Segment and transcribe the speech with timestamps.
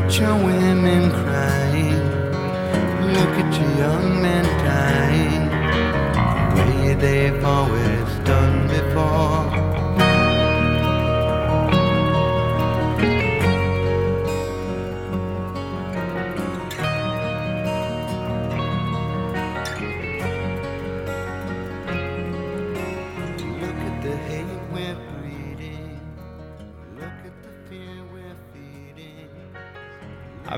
[0.00, 2.02] at your women crying.
[3.14, 5.44] Look at your young men dying.
[6.54, 9.67] The way they've always done before.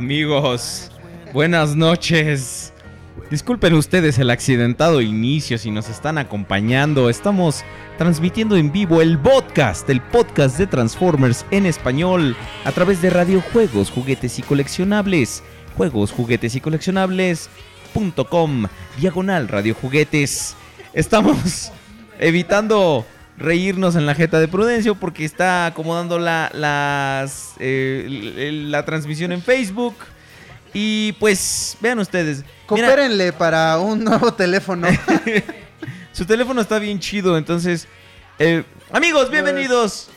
[0.00, 0.91] Amigos,
[1.34, 2.72] buenas noches.
[3.31, 7.11] Disculpen ustedes el accidentado inicio si nos están acompañando.
[7.11, 7.65] Estamos
[7.99, 12.34] transmitiendo en vivo el podcast, el podcast de Transformers en español
[12.65, 15.43] a través de Radio Juegos, Juguetes y Coleccionables.
[15.77, 18.69] Juegos, Juguetes y Coleccionables.com,
[18.99, 20.56] diagonal Radio Juguetes.
[20.94, 21.72] Estamos
[22.19, 23.05] evitando
[23.41, 29.43] reírnos en la jeta de Prudencio porque está acomodando la, las, eh, la transmisión en
[29.43, 29.97] Facebook.
[30.73, 32.45] Y pues, vean ustedes.
[32.71, 34.87] mira, Coopérenle para un nuevo teléfono.
[36.12, 37.89] su teléfono está bien chido, entonces...
[38.39, 38.62] eh,
[38.93, 40.11] amigos, bienvenidos.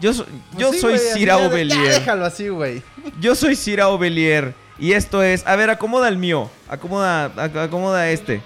[0.00, 1.88] Yo, so- yo Pues sí, soy Cira Ya Ovelier.
[2.00, 2.82] déjalo así, güey.
[3.20, 4.54] Yo soy Cira Ovelier.
[4.78, 5.46] Y esto es...
[5.46, 6.50] A ver, acomoda el mío.
[6.68, 8.40] Acomoda, ac- acomoda este.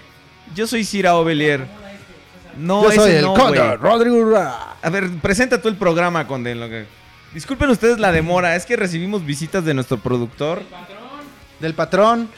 [0.53, 1.65] Yo soy Cira Ovelier.
[2.57, 3.77] No, Yo soy ese el no.
[3.77, 4.35] Rodrigo.
[4.37, 6.51] A ver, presenta tú el programa, Conde.
[6.51, 6.85] en lo que-
[7.33, 10.61] Disculpen ustedes la demora, es que recibimos visitas de nuestro productor.
[11.59, 12.29] del patrón.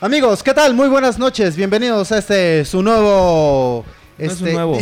[0.00, 0.72] Amigos, ¿qué tal?
[0.74, 1.56] Muy buenas noches.
[1.56, 3.84] Bienvenidos a este su nuevo.
[4.18, 4.78] No es Este, un nuevo.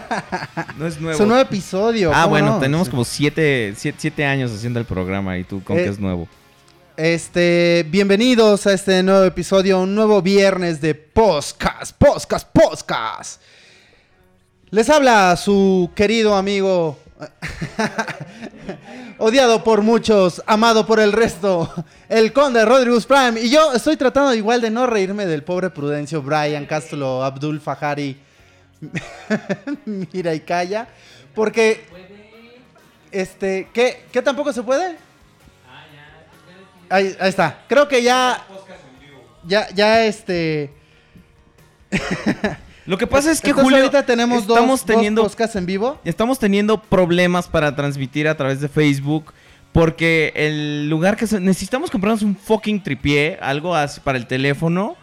[0.78, 1.18] No es nuevo.
[1.18, 2.10] su nuevo episodio.
[2.12, 2.58] ah, ¿cómo bueno, no?
[2.58, 2.90] tenemos Sí.
[2.90, 6.26] como siete, siete, siete años haciendo el programa y tú con Eh, que es nuevo.
[6.96, 13.42] Este, bienvenidos a este nuevo episodio, un nuevo viernes de Podcast, Podcast, Podcast.
[14.76, 16.98] Les habla su querido amigo,
[19.16, 21.72] odiado por muchos, amado por el resto,
[22.10, 23.40] el conde Rodrigus Prime.
[23.40, 28.20] Y yo estoy tratando igual de no reírme del pobre Prudencio, Brian Castro, Abdul Fajari,
[29.86, 30.86] Mira y calla,
[31.34, 31.86] porque,
[33.10, 34.98] este, ¿qué, ¿qué tampoco se puede?
[36.90, 37.62] Ahí, ahí está.
[37.66, 38.44] Creo que ya.
[39.46, 40.70] Ya, ya este.
[42.86, 45.66] Lo que pasa es que Entonces, Julio ahorita tenemos estamos dos, teniendo dos podcasts en
[45.66, 45.98] vivo.
[46.04, 49.32] estamos teniendo problemas para transmitir a través de Facebook
[49.72, 54.96] porque el lugar que se- necesitamos comprarnos un fucking tripié, algo así para el teléfono.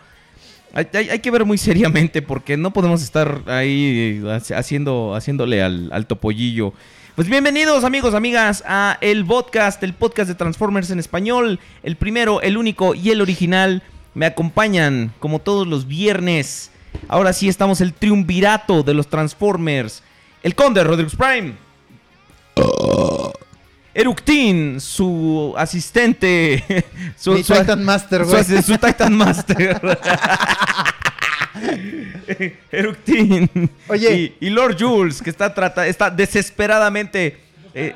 [0.74, 5.14] hay, hay- hay que ver muy seriamente porque no podemos estar ahí eh, haci- haciendo,
[5.14, 6.74] haciéndole al, al topollillo.
[7.16, 12.42] Pues bienvenidos amigos, amigas a el podcast, el podcast de Transformers en español, el primero,
[12.42, 13.84] el único y el original.
[14.16, 16.72] Me acompañan como todos los viernes.
[17.08, 20.02] Ahora sí estamos el triunvirato de los Transformers.
[20.42, 21.54] El Conde Rodriguez Prime.
[23.96, 26.64] Eructin, su asistente.
[27.18, 28.44] Su, Mi su- Titan Master, su, güey.
[28.64, 29.80] su Titan Master.
[32.72, 33.70] Eructin.
[33.88, 34.36] Oye.
[34.40, 37.40] Y, y Lord Jules, que está, trata, está desesperadamente
[37.74, 37.94] eh,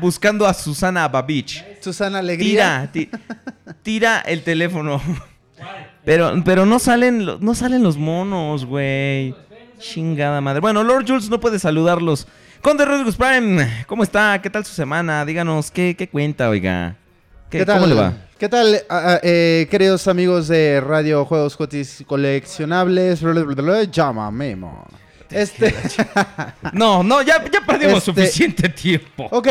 [0.00, 1.64] buscando a Susana Babich.
[1.80, 2.88] Susana Alegría.
[2.92, 5.00] Tira, ti- tira el teléfono.
[6.06, 9.34] Pero, pero no salen, no salen los monos, güey.
[9.80, 10.60] Chingada madre.
[10.60, 12.28] Bueno, Lord Jules no puede saludarlos.
[12.62, 14.40] Conde Rodriguez Prime, ¿cómo está?
[14.40, 15.24] ¿Qué tal su semana?
[15.24, 16.96] Díganos, ¿qué, qué cuenta, oiga?
[17.50, 17.80] ¿Qué, ¿Qué tal?
[17.80, 18.12] ¿Cómo le va?
[18.38, 23.20] ¿Qué tal, ah, eh, queridos amigos de Radio Juegos Jotis Coleccionables?
[23.90, 24.86] Llama Memo.
[25.30, 25.74] Este.
[26.72, 29.26] No, no, ya, ya perdimos Este- suficiente tiempo.
[29.30, 29.48] ok.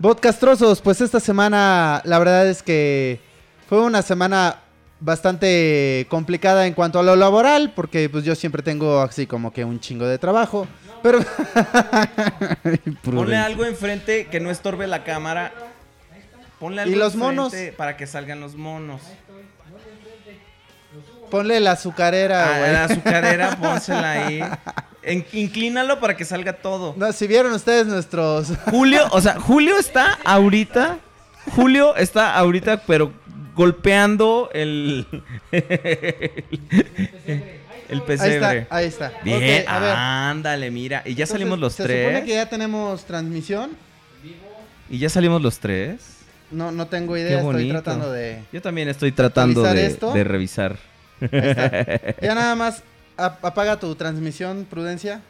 [0.00, 3.20] Podcastrosos, pues esta semana la verdad es que
[3.68, 4.56] fue una semana
[5.00, 9.64] bastante complicada en cuanto a lo laboral, porque pues yo siempre tengo así como que
[9.64, 10.66] un chingo de trabajo.
[11.02, 11.20] Pero.
[13.02, 15.52] Ponle algo enfrente que no estorbe la cámara.
[16.58, 17.54] Ponle algo ¿Y los monos?
[17.76, 19.00] para que salgan los monos.
[21.30, 24.42] Ponle la azucarera, Ah, la azucarera, pónsela ahí.
[25.02, 26.94] En- inclínalo para que salga todo.
[26.96, 28.48] No, si vieron ustedes nuestros.
[28.68, 30.98] Julio, o sea, Julio está ahorita.
[31.54, 33.12] Julio está ahorita, pero
[33.54, 35.06] golpeando el.
[37.90, 38.58] el Ahí pesebre.
[38.58, 39.12] está, ahí está.
[39.24, 39.94] Bien, a ver.
[39.96, 41.02] ándale, mira.
[41.04, 42.06] Y ya Entonces, salimos los ¿Se tres.
[42.06, 43.70] supone que ya tenemos transmisión?
[44.88, 46.00] Y ya salimos los tres.
[46.50, 48.42] No, no tengo idea, estoy tratando de...
[48.52, 50.12] Yo también estoy tratando ¿Revisar de, esto?
[50.12, 50.76] de revisar.
[51.20, 52.14] Ahí está.
[52.22, 52.82] Ya nada más
[53.16, 55.20] ap- apaga tu transmisión, Prudencia.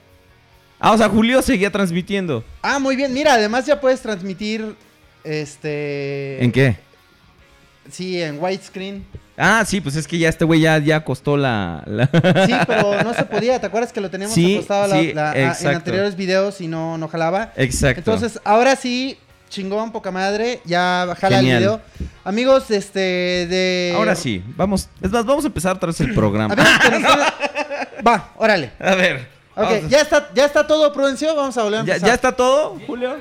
[0.78, 2.42] Ah, o sea, Julio seguía transmitiendo.
[2.62, 3.12] Ah, muy bien.
[3.12, 4.74] Mira, además ya puedes transmitir,
[5.24, 6.42] este...
[6.42, 6.76] ¿En qué?
[7.90, 9.04] Sí, en widescreen.
[9.36, 11.82] Ah, sí, pues es que ya este güey ya, ya costó la.
[11.86, 12.06] la-
[12.46, 13.58] Sí, pero no se podía.
[13.60, 16.66] ¿Te acuerdas que lo teníamos Sí, acostado la- sí, la- a- en anteriores videos y
[16.68, 17.52] no, no jalaba?
[17.56, 17.98] Exacto.
[18.00, 19.16] Entonces, ahora sí,
[19.48, 20.60] chingón, poca madre.
[20.66, 21.56] Ya jala Genial.
[21.56, 21.80] el video.
[22.22, 23.94] Amigos, este, de...
[23.96, 24.88] Ahora sí, vamos.
[25.00, 26.54] Es más, vamos a empezar otra vez el programa.
[28.06, 28.72] Va, órale.
[28.78, 29.26] A ver.
[29.56, 31.34] Ok, a- ya está, ya está todo, Prudencio.
[31.34, 32.08] Vamos a volver a ¿Ya, empezar.
[32.08, 33.16] ya está todo, Julio?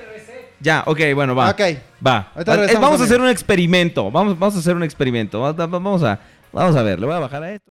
[0.62, 1.50] Ya, ok, bueno, va.
[1.52, 1.62] Ok.
[2.06, 2.32] Va.
[2.38, 4.12] Eh, vamos a hacer un experimento.
[4.12, 5.40] Vamos, vamos a hacer un experimento.
[5.42, 6.20] Va- va- Vamos a,
[6.52, 7.00] vamos a ver.
[7.00, 7.72] Le voy a bajar a esto.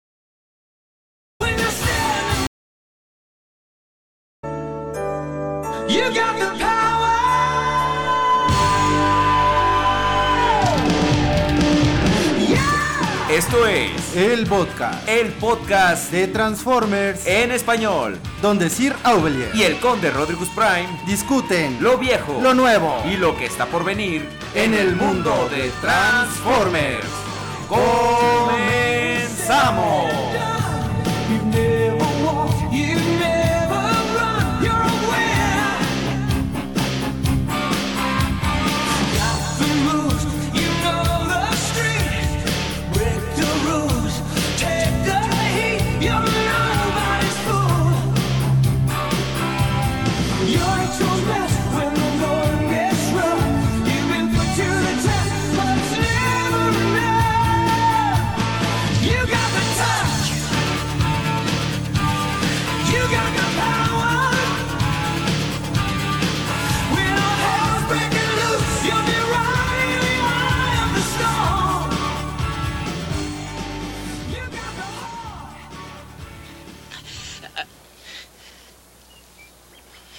[13.40, 18.18] Esto es El podcast el podcast de Transformers, en español.
[18.42, 23.34] donde Sir Aubelier Y el Conde Rodriguez Prime, discuten lo viejo, lo nuevo y lo
[23.38, 27.06] que está por venir en el mundo de Transformers.
[27.66, 28.60] ¡Comenzamos!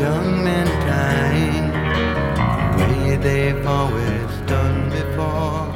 [0.00, 0.66] young men.
[3.26, 3.54] The
[4.46, 5.66] done before.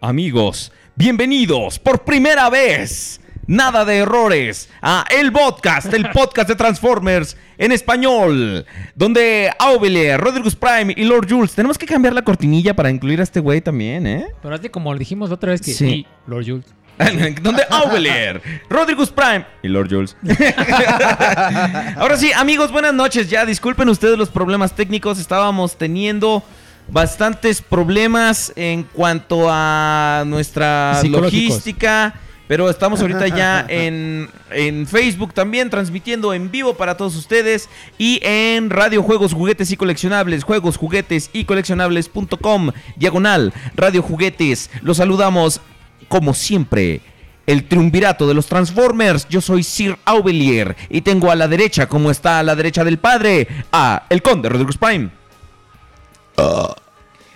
[0.00, 3.20] Amigos, bienvenidos por primera vez.
[3.48, 10.56] Nada de errores a El Podcast, el podcast de Transformers en español, donde Aubelier, Rodriguez
[10.56, 11.54] Prime y Lord Jules.
[11.54, 14.26] Tenemos que cambiar la cortinilla para incluir a este güey también, ¿eh?
[14.42, 15.88] Pero hazle como dijimos la otra vez que Sí.
[15.88, 16.66] sí, Lord Jules.
[17.42, 20.16] donde Aubelier, Rodriguez Prime y Lord Jules.
[21.96, 23.30] Ahora sí, amigos, buenas noches.
[23.30, 25.20] Ya disculpen ustedes los problemas técnicos.
[25.20, 26.42] Estábamos teniendo
[26.88, 32.14] bastantes problemas en cuanto a nuestra logística.
[32.48, 37.68] Pero estamos ahorita ya en, en Facebook también, transmitiendo en vivo para todos ustedes.
[37.98, 44.70] Y en Radio Juegos, Juguetes y Coleccionables, Juegos, Juguetes y Coleccionables.com, diagonal, Radio Juguetes.
[44.82, 45.60] Los saludamos,
[46.08, 47.00] como siempre,
[47.46, 49.28] el triunvirato de los Transformers.
[49.28, 52.98] Yo soy Sir Aubelier y tengo a la derecha, como está a la derecha del
[52.98, 55.10] padre, a el Conde Rodriguez Prime.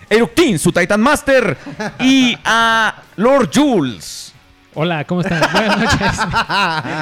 [0.09, 1.57] Eructin, su Titan Master.
[1.99, 4.30] Y a Lord Jules.
[4.73, 5.41] Hola, ¿cómo están?
[5.51, 6.19] Buenas noches.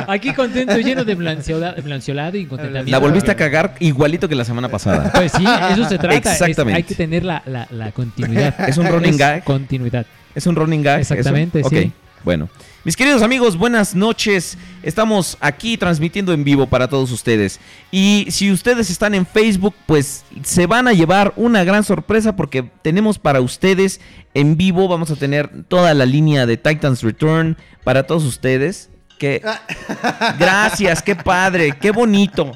[0.08, 2.90] Aquí contento, lleno de blanceolado y contentamiento.
[2.92, 5.12] La volviste a cagar igualito que la semana pasada.
[5.14, 6.34] Pues sí, eso se trata.
[6.34, 6.78] es- Exactamente.
[6.78, 8.56] hay que tener la, la- la continuidad.
[8.70, 9.44] Es un running gag.
[9.44, 10.06] Continuidad.
[10.34, 11.00] ¿Es un running gag?
[11.00, 11.92] Exactamente, Ok, sí.
[12.24, 12.50] Bueno.
[12.86, 14.58] Mis queridos amigos, buenas noches.
[14.84, 17.60] Estamos aquí transmitiendo en vivo para todos ustedes.
[17.92, 22.64] Y si ustedes están en Facebook, pues se van a llevar una gran sorpresa porque
[22.82, 24.00] tenemos para ustedes
[24.34, 28.90] en vivo, vamos a tener toda la línea de Titans Return para todos ustedes.
[29.18, 29.42] Que...
[30.40, 32.54] Gracias, qué padre, qué bonito.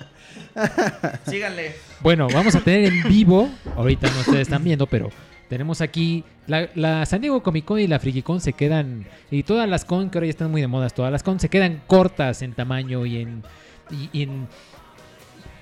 [1.30, 1.76] Síganle.
[2.00, 5.10] Bueno, vamos a tener en vivo, ahorita no ustedes están viendo, pero
[5.54, 9.70] tenemos aquí la, la San Diego Comic Con y la FrikiCon se quedan, y todas
[9.70, 12.42] las con, que ahora ya están muy de modas, todas las con se quedan cortas
[12.42, 13.44] en tamaño y en,
[13.92, 14.48] y- y en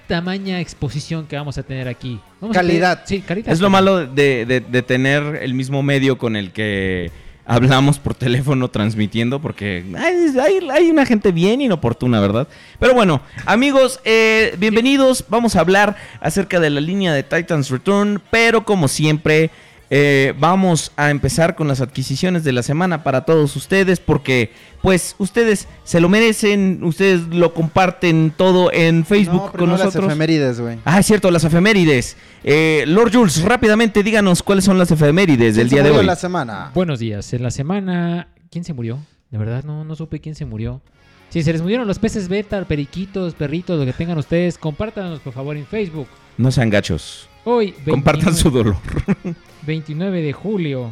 [0.07, 2.19] tamaña exposición que vamos a tener aquí.
[2.39, 3.03] Vamos a Calidad.
[3.05, 3.51] tener- sí, calidad.
[3.53, 7.11] Es lo malo de, de- de tener el mismo medio con el que
[7.45, 12.47] hablamos por teléfono transmitiendo, porque hay, hay- hay una gente bien inoportuna, ¿verdad?
[12.79, 15.25] Pero bueno, amigos, eh, bienvenidos.
[15.29, 19.49] Vamos a hablar acerca de la línea de Titans Return, pero como siempre,
[19.93, 25.15] eh, vamos a empezar con las adquisiciones de la semana para todos ustedes, porque pues
[25.19, 30.05] ustedes se lo merecen, ustedes lo comparten todo en Facebook No, con primero las nosotros.
[30.09, 30.77] efemérides, güey.
[30.85, 32.15] Ah, es cierto, las efemérides.
[32.45, 36.05] Eh, Lord Jules, rápidamente díganos cuáles son las efemérides del ¿Quién se día de hoy.
[36.05, 36.71] la semana.
[36.73, 37.31] Buenos días.
[37.33, 38.29] En la semana.
[38.49, 38.97] ¿Quién se murió?
[39.29, 40.81] De verdad, no, no supe quién se murió.
[41.29, 45.31] Si se les murieron los peces beta, periquitos, perritos, lo que tengan ustedes, compártanos por
[45.33, 46.07] favor en Facebook.
[46.37, 47.29] No sean gachos.
[47.43, 48.75] Hoy, Compartan 29 su dolor.
[49.65, 50.91] 29 de julio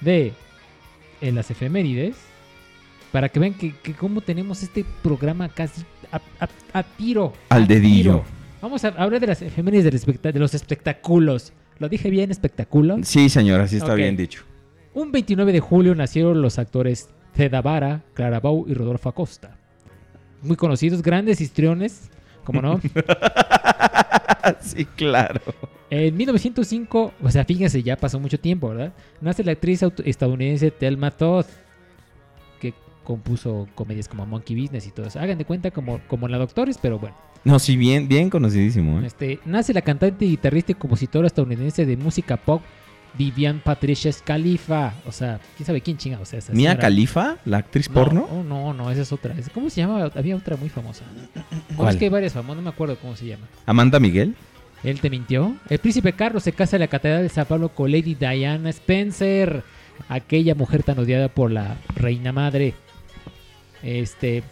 [0.00, 0.32] de
[1.20, 2.16] en las efemérides.
[3.12, 7.32] Para que vean que, que cómo tenemos este programa casi a, a- a tiro.
[7.48, 8.12] Al a dedillo.
[8.12, 8.24] tiro.
[8.60, 9.84] Vamos a hablar de las efemérides
[10.22, 11.52] de los espectáculos.
[11.78, 12.96] ¿Lo dije bien, espectáculo?
[13.02, 14.44] Sí, señora, así está bien dicho.
[14.94, 19.56] Un 29 de julio nacieron los actores Teda Vara, Clara Bau y Rodolfo Acosta.
[20.42, 22.10] Muy conocidos, grandes histriones,
[22.44, 22.80] como no.
[24.60, 25.40] sí, claro.
[25.90, 28.92] en 1905, o sea, fíjense, ya pasó mucho tiempo, ¿verdad?
[29.20, 31.46] Nace la actriz estadounidense Thelma Todd,
[32.60, 32.74] que
[33.04, 35.20] compuso comedias como Monkey Business y todo eso.
[35.20, 37.16] Hagan de cuenta como, como la Doctores, pero bueno.
[37.44, 39.00] No, sí, bien, bien conocidísimo.
[39.00, 39.06] ¿eh?
[39.06, 42.60] Este, nace la cantante, guitarrista y compositora estadounidense de música pop,
[43.18, 44.94] Vivian Patricia Khalifa.
[45.06, 46.20] O sea, quién sabe quién chinga.
[46.20, 48.28] O sea, señora- Khalifa, la actriz No, porno.
[48.30, 49.34] oh, no, no, esa es otra.
[49.54, 50.10] ¿Cómo se llama?
[50.14, 51.04] Había otra muy famosa.
[51.76, 51.90] ¿Cuál?
[51.94, 53.46] es que hay varias famosas, no me acuerdo cómo se llama.
[53.66, 54.34] Amanda Miguel.
[54.84, 55.56] Él te mintió.
[55.68, 59.62] El príncipe Carlos se casa en la Catedral de San Pablo con Lady Diana Spencer,
[60.08, 62.74] aquella mujer tan odiada por la reina madre.
[63.82, 64.42] Este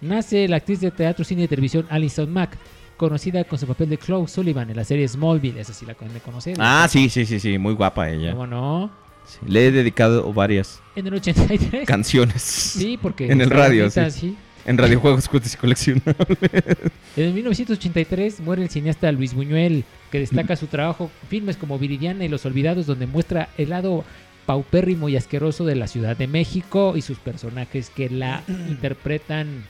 [0.00, 2.56] nace la actriz de teatro, cine y televisión Alison Mack,
[2.96, 6.56] conocida con su papel de Chloe Sullivan en la serie Smallville, esa sí la conocer.
[6.58, 8.32] Ah, sí, sí, sí, sí, muy guapa ella.
[8.32, 8.90] ¿Cómo no?
[9.26, 11.86] Sí, Le he dedicado varias En el 83.
[11.86, 12.42] canciones.
[12.42, 14.00] Sí, porque En el radio, sí.
[14.10, 14.36] sí.
[14.64, 16.02] En Radio Juegos, Juguetes y Colección.
[17.16, 22.24] En 1983 muere el cineasta Luis Buñuel, que destaca su trabajo en filmes como Viridiana
[22.24, 24.04] y Los Olvidados, donde muestra el lado
[24.46, 29.64] paupérrimo y asqueroso de la Ciudad de México y sus personajes que la interpretan.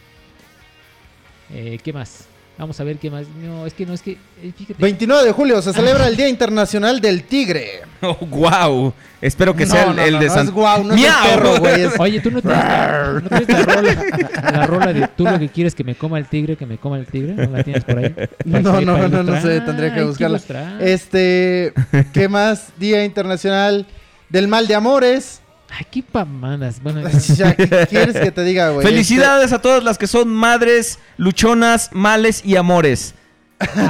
[1.51, 2.27] Eh, ¿Qué más?
[2.63, 3.25] Vamos a ver qué más.
[3.43, 4.13] No, es que no, es que.
[4.13, 4.81] eh, fíjate.
[4.81, 7.81] 29 de julio se celebra el Día Internacional del Tigre.
[8.05, 8.93] Oh, wow.
[9.21, 10.47] Espero que No, sea el, no, el no, de no, San...
[10.47, 11.25] es guau, no es ¡Miau!
[11.25, 14.05] perro, güey, es- Oye, tú no tienes, la, no tienes la rola,
[14.53, 16.99] la rola de tú lo que quieres que me coma el tigre, que me coma
[16.99, 17.35] el tigre.
[17.35, 18.15] ¿No la tienes por ahí?
[18.45, 20.41] No, no, no, no, sé, tendría que buscarla.
[20.81, 21.73] Este,
[22.13, 22.69] ¿qué más?
[22.79, 23.87] Día Internacional
[24.29, 25.42] del Mal de Amores.
[25.75, 26.83] Ay, qué pamadas.
[26.83, 28.87] Bueno, Ya, ¿Qué quieres que te diga, güey?
[28.87, 33.15] Felicidades a todas las que son madres, luchonas, males y amores.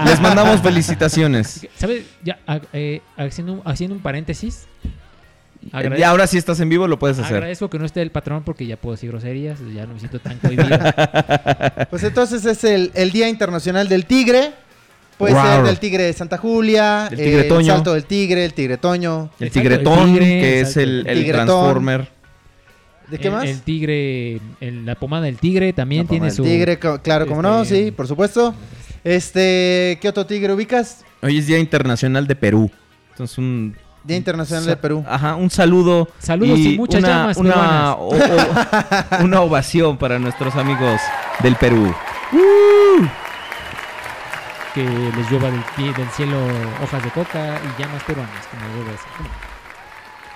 [0.05, 1.67] Les mandamos felicitaciones.
[1.77, 2.05] ¿Sabes?
[2.23, 4.67] Ya, a- eh, haciendo, un- haciendo un paréntesis.
[5.97, 7.37] Y ahora sí estás en vivo, lo puedes hacer.
[7.37, 10.19] Agradezco que no esté el patrón porque ya puedo decir groserías, ya no me siento
[10.19, 10.69] tan cohibido.
[11.91, 14.55] Pues entonces es el, el Día Internacional del Tigre.
[15.31, 17.75] Puede ser del tigre de Santa Julia, Del tigre el Toño.
[17.75, 19.31] salto del tigre, el tigre Toño.
[19.41, 21.47] El tigretón, el tigre, que es el, el Tigretón.
[21.47, 22.09] Transformer.
[23.09, 23.45] ¿De qué el, más?
[23.45, 26.43] El tigre, el- la pomada del tigre también tiene su...
[26.43, 28.55] tigre, claro, como no, este, sí, por supuesto.
[29.05, 31.05] Este, ¿qué otro tigre ubicas?
[31.23, 32.71] Hoy es Día Internacional de Perú.
[33.11, 33.77] Entonces un...
[34.05, 35.05] Día Internacional de Perú.
[35.07, 36.09] Ajá, un saludo.
[36.19, 41.01] Saludos y muchas una, llamas una, o- o- una ovación para nuestros amigos
[41.43, 41.95] del Perú.
[44.75, 45.63] que les llueva del,
[45.95, 46.37] del cielo
[46.83, 49.43] hojas de coca y llamas peruanas, como debe ser.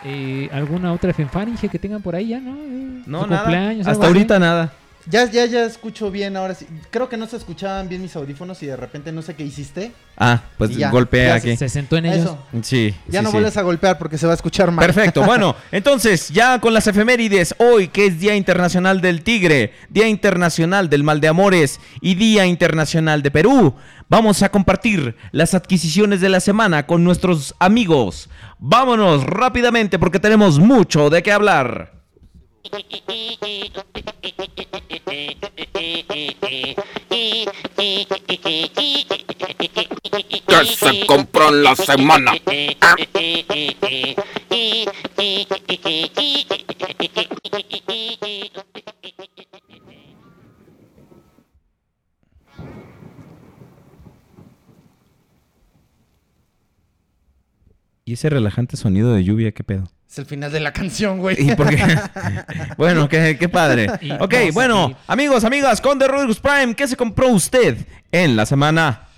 [0.04, 2.54] Eh, ¿Alguna otra fanfaringe que tengan por ahí ya, no?
[2.54, 3.70] Eh, No, nada.
[3.80, 4.02] Hasta así.
[4.04, 4.72] ahorita nada.
[5.08, 6.66] Ya, ya, ya escucho bien ahora sí.
[6.90, 9.92] Creo que no se escuchaban bien mis audífonos y de repente no sé qué hiciste.
[10.16, 11.56] Ah, pues ya, golpea ya aquí.
[11.56, 12.24] Se sentó en ellos.
[12.24, 12.38] Eso.
[12.62, 12.94] Sí.
[13.06, 13.34] Ya sí, no sí.
[13.34, 14.84] vuelves a golpear porque se va a escuchar mal.
[14.84, 20.08] Perfecto, bueno, entonces ya con las efemérides, hoy que es Día Internacional del Tigre, Día
[20.08, 23.74] Internacional del Mal de Amores y Día Internacional de Perú,
[24.08, 28.28] vamos a compartir las adquisiciones de la semana con nuestros amigos.
[28.58, 31.92] Vámonos rápidamente porque tenemos mucho de qué hablar.
[40.46, 42.32] ¿Qué se compró en la semana?
[58.08, 59.95] ¿Y ese relajante sonido de lluvia, qué pedo?
[60.16, 61.36] Es el final de la canción, güey.
[61.38, 61.76] ¿Y por qué?
[62.78, 63.86] bueno, qué, qué padre.
[64.00, 67.76] Y Ok, bueno, amigos, amigas, con The Rodriguez Prime, ¿qué se compró usted
[68.10, 69.08] en la semana?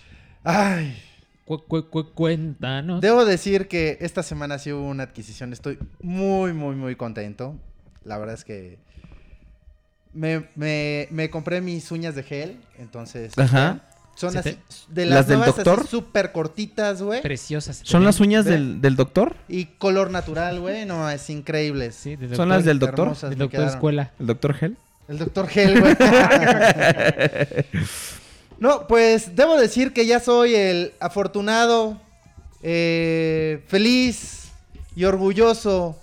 [0.42, 1.00] Ay,
[1.44, 3.00] Cu- cu- cu- cuéntanos.
[3.00, 5.52] debo decir que esta semana sí hubo una adquisición.
[5.52, 7.54] Estoy muy, muy, muy contento.
[8.02, 8.78] La verdad es que
[10.12, 12.60] me, me- me compré mis uñas de gel.
[12.76, 13.82] Entonces, Ajá.
[14.18, 15.86] Son ¿Se así, te- de ¿Las las, del nuevas, así doctor?
[15.86, 17.22] súper cortitas, güey.
[17.22, 17.80] Preciosas.
[17.84, 19.36] ¿Son las uñas del, del doctor?
[19.48, 20.84] Y color natural, güey.
[20.86, 21.92] No, es increíble.
[21.92, 23.04] Sí, del ¿Son doctor- las del doctor?
[23.06, 24.12] Hermosas me doctor escuela.
[24.18, 24.76] ¿El doctor Gel?
[25.08, 25.96] El doctor Gel, güey.
[28.58, 32.00] no, pues debo decir que ya soy el afortunado,
[32.62, 34.48] eh, feliz
[34.96, 35.96] y orgulloso.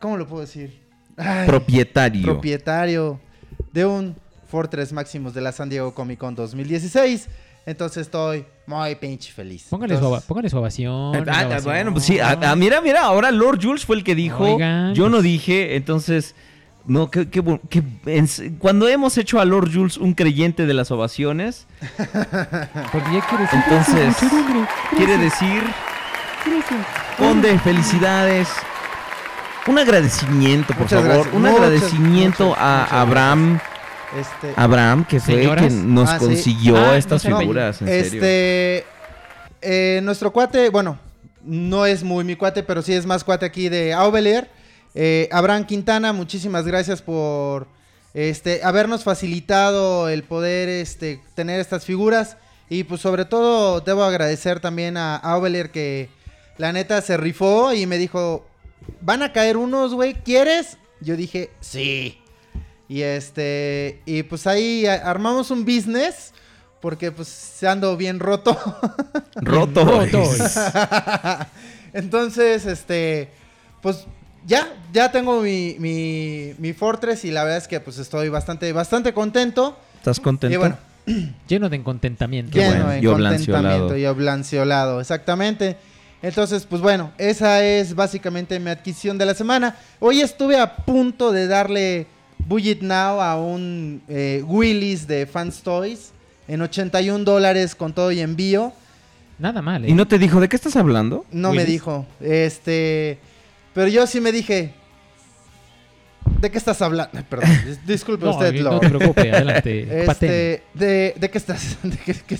[0.00, 0.80] ¿Cómo lo puedo decir?
[1.16, 2.22] Ay, Propietario.
[2.24, 3.20] propietario
[3.72, 4.14] de un
[4.48, 7.28] Fortress Maximus de la San Diego Comic Con 2016.
[7.66, 9.66] Entonces estoy muy pinche feliz.
[9.68, 11.16] Póngale su, Entonces, póngale su ovación.
[11.16, 11.64] Ah, ah, ovación.
[11.64, 12.18] bueno, pues sí.
[12.18, 14.42] ah, mira, mira, ahora Lord Jules fue el que dijo.
[14.44, 16.34] Oigan, yo no pues- dije, entonces.
[16.86, 20.90] No, que, que que- en- cuando hemos hecho a Lord Jules un creyente de las
[20.90, 21.66] ovaciones,
[22.92, 23.60] Porque ya quiere decir.
[23.66, 24.32] Entonces, "Gracias,
[24.96, 25.62] quiere gracias, decir,
[26.46, 26.86] gracias".
[27.18, 28.48] Conde, felicidades.
[29.66, 31.12] Un agradecimiento, por Muchas favor.
[31.16, 33.58] gracias, Un muchas, agradecimiento muchas, a muchas Abraham.
[34.16, 35.66] Este, Abraham, que fue Señoras.
[35.66, 36.24] quien nos Ah, sí.
[36.26, 38.04] consiguió Ah, estas no figuras, en serio.
[38.22, 38.84] Este,
[39.60, 40.98] eh, nuestro cuate, bueno,
[41.44, 44.48] no es muy mi cuate, pero sí es más cuate aquí de Aubelier.
[44.94, 47.68] Eh, Abraham Quintana, muchísimas gracias por
[48.14, 52.36] este, habernos facilitado el poder este, tener estas figuras.
[52.70, 56.10] Y pues sobre todo debo agradecer también a Aubelier que
[56.58, 58.46] la neta se rifó y me dijo,
[59.00, 60.76] van a caer unos, güey, ¿quieres?
[61.00, 62.18] Yo dije, sí.
[62.88, 66.32] Y este, y pues ahí armamos un business.
[66.80, 68.56] Porque pues ando bien roto.
[69.34, 69.84] Roto.
[69.84, 70.22] Roto.
[71.92, 73.30] Entonces, este,
[73.82, 74.06] pues
[74.46, 78.72] ya, ya tengo mi, mi, mi Fortress y la verdad es que pues estoy bastante,
[78.72, 79.76] bastante contento.
[79.96, 80.54] ¿Estás contento?
[80.54, 80.76] Y bueno,
[81.48, 82.56] Lleno de contentamiento.
[82.56, 83.96] Lleno bueno, y contentamiento oblanciolado.
[83.96, 85.76] y oblanciolado, exactamente.
[86.20, 89.76] Entonces, pues bueno, esa es básicamente mi adquisición de la semana.
[90.00, 92.06] Hoy estuve a punto de darle
[92.48, 96.12] Bullet Now a un eh, Willis de Fans Toys
[96.48, 98.72] en 81 dólares con todo y envío.
[99.38, 99.90] Nada mal, ¿eh?
[99.90, 101.26] ¿Y no te dijo de qué estás hablando?
[101.30, 101.66] No me Willis.
[101.72, 102.06] dijo.
[102.20, 103.18] Este.
[103.74, 104.72] Pero yo sí me dije.
[106.40, 107.22] ¿De qué estás hablando?
[107.28, 107.48] Perdón.
[107.66, 110.04] dis- Disculpe No, usted, no te preocupes, adelante.
[110.10, 110.62] Este.
[110.74, 111.76] De, ¿de qué estás?
[111.82, 112.38] De qué, qué-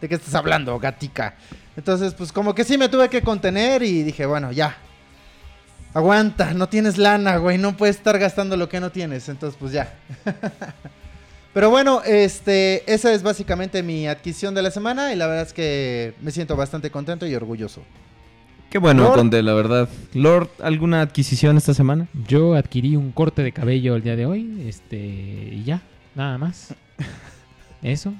[0.00, 1.36] de qué estás hablando, gatica?
[1.74, 4.76] Entonces, pues como que sí me tuve que contener y dije, bueno, ya.
[5.96, 7.56] Aguanta, no tienes lana, güey.
[7.56, 9.30] No puedes estar gastando lo que no tienes.
[9.30, 9.94] Entonces, pues ya.
[11.54, 15.54] Pero bueno, este, esa es básicamente mi adquisición de la semana y la verdad es
[15.54, 17.80] que me siento bastante contento y orgulloso.
[18.68, 19.14] Qué bueno, Lord.
[19.14, 19.88] Conde, la verdad.
[20.12, 22.08] Lord, ¿alguna adquisición esta semana?
[22.28, 24.66] Yo adquirí un corte de cabello el día de hoy.
[24.68, 24.98] Este.
[24.98, 25.80] Y ya,
[26.14, 26.74] nada más.
[27.82, 28.12] Eso.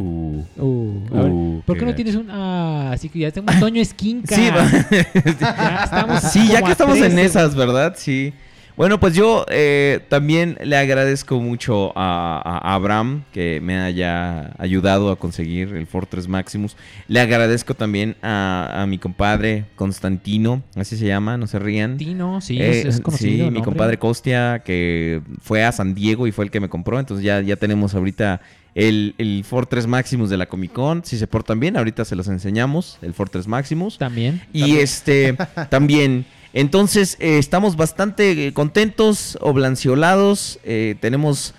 [0.00, 0.42] Uh.
[0.56, 2.30] Uh, a ver, Uh, ¿Por qué qué no tienes un...
[2.30, 4.34] Ah, así que ya tengo un Toño Esquinca.
[4.34, 4.42] Sí,
[5.40, 7.24] Ya estamos Sí, ya que estamos en 13.
[7.24, 7.94] esas, ¿verdad?
[7.98, 8.32] Sí.
[8.80, 15.10] Bueno, pues yo eh, también le agradezco mucho a, a Abraham que me haya ayudado
[15.10, 16.78] a conseguir el Fortress Maximus.
[17.06, 21.98] Le agradezco también a, a mi compadre Constantino, así se llama, no se rían.
[21.98, 23.30] Tino, sí, Eh, es, es conocido.
[23.30, 23.62] sí, mi nombre.
[23.64, 26.98] compadre Costia, que fue a San Diego y fue el que me compró.
[26.98, 28.40] Entonces ya, ya tenemos ahorita
[28.74, 31.04] el, el Fortress Maximus de la Comic Con.
[31.04, 33.98] Si se portan bien, ahorita se los enseñamos, el Fortress Maximus.
[33.98, 34.40] También.
[34.54, 35.36] Y este
[35.68, 36.24] también.
[36.52, 40.58] Entonces, eh, estamos bastante eh, contentos, oblanciolados.
[40.64, 41.54] eh, tenemos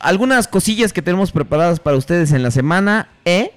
[0.00, 3.08] algunas cosillas que tenemos preparadas para ustedes en la semana.
[3.24, 3.52] ¿eh?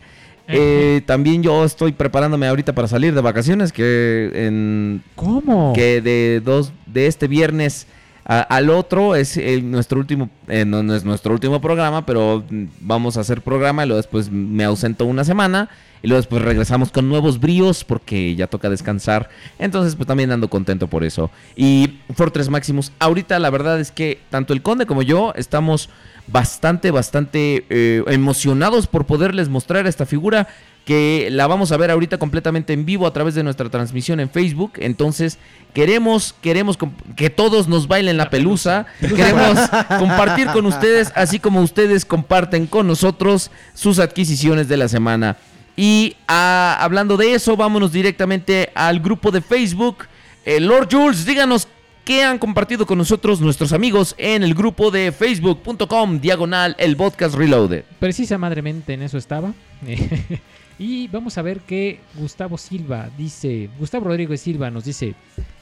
[0.47, 5.73] Eh, también yo estoy preparándome ahorita para salir de vacaciones, que en ¿Cómo?
[5.73, 7.85] que de dos de este viernes
[8.27, 12.43] al otro es nuestro último eh, no, es nuestro último programa pero
[12.81, 15.69] vamos a hacer programa y luego después me ausento una semana
[16.03, 19.29] y luego después regresamos con nuevos bríos porque ya toca descansar.
[19.59, 21.31] Entonces pues también ando contento por eso.
[21.55, 25.89] Y Fortress Maximus ahorita la verdad es que tanto el conde como yo estamos
[26.27, 30.47] bastante bastante eh, emocionados por poderles mostrar esta figura
[30.87, 34.29] que la vamos a ver ahorita completamente en vivo a través de nuestra transmisión en
[34.29, 34.71] Facebook.
[34.77, 35.37] Entonces,
[35.73, 36.77] queremos, queremos
[37.17, 38.85] que todos nos bailen la pelusa.
[39.01, 39.59] Queremos
[39.99, 45.35] compartir con ustedes, así como ustedes comparten con nosotros sus adquisiciones de la semana.
[45.75, 50.05] Y ah, hablando de eso, vámonos directamente al grupo de Facebook.
[50.45, 51.67] Eh, Lord Jules, díganos
[52.05, 57.35] qué han compartido con nosotros nuestros amigos en el grupo de facebook.com diagonal el podcast
[57.35, 57.83] reloaded.
[57.99, 59.51] Precisa madremente en eso estaba.
[60.79, 65.15] y vamos a ver que Gustavo Silva dice, Gustavo Rodrigo Silva nos dice,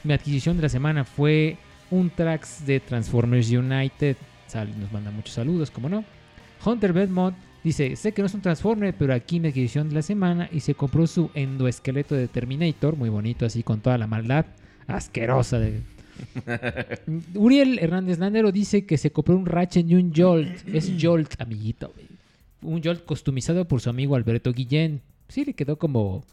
[0.04, 1.56] mi adquisición de la semana fue
[1.90, 4.16] un tracks de Transformers United.
[4.78, 6.04] Nos manda muchos saludos, como no.
[6.64, 10.02] Hunter Bedmont dice, sé que no es un Transformer, pero aquí mi adquisición de la
[10.02, 14.46] semana y se compró su endoesqueleto de Terminator, muy bonito así con toda la maldad
[14.86, 15.80] asquerosa de...
[17.34, 20.66] Uriel Hernández Landero dice que se compró un Ratchet y un Jolt.
[20.72, 21.92] Es Jolt, amiguito.
[21.94, 22.15] güey.
[22.66, 25.02] Un Jolt customizado por su amigo Alberto Guillén.
[25.28, 26.24] Sí, le quedó como.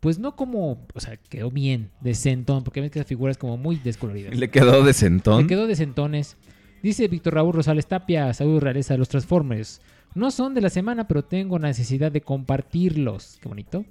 [0.00, 0.86] Pues no como.
[0.94, 2.64] O sea, quedó bien, decentón.
[2.64, 4.30] Porque ves que esa figura es como muy descolorida.
[4.30, 5.42] Le quedó de sentón.
[5.42, 6.36] Le quedó decentones.
[6.82, 9.82] Dice Víctor Raúl Rosales Tapia, saludos realeza de los Transformers.
[10.14, 13.38] No son de la semana, pero tengo necesidad de compartirlos.
[13.42, 13.84] Qué bonito.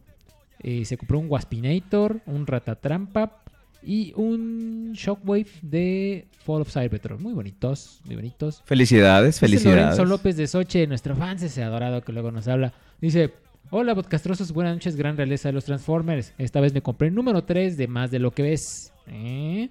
[0.61, 3.43] Eh, se compró un Waspinator, un Ratatrampa
[3.83, 7.21] y un Shockwave de Fall of Cybertron.
[7.21, 8.61] Muy bonitos, muy bonitos.
[8.65, 9.81] Felicidades, felicidades.
[9.81, 12.73] Lorenzo López de Soche, nuestro fan ese adorado que luego nos habla.
[13.01, 13.33] Dice,
[13.71, 16.33] hola podcastrosos, buenas noches, gran realeza de los Transformers.
[16.37, 18.91] Esta vez me compré el número 3 de Más de lo que ves.
[19.11, 19.69] ¿Eh?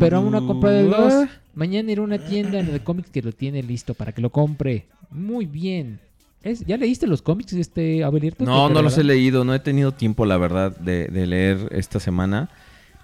[0.00, 1.28] Pero aún no compré el 2.
[1.54, 4.86] Mañana iré a una tienda de cómics que lo tiene listo para que lo compre.
[5.10, 6.00] Muy bien.
[6.42, 8.44] Es- ¿Ya leíste los cómics de este Abelierto?
[8.44, 12.00] No, no los he leído, no he tenido tiempo, la verdad, de, de leer esta
[12.00, 12.48] semana.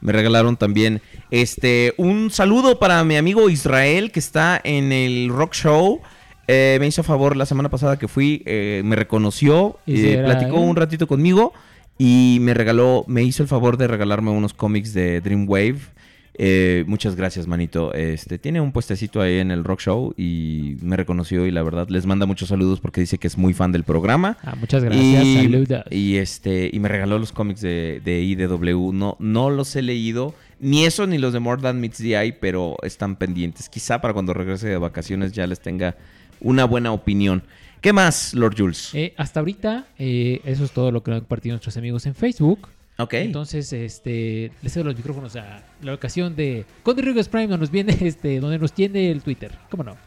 [0.00, 5.54] Me regalaron también este un saludo para mi amigo Israel que está en el Rock
[5.54, 6.00] Show.
[6.48, 10.58] Eh, me hizo favor la semana pasada que fui, eh, me reconoció, ¿Y eh, platicó
[10.58, 11.52] un ratito conmigo
[11.96, 15.80] y me regaló, me hizo el favor de regalarme unos cómics de Dreamwave.
[16.42, 17.92] Eh, muchas gracias, manito.
[17.92, 21.90] Este tiene un puestecito ahí en el Rock Show y me reconoció y la verdad
[21.90, 24.38] les manda muchos saludos porque dice que es muy fan del programa.
[24.42, 25.22] Ah, muchas gracias.
[25.22, 25.85] Y, Saludos.
[25.90, 28.90] y, este y me regaló los cómics de, de IDW.
[28.94, 32.33] No, no los he leído, ni eso ni los de More Than Meets the Eye,
[32.33, 33.68] pero están pendientes.
[33.68, 35.94] Quizá para cuando regrese de vacaciones ya les tenga
[36.40, 37.42] una buena opinión.
[37.83, 38.94] ¿Qué más, Lord Jules?
[38.94, 42.68] Eh, hasta ahorita, eh, eso es todo lo que han compartido nuestros amigos en Facebook.
[43.02, 43.14] Ok.
[43.14, 47.70] Entonces, este, les cedo los micrófonos a la ocasión de Conde Rigos Prime, donde nos
[47.70, 49.52] viene, este, donde nos tiene el Twitter.
[49.70, 49.96] ¿Cómo no?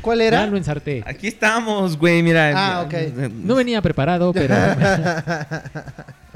[0.00, 0.46] ¿Cuál Ya era?
[0.46, 1.02] lo ensarté.
[1.04, 2.52] Aquí estamos, güey, mira.
[2.54, 2.94] Ah, ok.
[3.32, 4.54] No venía preparado, pero.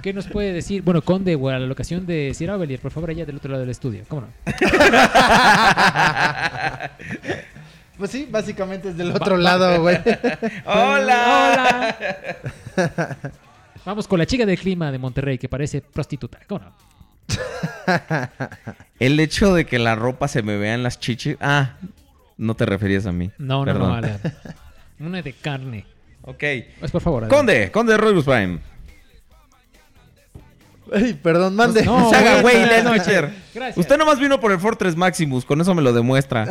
[0.03, 0.83] ¿Qué nos puede decir?
[0.83, 3.61] Bueno, Conde, o a la ocasión de Sierra Belier, por favor, allá del otro lado
[3.61, 4.03] del estudio.
[4.09, 4.29] ¿Cómo no?
[7.99, 9.97] Pues sí, básicamente es del otro lado, güey.
[10.65, 11.95] ¡Hola!
[12.75, 13.17] ¡Hola!
[13.85, 16.39] Vamos con la chica del clima de Monterrey que parece prostituta.
[16.49, 16.73] ¿Cómo no?
[18.99, 21.37] El hecho de que la ropa se me vea en las chichis.
[21.41, 21.77] Ah,
[22.37, 23.31] no te referías a mí.
[23.39, 23.89] No, no, Perdón.
[23.89, 23.95] no.
[23.95, 24.21] a la-
[25.01, 25.85] Una de carne.
[26.23, 26.45] Ok.
[26.79, 27.25] Pues por favor.
[27.25, 27.37] adelante.
[27.37, 28.59] Conde, Conde de Royals Prime.
[30.95, 31.85] Ay, perdón, mande.
[31.85, 32.57] No, Se haga güey.
[32.65, 33.77] Gracias.
[33.77, 36.47] Usted nomás vino por el Fortress Maximus, con eso me lo demuestra.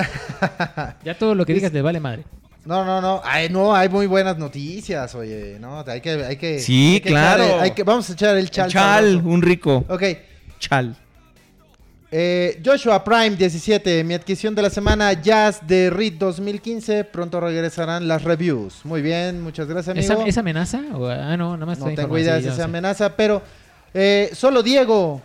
[1.04, 2.24] Ya todo lo que digas le vale madre.
[2.66, 3.22] No, no, no.
[3.24, 5.58] Ay, no, hay muy buenas noticias, oye.
[5.60, 6.60] No, hay que, hay que.
[6.60, 7.44] Sí, hay que claro.
[7.44, 8.70] echar- hay que, vamos a echar el chal.
[8.70, 9.84] Chal, un rico.
[9.90, 10.04] Ok.
[10.60, 10.96] Chal.
[12.14, 17.06] Eh, Joshua Prime 17, mi adquisición de la semana Jazz de RIT 2015.
[17.06, 18.82] Pronto regresarán las reviews.
[18.84, 20.14] Muy bien, muchas gracias, amigo.
[20.22, 20.82] ¿Esa, esa amenaza?
[20.94, 22.62] O- ah, no, nada más no tengo idea si se sé.
[22.64, 23.42] amenaza, pero
[23.94, 25.22] eh, solo Diego.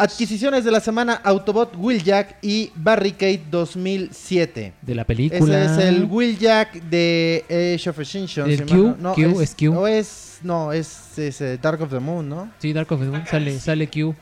[0.00, 4.72] Adquisiciones de la semana Autobot Wheeljack y Barricade 2007.
[4.80, 5.64] De la película.
[5.64, 7.44] Ese es el Wheeljack de
[7.76, 8.48] Age of Extinction.
[8.48, 8.76] ¿El si Q?
[8.76, 9.40] no- no, ¿Q?
[9.40, 9.72] ¿Es Q?
[9.76, 12.48] o es, no, es, es, eh, Dark of the Moon, ¿no?
[12.60, 13.24] Sí, Dark of the Moon.
[13.28, 14.14] Sale, sale Q.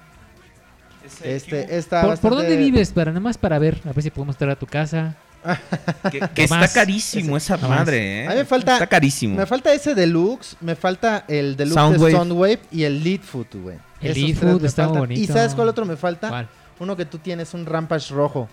[1.22, 2.90] Este, está ¿Por, por bastante- dónde vives?
[2.92, 3.80] Para nada más para ver.
[3.84, 5.14] A ver si podemos estar a tu casa.
[6.10, 8.26] Que, que está carísimo esa madre, ¿eh?
[8.26, 9.36] A mí me falta- Está carísimo.
[9.36, 12.12] Me falta ese deluxe, me falta el deluxe Soundwave.
[12.12, 13.78] de Soundwave y el Leadfoot, güey.
[14.00, 15.12] El Leadfoot está muy faltan.
[15.12, 15.32] ¿Y bonito.
[15.32, 16.28] sabes cuál otro me falta?
[16.28, 16.48] ¿Cuál?
[16.78, 18.48] Uno que tú tienes, un Rampage rojo.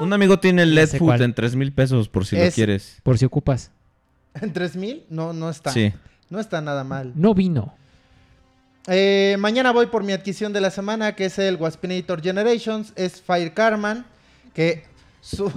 [0.00, 1.20] Un amigo tiene el cuál.
[1.22, 2.98] en 3 mil pesos por si lo Es- quieres.
[3.02, 3.70] Por si ocupas.
[4.40, 5.04] ¿En 3000?
[5.10, 5.70] No, no está.
[5.72, 5.92] Sí.
[6.30, 7.12] No está nada mal.
[7.14, 7.74] No vino.
[8.86, 12.92] Eh, mañana voy por mi adquisición de la semana, que es el Waspinator Generations.
[12.96, 14.06] Es Fire Carman,
[14.54, 14.84] que
[15.20, 15.50] su,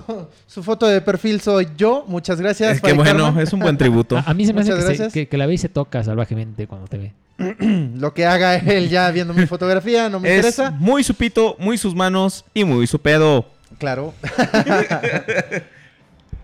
[0.47, 2.03] su foto de perfil soy yo.
[2.07, 2.77] Muchas gracias.
[2.77, 3.43] Es que bueno, Carman.
[3.43, 4.17] es un buen tributo.
[4.17, 6.03] A, a mí se me hace que, se- que, que la ve y se toca
[6.03, 7.13] salvajemente cuando te ve.
[7.97, 10.71] Lo que haga él ya viendo mi fotografía no me es interesa.
[10.71, 13.45] muy su pito, muy sus manos y muy su pedo.
[13.79, 14.13] Claro.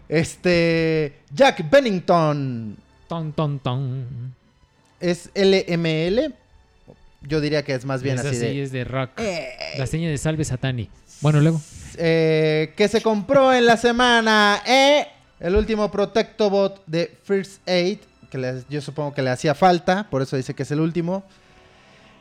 [0.10, 1.14] este.
[1.34, 2.76] Jack Bennington.
[3.08, 4.34] Ton, ton, ton.
[5.00, 6.34] Es LML.
[7.22, 8.64] Yo diría que es más bien es así, así, de.
[8.64, 9.12] es de rock.
[9.20, 10.90] Eh, La seña de salve Satani.
[11.22, 11.62] Bueno, luego.
[12.00, 14.62] Eh, que se compró en la semana.
[14.66, 15.08] eh,
[15.40, 18.00] el último Protectobot de First Aid.
[18.32, 20.08] Que le- yo supongo que le hacía falta.
[20.10, 21.24] Por eso dice que es el último.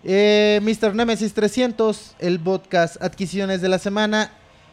[0.05, 0.95] Eh, Mr.
[0.95, 2.15] Nemesis 300.
[2.19, 4.31] El podcast adquisiciones de la semana.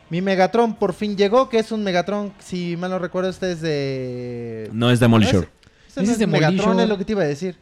[0.10, 1.50] Mi Megatron por fin llegó.
[1.50, 2.34] Que es un Megatron.
[2.40, 4.70] Si mal no recuerdo, este es de.
[4.74, 5.50] No es Demolisher.
[5.88, 6.82] Este Ese no es es Megatron, Demolishor.
[6.84, 7.58] es lo que te iba a decir.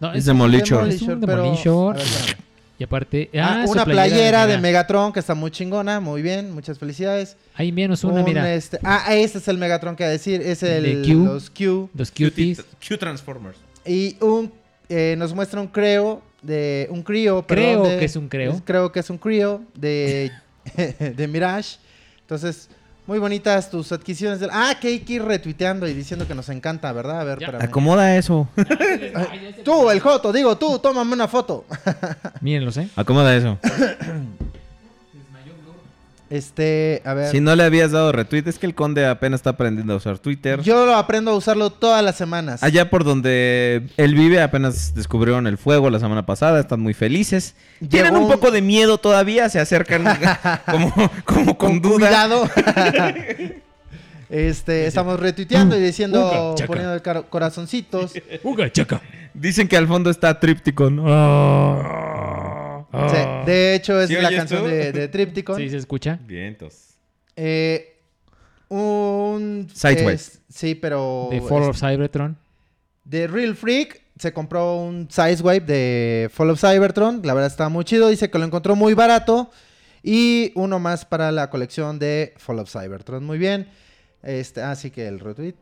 [0.00, 0.88] No, Es Demolishor.
[0.88, 1.94] Es un pero- Demolishor.
[1.94, 2.42] a ver, espérame.
[2.82, 3.30] Y aparte.
[3.36, 4.60] Ah, Ah, una playera, de Mega.
[4.80, 7.36] Megatron que está muy chingona, muy bien, muchas felicidades.
[7.54, 8.52] Ahí menos una, Un, mira.
[8.54, 11.24] este- ah, este es el Megatron que a decir, es el De Q.
[11.24, 12.64] los Q Los cuties.
[12.84, 13.56] Q Transformers.
[13.86, 14.50] y un
[14.88, 18.60] eh, nos muestra un creo de un crío, Creo perdón, de- que es un creo.
[18.64, 20.32] creo que es un crío de
[21.16, 21.76] de Mirage.
[22.22, 22.68] Entonces,
[23.06, 24.38] muy bonitas tus adquisiciones.
[24.40, 27.20] del- ah, que hay que ir retuiteando y diciendo que nos encanta, ¿verdad?
[27.20, 27.46] A ver, Ya.
[27.46, 27.68] espérame.
[27.68, 28.48] Acomoda eso.
[29.64, 31.64] Tú, el Joto, digo tú, tómame una foto.
[32.40, 32.88] Mírenlos, ¿eh?
[32.96, 33.58] Acomoda eso.
[36.32, 37.30] Este, a ver.
[37.30, 40.18] Si no le habías dado retweet, es que el conde apenas está aprendiendo a usar
[40.18, 40.62] Twitter.
[40.62, 42.62] Yo lo aprendo a usarlo todas las semanas.
[42.62, 47.54] Allá por donde él vive apenas descubrieron el fuego la semana pasada, están muy felices.
[47.86, 50.04] Tienen Llegó un un- poco de miedo todavía, se acercan
[50.70, 50.94] como,
[51.26, 52.06] como con, con duda.
[52.08, 52.48] cuidado.
[54.30, 56.66] este, estamos retuiteando y diciendo, Uga, chaca.
[56.66, 58.14] poniendo corazoncitos.
[58.42, 59.02] Uga, chaca.
[59.34, 60.40] Dicen que al fondo está
[62.92, 63.44] Tripticon.
[63.46, 64.66] de hecho, es ¿Sí la canción tú?
[64.68, 65.56] de, de Tripticon.
[65.56, 66.18] Sí, se escucha.
[66.26, 66.94] Vientos.
[67.36, 67.96] Eh,
[68.68, 69.68] un...
[69.74, 70.14] Sideway.
[70.14, 71.28] es- sí, pero...
[71.30, 72.36] De Fall es- of Cybertron.
[73.04, 77.22] de Real Freak se compró un Sizewave de Fall of Cybertron.
[77.24, 78.08] La verdad está muy chido.
[78.08, 79.50] Dice que lo encontró muy barato.
[80.02, 83.24] Y uno más para la colección de Fall of Cybertron.
[83.24, 83.68] Muy bien.
[84.22, 85.54] Este, así que el retweet.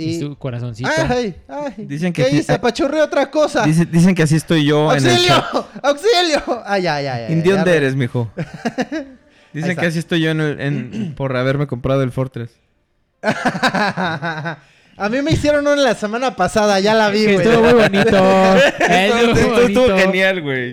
[0.00, 0.88] Y su corazoncito.
[1.08, 1.72] Ay, ay.
[1.86, 2.52] Dicen que ¿Qué hice?
[2.52, 3.64] Apachurré otra cosa.
[3.64, 5.34] Dice- dicen que así estoy yo en el ¡Auxilio!
[5.34, 5.84] chat.
[5.84, 6.62] ¡Auxilio!
[6.64, 7.24] Ay, ay, ay.
[7.26, 8.30] ay, ¿En dónde re- eres, mijo?
[9.52, 9.80] Dicen está.
[9.82, 12.50] que así estoy yo en el- en- por haberme comprado el Fortress.
[15.00, 17.36] A mí me hicieron uno la semana pasada, ya la vi, güey.
[17.46, 18.56] estuvo muy bonito.
[18.88, 20.72] Estuvo genial, güey.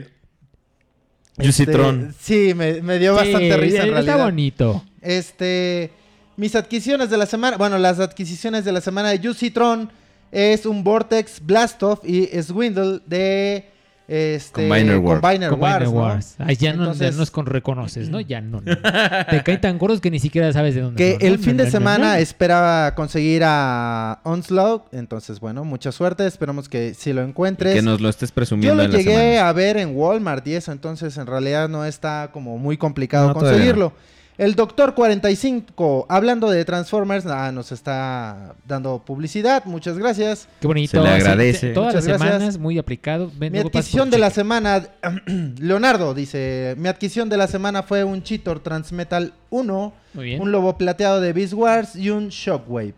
[1.38, 2.15] Este, Juicitron.
[2.19, 4.23] Sí, me, me dio Sí, bastante risa en Está realidad.
[4.25, 4.83] bonito.
[5.01, 5.91] Este,
[6.38, 9.89] mis adquisiciones de la semana, bueno, las adquisiciones de la semana de Juicitron
[10.32, 13.69] es un Vortex Blastoff y Swindle de
[14.08, 15.19] este Combiner Wars.
[15.21, 16.00] Combiner Combiner Wars, ¿no?
[16.00, 16.36] Wars.
[16.38, 18.19] Ay, ya, no, ya no es con reconoces, ¿no?
[18.19, 18.62] Ya no.
[18.62, 18.76] no.
[19.32, 21.28] Te caen tan gordos que ni siquiera sabes de dónde Que son, ¿no?
[21.28, 22.19] el fin No, de no, no, semana no.
[22.19, 27.74] esperaba conseguir a Onslaught, entonces bueno, mucha suerte, esperamos que si lo encuentres.
[27.74, 29.50] Que nos lo estés Yo presumiendo lo en la llegué semana.
[29.50, 33.34] a ver en Walmart y eso, entonces en realidad no está como muy complicado No,
[33.34, 33.93] todavía conseguirlo.
[34.38, 40.50] El Doctor 45, hablando de Transformers, ah, nos está dando publicidad, muchas gracias.
[40.60, 40.91] Qué bonito.
[40.91, 41.69] Se le Sí, agradece.
[41.71, 42.32] todas Muchas las gracias.
[42.39, 43.32] semanas, muy aplicado.
[43.38, 44.88] Ven, Mi adquisición de la semana,
[45.60, 50.41] Leonardo dice, mi adquisición de la semana fue un Cheetor Transmetal 1, Muy bien.
[50.41, 52.93] un lobo plateado de Beast Wars y un Shockwave.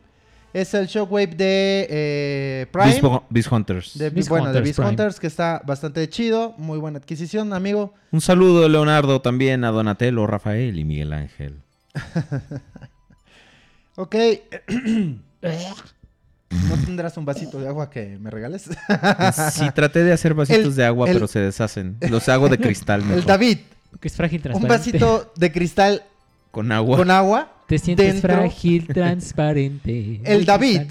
[0.54, 3.00] Es el Shockwave de eh, Prime.
[3.02, 3.98] Beast, Beast Hunters.
[3.98, 4.90] De, Beast bueno, de Hunters Beast Prime.
[4.90, 6.56] Hunters, que está bastante chido.
[6.58, 7.94] Muy buena adquisición, amigo.
[8.12, 11.62] Un saludo, Leonardo, también a Donatello, Rafael y Miguel Ángel.
[14.00, 14.16] Ok.
[16.52, 18.70] ¿No tendrás un vasito de agua que me regales?
[19.52, 21.98] Sí, traté de hacer vasitos El- de agua, el- pero se deshacen.
[22.10, 23.02] Los hago de cristal.
[23.02, 23.26] El mejor.
[23.26, 23.58] David.
[24.00, 24.78] Que es frágil, un transparente.
[24.78, 26.04] vasito de cristal
[26.58, 26.98] Con agua.
[26.98, 27.52] con agua.
[27.68, 28.34] Te sientes dentro.
[28.34, 30.22] frágil, transparente.
[30.26, 30.82] El David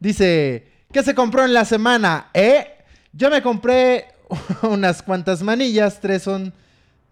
[0.00, 2.26] dice, ¿qué se compró en la semana?
[2.34, 2.66] ¿Eh?
[3.12, 4.06] Yo me compré
[4.62, 6.52] unas cuantas manillas, tres son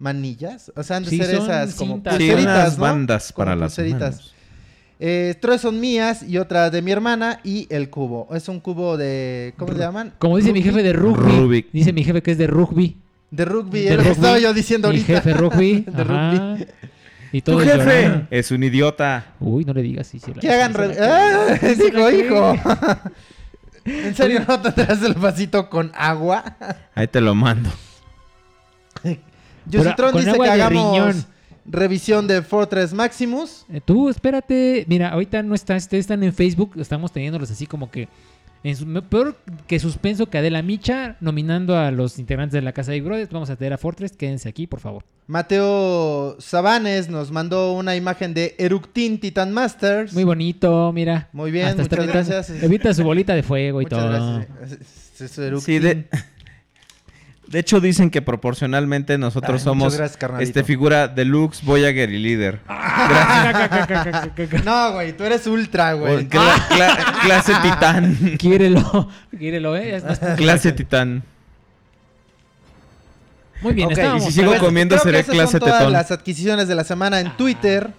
[0.00, 2.14] manillas, o sea, han de Sí, ser esas como cintas.
[2.16, 2.82] Sí, pulseritas, unas ¿no?
[2.82, 4.16] bandas Como para las pulseritas.
[4.16, 4.34] manos.
[4.98, 8.28] Eh, tres son mías y otra de mi hermana y el cubo.
[8.34, 10.12] Es un cubo de, ¿cómo se llaman?
[10.18, 10.70] Como dice mi Rugby.
[10.72, 11.36] jefe de rugby.
[11.38, 11.68] Rubik.
[11.72, 12.96] Dice mi jefe que es de rugby.
[13.30, 14.10] De rugby, De es lo que rugby.
[14.16, 15.20] estaba yo diciendo Mi ahorita.
[15.22, 15.80] jefe rugby.
[15.86, 16.30] de ajá.
[16.56, 16.66] rugby.
[17.32, 18.26] Y Tu todo jefe llorando.
[18.30, 19.34] es un idiota.
[19.40, 20.72] Uy, no le digas si se la Que hagan...
[20.72, 20.96] la re-.
[21.00, 21.56] ¡Ah!
[21.60, 22.26] Se la Dijo, cree.
[22.26, 22.54] hijo.
[23.84, 26.56] ¿En serio no tendrás el vasito con agua?
[26.94, 27.70] Ahí te lo mando.
[29.66, 31.24] Yositron con dice agua que de hagamos riñón.
[31.66, 33.64] revisión de Fortress Maximus.
[33.72, 34.84] Eh, Tú, espérate.
[34.88, 36.72] Mira, ahorita no están, ustedes están en Facebook.
[36.78, 38.08] Estamos teniéndolos así como que.
[38.62, 42.92] En su, peor que suspenso que Adela Micha nominando a los integrantes de la Casa
[42.92, 43.30] de Brothers.
[43.30, 44.12] Vamos a tener a Fortress.
[44.12, 45.02] Quédense aquí, por favor.
[45.26, 50.12] Mateo Sabanes nos mandó una imagen de Eructin Titan Masters.
[50.12, 51.28] Muy bonito, mira.
[51.32, 52.50] Muy bien, Hasta muchas gracias.
[52.62, 54.10] Evita su bolita de fuego y Muchas todo.
[54.10, 54.72] gracias.
[54.80, 55.64] Es- es Eructin.
[55.74, 56.06] Sí, de,
[57.50, 62.18] de hecho dicen que proporcionalmente nosotros Ay, somos muchas gracias, este figura deluxe, Voyager y
[62.18, 62.60] líder.
[64.64, 66.28] No, güey, tú eres ultra, güey.
[66.28, 68.36] cla- cla- clase titán.
[68.38, 69.08] Quírelo,
[69.38, 70.02] quírelo, eh.
[70.36, 71.22] Clase titán.
[73.62, 75.92] Muy bien, Ok, estábamos y si sigo Pues, comiendo seré clase son todas tetón.
[75.92, 77.90] las adquisiciones de la semana en Twitter.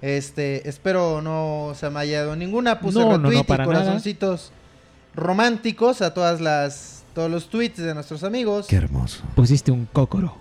[0.00, 2.78] Este, espero no se me haya dado ninguna.
[2.80, 3.80] Puse No, no, no, retweet para y nada.
[3.80, 4.52] corazoncitos
[5.14, 8.66] románticos a todas las todos los tweets de nuestros amigos.
[8.66, 9.22] Qué hermoso.
[9.34, 10.36] Pusiste un cócoro.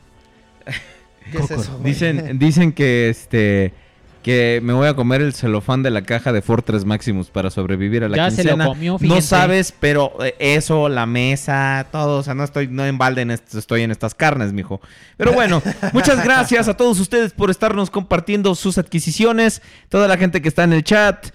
[1.32, 1.94] ¿Qué es eso, güey?
[1.94, 3.74] Dicen, dicen que este
[4.22, 8.04] que me voy a comer el celofán de la caja de Fortress Maximus para sobrevivir
[8.04, 8.66] a la Ya se lo quincena.
[8.66, 12.98] comió, no sabes, pero eh, eso, la mesa, todo, o sea, no estoy no en
[12.98, 14.80] balde en esto, estoy en estas carnes, mijo.
[15.18, 15.62] Pero bueno,
[15.94, 20.64] muchas gracias a todos ustedes por estarnos compartiendo sus adquisiciones, toda la gente que está
[20.64, 21.28] en el chat.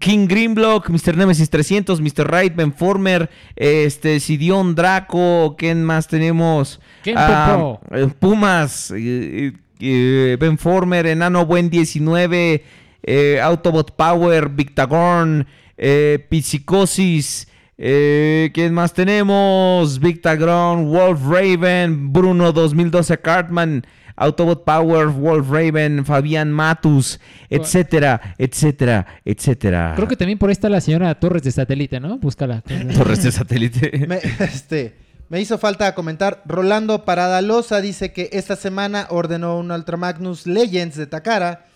[0.00, 1.14] King Greenblock, Mr.
[1.16, 2.24] Nemesis 300, Mr.
[2.26, 6.80] Right, Ben Former, este, Sidion Draco, ¿quién más tenemos?
[7.02, 12.64] Ken Ah, eh, Pumas, eh, eh, Ben Former, Enano Buen 19,
[13.02, 19.98] eh, Autobot Power, Victagorn, eh, Psicosis, eh, ¿quién más tenemos?
[19.98, 23.84] Victagorn, Wolf Raven, Bruno 2012 Cartman,
[24.16, 27.18] Autobot Power, Wolf Raven, Fabián Matus,
[27.50, 29.92] etcétera, etcétera, etcétera.
[29.96, 32.18] Creo que también por ahí está la señora Torres de satélite, ¿no?
[32.18, 32.62] Búscala.
[32.96, 34.06] Torres de satélite.
[34.06, 34.94] Me, este,
[35.28, 36.42] me hizo falta comentar.
[36.44, 41.66] Rolando Paradalosa dice que esta semana ordenó un Ultra Magnus Legends de Takara.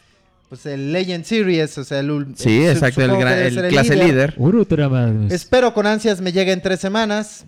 [0.49, 4.35] Pues el Legend Series, o sea, el, Sí, exacto, el, gran- clase líder.
[4.37, 5.33] Ultra Magnus.
[5.33, 7.45] Espero con ansias me llegue en tres semanas.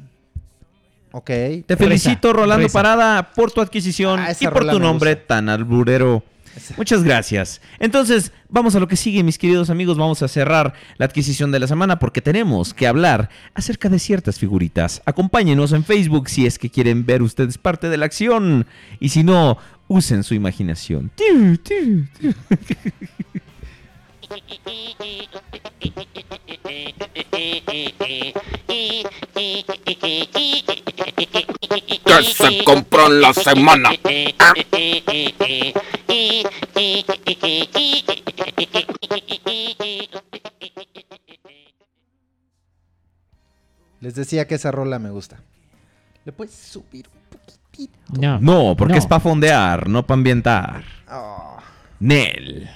[1.12, 1.26] Ok.
[1.66, 2.68] Te felicito, Rolando.
[2.68, 6.22] Parada, por tu adquisición Ah, y por tu nombre tan alburero.
[6.76, 7.60] Muchas gracias.
[7.78, 9.96] Entonces, vamos a lo que sigue, mis queridos amigos.
[9.96, 14.38] Vamos a cerrar la adquisición de la semana porque tenemos que hablar acerca de ciertas
[14.38, 15.00] figuritas.
[15.04, 18.66] Acompáñenos en Facebook si es que quieren ver ustedes parte de la acción.
[18.98, 21.10] Y si no, usen su imaginación.
[21.14, 22.34] Tiu, tiu, tiu.
[32.04, 33.90] que se compró en la semana.
[44.00, 45.40] Les decía que esa rola me gusta.
[46.24, 47.98] ¿Le puedes subir un poquitito?
[48.20, 48.38] No.
[48.40, 48.98] No, porque No.
[48.98, 50.84] es para fondear, no para ambientar.
[51.10, 51.56] Oh,
[52.00, 52.68] Nel.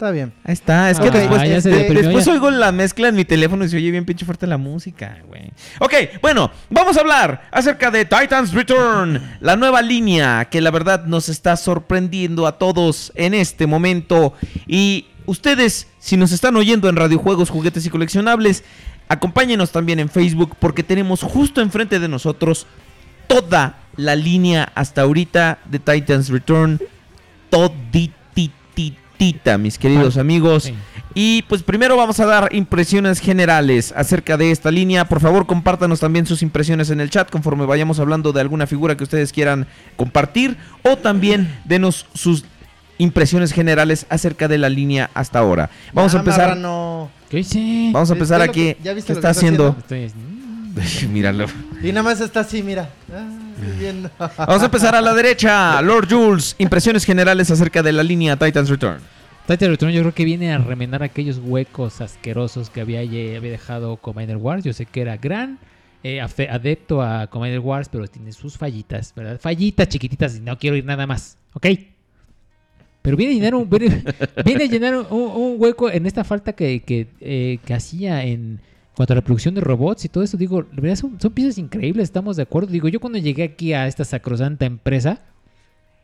[0.00, 0.32] Está bien.
[0.44, 2.32] Ahí está, es que después, ah, ya se de- deprimió, después ya.
[2.32, 5.52] oigo la mezcla en mi teléfono y se oye bien pinche fuerte la música, güey.
[5.78, 11.04] Ok, bueno, vamos a hablar acerca de Titans Return, la nueva línea que la verdad
[11.04, 14.32] nos está sorprendiendo a todos en este momento.
[14.66, 18.64] Y ustedes, si nos están oyendo en radiojuegos, juguetes y coleccionables,
[19.08, 22.66] acompáñenos también en Facebook porque tenemos justo enfrente de nosotros
[23.26, 26.80] toda la línea hasta ahorita de Titans Return.
[29.58, 30.64] Mis queridos Ah, amigos.
[30.64, 30.74] sí.
[31.12, 35.04] Y pues primero vamos a dar impresiones generales acerca de esta línea.
[35.06, 38.96] Por favor, compártanos también sus impresiones en el chat conforme vayamos hablando de alguna figura
[38.96, 39.66] que ustedes quieran
[39.96, 40.56] compartir.
[40.84, 42.44] O también denos sus
[42.98, 45.68] impresiones generales acerca de la línea hasta ahora.
[45.92, 46.48] Vamos a empezar.
[46.50, 47.10] marrano.
[47.28, 47.90] ¿Qué hice?
[47.92, 48.60] Vamos a ¿Viste empezar aquí.
[48.60, 49.76] que- ya viste ¿Qué lo que está está haciendo?
[49.80, 50.12] Estoy-
[51.08, 51.46] Míralo.
[51.82, 52.88] Y nada más está así, mira.
[53.12, 53.28] Ah.
[54.46, 55.80] Vamos a empezar a la derecha.
[55.82, 59.00] Lord Jules, impresiones generales acerca de la línea Titans Return.
[59.46, 63.96] Titan Return yo creo que viene a remendar aquellos huecos asquerosos que había, había dejado
[63.96, 64.64] Commander Wars.
[64.64, 65.58] Yo sé que era gran
[66.04, 69.40] eh, adepto a Commander Wars, pero tiene sus fallitas, ¿verdad?
[69.40, 71.66] Fallitas chiquititas y no quiero ir nada más, ¿ok?
[73.02, 74.04] Pero viene a llenar un, viene,
[74.44, 78.60] viene a llenar un, un hueco en esta falta que, que, eh, que hacía en
[79.00, 80.36] cuanto a la producción de robots y todo eso.
[80.36, 82.70] Digo, la verdad son, son piezas increíbles, estamos de acuerdo.
[82.70, 85.22] Digo, yo cuando llegué aquí a esta sacrosanta empresa,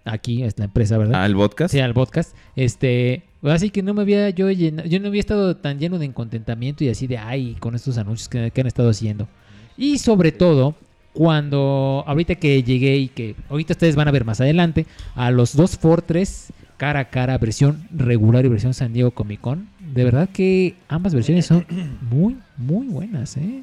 [0.06, 1.22] aquí es la empresa, ¿verdad?
[1.22, 1.72] Al podcast.
[1.74, 2.34] Sí, al podcast.
[2.56, 6.06] Este, así que no me había yo llenado, yo no había estado tan lleno de
[6.06, 9.28] incontentamiento y así de ay con estos anuncios que, que han estado haciendo.
[9.76, 10.74] Y sobre todo
[11.12, 15.54] cuando ahorita que llegué y que ahorita ustedes van a ver más adelante a los
[15.54, 20.28] dos Fortress cara a cara versión regular y versión San Diego Comic Con, de verdad
[20.28, 21.66] que ambas versiones son
[22.10, 23.62] muy muy buenas, ¿eh?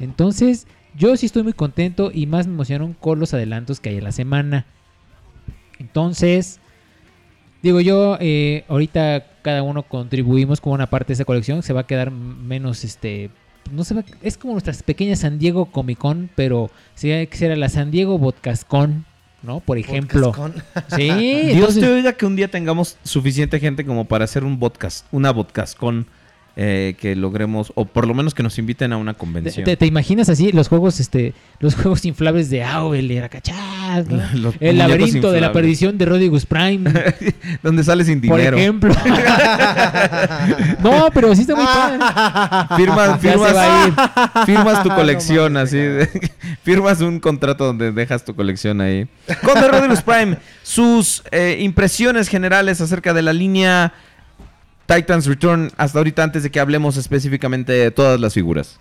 [0.00, 0.66] Entonces,
[0.96, 4.04] yo sí estoy muy contento y más me emocionaron con los adelantos que hay en
[4.04, 4.64] la semana.
[5.78, 6.58] Entonces,
[7.62, 11.62] digo yo, eh, ahorita cada uno contribuimos con una parte de esa colección.
[11.62, 13.30] Se va a quedar menos, este,
[13.70, 17.56] no se va, es como nuestras pequeñas San Diego Comic Con, pero sería que será
[17.56, 19.04] la San Diego Podcastcon,
[19.42, 19.60] ¿no?
[19.60, 20.32] Por ejemplo.
[20.96, 24.58] Sí, Dios entonces- te oiga que un día tengamos suficiente gente como para hacer un
[24.58, 26.06] podcast, una podcast con
[26.60, 29.64] eh, que logremos, o por lo menos que nos inviten a una ¿Te, convención.
[29.64, 33.54] te- te imaginas así los juegos, este, los juegos inflables de Aubel, era cachá,
[34.34, 34.52] ¿no?
[34.60, 36.90] El laberinto de la perdición de Rodigus Prime,
[37.62, 38.56] Donde sale sin por dinero.
[38.58, 38.92] ejemplo.
[40.82, 41.98] no, pero sí está muy padre.
[42.76, 43.94] Firmas, firmas, va a ir.
[44.46, 45.76] firmas tu colección así.
[45.76, 46.30] de-
[46.62, 49.06] firmas un contrato donde dejas tu colección ahí.
[49.44, 53.92] Con The Rodimus Prime, sus eh, impresiones generales acerca de la línea
[54.88, 58.80] Titans Return hasta ahorita antes de que hablemos específicamente de todas las figuras.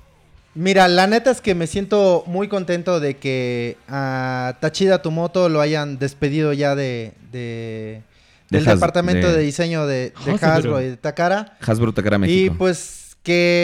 [0.55, 5.62] Mira, la neta es que me siento muy contento de que a Tachida Tumoto lo
[5.62, 8.01] hayan despedido ya de, de-
[8.49, 10.47] De del Has- departamento de- de, diseño de, de Hasbro.
[10.51, 11.58] Hasbro y de Takara.
[11.62, 12.55] Hasbro Takara Y México.
[12.58, 13.18] pues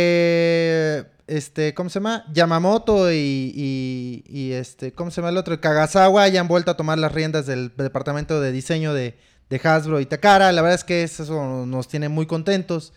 [0.03, 2.25] que este, ¿cómo se llama?
[2.33, 3.15] Yamamoto y,
[3.55, 5.59] y, y, este, ¿cómo se llama el otro?
[5.59, 9.15] Kagasawa hayan vuelto a tomar las riendas del departamento de diseño de,
[9.49, 10.51] de Hasbro y Takara.
[10.51, 12.93] La verdad es que eso nos tiene muy contentos.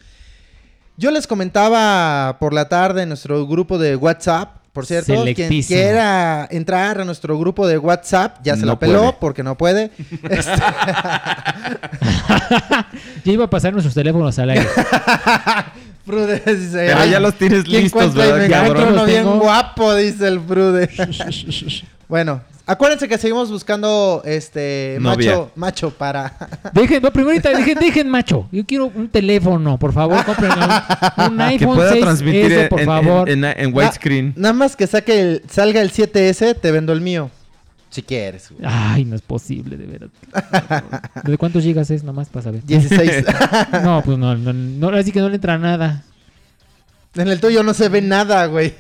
[0.97, 6.47] Yo les comentaba por la tarde en nuestro grupo de WhatsApp, por cierto, quien quiera
[6.51, 9.13] entrar a nuestro grupo de WhatsApp, ya se No la peló puede.
[9.21, 9.91] porque no puede.
[10.31, 10.53] Este,
[13.25, 14.67] Ya iba a pasar nuestros teléfonos al aire.
[16.07, 19.39] Prude dice, Pero "Ay, ya los tienes ¿quién listos, ¿verdad, me encuentro uno bien tengo.
[19.41, 20.89] guapo, dice el Prude.
[22.09, 25.31] bueno, acuérdense que seguimos buscando este Novia.
[25.33, 26.33] macho, macho para
[26.73, 28.49] Dejen, no, primero ahorita, dejen, dejen, macho.
[28.53, 32.81] Yo quiero un teléfono, por favor, compren un, un que iPhone pueda 6 transmitir por
[32.81, 33.29] en, favor.
[33.29, 34.33] en, en- en widescreen.
[34.37, 37.31] nada más que saque el, salga el 7S, te vendo el mío.
[37.97, 38.51] Si quieres.
[38.51, 38.61] güey.
[38.71, 41.01] Ay, no es posible, de verdad.
[41.25, 42.63] ¿De cuántos gigas es nomás para saber?
[42.63, 43.25] 16.
[43.83, 46.05] No, pues no, no, no, así que no le entra nada.
[47.15, 48.75] en el tuyo no se ve nada, güey.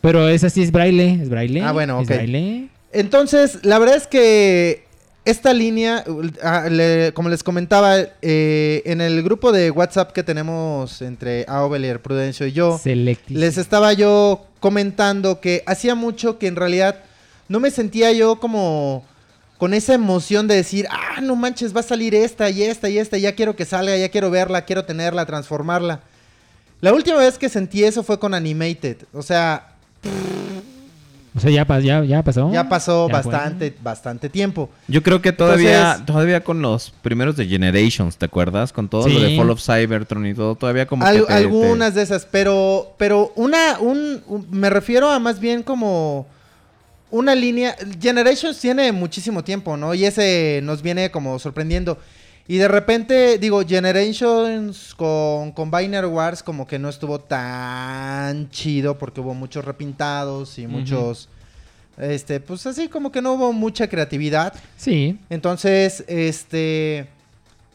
[0.00, 1.62] Pero esa sí es braille, es braille.
[1.62, 2.14] Ah, bueno, es ok.
[2.14, 2.68] braille.
[2.92, 4.84] Entonces, la verdad es que
[5.24, 6.04] esta línea,
[6.44, 6.68] ah,
[7.12, 12.52] como les comentaba, eh, en el grupo de WhatsApp que tenemos entre Aubelier, Prudencio y
[12.52, 17.02] yo, les estaba yo comentando que hacía mucho que en realidad
[17.50, 19.04] no me sentía yo como
[19.58, 22.96] con esa emoción de decir, ah, no manches, va a salir esta y esta y
[22.98, 26.00] esta, ya quiero que salga, ya quiero verla, quiero tenerla, transformarla.
[26.80, 29.66] La última vez que sentí eso fue con Animated, o sea,
[31.36, 32.50] O sea, ya, ya, ya pasó.
[32.52, 33.30] ya pasó Ya fue.
[33.32, 34.68] bastante, bastante tiempo.
[34.88, 38.72] Yo creo que todavía, Entonces- todavía con los primeros de Generations, ¿te acuerdas?
[38.72, 41.94] Con todo lo de Fall of Cybertron y todo, todavía como Al- que te- algunas
[41.94, 46.26] de esas, pero, pero una, un, un- me refiero a más bien como
[47.10, 47.76] una línea.
[48.00, 49.94] Generations tiene muchísimo tiempo, ¿no?
[49.94, 51.98] Y ese nos viene como sorprendiendo.
[52.48, 59.20] Y de repente, digo, Generations con Combiner Wars como que no estuvo tan chido porque
[59.20, 61.28] hubo muchos repintados y muchos,
[61.96, 64.52] este, pues así como que no hubo mucha creatividad.
[64.76, 65.18] Sí.
[65.28, 67.06] Entonces, este.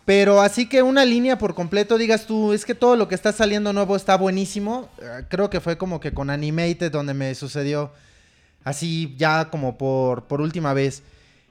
[0.03, 3.31] Pero así que una línea por completo, digas tú, es que todo lo que está
[3.31, 4.89] saliendo nuevo está buenísimo.
[5.01, 7.91] eh, Creo que fue como que con Animated donde me sucedió
[8.65, 11.03] así ya como por, por última vez.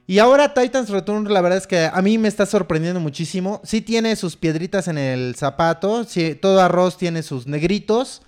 [0.05, 3.59] Y ahora Titans Return, la verdad es que a mí me está sorprendiendo muchísimo.
[3.63, 8.21] Sí tiene sus piedritas en el zapato, sí, todo arroz tiene sus negritos.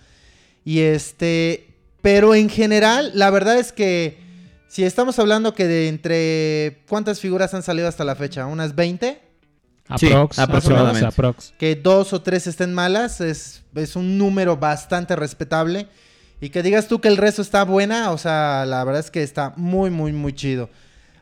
[0.66, 1.68] Y este,
[2.02, 4.18] pero en general, la verdad es que
[4.68, 9.22] si estamos hablando que de entre cuántas figuras han salido hasta la fecha, unas 20,
[9.98, 11.06] Sí, Aprox, aproximadamente.
[11.06, 11.54] aprox, aprox.
[11.58, 15.88] que dos o tres estén malas, es, es un número bastante respetable.
[16.40, 19.24] Y que digas tú que el resto está buena, o sea, la verdad es que
[19.24, 20.70] está muy, muy, muy chido.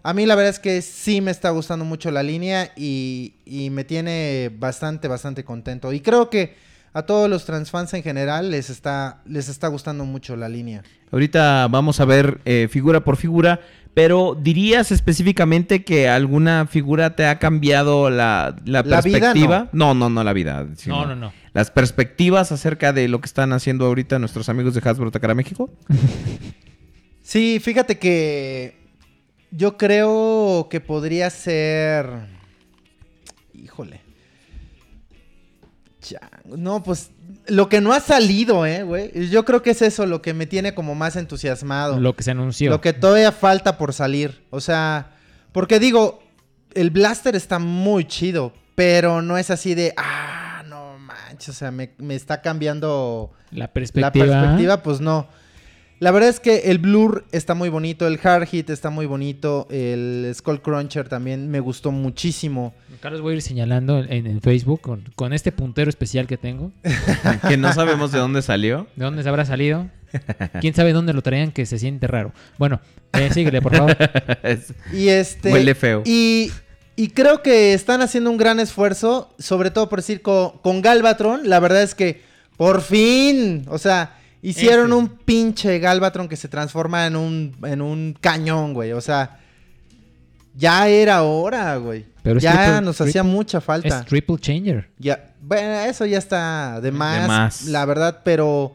[0.03, 3.69] A mí la verdad es que sí me está gustando mucho la línea y, y
[3.69, 5.93] me tiene bastante, bastante contento.
[5.93, 6.55] Y creo que
[6.95, 10.81] a todos los transfans en general les está, les está gustando mucho la línea.
[11.11, 13.59] Ahorita vamos a ver eh, figura por figura,
[13.95, 19.69] pero ¿dirías específicamente que alguna figura te ha cambiado la, la La vida, perspectiva?
[19.71, 19.95] no.
[19.95, 20.67] no, no, la vida.
[20.75, 21.33] sino No, no, no.
[21.53, 25.71] Las perspectivas acerca de lo que están haciendo ahorita nuestros amigos de Hasbro Takara México.
[27.23, 28.77] Sí, fíjate que
[29.49, 32.07] yo creo que podría ser...
[33.51, 34.01] Híjole.
[36.45, 37.09] No, pues
[37.47, 39.29] lo que no ha salido, eh, güey.
[39.29, 41.99] Yo creo que es eso lo que me tiene como más entusiasmado.
[41.99, 42.69] Lo que se anunció.
[42.71, 44.43] Lo que todavía falta por salir.
[44.49, 45.11] O sea,
[45.51, 46.21] porque digo,
[46.73, 51.71] el blaster está muy chido, pero no es así de, ah, no manches, o sea,
[51.71, 54.25] me, me está cambiando La la perspectiva.
[54.25, 55.27] perspectiva, pues no.
[55.99, 59.65] La verdad es que el Blur está muy bonito, el Hard Hit está muy bonito,
[59.69, 62.73] el Skull Cruncher también me gustó muchísimo.
[62.99, 66.73] Carlos voy a ir señalando en, en Facebook con, con este puntero especial que tengo.
[67.47, 68.87] que no sabemos de dónde salió.
[68.97, 69.89] ¿De dónde se habrá salido?
[70.61, 72.33] ¿Quién sabe dónde lo traían que se siente raro?
[72.57, 72.81] Bueno,
[73.13, 73.97] eh, síguele, por favor.
[74.93, 75.51] Y este.
[75.51, 76.03] Huele feo.
[76.05, 76.51] Y,
[76.95, 81.49] y creo que están haciendo un gran esfuerzo, sobre todo por decir con, con Galvatron.
[81.49, 82.21] La verdad es que
[82.57, 84.17] por fin, o sea,
[84.49, 84.95] hicieron Ese.
[84.95, 88.91] un pinche Galvatron que se transforma en un, en un cañón, güey.
[88.93, 89.39] O sea,
[90.55, 92.05] ya era hora, güey.
[92.23, 93.99] Pero Ya triple- nos hacía mucha falta.
[93.99, 94.89] Es triple changer.
[94.97, 97.65] Ya, bueno, eso ya está de más, más.
[97.65, 98.73] la verdad, pero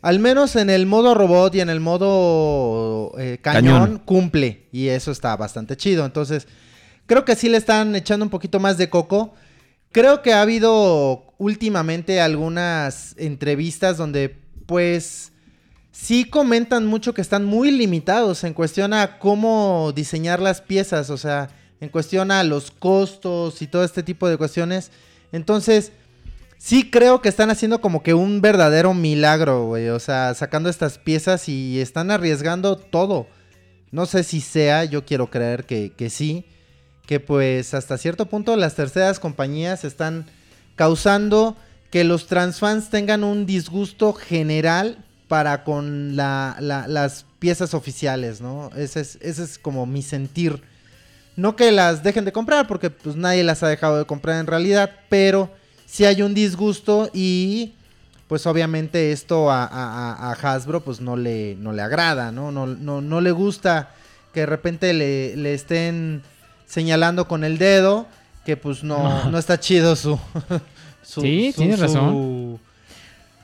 [0.00, 4.02] al menos en el modo robot y en el modo eh, cañón, Cañón.
[4.04, 6.06] cumple y eso está bastante chido.
[6.06, 6.46] Entonces,
[7.06, 9.34] creo que sí le están echando un poquito más de coco.
[9.92, 14.36] Creo que ha habido últimamente algunas entrevistas donde
[14.68, 15.32] pues
[15.92, 21.16] sí comentan mucho que están muy limitados en cuestión a cómo diseñar las piezas, o
[21.16, 21.48] sea,
[21.80, 24.90] en cuestión a los costos y todo este tipo de cuestiones.
[25.32, 25.90] Entonces,
[26.58, 30.98] sí creo que están haciendo como que un verdadero milagro, güey, o sea, sacando estas
[30.98, 33.26] piezas y están arriesgando todo.
[33.90, 36.44] No sé si sea, yo quiero creer que, que sí,
[37.06, 40.26] que pues hasta cierto punto las terceras compañías están
[40.76, 41.56] causando
[41.90, 48.70] que los transfans tengan un disgusto general para con la- la- las piezas oficiales, ¿no?
[48.76, 50.62] Ese es, ese es como mi sentir.
[51.36, 54.46] No que las dejen de comprar, porque pues nadie las ha dejado de comprar en
[54.46, 55.50] realidad, pero
[55.86, 57.74] sí hay un disgusto y
[58.26, 62.50] pues obviamente esto a, a- a- a Hasbro pues no le, no le agrada, ¿no?
[62.52, 63.90] No, no, no le gusta
[64.34, 66.22] que de repente le, le estén
[66.66, 68.06] señalando con el dedo
[68.44, 69.30] que pues No.
[69.30, 70.18] no está chido su...
[71.02, 72.60] su- Sí, su- tienes su- razón.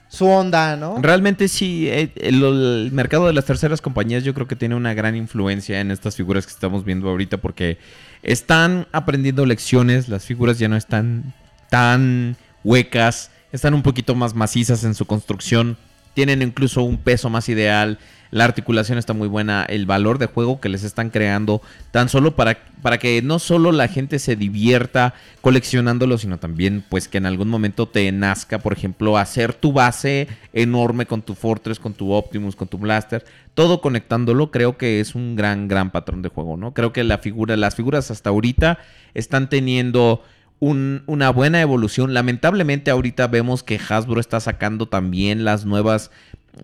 [0.09, 0.99] Su onda, ¿no?
[1.03, 4.95] Realmente sí, eh, el, el mercado de las terceras compañías yo creo que tiene una
[4.95, 7.79] gran influencia en estas figuras que estamos viendo ahorita porque
[8.23, 11.35] están aprendiendo lecciones, las figuras ya no están
[11.69, 15.77] tan huecas, están un poquito más macizas en su construcción,
[16.15, 17.99] tienen incluso un peso más ideal,
[18.35, 21.63] la articulación está muy buena, el valor de juego que les están creando,
[21.93, 27.07] tan solo para, para que no solo la gente se divierta coleccionándolo, sino también pues
[27.07, 31.79] que en algún momento te nazca, por ejemplo, hacer tu base enorme con tu Fortress,
[31.79, 36.21] con tu Optimus, con tu Blaster, todo conectándolo, creo que es un gran, gran patrón
[36.21, 36.75] de juego, ¿no?
[36.75, 38.79] Creo que la figura, las figuras hasta ahorita
[39.15, 40.25] están teniendo
[40.69, 42.15] un- una buena evolución.
[42.15, 46.11] Lamentablemente ahorita vemos que Hasbro está sacando también las nuevas,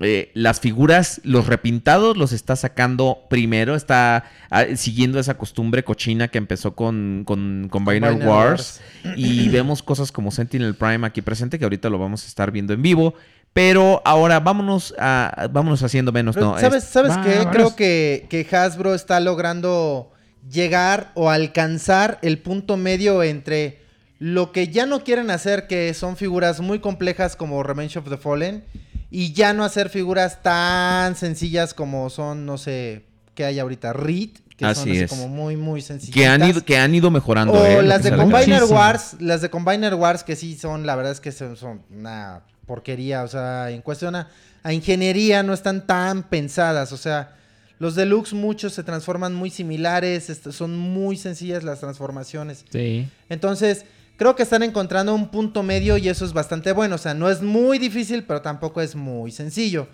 [0.01, 6.29] eh, las figuras, los repintados los está sacando primero, está ah, siguiendo esa costumbre cochina
[6.29, 8.81] que empezó con, con Combiner Combiner Wars.
[9.17, 12.73] Y vemos cosas como Sentinel Prime aquí presente, que ahorita lo vamos a estar viendo
[12.73, 13.15] en vivo.
[13.53, 16.37] Pero ahora vámonos a, vámonos haciendo menos.
[16.37, 17.31] No, ¿Sabes, es- ¿sabes qué?
[17.31, 17.53] vámonos.
[17.53, 20.13] Creo que, que Hasbro está logrando
[20.49, 23.81] llegar o alcanzar el punto medio entre
[24.21, 28.19] lo que ya no quieren hacer, que son figuras muy complejas como Revenge of the
[28.19, 28.65] Fallen,
[29.11, 34.33] y ya no hacer figuras tan sencillas como son, no sé, que hay ahorita, Reed,
[34.59, 35.11] que son Así así es.
[35.11, 36.15] como muy, muy sencillas.
[36.15, 37.55] que, han ido, que han ido mejorando.
[37.55, 38.15] O eh, las de.
[38.15, 38.65] Combiner.
[38.65, 42.43] Wars, las de Combiner Wars que sí son, la verdad es que son, son una
[42.67, 44.29] porquería, o sea, en cuestión a,
[44.63, 47.37] a ingeniería no están tan pensadas, o sea,
[47.79, 52.67] los deluxe muchos se transforman muy similares, son muy sencillas las transformaciones.
[52.71, 53.09] Sí.
[53.31, 53.87] Entonces,
[54.21, 57.31] creo que están encontrando un punto medio y eso es bastante bueno, o sea, no
[57.31, 59.89] es muy difícil, pero tampoco es muy sencillo.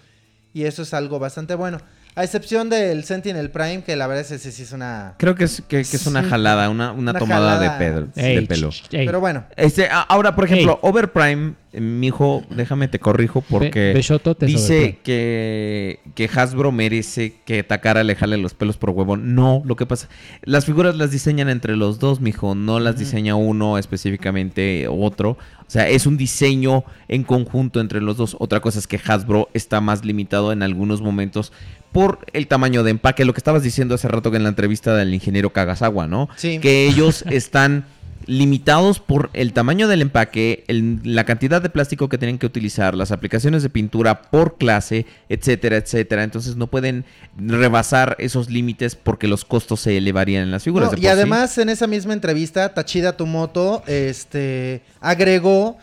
[0.52, 1.78] Y eso es algo bastante bueno.
[2.16, 5.14] A excepción del Sentinel Prime, que la verdad es que sí es una...
[5.18, 6.30] Creo que es, que, que es una Sí.
[6.30, 7.78] jalada, una, una Una tomada jalada.
[7.78, 8.70] de, pedo, Ey, de pelo.
[8.90, 9.04] ey.
[9.04, 9.44] Pero bueno.
[9.54, 14.98] Este, ahora, por ejemplo, Overprime eh, mijo, déjame te corrijo porque Be- Beshoto te dice
[15.04, 19.18] que, que Hasbro merece que Takara le jale los pelos por huevo.
[19.18, 20.08] No, lo que pasa,
[20.42, 25.36] las figuras las diseñan entre los dos, mijo, no las diseña uno específicamente otro.
[25.66, 28.36] O sea, es un diseño en conjunto entre los dos.
[28.38, 31.52] Otra cosa es que Hasbro está más limitado en algunos momentos
[31.92, 35.14] por el tamaño de empaque, lo que estabas diciendo hace rato en la entrevista del
[35.14, 36.28] ingeniero Kagasawa, ¿no?
[36.36, 36.58] Sí.
[36.60, 37.84] Que ellos están
[38.26, 42.94] limitados por el tamaño del empaque, el- la cantidad de plástico que tienen que utilizar,
[42.94, 46.24] las aplicaciones de pintura por clase, etcétera, etcétera.
[46.24, 47.04] Entonces no pueden
[47.38, 50.90] rebasar esos límites porque los costos se elevarían en las figuras.
[50.90, 51.08] No, de y sí.
[51.08, 55.78] además en esa misma entrevista, Tachida Tumoto este, agregó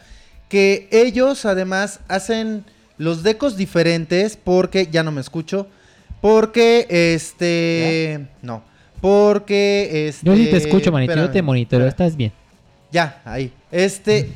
[0.50, 2.66] que ellos además hacen
[2.98, 5.68] los decos diferentes porque, ya no me escucho,
[6.22, 8.28] porque este...
[8.42, 8.64] No,
[9.04, 10.08] porque...
[10.08, 11.14] Este, Yo sí te escucho, manito.
[11.14, 11.88] Yo te monitoreo.
[11.88, 12.32] Estás bien.
[12.90, 13.52] Ya, ahí.
[13.70, 14.30] Este,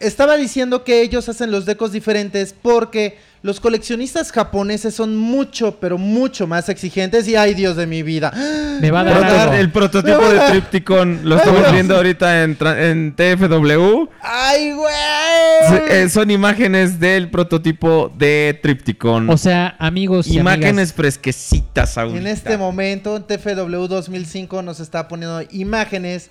[0.00, 5.96] estaba diciendo que ellos hacen los decos diferentes porque los coleccionistas japoneses son mucho, pero
[5.96, 8.32] mucho más exigentes y ay Dios de mi vida.
[8.80, 14.08] Me va a dar el prototipo de Tripticon lo estamos viendo ahorita en, en TFW.
[14.20, 15.88] ¡Ay, güey!
[15.88, 19.30] Eh, son imágenes del prototipo de Tripticon.
[19.30, 22.18] O sea, amigos y imágenes amigas, fresquecitas ahorita.
[22.18, 26.30] En este momento, en TFW 2005 nos está poniendo imágenes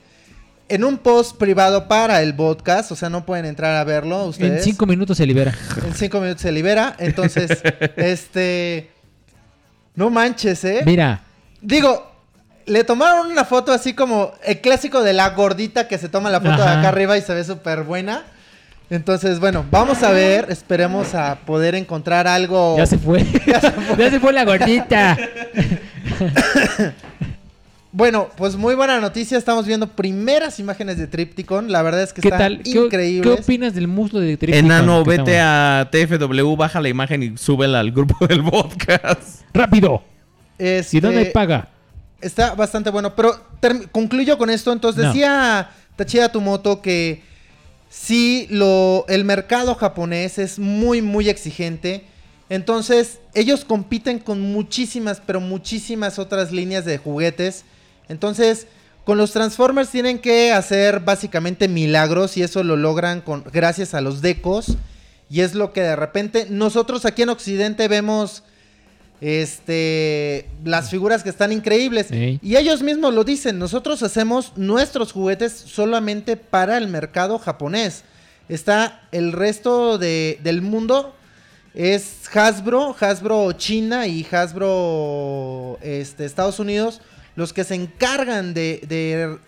[0.70, 4.30] en un post privado para el podcast, o sea, no pueden entrar a verlo en
[4.30, 4.63] ustedes.
[4.63, 5.53] cinco minutos se libera.
[5.86, 7.61] En cinco minutos se libera, entonces,
[7.95, 8.91] este...
[9.95, 10.84] No manches, ¿eh?
[10.86, 11.22] Mira,
[11.61, 12.11] Digo,
[12.65, 16.39] le tomaron una foto así como el clásico de la gordita que se toma la
[16.39, 18.24] foto de acá arriba y se ve súper buena.
[18.89, 22.78] Entonces, bueno, vamos a ver, esperemos a poder encontrar algo.
[22.78, 23.26] ya se fue.
[23.45, 25.18] ya se fue la gordita.
[27.98, 32.22] Bueno, pues muy buena noticia, estamos viendo primeras imágenes de Tripticon, la verdad es que
[32.22, 32.58] ¿Qué están tal?
[32.62, 33.39] ¿Qué, ¿Qué increíbles.
[33.39, 34.66] opinas del muslo de Tripticon?
[34.66, 39.41] Enano, vete estamos- a TFW, baja la imagen y súbela al grupo del podcast.
[39.52, 40.04] ¡Rápido!
[40.60, 41.70] Este, ¿Y dónde paga?
[42.22, 43.32] Está bastante bueno, pero
[43.91, 44.72] concluyo con esto.
[44.72, 45.10] Entonces No.
[45.10, 47.24] decía Tachida Tumoto que
[47.89, 52.04] sí, lo, el mercado japonés es muy, muy exigente.
[52.50, 57.66] Entonces, ellos compiten con muchísimas, pero muchísimas otras líneas de juguetes.
[58.10, 58.68] Entonces,
[59.05, 64.01] con los Transformers tienen que hacer básicamente milagros y eso lo logran con, gracias a
[64.01, 64.78] los decos.
[65.30, 68.43] Y es lo que de repente nosotros aquí en Occidente vemos
[69.20, 72.08] este las figuras que están increíbles
[72.41, 78.03] y ellos mismos lo dicen, nosotros hacemos nuestros juguetes solamente para el mercado japonés.
[78.47, 81.14] Está el resto de- del mundo
[81.74, 87.01] es Hasbro, Hasbro China y Hasbro este, Estados Unidos
[87.38, 89.39] los que se encargan de,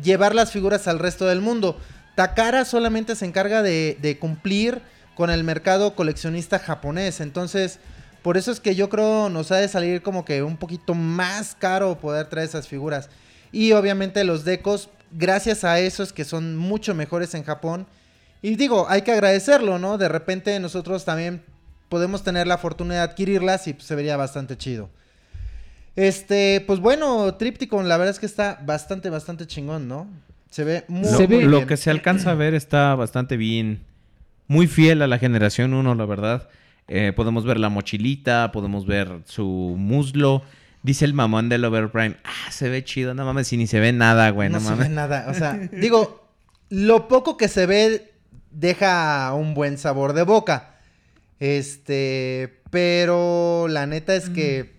[0.00, 1.76] llevar las figuras al resto del mundo.
[2.14, 4.82] Takara solamente se encarga de, de cumplir
[5.16, 7.20] con el mercado coleccionista japonés.
[7.20, 7.80] Entonces,
[8.22, 11.56] por eso es que yo creo nos ha de salir como que un poquito más
[11.58, 13.08] caro poder traer esas figuras.
[13.50, 17.86] Y obviamente los decos, gracias a eso es que son mucho mejores en Japón.
[18.42, 19.96] Y digo, hay que agradecerlo, ¿no?
[19.96, 21.42] De repente nosotros también
[21.88, 24.90] podemos tener la fortuna de adquirirlas y pues, se vería bastante chido.
[25.98, 30.06] Este, pues bueno, Tripticon, la verdad es que está bastante, bastante chingón, ¿no?
[30.48, 31.66] Se ve muy, Se muy ve- Lo bien.
[31.68, 33.80] que se alcanza a ver está bastante bien.
[34.46, 36.48] Muy fiel a la generación 1, la verdad.
[36.86, 40.42] Eh, podemos ver la mochilita, podemos ver su muslo.
[40.84, 42.14] Dice el mamón del Overprime.
[42.22, 43.12] Ah, se ve chido.
[43.12, 44.48] No mames, si ni se ve nada, güey.
[44.48, 44.88] no No, se mames.
[44.88, 45.26] ve nada.
[45.28, 46.24] O sea, digo,
[46.70, 48.12] lo poco que se ve
[48.52, 50.76] deja un buen sabor de boca.
[51.40, 54.77] Este, pero la neta es que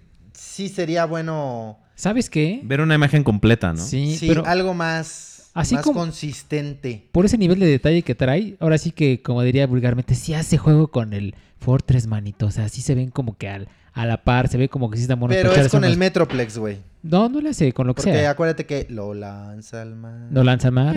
[0.68, 2.60] sí sería bueno, ¿Sabes qué?
[2.64, 3.82] Ver una imagen completa, ¿no?
[3.86, 7.08] Sí, sí, pero algo más, Así más como- consistente.
[7.14, 10.58] por ese nivel de detalle que trae, ahora sí que, como diría vulgarmente, sí hace
[10.58, 12.46] juego con el Fortress, manito.
[12.48, 14.98] O sea, sí se ven como que al, a la par, se ve como que
[14.98, 15.38] sí están buenos.
[15.38, 16.78] Pero es con el Metroplex, güey.
[17.04, 18.32] No, no le hace con lo que Porque sea.
[18.32, 20.28] acuérdate que lo lanza al mar.
[20.30, 20.96] No lanza mar.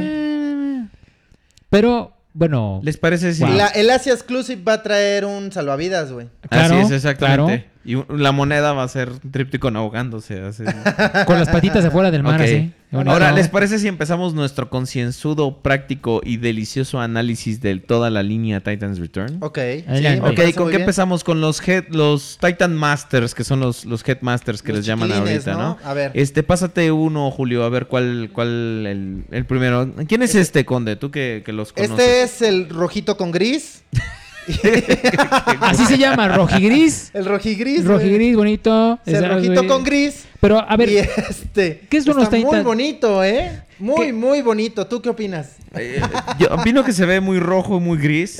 [1.71, 2.81] Pero, bueno.
[2.83, 3.43] ¿Les parece si...
[3.45, 3.55] Wow.
[3.55, 6.29] La- el Asia Exclusive va a traer un salvavidas, güey.
[6.49, 7.67] Claro, Así es, exactamente.
[7.67, 7.73] claro.
[7.85, 10.41] Y la moneda va a ser Tripticon ahogándose.
[10.41, 10.63] así.
[11.27, 12.47] Con las patitas afuera del mar, Ok.
[12.47, 12.73] así.
[12.93, 18.61] Ahora, ¿les parece si empezamos nuestro concienzudo, práctico y delicioso análisis de toda la línea
[18.61, 19.39] Titans Return?
[19.41, 19.59] Ok.
[19.87, 20.21] Parece
[20.55, 20.81] ¿con qué bien.
[20.83, 21.25] empezamos?
[21.25, 25.11] Con los head, los Titan Masters, que son los, los Headmasters que Los les llaman
[25.11, 25.59] ahorita, ¿no?
[25.59, 25.79] ¿no?
[25.85, 26.13] A ver.
[26.15, 29.91] Este, pásate uno, Julio, a ver cuál, cuál el, el primero.
[30.07, 30.97] ¿Quién es este, Conde?
[30.97, 31.99] Tú que, que los conoces.
[31.99, 33.83] Este es el rojito con gris.
[35.61, 37.11] Así se llama, rojigris.
[37.15, 37.85] El rojigris.
[37.85, 38.99] Rojigris, bonito.
[39.07, 39.67] Es el rojito güey.
[39.69, 40.25] con gris.
[40.41, 41.87] Pero, a ver, y este.
[41.89, 43.63] ¿qué son los está muy bonito, ¿eh?
[43.79, 44.13] Muy, ¿Qué?
[44.13, 44.87] muy bonito.
[44.87, 45.57] ¿Tú qué opinas?
[45.75, 46.01] Eh,
[46.39, 48.39] yo opino que se ve muy rojo y muy gris.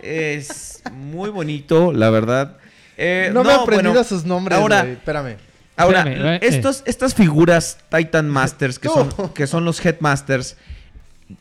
[0.00, 2.56] Es muy bonito, la verdad.
[2.96, 4.86] Eh, no, me he aprendido bueno, sus nombres, ahora-.
[4.86, 5.36] Espérame.
[5.76, 10.56] Ahora, Espérame, eh, estos, estas figuras Titan Masters, que son, que son los Headmasters,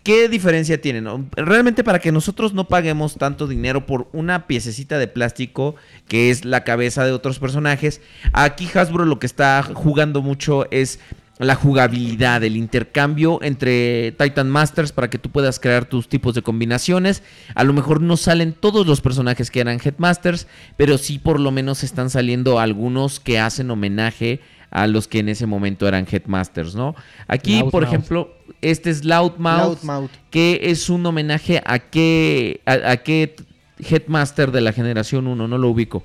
[0.03, 1.29] ¿qué diferencia tienen?
[1.35, 5.75] Realmente para que nosotros no paguemos tanto dinero por una piececita de plástico
[6.07, 8.01] que es la cabeza de otros personajes,
[8.33, 10.99] aquí Hasbro lo que está jugando mucho es
[11.39, 16.41] la jugabilidad, el intercambio entre Titan Masters para que tú puedas crear tus tipos de
[16.41, 17.23] combinaciones.
[17.55, 21.51] A lo mejor no salen todos los personajes que eran Headmasters, pero sí por lo
[21.51, 26.75] menos están saliendo algunos que hacen homenaje a los que en ese momento eran Headmasters,
[26.75, 26.95] ¿no?
[27.27, 30.11] Aquí, por ejemplo, este es Loudmouth, Loudmouth.
[30.29, 33.35] que es un homenaje a qué, a, a qué
[33.79, 36.03] Headmaster de la generación 1, no lo ubico.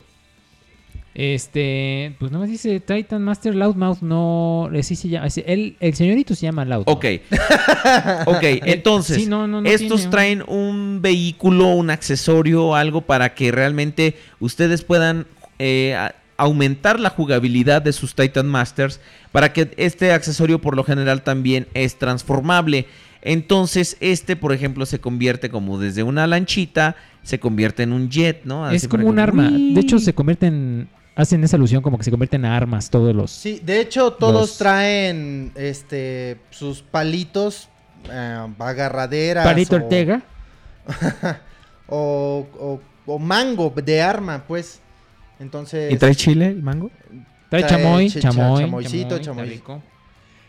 [1.14, 6.42] Este, pues nomás dice Titan Master Loudmouth, no, sí se llama, el, el señorito se
[6.46, 6.88] llama Loudmouth.
[6.88, 7.04] Ok.
[8.26, 13.32] ok, entonces, Sí, no, no, no estos tiene traen un vehículo, un accesorio, algo para
[13.34, 15.26] que realmente ustedes puedan
[15.60, 19.00] eh, a- aumentar la jugabilidad de sus Titan Masters,
[19.32, 22.86] para que este accesorio por lo general también es transformable.
[23.22, 28.42] Entonces, este, por ejemplo, se convierte como desde una lanchita, se convierte en un jet,
[28.44, 28.70] ¿no?
[28.70, 29.48] Es como un arma.
[29.50, 29.72] ¡Uy!
[29.74, 33.30] De hecho, se convierten, hacen esa alusión como que se convierten en armas todos los...
[33.30, 37.68] Sí, de hecho, todos Los- traen este sus palitos,
[38.10, 39.44] eh, agarraderas.
[39.44, 40.22] Palito o- Ortega.
[41.86, 44.80] O, o- o mango de arma, pues.
[45.40, 45.92] Entonces.
[45.92, 46.90] ¿Y trae chile el mango?
[47.50, 49.82] Trae Trae chamoy, cha- chamoy, chamoycito, chamoy, rico.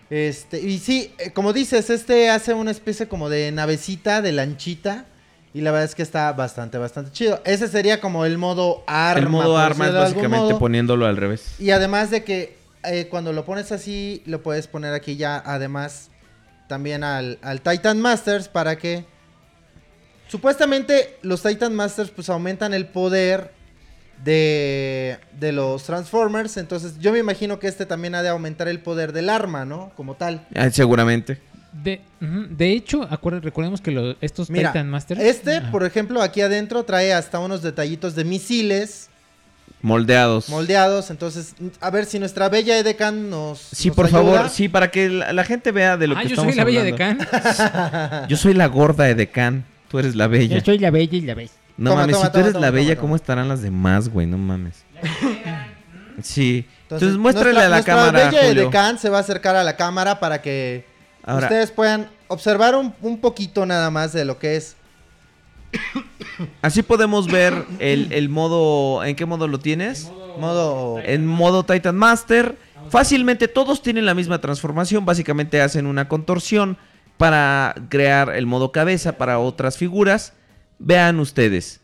[0.10, 5.06] Este, y sí, eh, como dices, este hace una especie como de navecita, de lanchita.
[5.54, 7.42] Y la verdad es que está bastante, bastante chido.
[7.46, 9.20] Ese sería como el modo arma.
[9.22, 10.60] el modo arma es básicamente modo.
[10.60, 11.56] poniéndolo al revés.
[11.60, 16.12] Y además de que eh, cuando lo pones así, lo puedes poner aquí ya, además,
[16.68, 19.06] también al, al Titan Masters para que...
[20.28, 23.52] Supuestamente los Titan Masters pues aumentan el poder
[24.24, 26.58] de, de los Transformers.
[26.58, 29.92] Entonces yo me imagino que este también ha de aumentar el poder del arma, ¿no?
[29.96, 30.46] Como tal.
[30.56, 31.40] Ah, seguramente.
[31.84, 35.20] De, de hecho, acuer- recordemos que lo- estos Mira, Titan Masters...
[35.20, 39.10] este, Ah, por ejemplo, aquí adentro trae hasta unos detallitos de misiles
[39.82, 40.48] Moldeados.
[40.50, 41.12] moldeados.
[41.12, 43.60] Entonces, a ver si nuestra bella Edecan nos...
[43.60, 44.22] Sí, nos por ayuda.
[44.22, 46.56] favor, sí, para que la, la gente vea de lo ah, que yo soy estamos
[46.56, 47.26] la bella de hablando.
[47.30, 48.28] Can.
[48.30, 49.66] Yo soy la gorda de Decan.
[49.90, 50.58] Tú eres la bella.
[50.58, 51.52] Yo soy la bella y la bella.
[51.78, 53.62] No Toma, mames, toma, si tú toma, eres toma, la bella, toma, ¿cómo estarán las
[53.62, 54.28] demás, güey?
[54.28, 54.84] No mames.
[56.22, 56.66] Sí.
[56.84, 58.64] Entonces, Entonces, muéstrale nuestra- a la nuestra cámara, bella Julio.
[58.64, 60.86] Edecán se va a acercar a la cámara para que
[61.24, 64.78] Ahora, ustedes puedan observar un, un poquito nada más de lo que es.
[66.62, 69.04] así podemos ver el, el modo...
[69.04, 70.10] ¿En qué modo lo tienes?
[70.40, 71.00] Modo.
[71.04, 72.56] En modo Titan Master.
[72.90, 75.06] Fácilmente todos tienen la misma transformación.
[75.06, 76.78] Básicamente hacen una contorsión
[77.18, 80.34] para crear el modo cabeza para otras figuras.
[80.80, 81.80] Vean ustedes.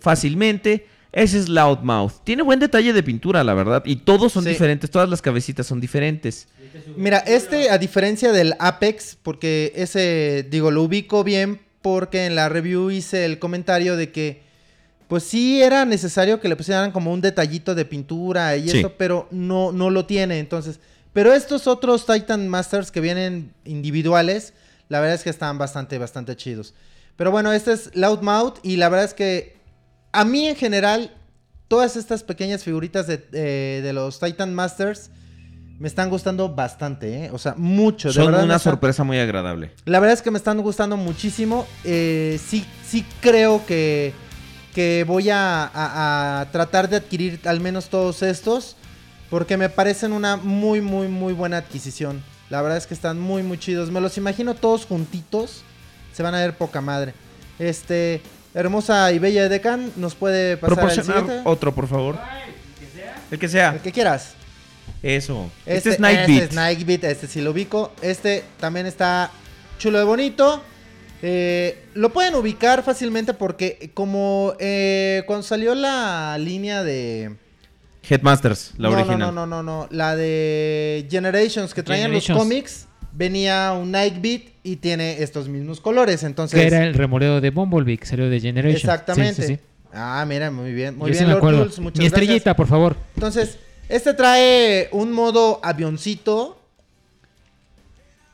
[0.00, 0.86] Fácilmente.
[1.12, 2.12] Ese es Loudmouth.
[2.24, 3.82] Tiene buen detalle de pintura, la verdad.
[3.86, 4.50] Y todos son Sí.
[4.50, 4.90] diferentes.
[4.90, 6.48] Todas las cabecitas son diferentes.
[6.96, 12.48] Mira, este, a diferencia del Apex, porque ese, digo, lo ubico bien porque en la
[12.48, 14.42] review hice el comentario de que,
[15.06, 18.78] pues sí era necesario que le pusieran como un detallito de pintura y Sí.
[18.78, 20.40] eso, pero no, no lo tiene.
[20.40, 20.80] Entonces,
[21.12, 24.52] pero estos otros Titan Masters que vienen individuales,
[24.88, 26.74] la verdad es que están bastante, bastante chidos.
[27.16, 29.56] Pero bueno, este es Loudmouth y la verdad es que
[30.12, 31.12] a mí en general,
[31.68, 35.10] todas estas pequeñas figuritas de, eh, de los Titan Masters
[35.78, 37.30] me están gustando bastante, ¿eh?
[37.32, 38.08] O sea, mucho.
[38.08, 39.72] de Son verdad una sorpresa muy agradable.
[39.84, 41.66] La verdad es que me están gustando muchísimo.
[41.82, 44.12] Eh, sí, sí creo que,
[44.72, 48.76] que voy a, a- a tratar de adquirir al menos todos estos.
[49.30, 52.22] Porque me parecen una muy, muy, muy buena adquisición.
[52.50, 53.90] La verdad es que están muy, muy chidos.
[53.90, 55.62] Me los imagino todos juntitos.
[56.14, 57.12] Se van a ver poca madre.
[57.58, 58.22] Este,
[58.54, 61.42] hermosa y bella Decan, ¿nos puede pasar Proporcionar siguiente?
[61.44, 62.18] otro, por favor.
[63.30, 63.72] El que sea.
[63.74, 64.34] El que quieras.
[65.02, 65.50] Eso.
[65.66, 66.42] Este, es este Nightbeat.
[66.44, 67.92] es Nightbeat, este sí lo ubico.
[68.00, 69.30] Este también está
[69.78, 70.62] chulo de bonito.
[71.20, 77.36] Eh, lo pueden ubicar fácilmente porque como eh, cuando salió la línea de...
[78.08, 79.18] Headmasters, la no, original.
[79.18, 79.88] No, no, no, no, no.
[79.90, 82.86] La de Generations que traían los cómics.
[83.16, 86.24] Venía un Nightbeat y tiene estos mismos colores.
[86.24, 86.60] Entonces...
[86.60, 88.76] Que era el remoleo de Bumblebee que salió de Generation.
[88.76, 89.34] Exactamente.
[89.34, 89.60] Sí, sí, sí.
[89.92, 90.98] Ah, mira, muy bien.
[90.98, 91.40] Muy Yo bien, Lord.
[91.40, 92.06] Jules, muchas Mi gracias.
[92.06, 92.96] estrellita, por favor.
[93.14, 93.58] Entonces,
[93.88, 96.60] este trae un modo avioncito.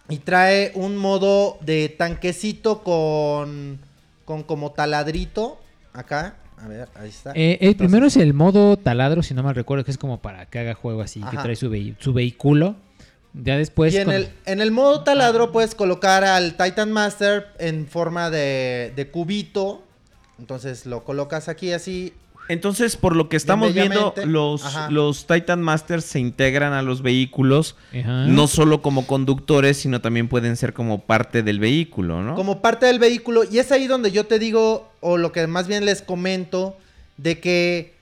[0.09, 3.78] Y trae un modo de tanquecito con.
[4.24, 5.61] con como taladrito.
[5.93, 6.37] Acá.
[6.57, 7.33] A ver, ahí está.
[7.35, 10.47] Eh, el primero es el modo taladro, si no mal recuerdo, que es como para
[10.47, 12.76] que haga juego así, que trae su vehículo.
[13.35, 13.93] Ya después...
[13.95, 18.31] y en con- el, en el modo taladro puedes colocar al Titan Master en forma
[18.31, 19.83] de, de cubito.
[20.39, 22.12] Entonces lo colocas aquí así.
[22.49, 24.91] Entonces, por lo que estamos viendo, los, Ajá.
[24.91, 28.24] los Titan Masters se integran a los vehículos, Ajá.
[28.26, 32.35] no solo como conductores, sino también pueden ser como parte del vehículo, ¿no?
[32.35, 33.45] como parte del vehículo.
[33.49, 36.76] Y es ahí donde yo te digo, o lo que más bien les comento,
[37.18, 37.95] de que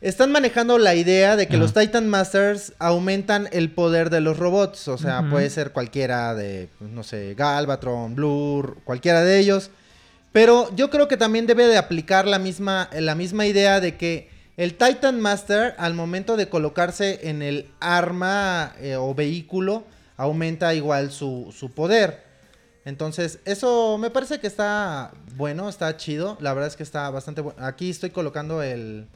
[0.00, 4.86] están manejando la idea de que los Titan Masters aumentan el poder de los robots.
[4.88, 9.70] O sea, puede ser cualquiera de, no sé, Galvatron, Blur, cualquiera de ellos.
[10.30, 14.30] Pero yo creo que también debe de aplicar la misma, la misma idea de que
[14.56, 19.84] el Titan Master, al momento de colocarse en el arma eh, o vehículo,
[20.16, 22.22] aumenta igual su, su poder.
[22.84, 26.38] Entonces, eso me parece que está bueno, está chido.
[26.40, 27.64] La verdad es que está bastante bueno.
[27.64, 29.06] Aquí estoy colocando el,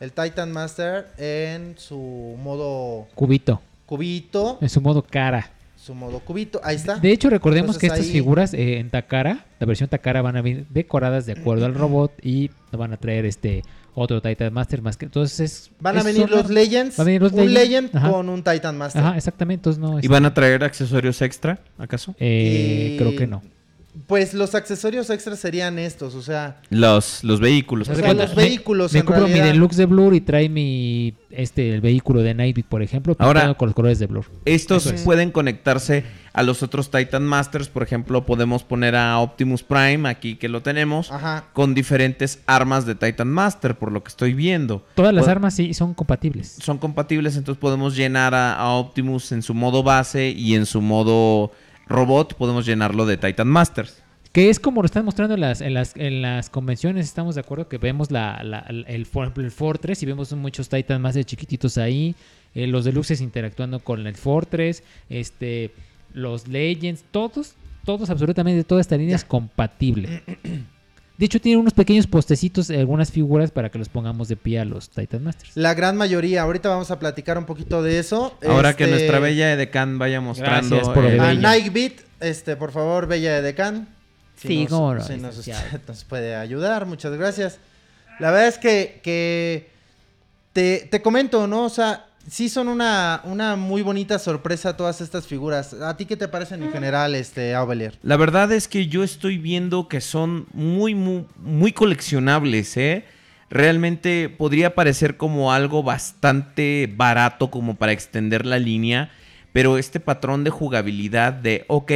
[0.00, 3.60] el Titan Master en su modo Cubito.
[3.86, 4.58] cubito.
[4.60, 5.50] En su modo cara.
[5.76, 6.60] Su modo cubito.
[6.64, 6.96] Ahí está.
[6.96, 10.42] De hecho, recordemos que estas ahí- figuras eh, en Takara, la versión Takara, van a
[10.42, 13.62] venir decoradas de acuerdo al robot y no van a traer este
[13.94, 15.04] otro Titan Master más que.
[15.04, 15.70] Entonces.
[15.78, 16.98] Van a es venir los Legends.
[16.98, 17.60] Va a venir los un Legends,
[17.92, 18.10] Legend ajá.
[18.10, 19.02] con un Titan Master.
[19.02, 19.60] Ajá, exactamente.
[19.70, 20.00] Entonces no.
[20.00, 22.14] ¿Y van a traer accesorios extra, acaso?
[22.18, 23.42] eh, Y- Creo que no.
[24.06, 27.88] Pues los accesorios extras serían estos, o sea, Los, los vehículos.
[27.88, 31.74] O sea, los vehículos, Me, en compro mi deluxe de Blur y trae mi este
[31.74, 34.26] el vehículo de Nightbeat, por ejemplo, Ahora- con los colores de Blur.
[34.44, 35.02] Estos es.
[35.02, 37.68] pueden conectarse a los otros Titan Masters.
[37.68, 41.46] Por ejemplo, podemos poner a Optimus Prime, aquí que lo tenemos, ajá.
[41.52, 44.84] con diferentes armas de Titan Master, por lo que estoy viendo.
[44.94, 46.56] Todas las Pod- armas sí son compatibles.
[46.62, 50.80] Son compatibles, entonces podemos llenar a, a Optimus en su modo base y en su
[50.80, 51.50] modo
[51.86, 54.02] robot podemos llenarlo de Titan Masters.
[54.32, 57.40] Que es como lo están mostrando en las, en las, en las convenciones, estamos de
[57.40, 61.24] acuerdo que vemos la, la- el, for- el Fortress y vemos muchos Titan más de
[61.24, 62.14] chiquititos ahí,
[62.54, 65.70] eh, los deluxes interactuando con el Fortress, este,
[66.12, 67.54] los Legends, todos,
[67.86, 70.22] todos, absolutamente toda esta línea es compatible.
[71.18, 74.60] De hecho, tiene unos pequeños postecitos, eh, algunas figuras para que los pongamos de pie
[74.60, 75.52] a los Titan Masters.
[75.56, 78.36] La gran mayoría, ahorita vamos a platicar un poquito de eso.
[78.46, 80.76] Ahora que Este, nuestra bella Edecán vaya mostrando...
[80.76, 81.40] Gracias por el- A Bella.
[81.40, 83.88] Nightbeat, este, por favor, Bella de Can.
[84.36, 85.42] Sí, cómo no, Si nos,
[85.88, 87.58] nos puede ayudar, muchas gracias.
[88.20, 89.70] La verdad es que, que
[90.52, 91.64] te, te comento, ¿no?
[91.64, 95.74] O sea, sí son una, una muy bonita sorpresa todas estas figuras.
[95.74, 97.98] ¿A ti qué te parecen en general, este, Aubelier?
[98.02, 103.04] La verdad es que yo estoy viendo que son muy, muy, muy coleccionables, ¿eh?
[103.48, 109.10] Realmente podría parecer como algo bastante barato como para extender la línea,
[109.52, 111.92] pero este patrón de jugabilidad de, ok,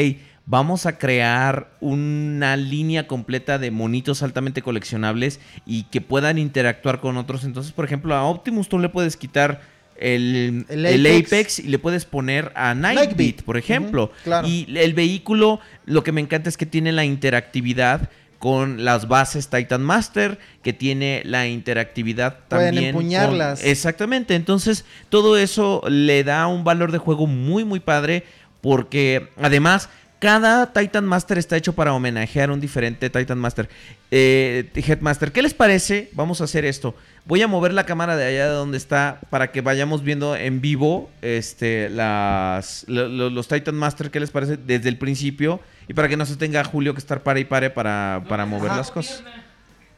[0.46, 7.16] vamos a crear una línea completa de monitos altamente coleccionables y que puedan interactuar con
[7.16, 7.44] otros.
[7.44, 9.60] Entonces, por ejemplo, a Optimus tú le puedes quitar
[10.00, 11.58] el, El el Apex.
[11.60, 13.06] Y le puedes poner a Nightbeat.
[13.08, 14.12] Nightbeat, por ejemplo.
[14.24, 14.48] Claro.
[14.48, 19.48] Y el vehículo, lo que me encanta es que tiene la interactividad con las bases
[19.48, 22.84] Titan Master, que tiene la interactividad Pueden también.
[22.90, 23.60] empuñarlas.
[23.60, 24.34] con- exactamente.
[24.34, 28.24] Entonces, todo eso le da un valor de juego muy, muy padre.
[28.62, 29.88] Porque además,
[30.20, 33.68] cada Titan Master está hecho para homenajear un diferente Titan Master.
[34.12, 36.10] Eh, Headmaster, ¿qué les parece?
[36.12, 36.94] Vamos a hacer esto.
[37.24, 40.60] Voy a mover la cámara de allá de donde está para que vayamos viendo en
[40.60, 44.10] vivo este, las, lo- lo- los Titan Master.
[44.10, 44.56] ¿Qué les parece?
[44.56, 45.60] Desde el principio.
[45.88, 48.72] Y para que no se tenga Julio que estar pare y pare para, para mover
[48.72, 49.24] las cosas.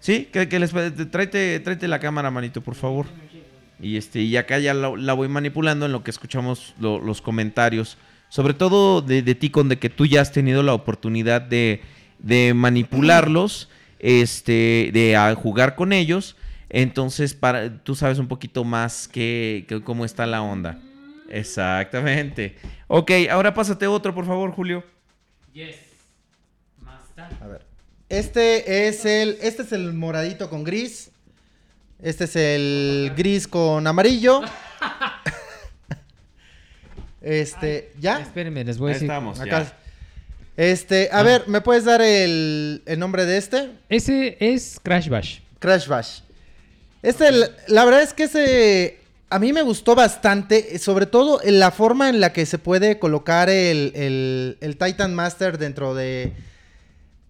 [0.00, 0.28] ¿Sí?
[0.32, 1.04] ¿Qué, qué les parece?
[1.06, 3.06] Tráete, tráete la cámara, manito, por favor.
[3.80, 7.20] Y este y acá ya la, la voy manipulando en lo que escuchamos lo- los
[7.20, 7.98] comentarios.
[8.32, 11.82] Sobre todo de, de ti, con de que tú ya has tenido la oportunidad de,
[12.18, 13.68] de manipularlos,
[13.98, 16.34] este, de ah, jugar con ellos.
[16.70, 20.80] Entonces, para, tú sabes un poquito más que, que cómo está la onda.
[21.28, 22.56] Exactamente.
[22.86, 24.82] Ok, ahora pásate otro, por favor, Julio.
[27.38, 27.66] A ver.
[28.08, 29.36] Este es el.
[29.42, 31.10] Este es el moradito con gris.
[32.00, 34.40] Este es el gris con amarillo.
[37.22, 38.20] Este, ¿ya?
[38.20, 39.06] Espérenme, les voy a decir.
[39.08, 39.62] estamos, Acá.
[39.64, 39.76] ya.
[40.56, 41.22] Este, a Ah.
[41.22, 43.70] ver, ¿me puedes dar el, el nombre de este?
[43.88, 45.38] Ese es Crash Bash.
[45.58, 46.20] Crash Bash.
[47.02, 48.98] Este, el- la verdad es que ese
[49.30, 52.98] a mí me gustó bastante, sobre todo en la forma en la que se puede
[52.98, 56.34] colocar el, el- el Titan Master dentro de,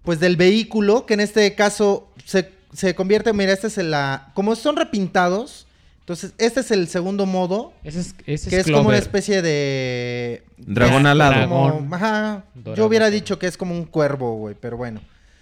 [0.03, 4.32] pues del vehículo, que en este caso se, se convierte, mira, este es el, la,
[4.34, 5.68] como son repintados,
[6.03, 10.42] entonces este es el segundo modo, Ese es, ese que es, como una especie de...
[10.59, 11.30] Dragón Dra- alado.
[11.32, 11.72] dragón.
[11.72, 12.44] como- ajá,
[12.76, 15.00] yo hubiera dicho que es como un cuervo, güey, pero bueno.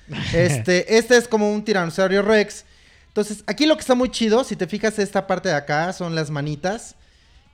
[0.35, 2.65] Este, este es como un tiranosaurio rex.
[3.09, 6.15] Entonces, aquí lo que está muy chido, si te fijas, esta parte de acá son
[6.15, 6.95] las manitas.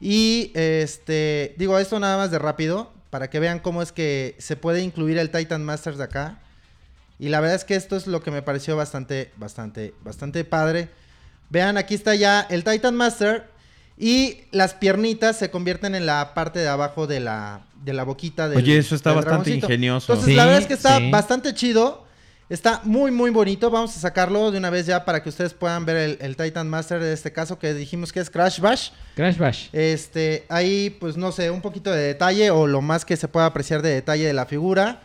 [0.00, 4.56] Y este, digo, esto nada más de rápido, para que vean cómo es que se
[4.56, 6.40] puede incluir el Titan Masters de acá.
[7.18, 10.88] Y la verdad es que esto es lo que me pareció bastante, bastante, bastante padre.
[11.50, 13.54] Vean, aquí está ya el Titan Master.
[13.98, 18.46] Y las piernitas se convierten en la parte de abajo de la, de la boquita
[18.48, 19.66] del Oye, eso está bastante dragoncito.
[19.66, 20.12] ingenioso.
[20.12, 21.10] Entonces, Sí, la verdad es que está sí.
[21.10, 22.04] bastante chido.
[22.50, 23.70] Está muy, muy bonito.
[23.70, 26.68] Vamos a sacarlo de una vez ya para que ustedes puedan ver el, el Titan
[26.68, 28.90] Master de este caso que dijimos que es Crash Bash.
[29.14, 29.68] Crash Bash.
[29.72, 33.46] Este, ahí, pues no sé, un poquito de detalle o lo más que se pueda
[33.46, 35.00] apreciar de detalle de la figura.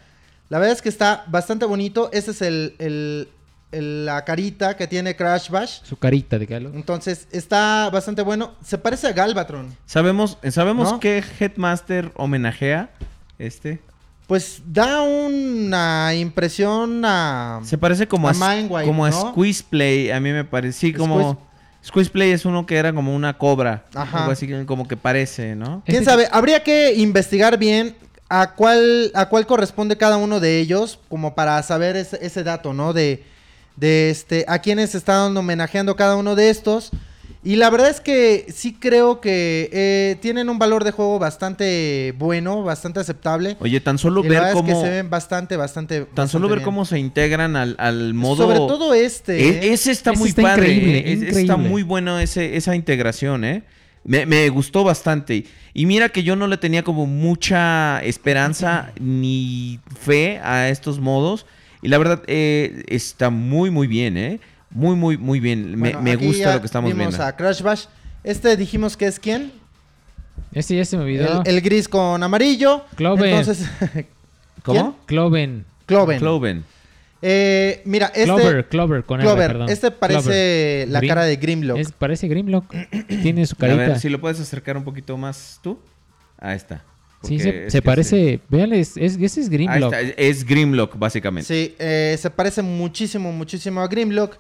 [0.50, 2.10] La verdad es que está bastante bonito.
[2.12, 3.30] Este es el-
[3.72, 5.80] la carita que tiene Crash Bash.
[5.84, 6.72] Su carita de Galo.
[6.74, 8.52] Entonces, está bastante bueno.
[8.64, 9.76] Se parece a Galvatron.
[9.86, 11.00] ¿Sabemos, sabemos ¿No?
[11.00, 12.90] qué Headmaster homenajea
[13.40, 13.80] este?
[14.28, 17.60] Pues da una impresión a...
[17.64, 19.12] Se parece como A a, Mindwipe, como a.
[19.12, 20.10] Squeeze Play.
[20.12, 20.80] A mí me parece.
[20.80, 21.20] Sí, como.
[21.34, 21.38] Squeeze-
[21.84, 23.86] Squeeze Play es uno que era como una cobra.
[23.96, 24.20] Ajá.
[24.20, 25.82] Algo así como que parece, ¿no?
[25.86, 26.28] ¿Quién Este- sabe?
[26.32, 27.96] Habría que investigar bien
[28.30, 32.72] a cuál, a cuál corresponde cada uno de ellos, como para saber ese, ese dato,
[32.74, 32.94] ¿no?
[32.94, 33.26] De,
[33.76, 36.92] de este, a quienes están homenajeando cada uno de estos.
[37.44, 42.14] Y la verdad es que sí creo que eh, tienen un valor de juego bastante
[42.20, 43.58] bueno, bastante aceptable.
[43.60, 44.70] Oye, tan solo y la ver verdad cómo.
[44.70, 46.02] es que se ven bastante, bastante.
[46.14, 46.66] Tan solo ver bien.
[46.66, 48.44] cómo se integran al, al modo.
[48.44, 49.42] Sobre todo este.
[49.42, 49.74] E- ¿eh?
[49.74, 50.72] ese está Ese muy está padre.
[50.72, 51.14] increíble, eh.
[51.32, 53.64] Es- Está muy bueno ese, esa integración, ¿eh?
[54.04, 55.46] Me, me gustó bastante.
[55.74, 61.48] Y mira que yo no le tenía como mucha esperanza ni fe a estos modos.
[61.82, 64.40] Y la verdad, eh, está muy, muy bien, ¿eh?
[64.70, 65.72] Muy, muy, muy bien.
[65.72, 67.26] Me, Bueno, me gusta lo que estamos vimos viendo.
[67.26, 67.86] a Crash Bash.
[68.24, 69.52] Este dijimos que es quién?
[70.54, 71.42] Este ya se me olvidó.
[71.46, 72.86] El, el gris con amarillo.
[72.96, 73.36] Cloven.
[73.36, 73.68] Entonces,
[74.64, 74.98] ¿Cómo?
[75.08, 75.66] Cloven.
[75.88, 76.20] Cloven.
[76.20, 76.64] Cloven.
[77.24, 78.26] Eh, mira, este.
[78.26, 79.70] Clover, Clover con R, Clover, perdón.
[79.70, 80.88] este parece Clover.
[80.90, 81.78] la Grim- cara de Grimlock.
[81.78, 82.74] Es, parece Grimlock.
[83.22, 83.78] Tiene su A carita.
[83.78, 85.80] ver, si lo puedes acercar un poquito más tú.
[86.40, 86.84] Ahí está.
[87.24, 88.40] Sí, se, parece.
[88.50, 89.94] Véanle, es, es- ese es Grimlock.
[89.94, 91.48] está, es Grimlock, básicamente.
[91.48, 94.38] Sí, eh, se parece muchísimo, muchísimo a Grimlock.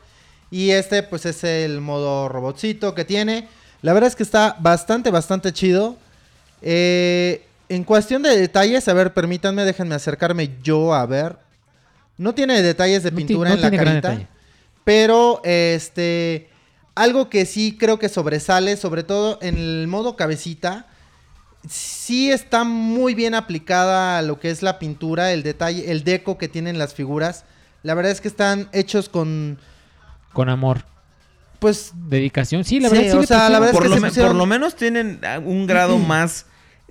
[0.49, 3.47] Y este, pues, es el modo robotcito que tiene.
[3.81, 5.95] La verdad es que está bastante, bastante chido.
[6.61, 11.37] Eh, en cuestión de detalles, a ver, permítanme, déjenme acercarme yo a ver.
[12.17, 14.27] No tiene detalles de No pintura no en la carita.
[14.83, 16.49] Pero, este,
[16.95, 20.87] algo que sí creo que sobresale, sobre todo en el modo cabecita,
[21.69, 26.37] sí está muy bien aplicada a lo que es la pintura, el detalle, el deco
[26.37, 27.45] que tienen las figuras.
[27.83, 29.57] La verdad es que están hechos con,
[30.33, 30.83] Con amor.
[31.59, 32.63] pues, Dedicación.
[32.63, 34.29] Sí, la verdad sí o le sea, la pusieron- verdad es que lo se pusieron-
[34.29, 36.45] por lo menos tienen ah, un grado más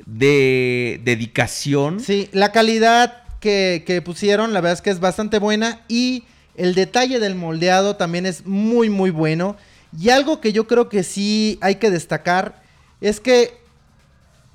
[0.07, 2.01] de dedicación.
[2.01, 6.25] sí, la calidad que, que pusieron, la verdad es que es bastante buena y
[6.57, 9.57] el detalle del moldeado también es muy, muy bueno.
[9.99, 12.63] Y algo que yo creo que sí hay que destacar
[13.01, 13.60] es que,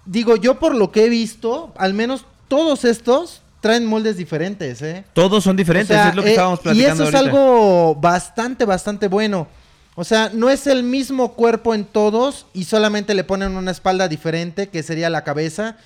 [0.06, 5.04] digo, yo por lo que he visto, al menos todos estos traen moldes diferentes, ¿eh?
[5.14, 7.96] Todos son diferentes, O sea, es lo que eh, estábamos Y platicando eso es algo
[7.96, 9.48] bastante, bastante bueno.
[9.96, 14.08] O sea, no es el mismo cuerpo en todos y solamente le ponen una espalda
[14.08, 15.78] diferente, que sería la cabeza,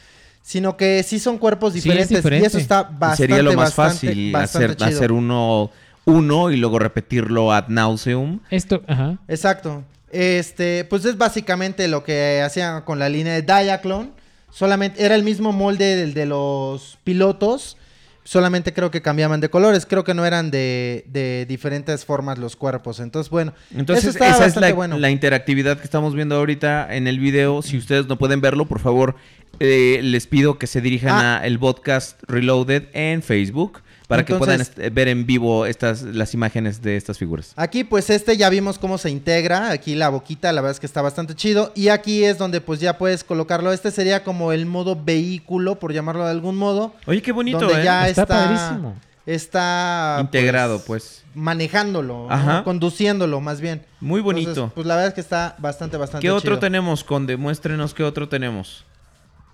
[0.41, 2.41] sino que sí son cuerpos Sí, es diferentes.
[2.41, 4.97] y eso está Y bastante, Sería lo más bastante, fácil bastante hacer, chido.
[4.97, 5.71] hacer uno,
[6.05, 8.39] uno y luego repetirlo ad nauseum.
[8.49, 9.17] Esto, ajá.
[9.27, 9.83] Exacto.
[10.11, 14.11] Este, pues es básicamente lo que hacían con la línea de Diaclone.
[14.51, 17.77] Solamente era el mismo molde del de los pilotos.
[18.23, 19.85] Solamente creo que cambiaban de colores.
[19.87, 22.99] Creo que no eran de, de diferentes formas los cuerpos.
[22.99, 23.53] Entonces, bueno.
[23.75, 24.97] Entonces, eso esa es la, bueno.
[24.99, 27.61] la interactividad que estamos viendo ahorita en el video.
[27.61, 29.15] Si ustedes no pueden verlo, por favor,
[29.59, 31.39] eh, les pido que se dirijan Ah.
[31.39, 36.01] a el podcast Reloaded en Facebook para que puedan Entonces- est- ver en vivo estas
[36.01, 37.53] las imágenes de estas figuras.
[37.55, 40.85] Aquí pues este ya vimos cómo se integra, aquí la boquita la verdad es que
[40.87, 44.65] está bastante chido y aquí es donde pues ya puedes colocarlo, este sería como el
[44.65, 47.83] modo vehículo por llamarlo de algún modo, Oye, qué bonito, donde ¿eh?
[47.85, 48.95] ya Está está, padrísimo.
[49.27, 51.23] está Integrado, pues.
[51.35, 52.27] manejándolo,
[52.63, 53.85] conduciéndolo más bien.
[54.01, 54.49] Muy bonito.
[54.49, 57.37] Entonces, pues la verdad es que está bastante, bastante ¿Qué otro tenemos, Conde?
[57.37, 58.85] Muéstrenos qué otro tenemos.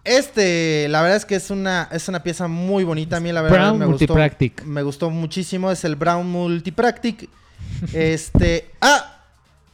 [0.06, 3.18] Este, la verdad es que es una, es una pieza muy bonita.
[3.18, 4.64] A mí la verdad Brown me gustó, Multipractic.
[4.64, 5.72] me gustó muchísimo.
[5.72, 7.30] Es el Brown Multipractic.
[7.94, 9.12] Este, ah,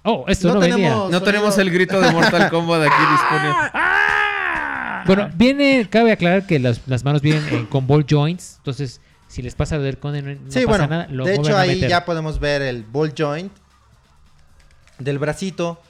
[0.04, 0.76] Oh, esto No no, venía.
[0.78, 1.22] tenemos- No sonido.
[1.24, 3.56] tenemos el grito de Mortal Kombat aquí disponible.
[5.06, 8.56] Bueno, viene, cabe aclarar que las, las manos vienen eh, con ball joints.
[8.58, 10.88] Entonces, si les pasa lo del conde, no, no sí, pasa bueno.
[10.88, 11.08] nada.
[11.10, 13.52] Lo de hecho, a ahí ya podemos ver el ball joint
[15.00, 15.82] del bracito.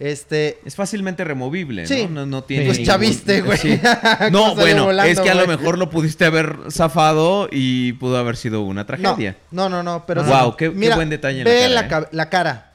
[0.00, 2.04] Este, Es fácilmente removible, Sí.
[2.04, 2.20] ¿no?
[2.20, 3.58] No, no tiene pues ya ningún- viste, güey.
[3.58, 3.80] Sí.
[4.30, 8.36] No, bueno, volando, es que a lo mejor lo pudiste haber zafado y pudo haber
[8.36, 9.36] sido una tragedia.
[9.50, 10.56] no, no, no, pero Wow, sí.
[10.58, 11.44] qué- buen detalle en
[11.74, 12.08] la ve cara, la, ¿eh?
[12.12, 12.72] la cara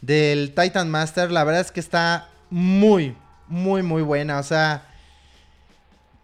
[0.00, 3.14] del Titan Master, la verdad es que está muy,
[3.48, 4.38] muy, muy buena.
[4.38, 4.86] O sea,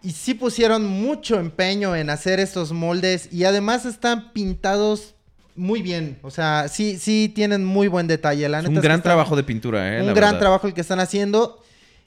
[0.01, 5.15] y sí pusieron mucho empeño en hacer estos moldes y además están pintados
[5.55, 6.17] muy bien.
[6.23, 8.47] O sea, sí, sí tienen muy buen detalle.
[8.49, 10.01] La Es neta un es que gran están- trabajo de pintura, ¿eh?
[10.01, 10.39] un la gran verdad.
[10.39, 11.61] trabajo el que están haciendo.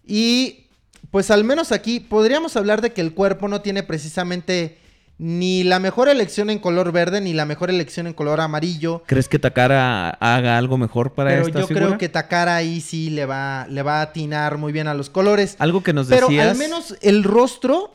[0.06, 0.66] Y
[1.10, 4.78] pues al menos aquí podríamos hablar de que el cuerpo no tiene precisamente
[5.18, 9.02] ni la mejor elección en color verde ni la mejor elección en color amarillo.
[9.06, 11.86] ¿Crees que Takara haga algo mejor para Pero esta yo figura?
[11.86, 15.08] creo que Takara ahí sí le va, le va a atinar muy bien a los
[15.08, 15.56] colores.
[15.58, 16.48] Algo que nos Pero decías...
[16.50, 17.92] al menos el rostro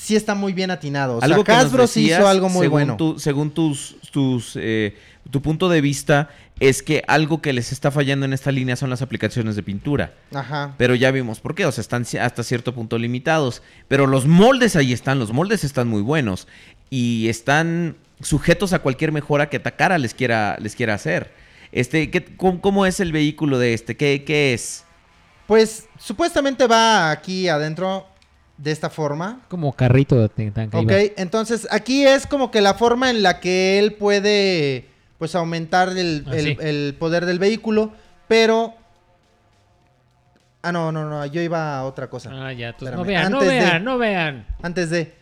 [0.00, 1.16] sí está muy bien atinado.
[1.16, 2.96] O sea, algo Hasbro sí hizo algo muy según bueno.
[2.96, 4.96] tu- según tus, tus eh,
[5.30, 8.90] tu punto de vista, es que algo que les está fallando en esta línea son
[8.90, 10.14] las aplicaciones de pintura.
[10.34, 10.74] Ajá.
[10.78, 13.62] Pero ya vimos por qué, o sea, están hasta cierto punto limitados.
[13.88, 16.48] Pero los moldes ahí están, los moldes están muy buenos.
[16.88, 21.32] Y están sujetos a cualquier mejora que Takara les quiera, les quiera hacer.
[21.72, 23.96] Este, ¿qué- cómo, cómo es el vehículo de este?
[23.96, 24.84] ¿Qué, qué es?
[25.46, 28.06] Pues supuestamente va aquí adentro
[28.62, 29.40] de esta forma.
[29.48, 30.76] Como carrito de tanque.
[30.76, 34.86] Ok, entonces aquí es como que la forma en la que él puede
[35.18, 36.56] pues aumentar el, Ah, el- sí.
[36.60, 37.92] el poder del vehículo,
[38.28, 38.74] pero...
[40.62, 42.30] Ah, no, no, no, yo iba a otra cosa.
[42.32, 42.68] Ah, ya.
[42.70, 44.46] entonces no vean, no de- vean, no vean.
[44.62, 45.14] Antes de...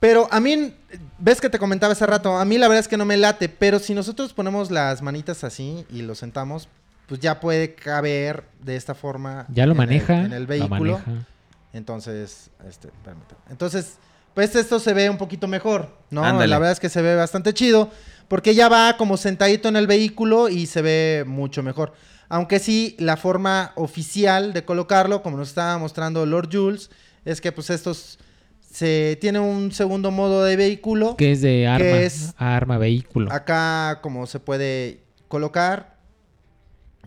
[0.00, 0.74] Pero a mí,
[1.18, 3.48] ves que te comentaba hace rato, a mí la verdad es que no me late,
[3.48, 6.68] pero si nosotros ponemos las manitas así y lo sentamos,
[7.08, 9.46] pues ya puede caber de esta forma.
[9.48, 10.20] Ya lo en el- maneja.
[10.24, 10.98] en el lo vehículo.
[11.06, 11.26] maneja.
[11.74, 13.40] Entonces, este, permítame.
[13.50, 13.98] Entonces,
[14.32, 16.24] pues esto se ve un poquito mejor, ¿no?
[16.24, 16.48] Ándale.
[16.48, 17.90] La verdad es que se ve bastante chido,
[18.28, 21.92] porque ya va como sentadito en el vehículo y se ve mucho mejor.
[22.28, 26.90] Aunque sí, la forma oficial de colocarlo, como nos estaba mostrando Lord Jules,
[27.26, 28.18] es que pues estos
[28.60, 31.16] se tiene un segundo modo de vehículo.
[31.16, 31.86] Que es de arma.
[31.98, 33.30] es- Arma, vehículo.
[33.32, 35.96] Acá como se puede colocar,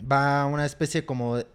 [0.00, 1.46] va una especie como de-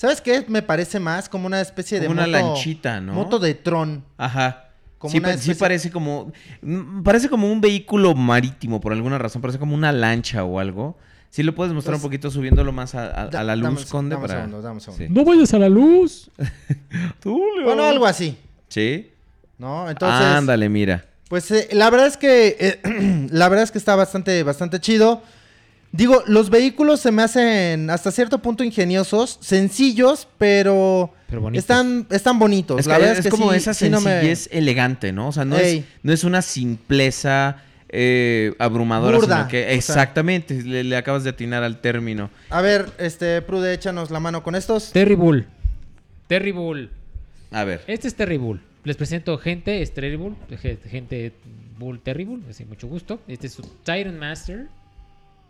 [0.00, 0.44] ¿Sabes qué?
[0.46, 3.14] Me parece más como una especie de Como una moto- lanchita, ¿no?
[3.14, 4.04] Moto de Tron.
[4.16, 4.66] Ajá.
[4.96, 6.30] Como sí, parece como.
[6.62, 9.42] mm, Parece como un vehículo marítimo por alguna razón.
[9.42, 10.96] Parece como una lancha o algo.
[11.30, 13.70] Sí lo puedes mostrar Pues- un poquito subiéndolo más a, a- Da- a la dame
[13.70, 14.10] luz, un- Conde.
[14.14, 14.40] dame un para...
[14.40, 15.04] segundo, dame un segundo.
[15.04, 15.12] Sí.
[15.12, 16.30] No vayas a la luz.
[17.64, 18.38] Bueno, algo así,
[18.68, 19.10] ¿Sí?
[19.58, 19.90] ¿no?
[19.90, 21.04] Entonces, Ándale, mira.
[21.28, 25.22] pues eh, la verdad es que eh, la verdad es que está bastante bastante chido.
[25.90, 31.62] Digo, los vehículos se me hacen hasta cierto punto ingeniosos, sencillos, pero Pero bonitos.
[31.64, 32.80] están están bonitos.
[32.80, 35.28] Es, la que verdad es que como sí- esa sí no me- sencillez elegante, ¿no?
[35.28, 39.74] O sea, no, es, no es una simpleza eh, abrumadora, Burda, sino que o sea.
[39.74, 42.28] exactamente, le, le acabas de atinar al término.
[42.50, 44.92] A ver, este Prude, échanos la mano con estos.
[44.92, 45.46] Terry Bull.
[46.26, 46.90] Terry Bull.
[47.50, 47.80] A ver.
[47.86, 48.60] Este es Terry Bull.
[48.84, 50.36] Les presento gente, es Terry Bull.
[50.60, 51.32] ge- Gente
[51.78, 52.44] Bull Terry Bull.
[52.50, 53.20] Así, mucho gusto.
[53.26, 54.66] Este es su Titan Master.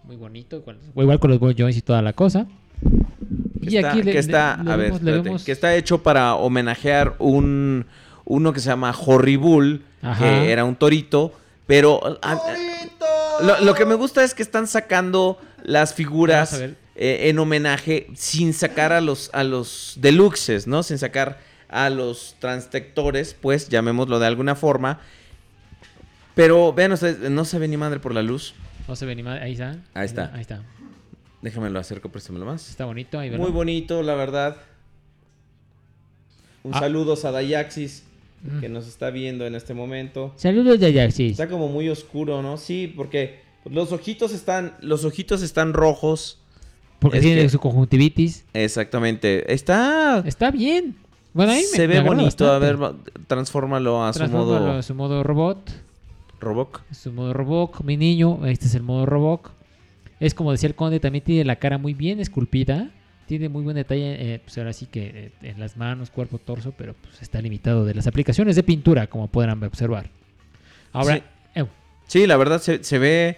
[0.08, 0.56] Muy bonito.
[0.56, 2.46] Igual, igual con los ball joints y toda la cosa.
[3.62, 5.74] Que está, le- que está- le- le a ver, vemos- le espérate, vemos- que está
[5.76, 7.86] hecho para homenajear un
[8.24, 10.18] uno que se llama Horribull, Ajá.
[10.24, 11.32] que era un torito,
[11.66, 12.40] pero a-
[13.42, 16.54] lo, lo que me gusta es que están sacando las figuras
[16.96, 20.82] eh, en homenaje sin sacar a los a los deluxes, ¿no?
[20.82, 21.38] Sin sacar
[21.68, 25.00] a los transtectores, pues llamémoslo de alguna forma.
[26.34, 28.54] Pero vean ustedes, no se ve ni madre por la luz.
[28.88, 29.40] No se ve ni más.
[29.40, 29.76] Ahí está.
[29.94, 30.32] Ahí está.
[30.34, 30.62] Ahí está.
[31.42, 32.68] Déjame lo acerco, préstamelo más.
[32.68, 33.18] Está bonito.
[33.18, 34.56] Ahí Muy bonito, la verdad.
[36.64, 36.80] Un Ah.
[36.80, 38.04] saludo a Dayaxis,
[38.42, 38.60] Mm.
[38.60, 40.32] que nos está viendo en este momento.
[40.36, 41.30] Saludos de.
[41.30, 42.56] Está como muy oscuro, ¿no?
[42.56, 46.38] Sí, porque los ojitos están, los ojitos están rojos.
[46.98, 48.44] Porque es tiene que- su conjuntivitis.
[48.54, 49.52] Exactamente.
[49.52, 50.22] Está.
[50.26, 50.96] Está bien.
[51.32, 52.50] Bueno, ahí me- se me ve bonito.
[52.50, 52.76] A ver,
[53.28, 55.70] transfórmalo a su modo a su modo robot.
[56.40, 56.82] Roboc.
[56.92, 58.46] Su modo Robok, mi niño.
[58.46, 59.50] Este es el modo Robok.
[60.20, 62.90] Es como decía el conde, también tiene la cara muy bien esculpida.
[63.26, 66.72] Tiene muy buen detalle, eh, pues ahora sí que eh, en las manos, cuerpo, torso,
[66.76, 70.08] pero pues está limitado de las aplicaciones de pintura, como podrán observar.
[70.92, 71.22] Ahora, Sí.
[71.56, 71.64] eh,
[72.06, 73.36] Sí, la verdad se, se ve.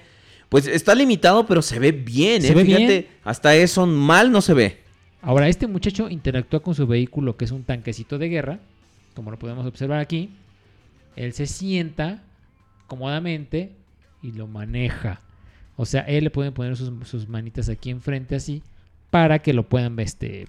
[0.49, 2.55] Pues está limitado, pero se ve bien, Se ¿eh?
[2.55, 3.07] ve Fíjate, bien.
[3.25, 4.79] hasta eso mal no se ve.
[5.23, 8.59] ahora este muchacho interactúa con su vehículo, que es un tanquecito de guerra,
[9.15, 10.31] como lo podemos observar aquí.
[11.17, 12.23] Él se sienta
[12.91, 13.71] cómodamente
[14.21, 15.21] y lo maneja.
[15.77, 18.63] O sea, él le pueden poner sus, sus manitas aquí enfrente así
[19.11, 20.49] para que lo puedan este,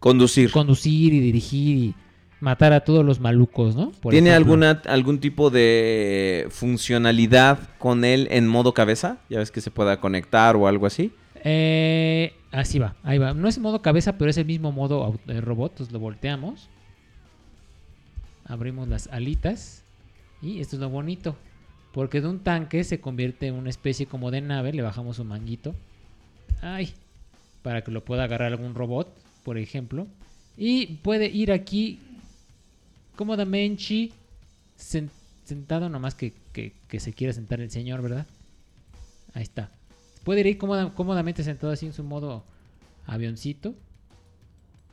[0.00, 0.50] Conducir.
[0.50, 1.94] conducir y dirigir y
[2.40, 3.92] matar a todos los malucos, ¿no?
[3.92, 4.54] Por ¿Tiene ejemplo.
[4.54, 9.18] alguna, algún tipo de funcionalidad con él en modo cabeza?
[9.28, 11.12] Ya ves que se pueda conectar o algo así.
[11.44, 13.34] Eh, así va, ahí va.
[13.34, 15.72] No es modo cabeza, pero es el mismo modo eh, robot.
[15.72, 16.68] Entonces lo volteamos.
[18.46, 19.81] Abrimos las alitas.
[20.42, 21.36] Y esto es lo bonito.
[21.92, 24.72] Porque de un tanque se convierte en una especie como de nave.
[24.72, 25.74] Le bajamos un manguito.
[26.60, 26.92] Ay.
[27.62, 29.14] Para que lo pueda agarrar algún robot,
[29.44, 30.06] por ejemplo.
[30.56, 32.00] Y puede ir aquí
[33.16, 34.10] cómodamente
[34.78, 35.10] sen-
[35.44, 38.26] sentado, nomás que, que, que se quiera sentar el señor, ¿verdad?
[39.34, 39.70] Ahí está.
[40.24, 42.44] Puede ir cómoda- cómodamente sentado así en su modo
[43.06, 43.74] avioncito.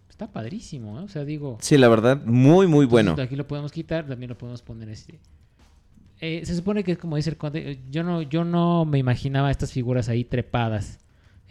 [0.09, 1.03] Está padrísimo, ¿eh?
[1.03, 1.57] O sea, digo...
[1.61, 3.15] Sí, la verdad, muy, muy bueno.
[3.17, 5.17] Aquí lo podemos quitar, también lo podemos poner este.
[6.21, 7.71] Eh, se supone que es como dice el conde.
[7.71, 10.99] eh, Yo no, yo no me imaginaba estas figuras ahí trepadas.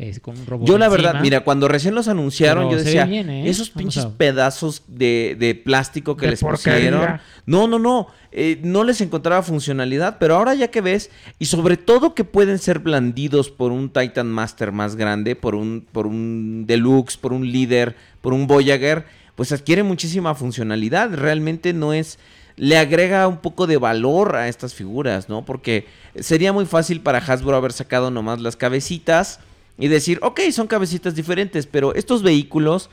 [0.00, 0.68] eh, con un robot.
[0.68, 3.48] Yo la verdad, mira, cuando recién los anunciaron, Pero yo decía, bien, ¿eh?
[3.48, 6.90] esos Vamos pinches pedazos de, de plástico que De les porquería.
[6.92, 7.20] pusieron.
[7.46, 11.76] No, no, no, eh, no les encontraba funcionalidad, pero ahora ya que ves, y sobre
[11.76, 16.64] todo que pueden ser blandidos por un Titan Master más grande, por un, por un
[16.68, 19.04] Deluxe, por un Líder, por un Voyager,
[19.34, 21.12] pues adquiere muchísima funcionalidad.
[21.12, 22.20] Realmente no es
[22.58, 25.44] le agrega un poco de valor a estas figuras, ¿no?
[25.44, 25.86] Porque
[26.18, 29.40] sería muy fácil para Hasbro haber sacado nomás las cabecitas
[29.78, 32.90] y decir, ok, son cabecitas diferentes, pero estos vehículos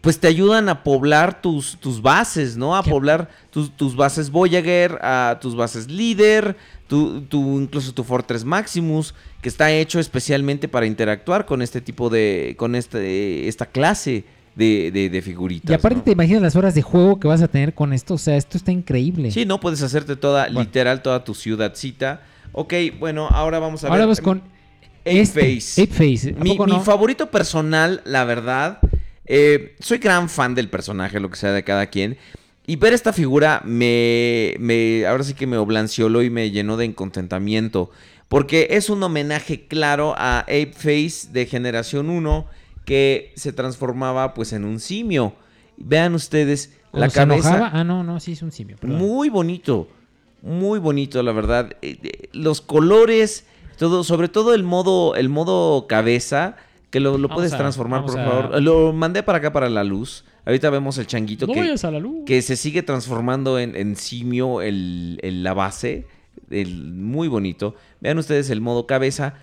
[0.00, 2.76] pues te ayudan a poblar tus, tus bases, ¿no?
[2.76, 2.90] A ¿Qué?
[2.90, 9.14] poblar tus, tus bases Voyager, a tus bases Líder, tu, tu- incluso tu Fortress Maximus,
[9.42, 14.24] que está hecho especialmente para interactuar con este tipo de, con este, esta clase
[14.58, 15.70] de, de, de figuritas.
[15.70, 16.02] Y aparte, ¿no?
[16.02, 18.14] te imaginas las horas de juego que vas a tener con esto.
[18.14, 19.30] O sea, esto está increíble.
[19.30, 20.60] Sí, no puedes hacerte toda, Bueno.
[20.60, 22.22] literal, toda tu ciudadcita.
[22.52, 24.06] Ok, bueno, ahora vamos a Ahora ver.
[24.06, 24.42] vamos con.
[25.00, 25.82] Ape este, Face.
[25.82, 26.34] Ape Face.
[26.38, 28.78] ¿A Mi, favorito personal, la verdad.
[29.24, 32.18] eh, soy gran fan del personaje, lo que sea de cada quien.
[32.66, 35.06] Y ver esta figura me, me.
[35.06, 37.90] Ahora sí que me oblanceoló y me llenó de contentamiento.
[38.28, 42.46] Porque es un homenaje claro a Ape Face de Generación 1.
[42.88, 45.34] Que se transformaba pues en un simio.
[45.76, 47.48] Vean ustedes Cuando la se cabeza.
[47.56, 48.76] enojaba- Ah, no, no, sí es un simio.
[48.78, 48.98] perdón.
[48.98, 49.88] Muy bonito,
[50.42, 51.72] muy bonito, la verdad.
[51.82, 53.44] Eh, eh, Los colores,
[53.78, 56.56] todo, sobre todo el modo, el modo cabeza,
[56.90, 58.62] que lo, lo puedes a- transformar, por a- favor.
[58.62, 60.24] Lo mandé para acá para la luz.
[60.46, 62.24] Ahorita vemos el changuito No que, vayas a la luz.
[62.24, 66.06] que se sigue transformando en, en simio el, el- la base.
[66.50, 67.74] el- muy bonito.
[68.00, 69.34] Vean ustedes el modo cabeza.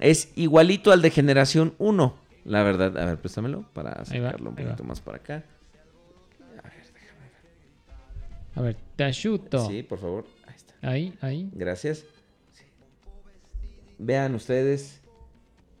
[0.00, 2.14] Es igualito al de generación 1.
[2.44, 5.44] La verdad, a ver, préstamelo para sacarlo un poquito más para acá.
[8.54, 9.68] A ver, te ayudo.
[9.68, 10.26] Sí, por favor.
[10.46, 10.74] Ahí está.
[10.82, 11.50] Ahí, ahí.
[11.52, 12.04] Gracias.
[13.98, 15.00] Vean ustedes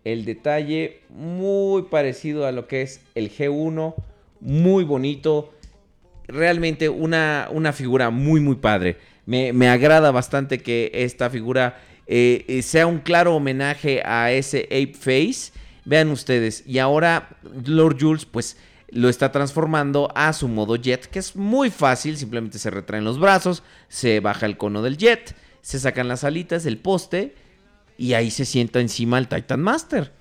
[0.04, 3.94] el detalle muy parecido a lo que es el G1,
[4.40, 5.52] muy bonito,
[6.26, 8.96] realmente una, una figura muy muy padre.
[9.26, 14.64] Me, me agrada bastante que esta figura eh, eh, sea un claro homenaje a ese
[14.66, 15.52] Ape Face.
[15.84, 17.28] Vean ustedes, y ahora
[17.66, 18.56] Lord Jules pues
[18.90, 23.18] lo está transformando a su modo jet, que es muy fácil, simplemente se retraen los
[23.18, 27.34] brazos, se baja el cono del jet, se sacan las alitas del poste
[27.98, 30.12] y ahí se sienta encima el Titan Master.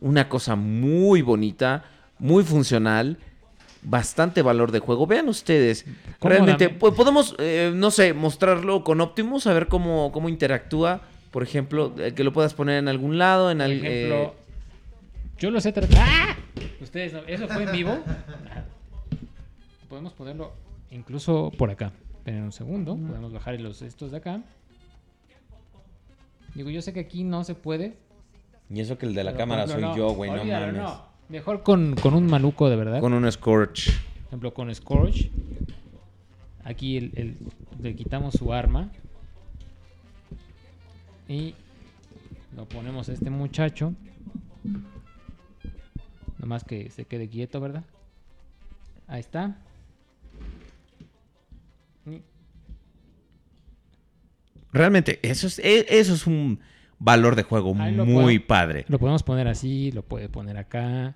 [0.00, 1.84] Una cosa muy bonita,
[2.18, 3.16] muy funcional,
[3.82, 5.06] bastante valor de juego.
[5.06, 5.86] Vean ustedes,
[6.20, 11.00] realmente po- podemos, eh, no sé, mostrarlo con Optimus, a ver cómo, cómo interactúa.
[11.30, 14.32] Por ejemplo, eh, que lo puedas poner en algún lado, en Por al- ejemplo, eh,
[15.38, 15.98] yo lo sé tratar.
[16.00, 16.36] ¡Ah!
[16.80, 17.98] Ustedes, no- ¿eso fue en vivo?
[19.88, 20.52] Podemos ponerlo
[20.90, 21.92] incluso por acá.
[22.18, 22.96] Esperen un segundo.
[22.96, 24.42] Podemos bajar los estos de acá.
[26.54, 27.96] Digo, yo sé que aquí no se puede.
[28.70, 30.74] Y eso que el de la cámara soy yo, güey, no mames.
[30.74, 31.08] no.
[31.28, 33.00] Mejor con, con un maluco de verdad.
[33.00, 33.86] Con un Scorch.
[33.90, 35.30] Por ejemplo, con Scourge.
[36.64, 37.36] Aquí el, el-
[37.82, 38.90] le quitamos su arma.
[41.28, 41.54] Y
[42.56, 43.92] lo ponemos a este muchacho.
[46.38, 47.84] Nomás que se quede quieto, ¿verdad?
[49.06, 49.56] Ahí está.
[54.72, 56.60] Realmente, eso es, e- eso es un
[56.98, 58.84] valor de juego Ahí muy puedo- padre.
[58.88, 61.14] Lo podemos poner así, lo puede poner acá.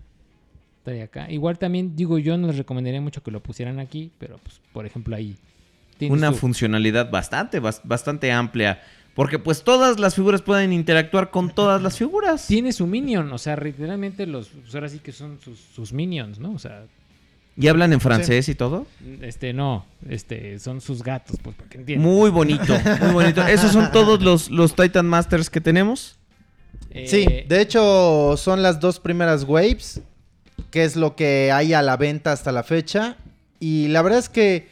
[0.78, 1.30] está de acá.
[1.30, 4.84] Igual también, digo, yo no les recomendaría mucho que lo pusieran aquí, pero pues, por
[4.84, 5.36] ejemplo, ahí.
[6.10, 8.82] Una tu- funcionalidad bastante, bas- bastante amplia.
[9.14, 12.46] Porque pues todas las figuras pueden interactuar con todas las figuras.
[12.46, 16.38] Tiene su minion, o sea, literalmente los, pues ahora sí que son sus, sus minions,
[16.38, 16.52] ¿no?
[16.52, 16.86] O sea,
[17.56, 18.86] ¿Y hablan en francés y todo?
[19.20, 22.10] este, no, este, son sus gatos, pues, para que entiendan.
[22.10, 23.42] Muy bonito, muy bonito.
[23.46, 26.18] ¿Esos son todos los, los Titan Masters que tenemos?
[26.90, 30.00] Eh, Sí, de hecho son las dos primeras waves,
[30.70, 33.16] que es lo que hay a la venta hasta la fecha.
[33.60, 34.68] Y la verdad es que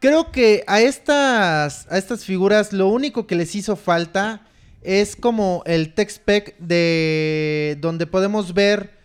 [0.00, 4.46] creo que a estas, a estas figuras lo único que les hizo falta
[4.82, 8.98] es como el text spec de donde podemos ver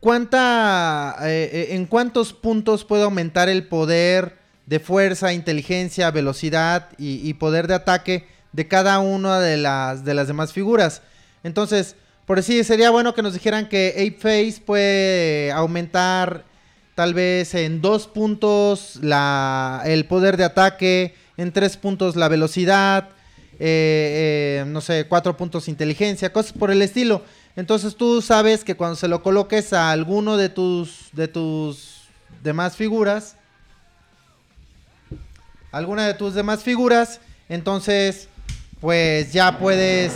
[0.00, 7.32] cuánta, eh, eh, en cuántos puntos puede aumentar el poder de fuerza, inteligencia, velocidad y,
[7.34, 11.02] poder de ataque de cada una de las, de las demás figuras.
[11.42, 11.96] Entonces,
[12.26, 16.44] por decir, sería bueno que nos dijeran que Ape Face puede aumentar
[17.02, 23.08] tal vez en dos puntos la, el poder de ataque, en tres puntos la velocidad,
[23.58, 27.22] eh, eh, no sé, cuatro puntos inteligencia, cosas por el estilo.
[27.56, 32.02] Entonces tú sabes que cuando se lo coloques a alguno de tus, de tus
[32.40, 33.34] demás figuras,
[35.72, 38.28] alguna de tus demás figuras, entonces
[38.80, 40.12] pues ya puedes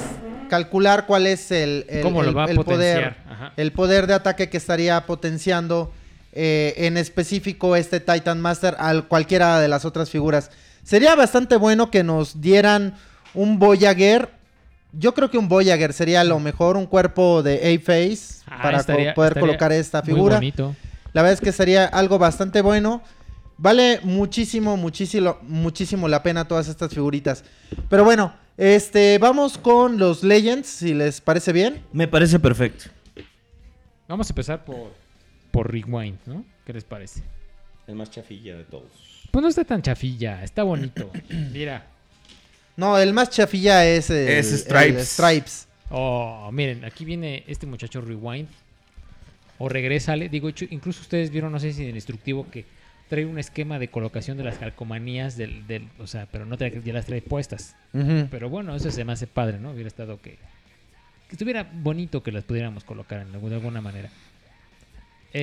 [0.48, 3.16] calcular cuál es el, el- ¿Cómo lo el- va a el poder?
[3.28, 3.52] Ajá.
[3.56, 5.92] el poder de ataque que estaría potenciando
[6.36, 10.50] eh, en específico este Titan Master a cualquiera de las otras figuras.
[10.84, 12.94] Sería bastante bueno que nos dieran
[13.34, 14.30] un Voyager.
[14.92, 19.14] Yo creo que un Voyager sería lo mejor, un cuerpo de A-Face Ah, para estaría-
[19.14, 20.36] poder estaría colocar esta muy figura.
[20.36, 20.76] bonito.
[21.12, 23.02] La verdad es que sería algo bastante bueno.
[23.58, 27.42] Vale muchísimo, muchísimo, muchísimo la pena todas estas figuritas.
[27.88, 31.82] Pero bueno, este, vamos con los Legends, si les parece bien.
[31.92, 32.84] Me parece perfecto.
[34.08, 34.92] Vamos a empezar por,
[35.56, 36.44] por Rewind, ¿no?
[36.66, 37.22] ¿Qué les parece?
[37.86, 38.90] El más chafilla de todos.
[39.30, 41.10] Pues no está tan chafilla, está bonito.
[41.50, 41.86] Mira.
[42.76, 45.08] No, el más chafilla es el, Es el Stripes.
[45.08, 45.68] Stripes.
[45.88, 48.48] Oh, miren, aquí viene este muchacho Rewind.
[49.56, 50.28] O regrésale.
[50.28, 52.66] Digo, incluso ustedes vieron, no sé si en el instructivo, que
[53.08, 56.82] trae un esquema de colocación de las calcomanías del, del o sea, pero no trae,
[56.84, 57.76] ya las trae puestas.
[58.30, 59.70] Pero bueno, eso se me hace padre, ¿no?
[59.70, 60.32] Hubiera estado que.
[60.32, 64.10] Que estuviera bonito que las pudiéramos colocar en de alguna manera.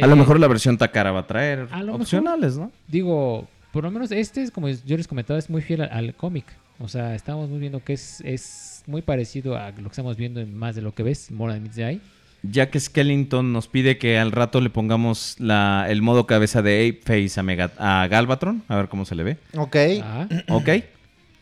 [0.02, 2.02] A lo Eh, mejor la versión Takara va a traer a mejor.
[2.02, 2.72] opcionales, ¿no?
[2.88, 6.16] Digo, por lo menos este es como yo les comentaba, es muy fiel al, al
[6.16, 6.46] cómic.
[6.80, 10.42] O sea, estamos muy viendo que es, es muy parecido a lo que estamos viendo
[10.42, 12.00] en más de lo que ves, More Than Meets the Eye.
[12.46, 17.02] Jack Skellington nos pide que al rato le pongamos la, el modo cabeza de Ape
[17.28, 18.64] Face a, Mega- a Galvatron.
[18.68, 19.38] A ver cómo se le ve.
[19.56, 19.76] Ok.
[20.04, 20.70] Ah, ¿Ok?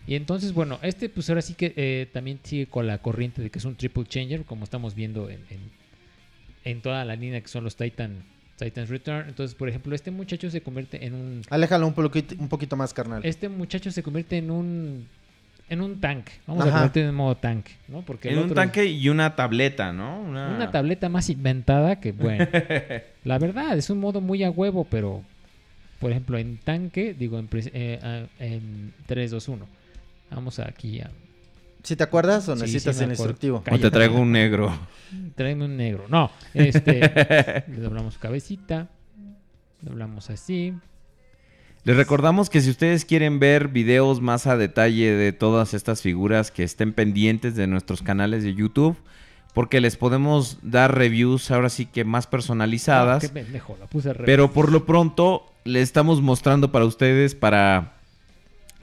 [0.06, 3.50] y entonces, bueno, este pues ahora sí que eh, también sigue con la corriente de
[3.50, 5.60] que es un triple changer, como estamos viendo en, en,
[6.66, 8.24] en toda la línea que son los Titan,
[8.64, 9.28] Titans Return.
[9.28, 11.42] Entonces, por ejemplo, este muchacho se convierte en un...
[11.50, 13.22] Aléjalo un poquito, un poquito más, carnal.
[13.26, 15.08] Este muchacho se convierte en un...
[15.70, 16.28] En un tank.
[16.48, 16.70] Vamos Ajá.
[16.70, 18.02] a convertirlo en modo tank, ¿no?
[18.02, 20.22] Porque el En un otro- tanque y una tableta, ¿no?
[20.22, 22.46] Una tableta más inventada que, bueno,
[23.24, 25.24] la verdad, es un modo muy a huevo, pero,
[26.00, 29.68] por ejemplo, en tanque, digo, en, eh, ah, en 3, 2, 1.
[30.32, 31.10] Vamos aquí a...
[31.84, 33.64] ¿Si te acuerdas o Sí, necesitas sí me el instructivo?
[33.72, 34.72] O te traigo un negro.
[35.36, 36.06] Tráeme un negro.
[36.10, 37.00] No, este...
[37.68, 38.88] le doblamos su cabecita.
[39.82, 40.74] Doblamos así.
[41.84, 46.52] Les recordamos que si ustedes quieren ver videos más a detalle de todas estas figuras,
[46.52, 48.96] que estén pendientes de nuestros canales de YouTube,
[49.56, 53.22] porque les podemos dar reviews ahora sí que más Ah, personalizadas.
[53.24, 54.28] qué pendejo, la puse al revés.
[54.28, 57.94] Pero por lo pronto le estamos mostrando para ustedes para,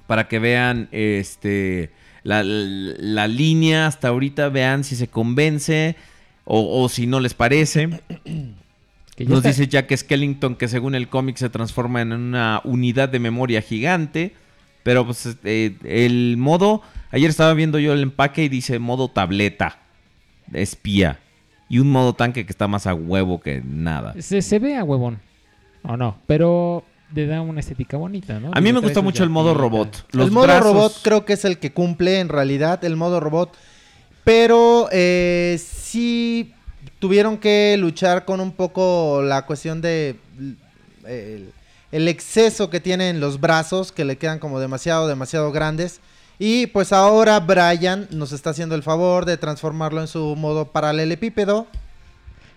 [0.08, 1.92] para que vean este
[2.28, 5.96] la, la- la línea hasta ahorita, vean si se convence
[6.44, 7.86] o, o si no les parece.
[9.18, 13.18] Nos está- dice Jack Skellington que según el cómic se transforma en una unidad de
[13.18, 14.32] memoria gigante.
[14.84, 19.78] Pero pues este, el modo, ayer estaba viendo yo el empaque y dice modo tableta,
[20.52, 21.18] espía.
[21.68, 24.14] Y un modo tanque que está más a huevo que nada.
[24.20, 25.18] Se, se ve a huevón.
[25.82, 26.84] O no, pero
[27.14, 28.51] le da una estética bonita, ¿no?
[28.55, 30.06] A mí me gusta mucho el modo robot.
[30.12, 33.20] Los el modo brazos- robot creo que es el que cumple en realidad, el modo
[33.20, 33.55] robot.
[34.24, 36.52] Pero eh, sí
[36.98, 40.56] tuvieron que luchar con un poco la cuestión de l-
[41.06, 41.52] el,
[41.93, 46.01] el exceso que tienen los brazos, que le quedan como demasiado, demasiado grandes.
[46.39, 51.66] Y pues ahora Brian nos está haciendo el favor de transformarlo en su modo paralelepípedo.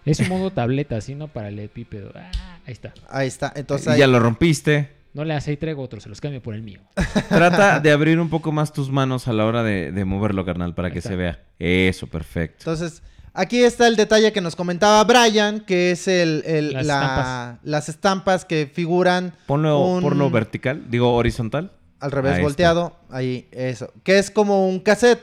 [0.06, 2.11] Es un modo tableta, así no para el epípedo.
[2.15, 2.32] Ah,
[2.65, 2.93] ahí está.
[3.09, 3.51] Ahí está.
[3.55, 4.99] Entonces ahí- ya lo rompiste.
[5.13, 6.79] No le hace y traigo otro, se los cambio por el mío.
[7.29, 10.73] Trata de abrir un poco más tus manos a la hora de, de moverlo, carnal,
[10.73, 11.09] para Ahí que está.
[11.09, 11.43] se vea.
[11.59, 12.59] Eso, perfecto.
[12.59, 16.93] Entonces, aquí está el detalle que nos comentaba Brian, que es el, el- Las la-
[17.01, 17.59] estampas.
[17.63, 21.73] las estampas que figuran Ponlo, un- ponlo vertical, digo horizontal.
[21.99, 22.43] al revés Ahí está.
[22.47, 22.95] volteado.
[23.09, 23.91] Ahí, eso.
[24.03, 25.19] Que es como un cassette.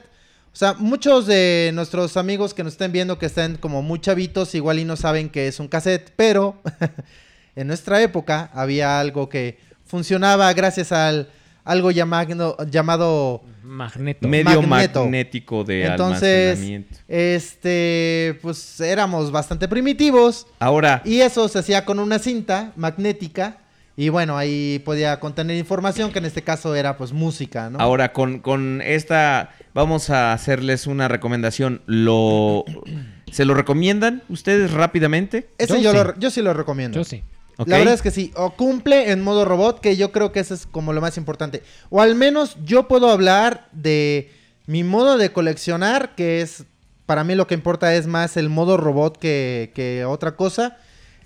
[0.52, 4.54] O sea, muchos de nuestros amigos que nos estén viendo que estén como muy chavitos,
[4.54, 6.60] igual y no saben que es un cassette, pero
[7.58, 11.28] en nuestra época había algo que funcionaba gracias al
[11.64, 14.26] algo llamado, llamado Magneto.
[14.26, 15.02] Medio Magneto.
[15.02, 16.98] magnético de entonces, almacenamiento.
[17.08, 23.58] este, pues éramos bastante primitivos Ahora, y eso se hacía con una cinta magnética
[23.96, 27.80] y bueno, ahí podía contener información que en este caso era pues música, ¿no?
[27.80, 31.82] ahora con, con esta, vamos a hacerles una recomendación.
[31.86, 32.64] Lo,
[33.32, 35.48] ¿Se lo recomiendan ustedes rápidamente?
[35.58, 35.96] Ese Yo yo, sí.
[35.96, 36.96] lo, yo sí lo recomiendo.
[36.96, 37.24] Yo sí.
[37.66, 40.54] La verdad es que sí, o cumple en modo robot, que yo creo que eso
[40.54, 41.62] es como lo más importante.
[41.90, 44.30] O al menos yo puedo hablar de
[44.66, 46.64] mi modo de coleccionar, que es,
[47.04, 50.76] para mí lo que importa es más el modo robot que, que otra cosa.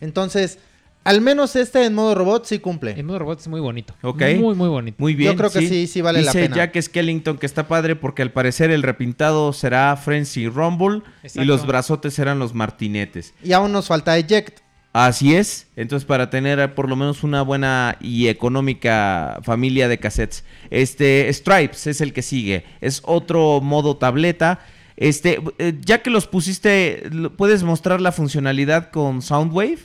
[0.00, 0.58] Entonces,
[1.04, 2.92] Al menos este en modo robot sí cumple.
[2.92, 3.92] El modo robot es muy bonito.
[4.02, 4.22] Ok.
[4.38, 4.96] Muy, muy bonito.
[5.00, 5.32] Muy bien.
[5.32, 6.56] Yo creo que sí, sí vale la Dice pena.
[6.56, 11.02] Jack Skellington que está padre porque al parecer el repintado será Frenzy Rumble
[11.34, 13.34] y los brazotes serán los martinetes.
[13.42, 14.60] Y aún nos falta Eject.
[14.92, 15.68] Así es.
[15.74, 20.44] Entonces, para tener eh, por lo menos una buena y económica familia de cassettes.
[20.70, 22.64] Este, Stripes es el que sigue.
[22.80, 24.60] Es otro modo tableta.
[24.96, 29.78] Este, eh, ya que los pusiste, ¿puedes mostrar la funcionalidad con Soundwave?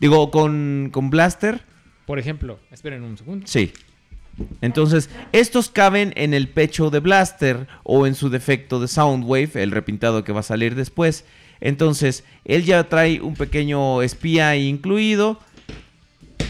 [0.00, 1.62] Digo, con, con Blaster.
[2.04, 3.46] Por ejemplo, esperen un segundo.
[3.46, 3.72] Sí.
[4.60, 9.70] Entonces, estos caben en el pecho de Blaster o en su defecto de Soundwave, el
[9.70, 11.24] repintado que va a salir después.
[11.60, 15.38] Entonces, él ya trae un pequeño espía incluido.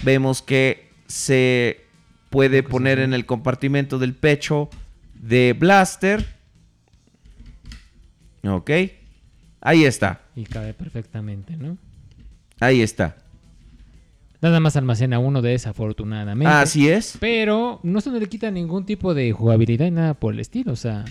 [0.03, 1.81] Vemos que se
[2.31, 4.69] puede poner en el compartimento del pecho
[5.15, 6.25] de Blaster.
[8.45, 8.71] Ok.
[9.61, 10.21] Ahí está.
[10.37, 11.77] Y cabe perfectamente, ¿no?
[12.61, 13.17] Ahí está.
[14.41, 16.53] Nada más almacena uno desafortunadamente.
[16.53, 17.17] Así es.
[17.19, 20.73] Pero no se le quita ningún tipo de jugabilidad ni nada por el estilo.
[20.73, 21.05] O sea,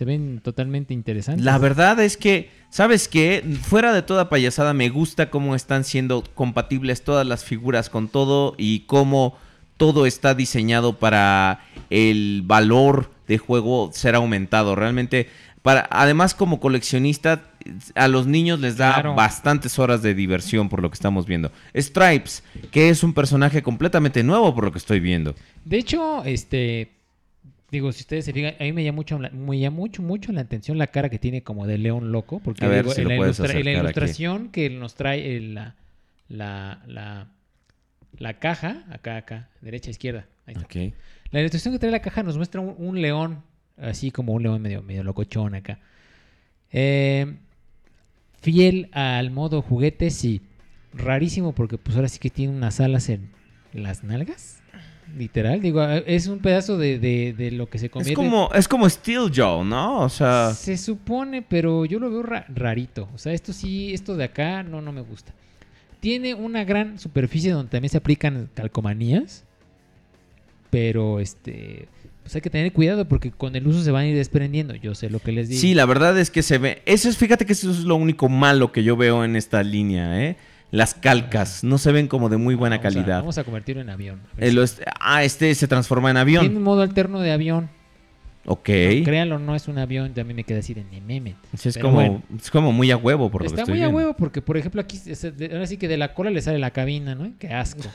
[0.00, 1.44] se ven totalmente interesantes.
[1.44, 3.44] La verdad es que, ¿sabes qué?
[3.60, 8.54] Fuera de toda payasada, me gusta cómo están siendo compatibles todas las figuras con todo
[8.56, 9.36] y cómo
[9.76, 11.60] todo está diseñado para
[11.90, 14.74] el valor de juego ser aumentado.
[14.74, 15.28] Realmente,
[15.60, 17.42] para, además como coleccionista,
[17.94, 19.14] a los niños les da Claro.
[19.14, 21.52] bastantes horas de diversión por lo que estamos viendo.
[21.76, 25.34] Stripes, que es un personaje completamente nuevo por lo que estoy viendo.
[25.66, 26.99] De hecho, este.
[27.70, 30.32] Digo, si ustedes se fijan, a mí me llama mucho, la- me llama mucho, mucho
[30.32, 32.40] la atención la cara que tiene como de león loco.
[32.40, 33.80] Porque A ver digo, si en, la ilustra- en la aquí.
[33.80, 35.76] ilustración que nos trae el- la,
[36.28, 37.28] la, la,
[38.18, 40.26] la caja, acá, acá, derecha, izquierda.
[40.46, 40.96] Ahí está.
[41.30, 43.42] La ilustración que trae la caja nos muestra un, un león,
[43.76, 45.78] así como un león medio, medio locochón acá.
[46.72, 47.36] Eh,
[48.40, 50.40] fiel al modo juguete, sí.
[50.92, 53.30] Rarísimo porque pues ahora sí que tiene unas alas en
[53.72, 54.59] las nalgas.
[55.16, 58.14] Literal, digo, es un pedazo de, de- de lo que se Es convierte.
[58.14, 60.00] como, es como Steel Joe, ¿no?
[60.00, 63.08] O sea, Se supone, pero yo lo veo ra- rarito.
[63.14, 65.32] O sea, esto sí, esto de acá no, no me gusta.
[66.00, 69.44] Tiene una gran superficie donde también se aplican calcomanías.
[70.70, 71.88] Pero este.
[72.22, 74.74] Pues hay que tener cuidado porque con el uso se van a ir desprendiendo.
[74.76, 75.60] Yo sé lo que les digo.
[75.60, 76.82] Sí, la verdad es que se ve.
[76.86, 80.22] Eso es, fíjate que eso es lo único malo que yo veo en esta línea,
[80.24, 80.36] ¿eh?
[80.70, 83.18] Las calcas no se ven como de muy buena Vamos a- calidad.
[83.20, 84.20] vamos a convertirlo en avión.
[84.38, 86.62] El oeste- ah, este se transforma en Tiene un avión.
[86.62, 87.68] modo alterno de avión.
[88.46, 88.68] Ok.
[88.70, 90.14] No, créanlo, no es un avión.
[90.14, 91.34] También me queda así de meme.
[91.58, 92.22] Sí, es, como, bueno.
[92.38, 94.56] es como muy a huevo por lo que Está estoy muy a huevo porque, por
[94.56, 97.32] ejemplo, aquí es- de- ahora sí que de la cola le sale la cabina, ¿no?
[97.38, 97.82] Qué asco.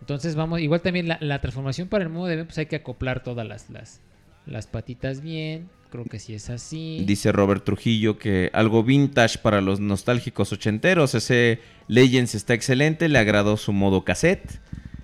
[0.00, 2.76] Entonces vamos, igual también la, la transformación para el modo de avión, pues hay que
[2.76, 4.00] acoplar todas las, las,
[4.50, 5.68] las patitas bien.
[5.90, 7.02] Creo que sí es así.
[7.06, 11.14] Dice Robert Trujillo que algo vintage para los nostálgicos ochenteros.
[11.16, 11.58] Ese
[11.88, 13.08] Legends está excelente.
[13.08, 14.60] Le agradó su modo cassette.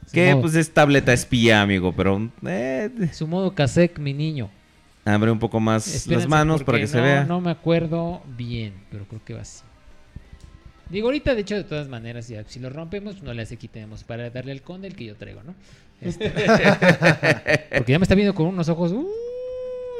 [0.07, 1.93] Su Que modo- pues es tableta espía, amigo.
[1.93, 4.49] Pero eh, Su modo cassette, mi niño.
[5.05, 7.25] abre un poco más Espérense, las manos para que se no- vea.
[7.25, 9.63] No me acuerdo bien, pero creo que va así.
[10.89, 14.05] Digo, ahorita, de hecho, de todas maneras, ya, si lo rompemos, no le hace quitemos
[14.05, 15.57] para darle al conde el que yo traigo, ¿no?
[16.01, 16.31] Este-
[17.77, 18.93] porque ya me está viendo con unos ojos.
[18.93, 19.05] "Uy,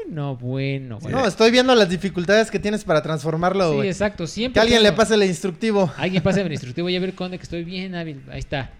[0.09, 0.99] no, bueno.
[0.99, 1.19] bueno.
[1.19, 3.89] No, estoy viendo las dificultades que tienes para transformarlo, sí, güey.
[3.89, 4.25] exacto.
[4.27, 5.91] Siempre que alguien le pase el instructivo.
[5.97, 6.89] Alguien pase el instructivo.
[6.89, 8.21] Ya ver conde que estoy bien hábil.
[8.31, 8.71] Ahí está.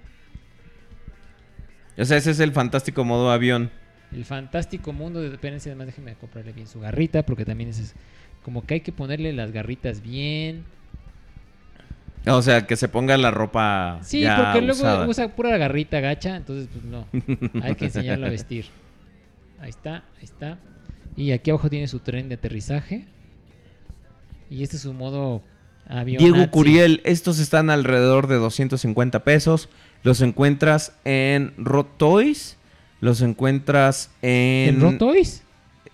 [1.98, 3.72] O sea, ese es el fantástico modo avión.
[4.12, 5.72] El fantástico mundo de dependencia.
[5.72, 7.24] Además, déjeme comprarle bien su garrita.
[7.24, 7.96] Porque también es, es
[8.44, 10.64] como que hay que ponerle las garritas bien.
[12.26, 15.08] O sea, que se ponga la ropa Sí, ya porque luego usada.
[15.08, 17.08] usa pura garrita gacha, entonces pues no.
[17.64, 18.66] Hay que enseñarlo a vestir.
[19.62, 20.58] Ahí está, ahí está.
[21.18, 23.06] Y aquí abajo tiene su tren de aterrizaje.
[24.50, 25.42] Y este es su modo
[25.90, 26.20] avión.
[26.20, 26.50] Diego nazi.
[26.50, 29.68] Curiel, estos están alrededor de 250 pesos.
[30.04, 32.56] Los encuentras en Rot Toys.
[33.02, 34.76] Los encuentras en...
[34.76, 35.44] ¿En Rotoys?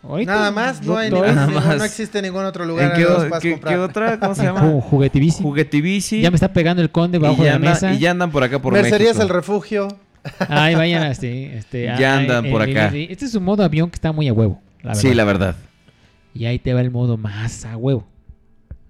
[0.03, 1.31] Ahorita Nada más, no, hay Rotoys.
[1.31, 1.77] ningún- Nada ningún- más.
[1.77, 4.19] no existe ningún otro ¿En lugar qué, o- puedas qué- qué otra?
[4.19, 4.61] ¿Cómo se llama?
[4.81, 5.41] Juguetivici.
[5.43, 6.21] Juguetivici.
[6.21, 7.93] Ya me está pegando el conde bajo de ya la anda- mesa.
[7.93, 9.23] y ya andan por acá por Mercerías México.
[9.23, 9.87] el refugio.
[10.47, 11.49] Ay, vayan así.
[11.53, 12.87] Este, Ya ay, andan en por acá.
[12.93, 14.61] Este es su modo avión que está muy a huevo.
[14.84, 15.01] La verdad.
[15.01, 15.55] Sí, la verdad.
[16.35, 18.05] Y ahí te va el modo más a huevo.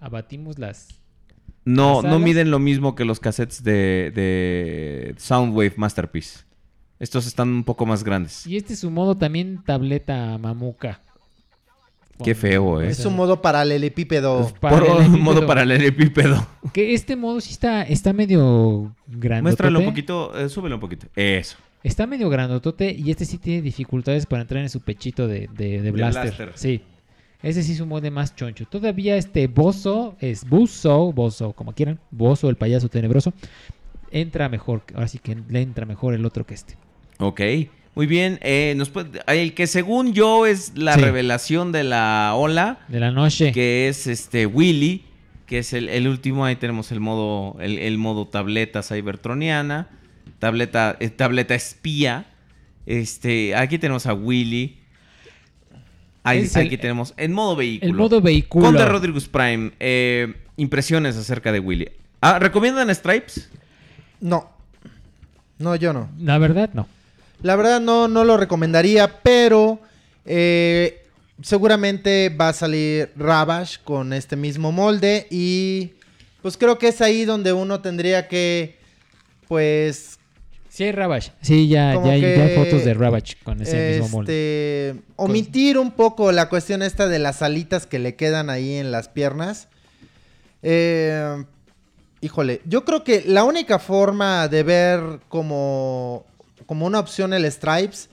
[0.01, 0.89] Abatimos las.
[1.65, 6.39] No, Las no miden lo mismo que los cassettes de, de Soundwave Masterpiece.
[6.99, 8.45] Estos están un poco más grandes.
[8.45, 11.01] Y este es su modo también tableta mamuca.
[12.23, 12.89] Qué feo, ¿eh?
[12.89, 14.47] Es un modo paralelepípedo.
[14.59, 15.17] Por Paralelepípedo.
[15.23, 16.47] modo paralelepípedo.
[16.71, 19.43] Que este modo sí está, está medio grande.
[19.43, 21.07] Muéstralo un poquito, eh, súbelo un poquito.
[21.15, 21.57] Eso.
[21.83, 25.81] Está medio grandotote y este sí tiene dificultades para entrar en su pechito de, de,
[25.81, 26.23] de blaster.
[26.23, 26.51] blaster.
[26.55, 26.81] Sí.
[27.41, 28.65] Ese sí es un molde más choncho.
[28.65, 33.33] Todavía este Bozo, es Buzo, Bozo, como quieran, Bozo, el payaso tenebroso,
[34.11, 36.77] entra mejor, ahora sí que le entra mejor el otro que este.
[37.19, 37.41] Ok,
[37.95, 38.39] muy bien.
[38.41, 41.01] eh, nos puede- el que según yo es la Sí.
[41.01, 43.51] revelación de la ola, De la noche.
[43.51, 45.03] que es este Willy,
[45.45, 46.45] que es el, el último.
[46.45, 49.89] Ahí tenemos el modo, el, el modo tableta cybertroniana,
[50.43, 52.25] tableta, eh, tableta espía.
[52.85, 54.77] Este, aquí tenemos a Willy.
[56.23, 57.89] Ahí, Es el- aquí tenemos en modo vehículo.
[57.91, 58.65] El modo vehículo.
[58.65, 61.89] Conde Rodriguez Prime, eh, impresiones acerca de Willy.
[62.19, 63.49] Ah, ¿Recomiendan Stripes?
[64.19, 64.49] No.
[65.59, 66.09] No, yo no.
[66.19, 66.87] La verdad, no.
[67.41, 69.79] La verdad no, no lo recomendaría, pero
[70.25, 71.05] eh,
[71.41, 75.93] seguramente va a salir Ravage con este mismo molde y
[76.41, 78.77] pues creo que es ahí donde uno tendría que
[79.47, 80.19] pues
[80.73, 81.31] Sí hay Ravage.
[81.39, 84.89] Sí, ya, ya, hay, ya hay que, fotos de Ravage con ese mismo molde.
[84.89, 88.91] este, omitir un poco la cuestión esta de las alitas que le quedan ahí en
[88.91, 89.67] las piernas.
[90.63, 91.45] Eh,
[92.21, 96.25] híjole, yo creo que la única forma de ver como,
[96.65, 98.09] como una opción el Stripes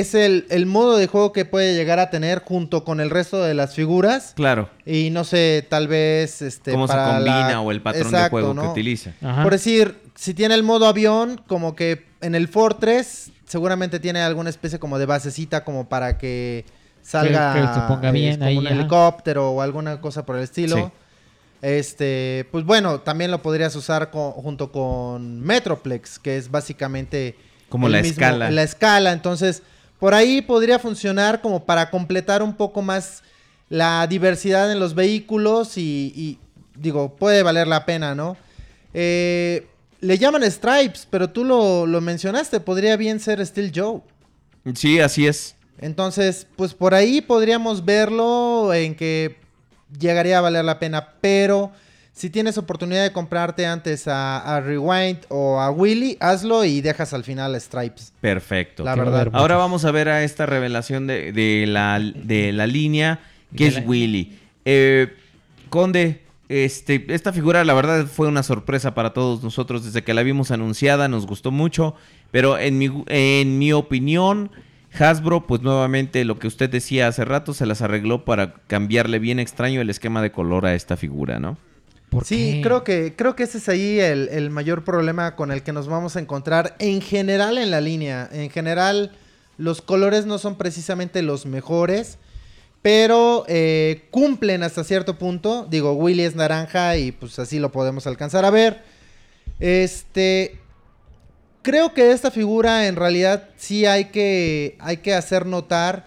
[0.00, 3.42] es el, el modo de juego que puede llegar a tener junto con el resto
[3.42, 4.32] de las figuras.
[4.34, 4.68] Claro.
[4.86, 8.54] Y no sé, tal vez este Cómo se combina la- o el patrón de juego
[8.54, 9.12] que utiliza.
[9.22, 9.42] Ajá.
[9.42, 14.50] Por decir, si tiene el modo avión, como que en el Fortress seguramente tiene alguna
[14.50, 16.64] especie como de basecita como para que
[17.02, 18.74] salga Que- que se ponga bien como ahí, un ajá.
[18.76, 20.76] helicóptero o alguna cosa por el estilo.
[20.76, 20.84] Sí.
[21.60, 27.36] Este, pues bueno, también lo podrías usar co- junto con Metroplex, que es básicamente
[27.68, 28.50] Como el la mismo- escala.
[28.50, 29.62] La escala, entonces
[30.02, 33.22] por ahí podría funcionar como para completar un poco más
[33.68, 36.38] la diversidad en los vehículos y, y,
[36.74, 38.36] digo, puede valer la pena, ¿no?
[38.94, 39.64] Eh,
[40.00, 44.00] le llaman Stripes, pero tú lo, lo mencionaste, podría bien ser Steel Joe.
[44.74, 45.54] Sí, así es.
[45.78, 49.36] Entonces, pues por ahí podríamos verlo en que
[50.00, 51.70] llegaría a valer la pena, pero
[52.12, 57.12] si tienes oportunidad de comprarte antes a, a Rewind o a Willy, hazlo y dejas
[57.14, 58.12] al final a Stripes.
[58.20, 58.84] Perfecto.
[58.84, 59.28] La verdad.
[59.32, 63.20] Ahora vamos a ver a esta revelación de, de la, de la línea
[63.56, 64.38] que De es la- Willy.
[64.64, 65.14] Eh,
[65.70, 66.20] Conde,
[66.50, 70.50] este, esta figura la verdad fue una sorpresa para todos nosotros desde que la vimos
[70.50, 71.94] anunciada, nos gustó mucho,
[72.30, 74.50] pero en mi, en mi opinión,
[74.98, 79.38] Hasbro, pues nuevamente lo que usted decía hace rato, se las arregló para cambiarle bien
[79.38, 81.56] extraño el esquema de color a esta figura, ¿no?
[82.12, 82.60] ¿Por Sí, qué?
[82.62, 85.88] creo que, creo que ese es ahí el, el mayor problema con el que nos
[85.88, 88.28] vamos a encontrar en general en la línea.
[88.30, 89.12] En general,
[89.56, 92.18] los colores no son precisamente los mejores,
[92.82, 95.66] pero eh, cumplen hasta cierto punto.
[95.70, 98.82] Digo, Willy es naranja y pues así lo podemos alcanzar a ver.
[99.58, 100.58] Este.
[101.62, 106.06] Creo que esta figura en realidad sí hay que, hay que hacer notar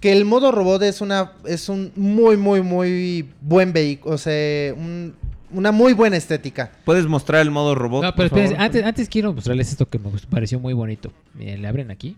[0.00, 4.72] que el modo robot es una es un muy muy muy buen vehículo, o sea,
[4.74, 5.14] un-
[5.50, 6.70] una muy buena estética.
[6.84, 8.02] ¿Puedes mostrar el modo robot?
[8.04, 11.10] No, pero espérense, antes, antes quiero mostrarles esto que me gustó- pareció muy bonito.
[11.34, 12.16] Miren, le abren aquí.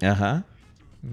[0.00, 0.44] Ajá.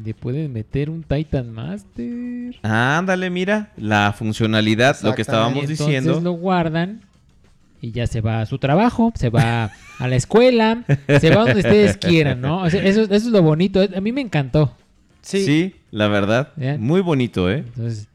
[0.04, 2.56] Le pueden meter un Titan Master.
[2.64, 6.20] Ándale, mira, la funcionalidad, lo que estábamos Y entonces diciendo.
[6.22, 7.02] lo guardan
[7.82, 10.84] y ya se va a su trabajo, se va a la escuela,
[11.20, 12.62] se va donde ustedes quieran, ¿no?
[12.64, 13.80] O sea, eso, eso es lo bonito.
[13.96, 14.76] A mí me encantó.
[15.26, 15.44] Sí.
[15.46, 16.50] Sí, la verdad.
[16.78, 17.64] Muy bonito, ¿eh?
[17.76, 18.08] Entonces,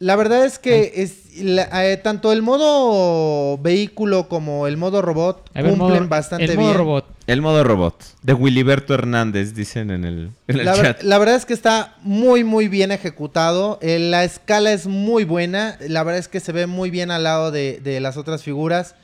[0.00, 5.50] La verdad es que es, la- eh, tanto el modo vehículo como el modo robot
[5.54, 6.78] ver, cumplen modo- bastante el modo bien.
[6.78, 7.04] robot.
[7.26, 8.02] El modo robot.
[8.22, 11.02] De Wiliberto Hernández, dicen en el, en el La, chat.
[11.02, 13.78] la verdad es que está muy muy bien ejecutado.
[13.82, 15.78] Eh, la escala es muy buena.
[15.88, 18.94] La verdad es que se ve muy bien al lado de, de las otras figuras.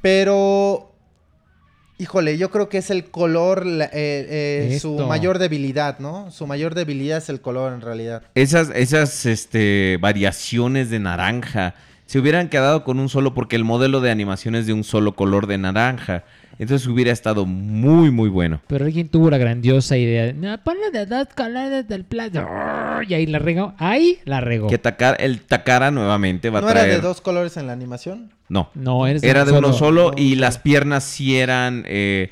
[0.00, 0.93] Pero,
[1.98, 6.30] híjole, yo creo que es el color eh, eh, su mayor debilidad, ¿no?
[6.30, 8.22] Su mayor debilidad es el color en realidad.
[8.34, 11.74] Esas, esas este, variaciones de naranja
[12.06, 15.14] se hubieran quedado con un solo, porque el modelo de animación es de un solo
[15.14, 16.24] color de naranja.
[16.58, 18.60] Entonces hubiera estado muy, muy bueno.
[18.66, 20.26] Pero alguien tuvo la grandiosa idea.
[20.26, 22.46] de, No, ponle de dos colores del plato.
[23.08, 23.74] Y ahí la regó.
[23.78, 24.68] Ahí la regó.
[24.68, 26.96] Que Takara- el Takara nuevamente va ¿No a era traer.
[26.96, 28.30] de dos colores en la animación?
[28.48, 28.70] No.
[28.74, 30.40] No, eres Era de uno solo No, y no.
[30.42, 31.84] las piernas sí eran.
[31.86, 32.30] eh,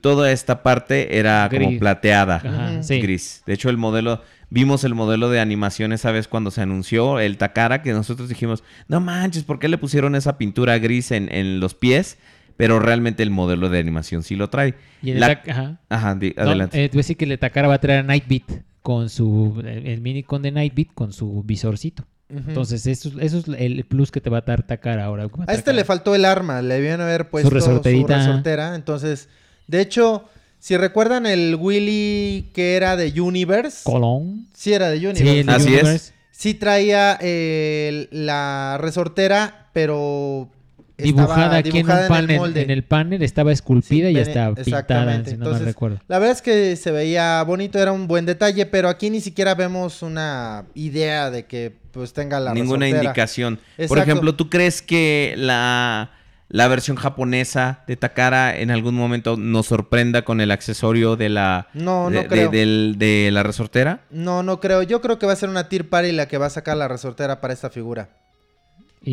[0.00, 2.36] toda esta parte era como plateada.
[2.36, 3.00] Ajá, sí.
[3.00, 3.42] Gris.
[3.46, 4.22] De hecho, el modelo.
[4.48, 8.62] Vimos el modelo de animación esa vez cuando se anunció el Takara, que nosotros dijimos,
[8.86, 12.16] no manches, ¿por qué le pusieron esa pintura gris en, en los pies?
[12.56, 14.74] Pero realmente el modelo de animación sí lo trae.
[15.02, 15.80] Y el La- ajá.
[15.88, 16.84] Ajá, di- No, adelante.
[16.84, 18.44] eh, decir que le Takara va a traer a Nightbeat
[18.82, 19.60] con su.
[19.64, 22.04] El, el minicon de Nightbeat con su visorcito.
[22.28, 25.28] Entonces, eso, es- eso es el plus que te va a dar Takara ahora.
[25.46, 28.16] A este le faltó el arma, le debían haber puesto su resorterita.
[28.18, 28.74] resortera.
[28.74, 29.28] Entonces,
[29.66, 30.24] de hecho,
[30.58, 33.80] Si recuerdan el Willy que era de Universe.
[33.84, 34.48] Colón.
[34.54, 35.40] Sí, era de Sí, Universe.
[35.40, 36.14] el de Así es.
[36.32, 40.48] Sí traía eh, la resortera, pero
[40.98, 42.36] Dibujada aquí dibujada en un panel.
[42.38, 42.62] molde.
[42.62, 45.30] En el panel estaba esculpida Sí, y estaba pintada, exactamente.
[45.30, 45.98] si no mal Entonces, recuerdo.
[46.08, 49.54] La verdad es que se veía bonito, era un buen detalle, pero aquí ni siquiera
[49.54, 53.04] vemos una idea de que pues tenga la Ninguna resortera.
[53.04, 53.58] indicación.
[53.88, 56.10] Por ejemplo, ¿tú crees que la,
[56.48, 61.68] la versión japonesa de Takara en algún momento nos sorprenda con el accesorio de la,
[61.74, 62.50] No, no de, creo.
[62.50, 64.00] de- del- de la resortera?
[64.10, 64.82] No, no creo.
[64.82, 66.88] Yo creo que va a ser una Tier Party la que va a sacar la
[66.88, 68.08] resortera para esta figura.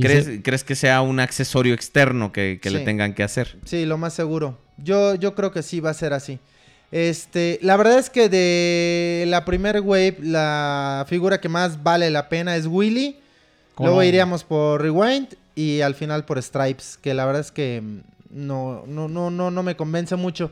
[0.01, 3.57] ¿Crees, se- crees que sea un accesorio externo que, que le tengan que hacer?
[3.65, 4.57] Sí, lo más seguro.
[4.77, 6.39] Yo, yo creo que sí va a ser así.
[6.91, 12.29] Este, la verdad es que de la primer wave, la figura que más vale la
[12.29, 13.17] pena es Willy.
[13.79, 17.81] Luego iríamos por Rewind y al final por Stripes, que la verdad es que
[18.29, 20.51] no, no, no, no, no me convence mucho.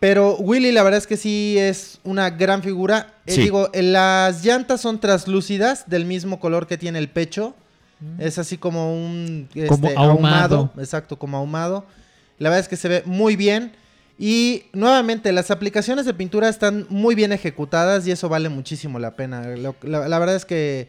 [0.00, 3.12] Pero Willy, la verdad es que sí es una gran figura.
[3.26, 3.42] Eh, Sí.
[3.42, 7.54] digo, eh, las llantas son translúcidas, del mismo color que tiene el pecho.
[8.00, 8.20] Mm.
[8.20, 10.72] Es así como un este, Como ahumado.
[10.78, 11.84] Exacto, como ahumado.
[12.38, 13.72] La verdad es que se ve muy bien.
[14.18, 19.16] Y nuevamente, las aplicaciones de pintura están muy bien ejecutadas y eso vale muchísimo la
[19.16, 19.46] pena.
[19.56, 20.88] Lo- la, la verdad es que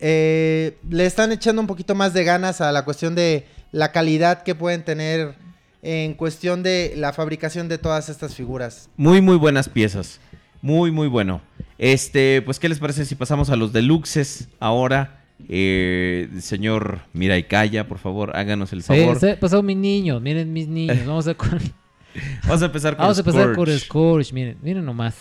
[0.00, 4.42] eh, le están echando un poquito más de ganas a la cuestión de la calidad
[4.42, 5.34] que pueden tener
[5.82, 8.88] en cuestión de la fabricación de todas estas figuras.
[8.96, 10.20] Muy, muy buenas piezas.
[10.60, 11.40] Muy, muy bueno.
[11.78, 15.21] Este, pues, ¿qué les parece si pasamos a los deluxes ahora?
[15.48, 19.18] Eh, señor Miraicaya, por favor, háganos el Sí, favor.
[19.18, 21.04] se pasó mis niños, miren mis niños.
[21.06, 21.60] Vamos a, con-
[22.44, 24.32] Vamos a empezar con vamos a empezar con Scourge.
[24.32, 25.14] Miren, miren nomás.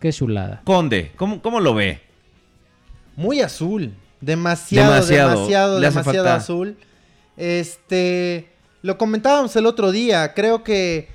[0.00, 0.60] Qué chulada.
[0.64, 2.00] Conde, ¿cómo, cómo lo ve?
[3.16, 3.92] Muy azul.
[4.20, 5.80] Demasiado, Demasiado.
[5.80, 6.76] demasiado, azul.
[7.36, 8.48] Este.
[8.82, 10.32] Lo comentábamos el otro día.
[10.34, 11.08] Creo que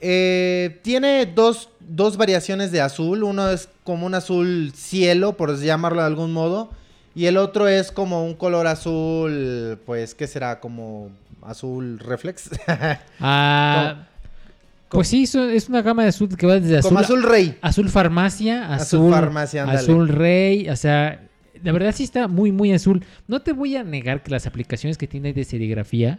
[0.00, 3.22] eh, tiene dos, dos variaciones de azul.
[3.22, 6.70] Uno es como un azul cielo, por llamarlo de algún modo.
[7.14, 9.78] Y el otro es como un color azul.
[9.84, 10.60] Pues, ¿qué será?
[10.60, 11.10] Como
[11.42, 12.50] azul reflex.
[13.20, 14.06] Ah,
[14.88, 17.56] pues sí, es una gama de azul que va desde azul, como azul rey.
[17.62, 21.28] azul farmacia, Azul azul, farmacia, azul rey, o sea,
[21.62, 23.02] la verdad sí está muy, muy azul.
[23.26, 26.18] No te voy a negar que las aplicaciones que tiene de serigrafía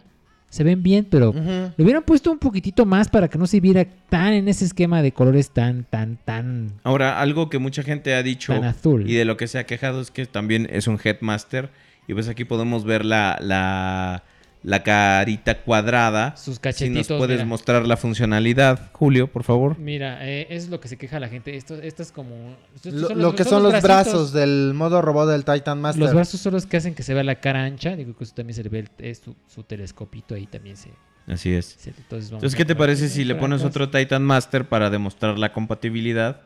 [0.54, 1.40] se ven bien, pero Ujú.
[1.76, 5.02] le hubieran puesto un poquitito más para que no se viera tan en ese esquema
[5.02, 9.10] de colores tan, tan, tan, Ahora, algo que mucha gente ha dicho tan azul.
[9.10, 11.70] y de lo que se ha quejado es que también es un headmaster.
[12.06, 14.22] Y pues aquí podemos ver la, la,
[14.64, 16.34] la carita cuadrada.
[16.36, 17.10] Sus Si cachetitos.
[17.10, 17.44] nos puedes mira.
[17.46, 19.78] mostrar la funcionalidad, Julio, por favor.
[19.78, 21.54] Mira, eh, es lo que se queja la gente.
[21.56, 22.56] Esto, esto es como...
[22.84, 23.82] Lo, son lo que son los bracitos.
[23.82, 26.02] brazos del modo robot del Titan Master.
[26.02, 27.94] Los brazos son los que hacen que se vea la cara ancha.
[27.94, 30.88] Digo que eso también se le ve el- es su, su telescopito ahí también se...
[31.26, 31.66] Así es.
[31.78, 35.38] se- entonces, vamos Entonces, ¿qué te parece si le pones otro Titan Master para demostrar
[35.38, 36.40] la compatibilidad?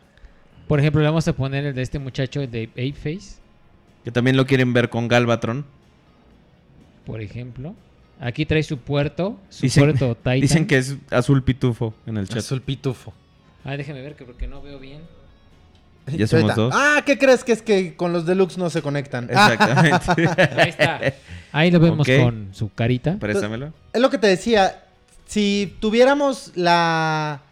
[0.67, 3.37] Por ejemplo, le vamos a poner el de este muchacho de Ape Face,
[4.05, 5.65] Que también lo quieren ver con Galvatron.
[7.07, 7.75] por ejemplo.
[8.21, 10.41] Aquí trae su puerto, su Dicen- puerto Titan.
[10.41, 12.39] Dicen que es azul pitufo en el chat.
[12.39, 13.13] Azul pitufo.
[13.65, 15.03] Ah, déjame ver que porque no veo bien.
[16.07, 16.73] Ya somos dos.
[16.77, 19.29] Ah, ¿qué crees que es que con los deluxe no se conectan?
[19.35, 20.43] Ah, Exactamente.
[20.61, 21.01] Ahí está.
[21.53, 23.19] Ahí lo vemos con su carita.
[23.19, 23.73] Préstamelo.
[23.93, 24.85] es lo que te decía.
[25.27, 27.43] Si tuviéramos la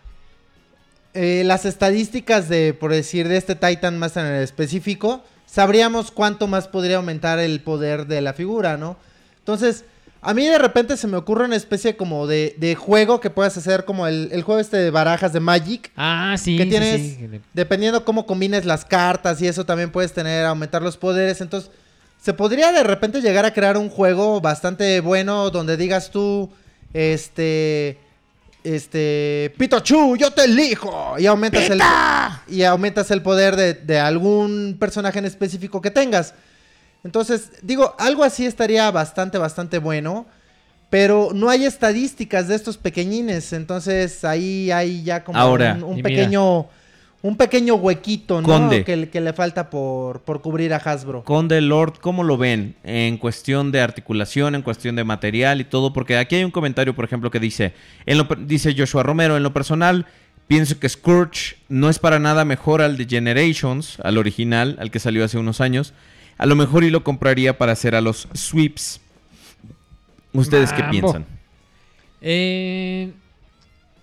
[1.12, 6.46] eh, las estadísticas de, por decir, de este Titan más en el específico, sabríamos cuánto
[6.46, 8.96] más podría aumentar el poder de la figura, ¿no?
[9.38, 9.84] Entonces,
[10.26, 13.56] a mí de repente se me ocurre una especie como de, de juego que puedas
[13.56, 15.92] hacer como el, el juego este de barajas de Magic.
[15.96, 16.56] Ah, sí.
[16.56, 17.40] que tienes, sí.
[17.54, 21.40] dependiendo cómo combines las cartas y eso también puedes tener, aumentar los poderes.
[21.40, 21.70] Entonces,
[22.20, 26.50] se podría de repente llegar a crear un juego bastante bueno donde digas tú,
[26.92, 28.00] este,
[28.64, 31.14] este, Pikachu, yo te elijo.
[31.20, 31.80] Y aumentas el,
[32.48, 36.34] y aumentas el poder de, de algún personaje en específico que tengas.
[37.06, 40.26] Entonces, digo, algo así estaría bastante, bastante bueno.
[40.90, 43.52] Pero no hay estadísticas de estos pequeñines.
[43.52, 46.08] Entonces ahí hay ya como Ahora, un, un y mira.
[46.10, 46.66] pequeño.
[47.22, 48.46] Un pequeño huequito, ¿no?
[48.46, 48.84] Conde.
[48.84, 51.24] Que, que le falta por, por cubrir a Hasbro.
[51.24, 52.76] Conde Lord, ¿cómo lo ven?
[52.84, 56.94] En cuestión de articulación, en cuestión de material y todo, porque aquí hay un comentario,
[56.94, 57.72] por ejemplo, que dice,
[58.04, 60.06] en lo dice Joshua Romero, en lo personal,
[60.46, 65.00] pienso que Scourge no es para nada mejor al de Generations, al original, al que
[65.00, 65.94] salió hace unos años.
[66.38, 69.00] A lo mejor y lo compraría para hacer a los sweeps.
[70.32, 71.24] ¿Ustedes qué piensan?
[72.20, 73.12] Eh,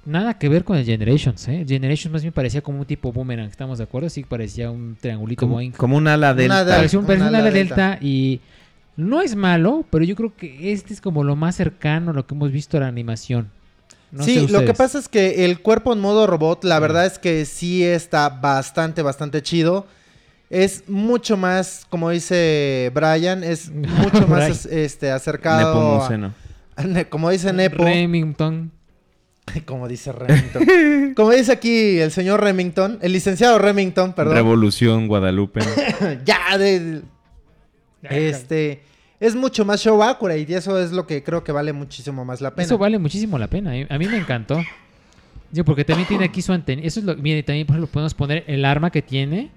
[0.06, 1.66] nada que ver con el Generations, ¿eh?
[1.68, 4.10] Generations más bien parecía como un tipo boomerang, ¿estamos de acuerdo?
[4.10, 5.72] Sí, parecía un triangulito Como, Boeing.
[5.72, 6.66] como un ala delta.
[6.66, 7.90] Parecía un, parecía una un ala delta.
[7.90, 8.40] delta y
[8.96, 12.26] no es malo, pero yo creo que este es como lo más cercano a lo
[12.26, 13.50] que hemos visto a la animación.
[14.12, 17.18] No sí, lo que pasa es que el cuerpo en modo robot, la verdad es
[17.18, 19.88] que sí está bastante, bastante chido.
[20.54, 26.02] Es mucho más, como dice Brian, es mucho más este, acercado.
[26.04, 26.34] a- Nepomuceno.
[27.00, 28.72] a- como dice Nepo, Remington.
[29.66, 31.14] como dice Remington.
[31.16, 34.36] como dice aquí el señor Remington, el licenciado Remington, perdón.
[34.36, 35.62] Revolución Guadalupe.
[36.24, 37.02] ya, de,
[38.04, 38.84] este,
[39.20, 42.42] es mucho más show accurate y eso es lo que creo que vale muchísimo más
[42.42, 42.66] la pena.
[42.66, 43.76] Eso vale muchísimo la pena.
[43.76, 43.88] ¿eh?
[43.90, 44.62] A mí me encantó.
[45.52, 46.82] Yo, porque también tiene aquí su antena.
[46.84, 49.52] Eso es lo Mire, también ejemplo, podemos poner el arma que tiene.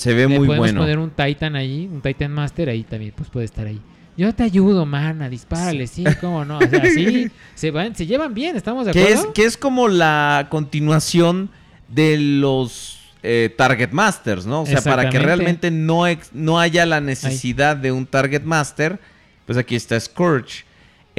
[0.00, 0.80] Se ve Le muy podemos bueno.
[0.80, 3.78] poner un Titan allí, un Titan Master ahí también, pues puede estar ahí.
[4.16, 6.56] Yo te ayudo, mana, dispárale, sí, cómo no.
[6.56, 9.32] O sea, sí, se, van, se llevan bien, ¿estamos de Que es, acuerdo?
[9.34, 11.50] que es como la continuación
[11.88, 14.62] de los eh, Target Masters, ¿no?
[14.62, 18.98] O sea, para que realmente no, no haya la necesidad de un Target Master,
[19.44, 20.64] pues aquí está Scourge.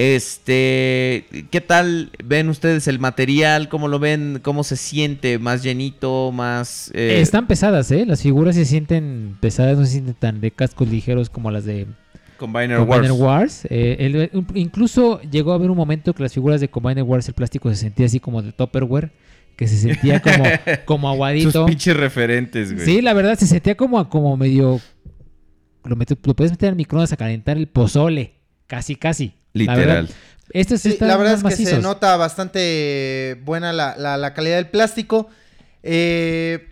[0.01, 3.69] Este, ¿qué tal ven ustedes el material?
[3.69, 4.39] ¿Cómo lo ven?
[4.41, 5.37] ¿Cómo se siente?
[5.37, 6.31] ¿Más llenito?
[6.31, 6.89] ¿Más...?
[6.95, 8.05] eh, Están pesadas, ¿eh?
[8.07, 11.85] Las figuras se sienten pesadas, no se sienten tan de cascos ligeros como las de
[12.37, 13.19] Combiner, Combiner Wars.
[13.63, 13.67] Wars.
[13.69, 17.35] Eh, el- incluso llegó a haber un momento que las figuras de Combiner Wars, el
[17.35, 19.11] plástico se sentía así como de Tupperware,
[19.55, 20.43] que se sentía como,
[20.85, 21.65] como Sus aguadito.
[21.67, 22.85] pinches referentes, güey.
[22.85, 24.81] Sí, la verdad, se sentía como, como medio...
[25.83, 28.33] Lo, meto- lo puedes meter al microondas a calentar el pozole.
[28.71, 29.33] Casi, casi.
[29.51, 30.03] La verdad.
[30.03, 30.09] Literal.
[30.53, 34.55] Estos Sí, están la verdad es que se nota bastante buena la, la- la calidad
[34.55, 35.29] del plástico.
[35.83, 36.69] Eh,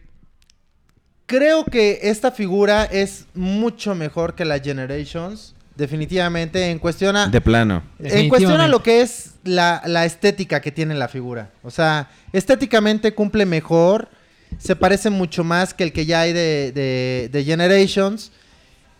[1.25, 5.53] creo que esta figura es mucho mejor que la Generations.
[5.75, 6.71] Definitivamente.
[6.71, 7.83] En cuestión a, De plano.
[7.99, 11.51] en cuestión a lo que es la, la estética que tiene la figura.
[11.63, 14.07] O sea, estéticamente cumple mejor.
[14.57, 18.31] Se parece mucho más que el que ya hay de, de- de Generations.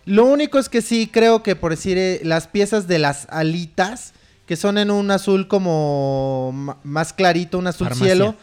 [0.09, 4.13] Lo único es que sí creo que por decir eh, las piezas de las alitas,
[4.47, 8.15] que son en un azul como más clarito, un azul Farmacia.
[8.15, 8.35] cielo,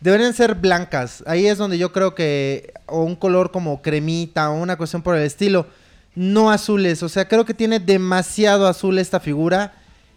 [0.00, 1.22] deberían ser blancas.
[1.28, 5.14] Ahí es donde yo creo que, o un color como cremita, o una cuestión por
[5.14, 5.68] el estilo,
[6.16, 7.04] no azules.
[7.04, 9.72] O sea, creo que tiene demasiado azul esta figura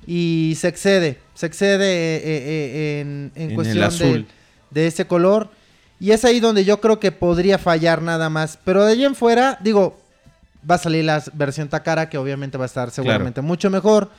[0.08, 4.26] y se excede, se excede eh, eh, en, en cuestión
[4.72, 5.52] de ese color.
[6.00, 8.58] Y es ahí donde yo creo que podría fallar nada más.
[8.66, 10.07] Pero de allí en fuera, digo,
[10.70, 14.10] va a salir la versión Takara, que obviamente va a estar seguramente mucho mejor.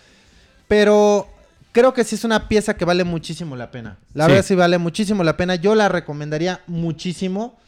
[0.66, 1.28] Pero
[1.72, 3.96] creo que sí es una pieza que vale muchísimo la pena.
[4.14, 4.30] La Sí.
[4.32, 5.54] verdad sí vale muchísimo la pena.
[5.54, 7.58] Yo la recomendaría muchísimo.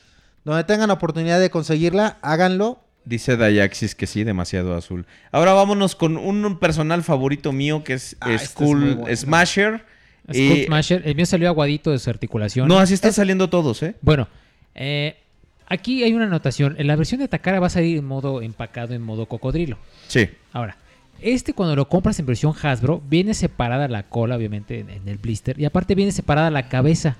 [0.44, 2.80] Donde tengan oportunidad de conseguirla, háganlo.
[3.04, 5.06] Dice Dayaxis que sí, demasiado azul.
[5.32, 9.16] Ahora vámonos con un personal favorito mío que es Ah, este es Skull bueno.
[9.16, 9.84] Smasher.
[10.24, 11.02] Skull Y- Smasher.
[11.06, 12.68] El mío salió aguadito de su articulación.
[12.68, 13.96] No, así están saliendo todos, ¿eh?
[14.00, 14.28] Bueno,
[14.74, 15.16] eh,
[15.70, 16.74] aquí hay una anotación.
[16.76, 19.78] En la versión de Takara va a salir en modo empacado, en modo cocodrilo.
[20.08, 20.28] Sí.
[20.52, 20.76] Ahora,
[21.22, 25.16] este cuando lo compras en versión Hasbro, viene separada la cola, obviamente, en, en el
[25.16, 25.58] blister.
[25.58, 27.16] Y aparte viene separada la cabeza.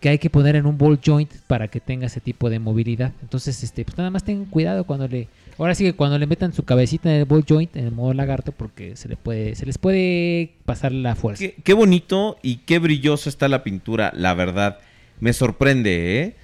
[0.00, 3.10] Que hay que poner en un ball joint para que tenga ese tipo de movilidad.
[3.20, 5.26] Entonces, este, pues nada más tengan cuidado cuando le.
[5.58, 8.14] Ahora sí que cuando le metan su cabecita en el ball joint, en el modo
[8.14, 11.40] lagarto, porque se le puede, se les puede pasar la fuerza.
[11.40, 14.78] Qué, qué bonito y qué brilloso está la pintura, la verdad.
[15.18, 16.36] Me sorprende, ¿eh?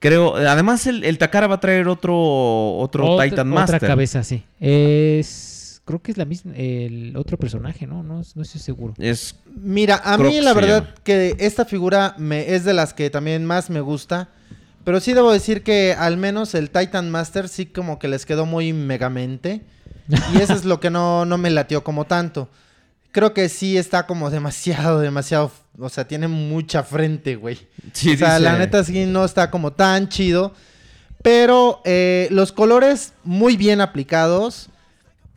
[0.00, 2.16] Creo, además el, el Takara va a traer otro,
[2.78, 3.80] otro Otra- Titan otra Master.
[3.88, 4.42] cabeza, sí.
[4.58, 5.82] Es.
[5.84, 6.52] Creo que es la misma.
[6.56, 8.02] El otro personaje, ¿no?
[8.02, 8.94] No, no estoy seguro.
[8.98, 10.94] Es Mira, a Croc mí la verdad llama.
[11.04, 14.28] que esta figura me, es de las que también más me gusta.
[14.84, 18.46] Pero sí debo decir que al menos el Titan Master sí como que les quedó
[18.46, 19.62] muy megamente.
[20.34, 22.48] Y eso es lo que no, no me latió como tanto.
[23.12, 25.50] Creo que sí está como demasiado, demasiado...
[25.78, 27.58] O sea, tiene mucha frente, güey.
[27.92, 30.52] Sí, o sea, dice- la neta sí no está como tan chido.
[31.22, 34.68] Pero eh, los colores muy bien aplicados.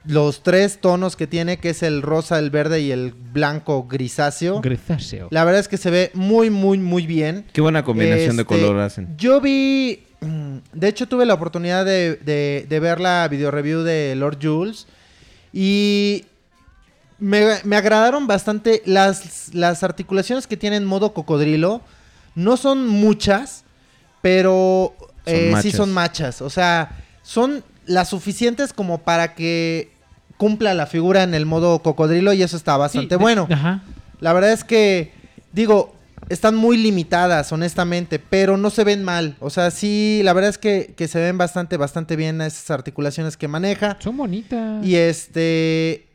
[0.05, 4.59] Los tres tonos que tiene, que es el rosa, el verde y el blanco grisáceo.
[4.59, 5.29] Grisáceo.
[5.31, 7.45] La verdad es que se ve muy, muy, muy bien.
[7.53, 9.15] Qué buena combinación de Este, color hacen.
[9.17, 10.03] Yo vi.
[10.19, 14.39] mm, De hecho, tuve la oportunidad de, de- de ver la video review de Lord
[14.41, 14.87] Jules.
[15.53, 16.25] Y.
[17.23, 21.81] Me, me agradaron bastante las, las articulaciones que tienen modo cocodrilo.
[22.35, 23.63] No son muchas,
[24.21, 26.41] pero Son eh, sí son machas.
[26.41, 29.91] O sea, son las suficientes como para que
[30.37, 33.47] cumpla la figura en el modo cocodrilo y eso está bastante Sí, de- bueno.
[33.49, 33.83] Ajá.
[34.19, 35.13] La verdad es que,
[35.53, 35.93] digo,
[36.29, 39.35] están muy limitadas, honestamente, pero no se ven mal.
[39.39, 43.37] O sea, sí, la verdad es que, que se ven bastante, bastante bien esas articulaciones
[43.37, 43.97] que maneja.
[43.99, 44.85] Son bonitas.
[44.85, 46.07] Y este.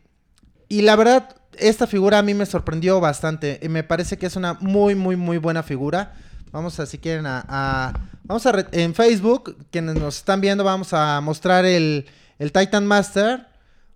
[0.68, 3.58] Y la verdad, esta figura a mí me sorprendió bastante.
[3.62, 6.14] Y me parece que es una muy, muy, muy buena figura.
[6.52, 7.44] Vamos a, si quieren, a.
[7.48, 7.92] a-
[8.24, 8.52] vamos a.
[8.52, 12.06] re- en Facebook, quienes nos están viendo, vamos a mostrar el,
[12.38, 13.46] el Titan Master.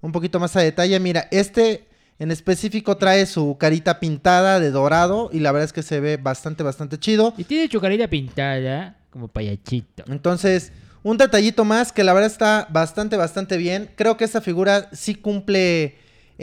[0.01, 0.99] Un poquito más a detalle.
[1.01, 1.89] Mira, este.
[2.19, 6.19] En específico trae su carita pintada de dorado y la verdad es que se ve
[6.19, 7.35] bastante, bastante chido.
[7.37, 10.05] Y tiene chocarilla pintada como payachito.
[10.07, 10.71] Entonces,
[11.03, 13.91] un detallito más que la verdad está bastante, bastante bien.
[13.97, 15.97] Creo que esta figura sí cumple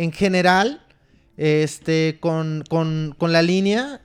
[0.03, 0.81] en general
[1.37, 4.01] este, con, con- con la línea.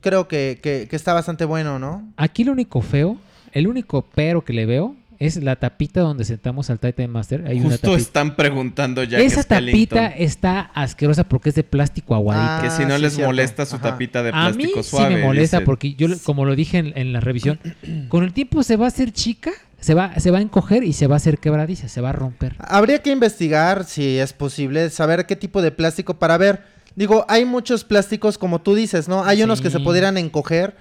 [0.00, 2.10] Creo que, que- que está bastante bueno, ¿no?
[2.16, 3.16] Aquí lo único feo,
[3.52, 7.44] el único pero que le veo es la tapita donde sentamos al Titan Master.
[7.46, 7.98] Hay Justo tapita.
[7.98, 12.46] están preguntando ya Esa que tapita está asquerosa porque es de plástico aguadito.
[12.48, 13.28] Ah, que si no sí, les cierto.
[13.28, 13.90] molesta su Ajá.
[13.90, 15.16] tapita de A mí plástico sí suave.
[15.16, 17.60] me molesta porque yo, como lo dije en, en la revisión,
[18.08, 19.50] con el tiempo se va a hacer chica,
[19.80, 22.12] se va, se va a encoger y se va a hacer quebradiza, se va a
[22.12, 22.56] romper.
[22.58, 26.62] Habría que investigar si es posible, saber qué tipo de plástico para ver.
[26.96, 29.24] Digo, hay muchos plásticos como tú dices, ¿no?
[29.24, 30.76] Hay unos que se pudieran encoger,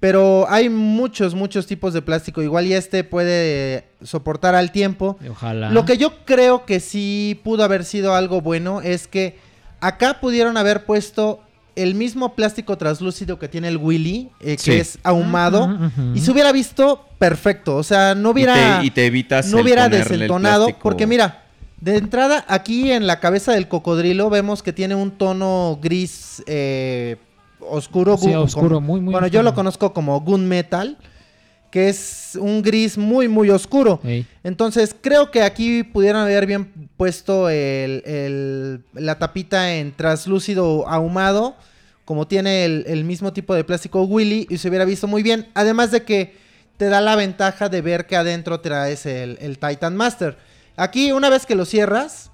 [0.00, 2.42] pero hay muchos, muchos tipos de plástico.
[2.42, 5.16] Igual y este puede soportar al tiempo.
[5.30, 5.70] Ojalá.
[5.70, 9.38] Lo que yo creo que sí pudo haber sido algo bueno es que
[9.80, 11.40] acá pudieron haber puesto
[11.76, 14.72] el mismo plástico translúcido que tiene el Willy, eh, que Sí.
[14.72, 15.78] es ahumado,
[16.14, 17.76] y se hubiera visto perfecto.
[17.76, 20.68] O sea, no Y hubiera te, y te evitas no hubiera desentonado.
[20.82, 21.42] Porque mira,
[21.80, 27.16] de entrada, aquí en la cabeza del cocodrilo vemos que tiene un tono gris eh,
[27.60, 28.16] oscuro.
[28.18, 30.98] Sí, oscuro, como- muy, muy Bueno, yo lo conozco como gunmetal,
[31.72, 33.98] que es un gris muy, muy oscuro.
[34.04, 34.26] Ey.
[34.44, 41.56] Entonces, creo que aquí pudieron haber bien puesto el- el- la tapita en translúcido ahumado,
[42.04, 45.48] como tiene el, el mismo tipo de plástico Willy, y se hubiera visto muy bien.
[45.54, 46.36] Además de que
[46.76, 50.36] te da la ventaja de ver que adentro traes el, el Titan Master.
[50.76, 52.30] Aquí, una vez que lo cierras,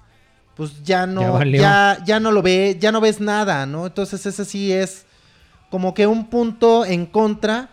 [0.55, 1.21] pues ya no,
[1.61, 3.87] ya, ya no lo ve, ya no ves nada, ¿no?
[3.87, 5.05] Entonces, ese sí es
[5.69, 7.69] como que un punto en contra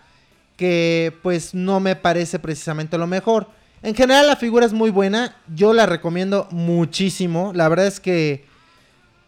[0.57, 3.49] que pues no me parece precisamente lo mejor.
[3.83, 8.45] En general la figura es muy buena, yo la recomiendo muchísimo, la verdad es que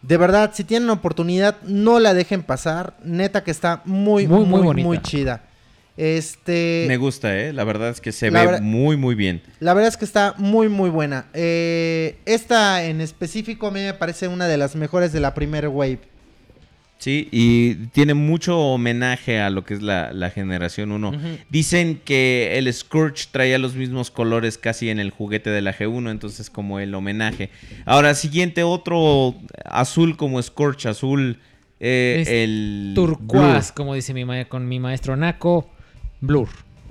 [0.01, 4.61] de verdad si tienen oportunidad no la dejen pasar, neta que está muy Muy, muy
[4.61, 5.43] muy muy, chida.
[5.97, 7.51] Este Me gusta, ¿eh?
[7.51, 9.41] La verdad es que se La ve muy, muy bien.
[9.59, 11.25] la verdad es que está muy muy buena.
[11.33, 15.67] Eh, esta en específico a mí me parece una de las mejores de la primer
[15.67, 15.99] wave.
[16.99, 21.13] Sí, y tiene mucho homenaje a lo que es la, la generación 1.
[21.49, 26.11] Dicen que el Scourge traía los mismos colores casi en el juguete de la G1,
[26.11, 27.51] entonces como el homenaje.
[27.85, 31.39] Ahora, siguiente, otro azul como Scourge, azul,
[31.79, 32.91] eh, Es el...
[32.95, 35.69] Turquoise, como dice mi ma- con mi maestro Naco.
[36.19, 36.49] Blur.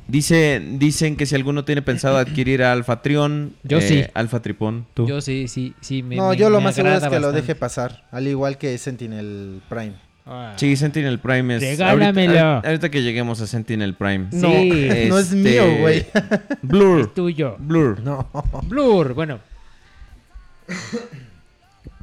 [0.09, 4.05] Dice, dicen que si alguno tiene pensado adquirir a Alpha Trion, Yo sí.
[4.15, 5.07] Alpha Tripón, tú.
[5.07, 6.03] Yo sí, sí, sí.
[6.03, 8.57] Me, no, me- yo lo me más seguro es que lo deje pasar, al igual
[8.59, 9.93] que Sentinel Prime.
[10.31, 10.53] Ah.
[10.57, 11.63] Sí, Sentinel Prime es...
[11.63, 12.05] Regálamelo.
[12.33, 14.29] Ahorita, ahorita- ahorita que lleguemos a Sentinel Prime.
[14.33, 15.07] No, Sí.
[15.09, 16.07] no es Este, mío, güey.
[16.63, 17.01] Blur.
[17.01, 17.57] Es tuyo.
[17.59, 18.01] Blur.
[18.01, 18.29] No.
[18.67, 19.41] Blur, bueno.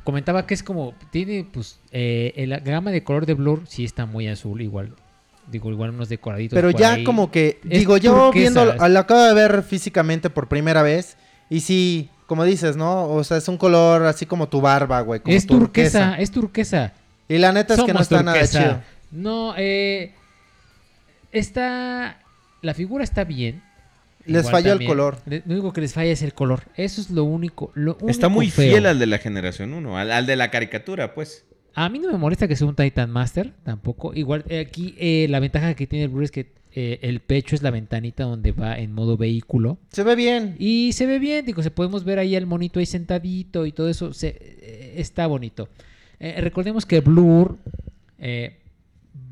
[0.03, 0.94] Comentaba que es como.
[1.11, 1.80] Tiene, pues.
[1.91, 4.94] eh, el- la gama de color de Blur sí está muy azul, igual.
[5.47, 6.55] Digo, igual unos decoraditos.
[6.55, 7.03] Pero por ya ahí.
[7.03, 8.63] como que, Es digo, yo turquesa.
[8.63, 11.17] viendo, lo acabo de ver físicamente por primera vez.
[11.49, 13.07] Y sí, como dices, ¿no?
[13.09, 15.19] O sea, es un color así como tu barba, güey.
[15.19, 16.93] como Es turquesa, es turquesa.
[17.27, 18.81] Y la neta es que no está nada chido.
[19.11, 20.13] No, eh.
[21.31, 22.19] Está.
[22.61, 23.61] La figura está bien.
[24.26, 25.19] Les Igual falló el color.
[25.26, 26.63] Lo único que les falla es el color.
[26.76, 27.72] Eso es lo único.
[27.76, 28.72] Lo Está muy feo.
[28.72, 31.45] fiel al de la generación 1, al, al de la caricatura, pues.
[31.76, 34.14] A mí no me molesta que sea un Titan Master, tampoco.
[34.14, 37.53] Igual eh, aquí eh, la ventaja que tiene el Blue es que eh, el pecho
[37.56, 39.77] es la ventanita donde va en modo vehículo.
[39.91, 40.56] Se ve bien.
[40.57, 43.89] Y se ve bien, digo, se podemos ver ahí al monito ahí sentadito y todo
[43.89, 44.14] eso.
[44.14, 45.68] Se, eh, está bonito.
[46.19, 47.57] Recordemos que Blur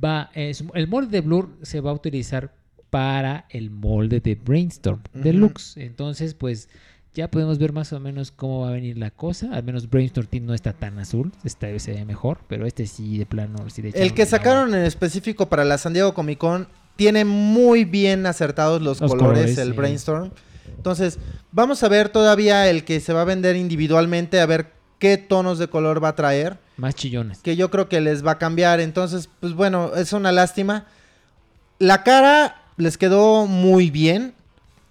[0.04, 0.30] va.
[0.54, 2.54] su- el molde de Blur se va a utilizar
[2.90, 5.24] para el molde de Brainstorm Ujú.
[5.24, 5.78] Deluxe.
[5.78, 6.70] Entonces, pues.
[7.14, 9.50] Ya podemos ver más o menos cómo va a venir la cosa.
[9.54, 11.32] Al menos Brainstorm Team no está tan azul.
[11.44, 12.40] Esta vez se ve mejor.
[12.48, 15.94] Pero este sí, de plano, sí le El que sacaron en específico para la San
[15.94, 19.78] Diego Comic Con tiene muy bien acertados los, Los colores, colores, el sí.
[19.78, 20.32] Brainstorm.
[20.76, 21.20] Entonces,
[21.52, 25.60] vamos a ver todavía el que se va a vender individualmente, a ver qué tonos
[25.60, 26.60] de color va a traer.
[26.78, 27.40] Más chillones.
[27.40, 28.80] que yo creo que les va a cambiar.
[28.80, 30.88] Entonces, pues bueno, es una lástima.
[31.78, 34.34] La cara les quedó muy bien.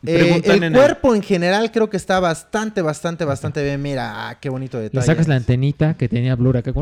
[0.05, 3.81] Eh, el en el- cuerpo en general creo que está bastante, bastante, bastante bien.
[3.81, 5.07] Mira, ah, qué bonito Le detalle.
[5.07, 6.73] sacas la antenita que tenía Blur acá.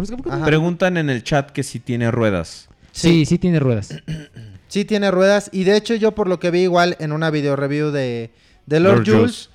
[0.45, 2.69] Preguntan en el chat que si tiene ruedas.
[2.93, 3.95] Sí, sí tiene ruedas.
[4.69, 5.51] Sí tiene ruedas.
[5.53, 8.31] Y de hecho yo por lo que vi igual en una video review de,
[8.67, 9.51] de Lord, Lord Jules, Jules.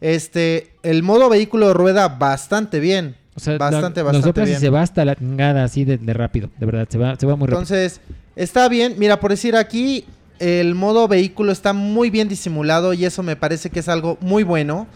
[0.00, 3.16] este, el modo vehículo rueda bastante bien.
[3.34, 4.60] O sea, bastante, la- bastante soplas y bien.
[4.60, 6.50] se va hasta la chingada así de, de rápido.
[6.58, 7.62] De verdad, se va, se va muy rápido.
[7.62, 8.00] Entonces,
[8.36, 8.94] está bien.
[8.96, 10.04] Mira, por decir aquí,
[10.40, 14.42] el modo vehículo está muy bien disimulado y eso me parece que es algo muy
[14.42, 14.86] bueno.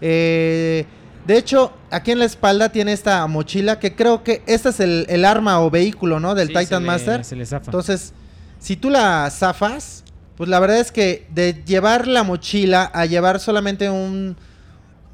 [0.00, 0.84] Eh,
[1.26, 5.04] De hecho, aquí en la espalda tiene esta mochila que creo que este es el,
[5.10, 6.34] el arma o vehículo, ¿no?
[6.34, 7.24] Del Sí, Titan se le- Master.
[7.24, 7.66] Se le zafa.
[7.66, 8.12] Entonces,
[8.58, 10.04] si tú la zafas,
[10.36, 14.36] pues la verdad es que de llevar la mochila a llevar solamente un,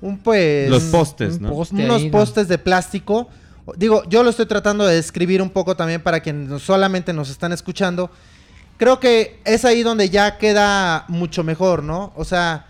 [0.01, 0.71] un pues...
[0.71, 1.49] Los postes, un ¿no?
[1.51, 2.13] poste unos ahí, ¿no?
[2.13, 3.29] postes de plástico.
[3.77, 7.53] Digo, yo lo estoy tratando de describir un poco también para quienes solamente nos están
[7.53, 8.11] escuchando.
[8.77, 12.13] Creo que es ahí donde ya queda mucho mejor, ¿no?
[12.17, 12.67] O sea,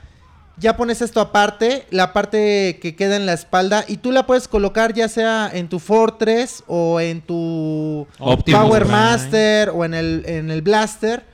[0.57, 4.47] ya pones esto aparte, la parte que queda en la espalda, y tú la puedes
[4.47, 8.97] colocar ya sea en tu Fortress o en tu Optimus Power Prime.
[8.97, 11.25] Master o en el, en el Blaster.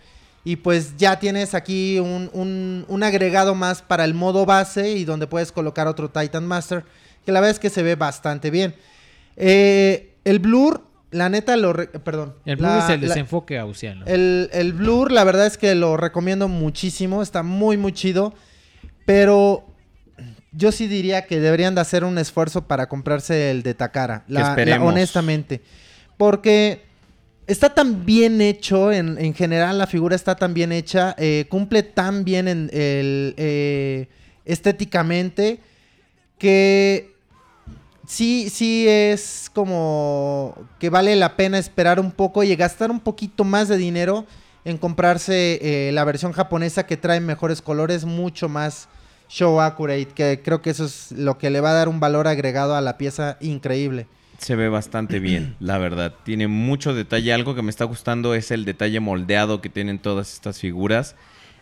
[0.43, 5.05] Y pues ya tienes aquí un, un- un agregado más para el modo base y
[5.05, 6.83] donde puedes colocar otro Titan Master.
[7.27, 8.75] Que la verdad es que se ve bastante bien.
[9.37, 11.73] Eh, el Blur, la neta lo...
[11.73, 12.35] re- perdón.
[12.45, 14.05] El blue La- es el la- desenfoque gaussiano.
[14.07, 17.23] el, el Blur, la verdad es que lo recomiendo muchísimo.
[17.23, 18.33] Está muy, muy chido.
[19.07, 19.67] Pero
[20.53, 24.25] yo sí diría que deberían de hacer un esfuerzo para comprarse el de Takara.
[24.29, 24.89] La- la- esperemos.
[24.89, 25.61] honestamente.
[26.17, 26.83] Porque
[27.47, 28.93] está tan bien hecho.
[28.93, 31.15] En, en general, la figura está tan bien hecha.
[31.19, 34.09] eh, cumple tan bien en el, eh,
[34.45, 35.59] estéticamente.
[36.39, 37.15] Que
[38.11, 43.45] sí, sí es como que vale la pena esperar un poco y gastar un poquito
[43.45, 44.27] más de dinero
[44.65, 48.89] en comprarse eh, la versión japonesa que trae mejores colores, mucho más
[49.29, 52.27] show accurate, que creo que eso es lo que le va a dar un valor
[52.27, 54.07] agregado a la pieza increíble.
[54.39, 56.15] Se ve bastante bien, la verdad.
[56.25, 57.33] Tiene mucho detalle.
[57.33, 61.15] Algo que me está gustando es el detalle moldeado que tienen todas estas figuras.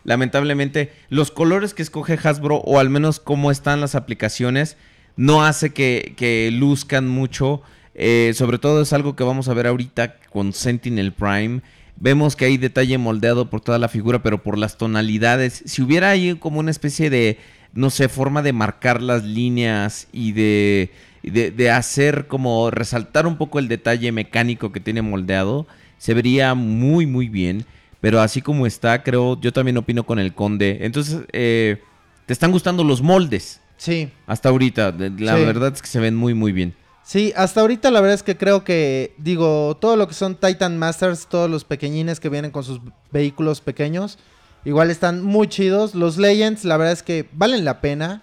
[0.03, 4.77] Lamentablemente, los colores que escoge Hasbro, o al menos cómo están las aplicaciones,
[5.19, 7.61] no hace que, que luzcan mucho.
[7.93, 11.59] Eh, sobre todo es algo que vamos a ver ahorita con Sentinel Prime.
[11.97, 15.61] Vemos que hay detalle moldeado por toda la figura, pero por las tonalidades.
[15.65, 17.37] Si hubiera ahí como una especie de,
[17.73, 20.91] no sé, forma de marcar las líneas y de,
[21.23, 25.67] de, hacer como resaltar un poco el detalle mecánico que tiene moldeado,
[25.97, 27.65] se vería muy, muy bien.
[27.99, 30.77] Pero así como está, creo, yo también opino con el conde.
[30.79, 31.81] Entonces, eh,
[32.25, 33.59] ¿te están gustando los moldes?
[33.79, 35.45] Sí, Hasta ahorita, la Sí.
[35.45, 36.75] verdad es que se ven muy, muy bien.
[37.01, 40.77] sí, hasta ahorita la verdad es que creo que, digo, todo lo que son Titan
[40.77, 42.81] Masters, todos los pequeñines que vienen con sus
[43.11, 44.19] vehículos pequeños,
[44.65, 45.95] igual están muy chidos.
[45.95, 48.21] Los Legends, la verdad es que valen la pena.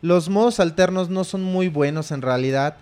[0.00, 2.76] Los modos alternos no son muy buenos en realidad.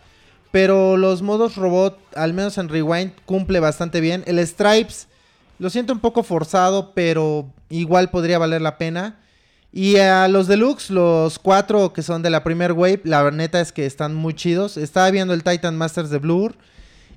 [0.52, 4.22] Pero los modos robot, al menos en Rewind, cumple bastante bien.
[4.26, 5.08] El Stripes,
[5.58, 9.18] lo siento un poco forzado, pero igual podría valer la pena.
[9.76, 13.72] Y a los deluxe, los cuatro que son de la primer wave, la neta es
[13.72, 14.76] que están muy chidos.
[14.76, 16.54] Estaba viendo el Titan Masters de Blur.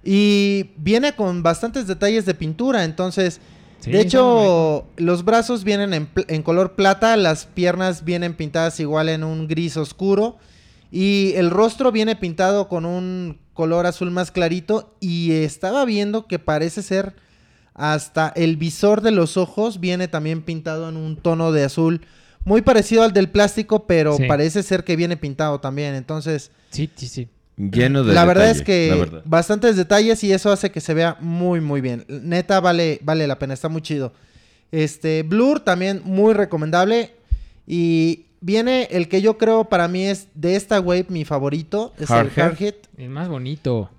[0.03, 2.83] Y viene con bastantes detalles de pintura.
[2.83, 3.39] Entonces,
[3.79, 7.15] Sí, de hecho, los brazos vienen en, en color plata.
[7.15, 10.39] Las piernas vienen pintadas igual en un gris oscuro.
[10.91, 14.95] Y el rostro viene pintado con un color azul más clarito.
[14.99, 17.13] Y estaba viendo que parece ser
[17.75, 22.01] hasta el visor de los ojos viene también pintado en un tono de azul
[22.47, 24.23] muy parecido al del plástico, pero Sí.
[24.27, 25.93] parece ser que viene pintado también.
[25.95, 27.27] Entonces, Sí, sí, sí.
[27.57, 29.21] Lleno de la verdad es que verdad.
[29.25, 32.05] bastantes detalles y eso hace que se vea muy muy bien.
[32.07, 34.13] Neta vale vale la pena, está muy chido.
[34.71, 37.15] Este Blur también muy recomendable
[37.65, 42.09] y viene el que yo creo para mí es de esta wave mi favorito, es
[42.11, 42.43] el Hardhead.
[42.45, 42.75] Hardhead.
[42.97, 43.89] El más bonito.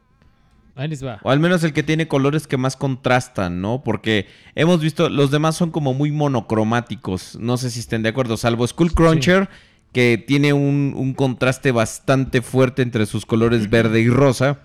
[0.78, 1.18] Ahí les va.
[1.24, 3.82] O al menos el que tiene colores que más contrastan, ¿no?
[3.82, 7.36] Porque hemos visto, los demás son como muy monocromáticos.
[7.40, 9.48] No sé si estén de acuerdo, salvo Skull Cruncher,
[9.92, 14.60] que tiene un, un contraste bastante fuerte entre sus colores verde y rosa.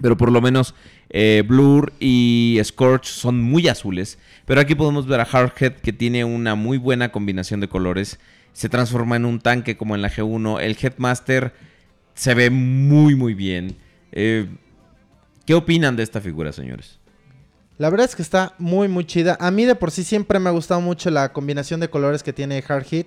[0.00, 0.74] Pero por lo menos
[1.10, 4.18] eh, Blur y Scorch son muy azules.
[4.46, 8.18] Pero aquí podemos ver a Hardhead que tiene una muy buena combinación de colores.
[8.54, 10.62] Se transforma en un tanque como en la G1.
[10.62, 11.52] El Headmaster
[12.14, 13.76] se ve muy muy bien.
[14.12, 14.46] Eh,
[15.48, 16.98] ¿Qué opinan de esta figura, señores?
[17.78, 19.34] La verdad es que está muy, muy chida.
[19.40, 22.34] A mí de por sí siempre me ha gustado mucho la combinación de colores que
[22.34, 23.06] tiene Hard Hit.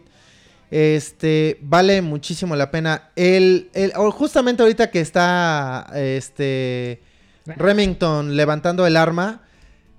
[0.72, 3.12] Este, vale muchísimo la pena.
[3.16, 7.04] El, el- justamente ahorita que está, este,
[7.46, 9.42] Remington levantando el arma,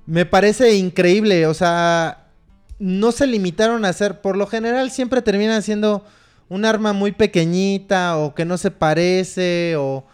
[0.06, 1.46] me parece increíble.
[1.46, 2.26] O sea,
[2.80, 6.04] no se limitaron a hacer, por lo general siempre terminan siendo
[6.48, 10.04] un arma muy pequeñita o que no se parece o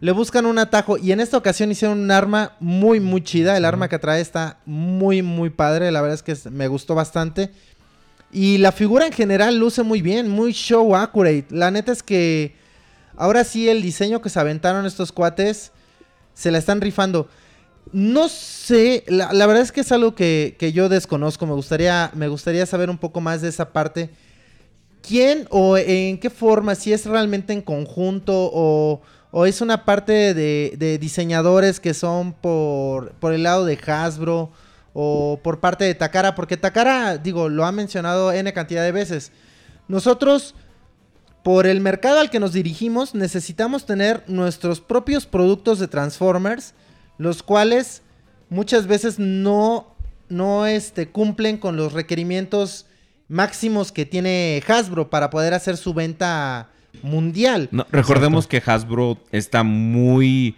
[0.00, 0.96] le buscan un atajo.
[0.98, 3.56] Y en esta ocasión hicieron un arma muy, muy chida.
[3.56, 5.90] El arma que trae está muy, muy padre.
[5.90, 7.50] La verdad es que me gustó bastante.
[8.30, 11.46] Y la figura en general luce muy bien, muy show accurate.
[11.50, 12.54] La neta es que
[13.16, 15.72] ahora sí el diseño que se aventaron estos cuates
[16.34, 17.28] se la están rifando.
[17.90, 21.46] No sé, la, la verdad es que es algo que, que yo desconozco.
[21.46, 24.10] Me gustaría, me gustaría saber un poco más de esa parte.
[25.00, 30.34] quién o en qué forma, si es realmente en conjunto o, o es una parte
[30.34, 34.50] de, diseñadores que son por, por el lado de Hasbro
[34.94, 39.32] o por parte de Takara, porque Takara, digo, lo ha mencionado N cantidad de veces.
[39.86, 40.54] Nosotros,
[41.42, 46.74] por el mercado al que nos dirigimos, necesitamos tener nuestros propios productos de Transformers,
[47.18, 48.02] los cuales
[48.48, 49.94] muchas veces no,
[50.28, 52.86] no este, cumplen con los requerimientos
[53.28, 56.70] máximos que tiene Hasbro para poder hacer su venta
[57.02, 57.68] mundial.
[57.72, 60.54] No, recordemos que Hasbro está muy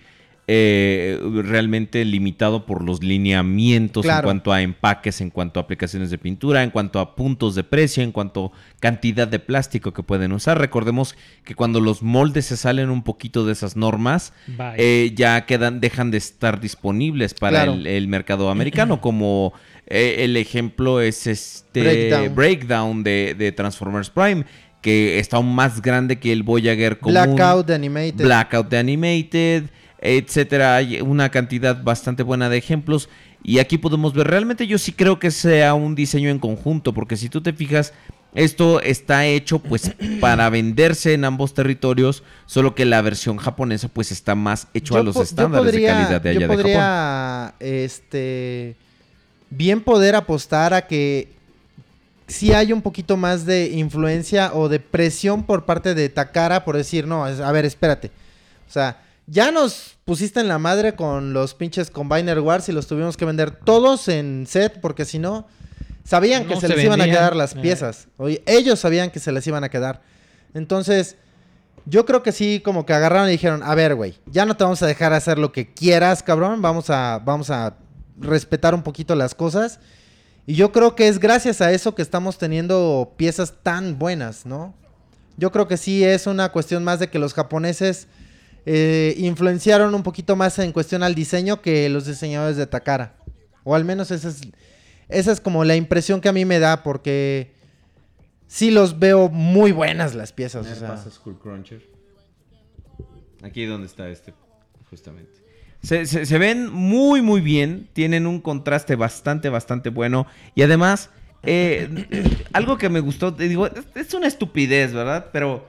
[0.53, 6.19] eh, realmente limitado por los lineamientos en cuanto a empaques, en cuanto a aplicaciones de
[6.19, 8.51] pintura, en cuanto a puntos de precio, en cuanto a
[8.81, 10.59] cantidad de plástico que pueden usar.
[10.59, 11.15] Recordemos
[11.45, 14.33] que cuando los moldes se salen un poquito de esas normas,
[14.77, 17.75] eh, ya quedan, dejan de estar disponibles para Claro.
[17.75, 19.53] el, el mercado americano, como
[19.87, 22.35] eh, el ejemplo es este Breakdown.
[22.35, 24.45] breakdown, de, de Transformers Prime,
[24.81, 27.15] que está aún más grande que el Voyager común.
[27.15, 28.25] Blackout de Animated.
[28.25, 29.65] Blackout de Animated,
[30.01, 30.77] etcétera.
[30.77, 33.09] Hay una cantidad bastante buena de ejemplos.
[33.43, 37.17] Y aquí podemos ver, realmente yo sí creo que sea un diseño en conjunto, porque
[37.17, 37.95] si tú te fijas,
[38.35, 44.13] esto está hecho pues para venderse en ambos territorios, solo que la versión japonesa pues
[44.13, 46.63] está más hecho a los estándares podría- de calidad de allá yo de Japón.
[46.63, 48.77] podría, este,
[49.49, 51.29] bien poder apostar a que
[52.31, 56.77] si hay un poquito más de influencia o de presión por parte de Takara por
[56.77, 58.11] decir, no, a ver, espérate.
[58.69, 62.87] O sea, ya nos pusiste en la madre con los pinches Combiner Wars y los
[62.87, 65.47] tuvimos que vender todos en set porque si no,
[66.05, 67.61] sabían que se, se les iban a quedar las Eh.
[67.61, 68.09] piezas.
[68.17, 70.03] Oye, ellos sabían que se les iban a quedar.
[70.55, 71.17] Entonces,
[71.87, 74.65] yo creo que sí, como que agarraron y dijeron, a ver, güey, ya no te
[74.65, 76.61] vamos a dejar hacer lo que quieras, cabrón.
[76.63, 77.77] Vamos a, vamos a
[78.19, 79.81] respetar un poquito las cosas.
[80.51, 84.75] Y yo creo que es gracias a eso que estamos teniendo piezas tan buenas, ¿no?
[85.37, 88.09] Yo creo que sí es una cuestión más de que los japoneses
[88.67, 93.15] eh, influenciaron un poquito más en cuestión al diseño que los diseñadores de Takara.
[93.63, 94.41] O al menos esa es,
[95.09, 97.55] esa es como la impresión que a mí me da, porque
[98.49, 100.67] sí los veo muy buenas las piezas.
[100.67, 100.89] o sea.
[103.45, 104.35] Aquí donde está este,
[104.91, 105.40] justamente.
[105.83, 107.89] Se, se- se ven muy, muy bien.
[107.93, 110.27] Tienen un contraste bastante, bastante bueno.
[110.55, 111.11] Y además,
[111.43, 111.89] eh,
[112.53, 115.27] algo que me gustó, te digo, es, es una estupidez, ¿verdad?
[115.33, 115.67] Pero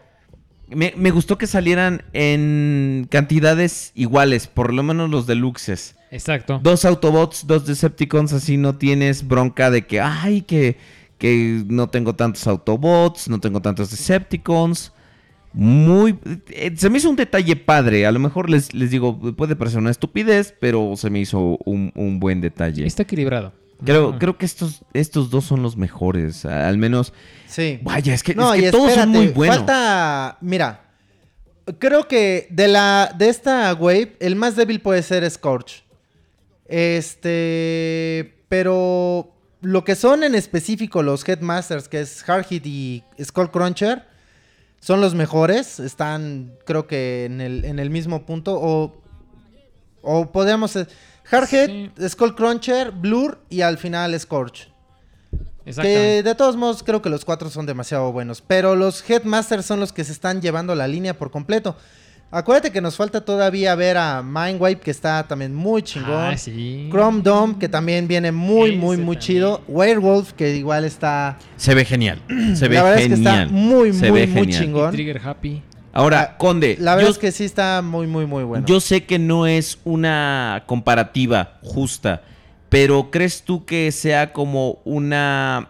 [0.69, 5.95] me, me gustó que salieran en cantidades iguales, por lo menos los deluxes.
[6.11, 6.59] Exacto.
[6.61, 10.77] Dos Autobots, dos Decepticons, así no tienes bronca de que, ay, que,
[11.17, 14.91] que no tengo tantos Autobots, no tengo tantos Decepticons.
[15.53, 16.17] Muy...
[16.49, 18.05] eh, se me hizo un detalle padre.
[18.05, 21.91] A lo mejor les, les digo, puede parecer una estupidez, pero se me hizo un,
[21.95, 22.85] un buen detalle.
[22.85, 23.53] Está equilibrado.
[23.83, 26.45] Creo, creo que estos, estos dos son los mejores.
[26.45, 27.13] Al menos...
[27.47, 27.79] Sí.
[27.81, 29.57] Vaya, es que, No, es que y todos son muy buenos.
[29.57, 30.91] Falta, mira,
[31.79, 35.83] creo que de la de esta wave el más débil puede ser Scorch.
[36.65, 44.07] Este, pero lo que son en específico los Headmasters, que es Hardhit y Skullcruncher,
[44.81, 45.79] son los mejores.
[45.79, 48.59] Están, creo que en el, en el mismo punto.
[48.59, 49.01] O,
[50.01, 50.77] o podríamos.
[51.23, 54.69] Hardhead, Skullcruncher, Blur y al final Scorch.
[55.63, 58.41] Que de todos modos creo que los cuatro son demasiado buenos.
[58.41, 61.77] Pero los Headmasters son los que se están llevando la línea por completo.
[62.33, 66.11] Acuérdate que nos falta todavía ver a Mindwipe, que está también muy chingón.
[66.33, 66.87] Ah, sí.
[66.89, 69.19] Chrome Dome, que también viene muy, Ese muy, muy también.
[69.19, 69.61] chido.
[69.67, 71.37] Werewolf, que igual está.
[71.57, 72.21] Se ve genial.
[72.55, 73.19] Se ve la verdad genial.
[73.19, 74.61] es que está muy, Se muy, ve muy genial.
[74.63, 74.91] chingón.
[74.93, 75.61] Trigger Happy.
[75.93, 78.65] Ahora, Ah, Conde, La verdad yo- es que sí está muy, muy, muy bueno.
[78.65, 82.21] Yo sé que no es una comparativa justa,
[82.69, 85.67] pero ¿crees tú que sea como una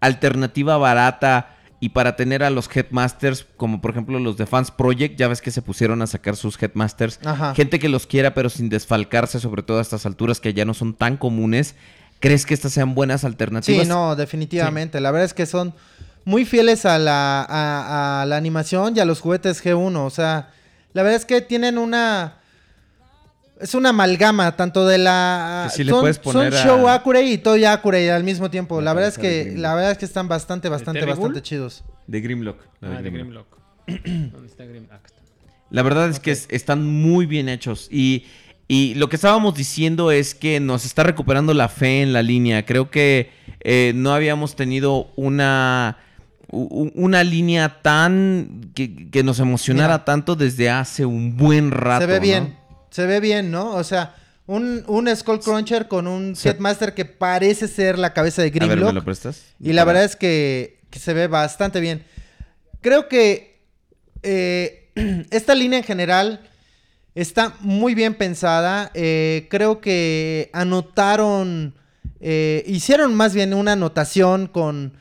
[0.00, 5.16] alternativa barata y para tener a los Headmasters, como por ejemplo los de Fans Project,
[5.18, 7.54] ya ves que se pusieron a sacar sus Headmasters, Ajá.
[7.54, 10.74] gente que los quiera pero sin desfalcarse, sobre todo a estas alturas que ya no
[10.74, 11.76] son tan comunes,
[12.18, 13.82] ¿crees que estas sean buenas alternativas?
[13.82, 15.00] Sí, no, definitivamente.
[15.00, 15.72] La verdad es que son
[16.24, 19.96] muy fieles a la, a, a la animación y a los juguetes G1.
[19.96, 20.50] O sea,
[20.94, 22.37] la verdad es que tienen una...
[23.60, 25.68] Es una amalgama, tanto de la...
[25.76, 28.80] Le son, puedes poner son a- show accurate y toy accurate al mismo tiempo.
[28.80, 31.82] La La verdad es que la verdad es que están bastante, bastante, bastante chidos.
[32.06, 32.58] De Grimlock.
[32.80, 33.46] la de Ah, de Grimlock.
[33.86, 34.06] Grimlock.
[34.32, 34.86] ¿Dónde está Grim?
[34.90, 35.18] Ah, está.
[35.70, 37.88] La verdad es que es- están muy bien hechos.
[37.90, 38.26] Y,
[38.68, 42.64] y lo que estábamos diciendo es que nos está recuperando la fe en la línea.
[42.64, 43.30] Creo que
[43.60, 45.98] eh, no habíamos tenido una,
[46.50, 50.04] una línea tan que, que nos emocionara Mira.
[50.04, 52.06] tanto desde hace un buen rato.
[52.06, 52.67] se ve ¿no?
[52.90, 53.74] Se ve bien, ¿no?
[53.74, 54.14] O sea,
[54.46, 56.48] un, un Skull Cruncher con un Sí.
[56.48, 58.94] Headmaster que parece ser la cabeza de A ver, ¿me Grimlock.
[58.94, 59.42] lo prestas?
[59.60, 62.02] Y la verdad es que que se ve bastante bien.
[62.80, 63.60] Creo que
[64.22, 64.90] eh,
[65.30, 66.48] esta línea en general
[67.14, 68.90] está muy bien pensada.
[68.94, 71.74] Eh, creo que anotaron,
[72.20, 74.94] eh, hicieron más bien una anotación con...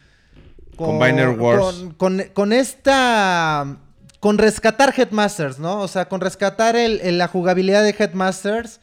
[0.75, 1.59] Con Biner Wars.
[1.63, 3.77] Con, con- con esta...
[4.19, 5.81] Con rescatar Headmasters, ¿no?
[5.81, 8.79] O sea, con rescatar la jugabilidad de Headmasters.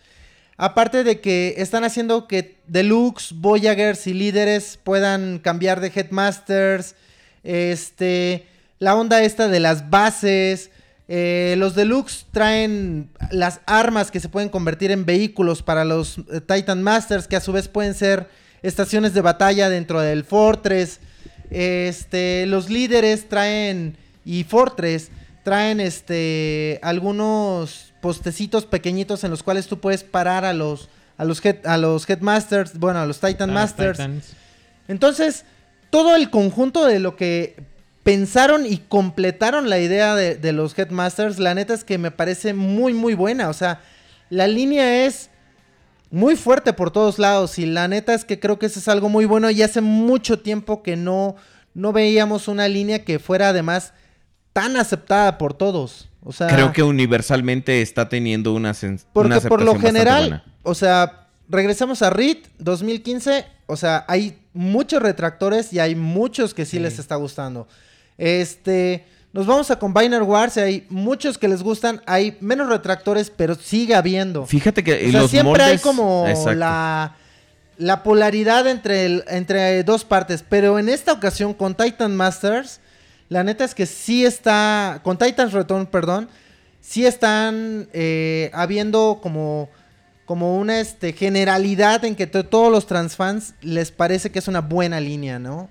[0.57, 6.95] Aparte de que están haciendo que Deluxe, Voyagers y líderes puedan cambiar de Headmasters.
[7.43, 8.47] Este.
[8.79, 10.71] La onda esta de las bases.
[11.09, 16.41] eh, los Deluxe traen las armas que se pueden convertir en vehículos para los eh,
[16.41, 18.29] Titan Masters, que a su vez pueden ser
[18.63, 21.01] estaciones de batalla dentro del Fortress.
[21.51, 25.11] Este, los líderes traen y Fortress
[25.45, 31.43] traen este algunos postecitos pequeñitos en los cuales tú puedes parar a los a los
[31.45, 33.99] head- a los headmasters, bueno, a los Titan A Masters.
[34.89, 35.45] Entonces,
[35.91, 37.57] todo el conjunto de lo que
[38.03, 42.53] pensaron y completaron la idea de, de los Headmasters, la neta es que me parece
[42.53, 43.49] muy, muy buena.
[43.49, 43.81] O sea,
[44.29, 45.31] la línea es
[46.11, 49.09] muy fuerte por todos lados y la neta es que creo que eso es algo
[49.09, 51.37] muy bueno y hace mucho tiempo que no,
[51.75, 53.95] no veíamos una línea que fuera además
[54.55, 56.09] tan aceptada por todos.
[56.25, 58.73] O sea, Creo que universalmente está teniendo una,
[59.13, 64.39] porque una por lo aceptación general, o sea, regresamos a RIT 2015, o sea, hay
[64.55, 66.83] muchos retractores y hay muchos que sí, Sí.
[66.83, 67.69] les está gustando.
[68.17, 69.05] Este,
[69.35, 73.55] nos vamos a Combiner Wars, y hay muchos que les gustan, hay menos retractores, pero
[73.57, 74.47] sigue habiendo.
[74.47, 76.55] Fíjate que O sea, los siempre hay como Exacto.
[76.55, 77.17] la,
[77.77, 80.45] la polaridad entre, el- entre dos partes.
[80.49, 82.81] Pero en esta ocasión con Titan Masters,
[83.29, 86.29] la neta es que sí está, con Titans Return, perdón,
[86.81, 89.69] sí están eh, habiendo como,
[90.27, 94.61] como una este, generalidad en que to- todos los transfans les parece que es una
[94.61, 95.69] buena línea, ¿no?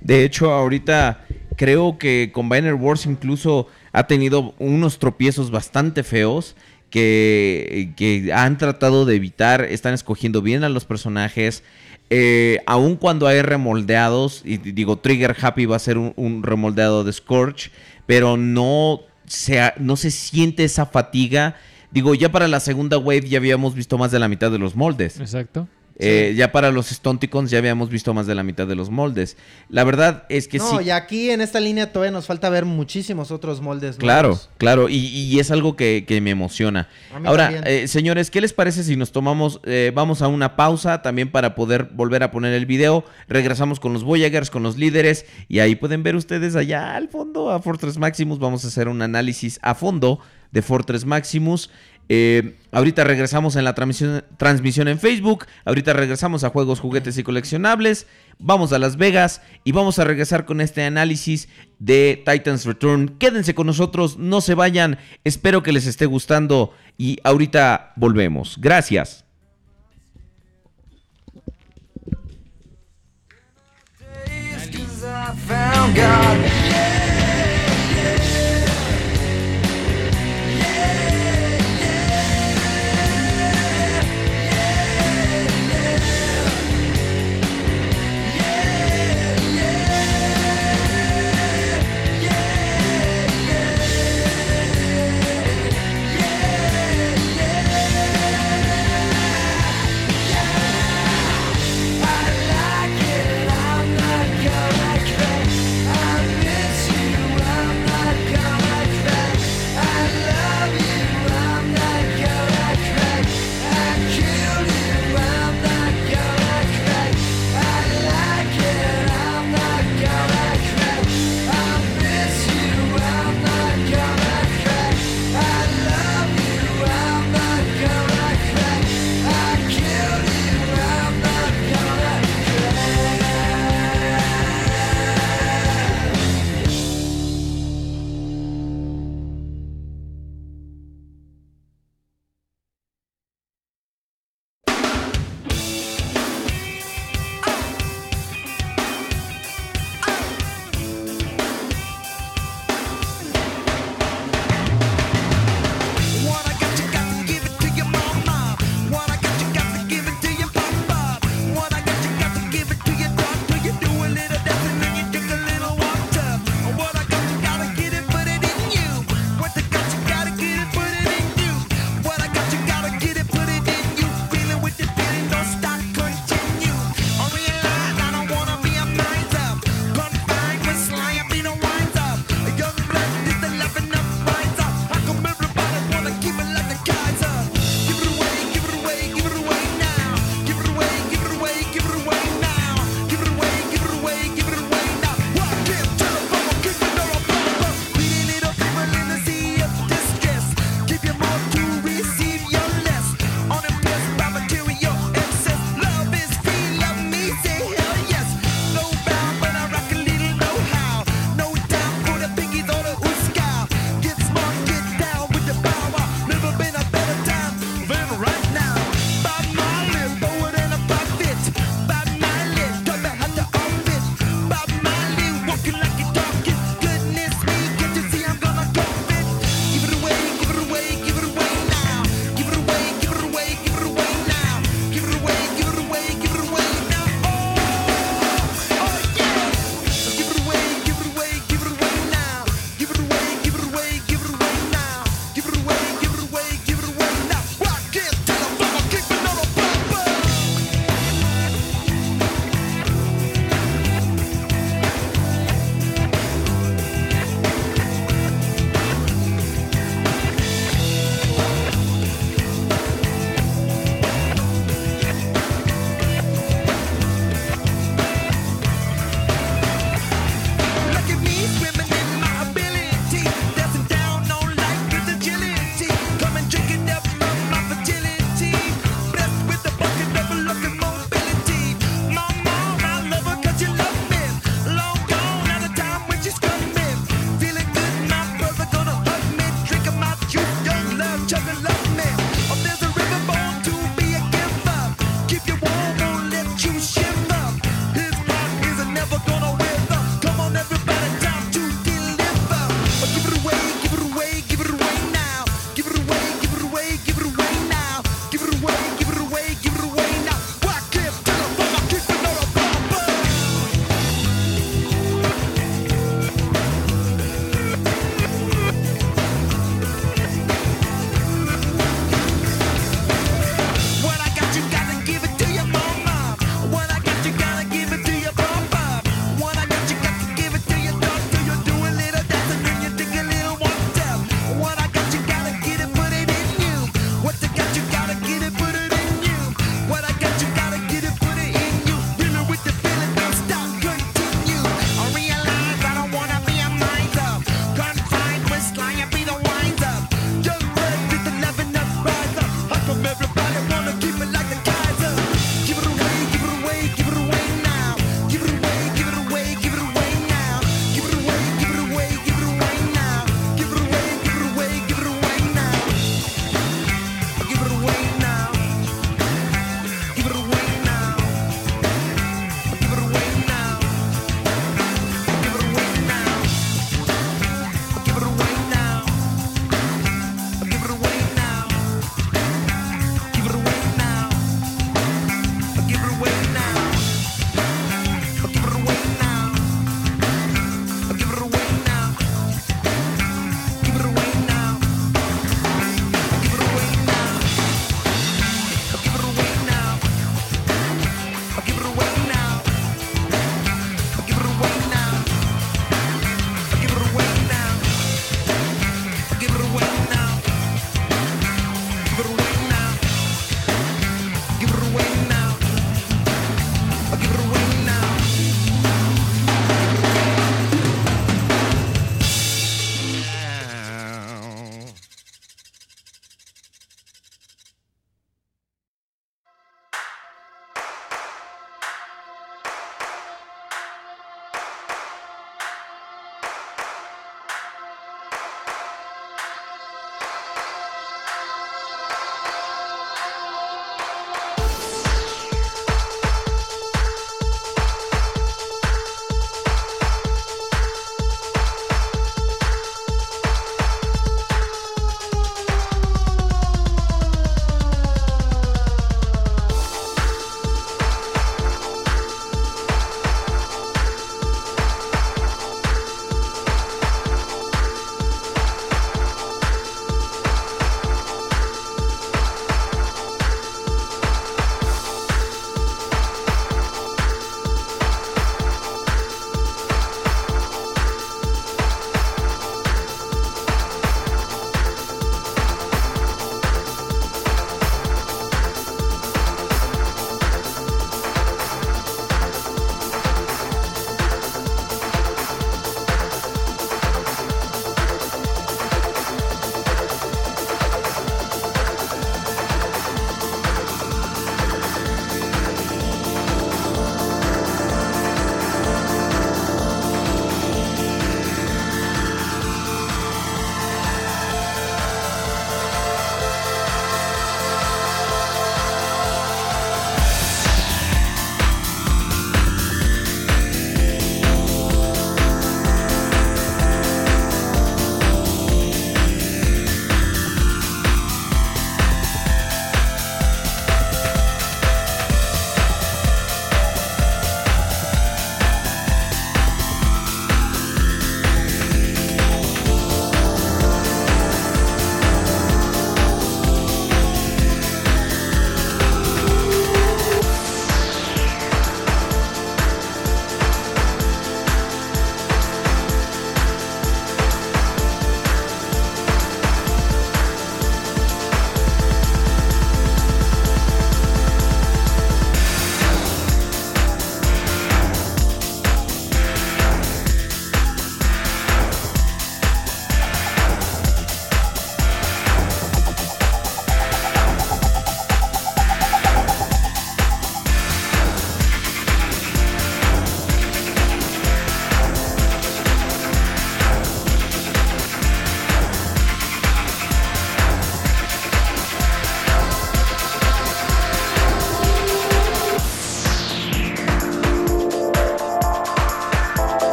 [0.00, 1.24] De hecho, ahorita
[1.56, 6.54] creo que Combiner Wars incluso ha tenido unos tropiezos bastante feos
[6.90, 11.62] que, que han tratado de evitar, están escogiendo bien a los personajes.
[12.10, 17.04] Eh, aun cuando hay remoldeados, y digo, Trigger Happy va a ser un, un remoldeado
[17.04, 17.70] de Scorch,
[18.06, 21.56] pero no se, no se siente esa fatiga.
[21.90, 24.76] Digo, ya para la segunda wave ya habíamos visto más de la mitad de los
[24.76, 25.18] moldes.
[25.20, 25.68] Exacto.
[25.98, 29.36] Eh, Ya para los Stonticons ya habíamos visto más de la mitad de los moldes.
[29.68, 30.86] La verdad es que no, sí.
[30.86, 33.96] y aquí en esta línea todavía nos falta ver muchísimos otros moldes.
[33.96, 34.50] Claro, nuevos.
[34.58, 36.88] claro, y, y es algo que, que me emociona.
[37.24, 41.30] Ahora, eh, señores, ¿qué les parece si nos tomamos, eh, vamos a una pausa también
[41.30, 43.04] para poder volver a poner el video?
[43.28, 47.50] Regresamos con los Voyagers, con los líderes, y ahí pueden ver ustedes allá al fondo
[47.50, 48.38] a Fortress Maximus.
[48.38, 50.20] Vamos a hacer un análisis a fondo
[50.52, 51.70] de Fortress Maximus.
[52.08, 55.46] Eh, ahorita regresamos en la transmisión, transmisión en Facebook.
[55.64, 58.06] Ahorita regresamos a juegos, juguetes y coleccionables.
[58.38, 63.16] Vamos a Las Vegas y vamos a regresar con este análisis de Titans Return.
[63.18, 64.98] Quédense con nosotros, no se vayan.
[65.24, 68.56] Espero que les esté gustando y ahorita volvemos.
[68.60, 69.24] Gracias.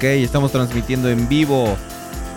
[0.00, 1.76] Ok, estamos transmitiendo en vivo.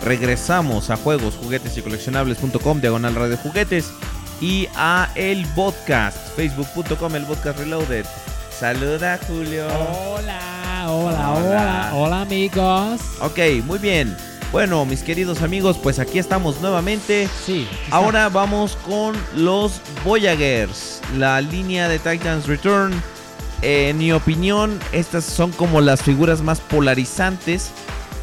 [0.02, 3.90] Regresamos a juegos, juguetes y coleccionables.com, diagonal radio juguetes.
[4.38, 8.04] Y a el podcast, facebook.com, el podcast reloaded.
[8.50, 9.66] Saluda, Julio.
[9.66, 11.90] Hola, hola, Hola.
[11.94, 13.00] hola, amigos.
[13.22, 14.14] Ok, muy bien.
[14.52, 17.30] Bueno, mis queridos amigos, pues aquí estamos nuevamente.
[17.46, 17.66] Sí.
[17.90, 22.92] Ahora vamos con los Voyagers, la línea de Titans Return.
[23.64, 27.70] Eh, en mi opinión, estas son como las figuras más polarizantes.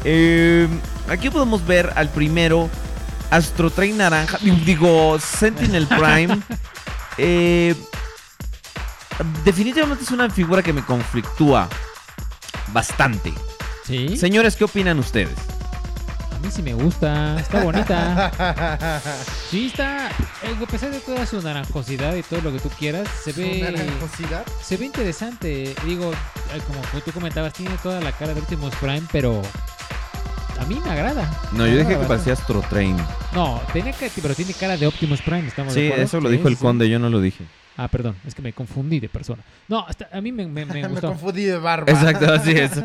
[0.04, 0.68] Eh,
[1.08, 2.70] aquí podemos ver al primero,
[3.30, 6.38] Astro Train Naranja, digo, Sentinel Prime.
[7.18, 7.74] Eh,
[9.44, 11.68] definitivamente es una figura que me conflictúa
[12.68, 13.34] bastante.
[13.86, 14.16] Sí.
[14.16, 15.36] Señores, ¿qué opinan ustedes?
[16.34, 17.38] A mí sí me gusta.
[17.38, 19.02] Está bonita.
[19.50, 20.08] Sí, está.
[20.44, 23.60] Eh, A pesar de toda su naranjosidad y todo lo que tú quieras, se ve.
[23.62, 24.44] Naranjosidad.
[24.62, 25.74] Se ve interesante.
[25.86, 29.42] Digo, eh, como tú comentabas, tiene toda la cara de Optimus Prime, pero.
[30.60, 31.28] A mí me agrada.
[31.52, 32.34] No, Me yo dije que parecía.
[32.34, 32.96] Astro Train.
[33.34, 36.04] No, tenía que, pero tiene cara de Optimus Prime, ¿estamos de Sí, acuerdo?
[36.04, 37.44] eso lo dijo el conde, yo no lo dije.
[37.76, 39.42] Ah, perdón, es que me confundí de persona.
[39.66, 41.08] No, hasta- a mí me, me, me Me gustó.
[41.08, 41.90] confundí de barba.
[41.90, 42.70] Exacto, así es.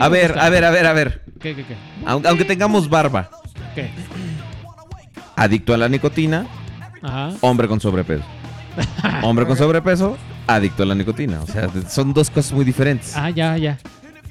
[0.00, 0.44] A ver, gusta.
[0.44, 1.22] a ver, a ver, a ver.
[1.40, 1.76] ¿Qué, qué, qué?
[2.04, 3.30] Aunque, aunque tengamos barba,
[3.76, 3.88] ¿Qué?
[5.38, 6.46] Adicto a la nicotina,
[7.02, 7.32] Ajá.
[7.40, 8.24] hombre con sobrepeso.
[9.22, 10.16] Hombre con sobrepeso,
[10.46, 11.40] adicto a la nicotina.
[11.42, 13.16] O sea, son dos cosas muy diferentes.
[13.16, 13.78] Ah, ya, ya.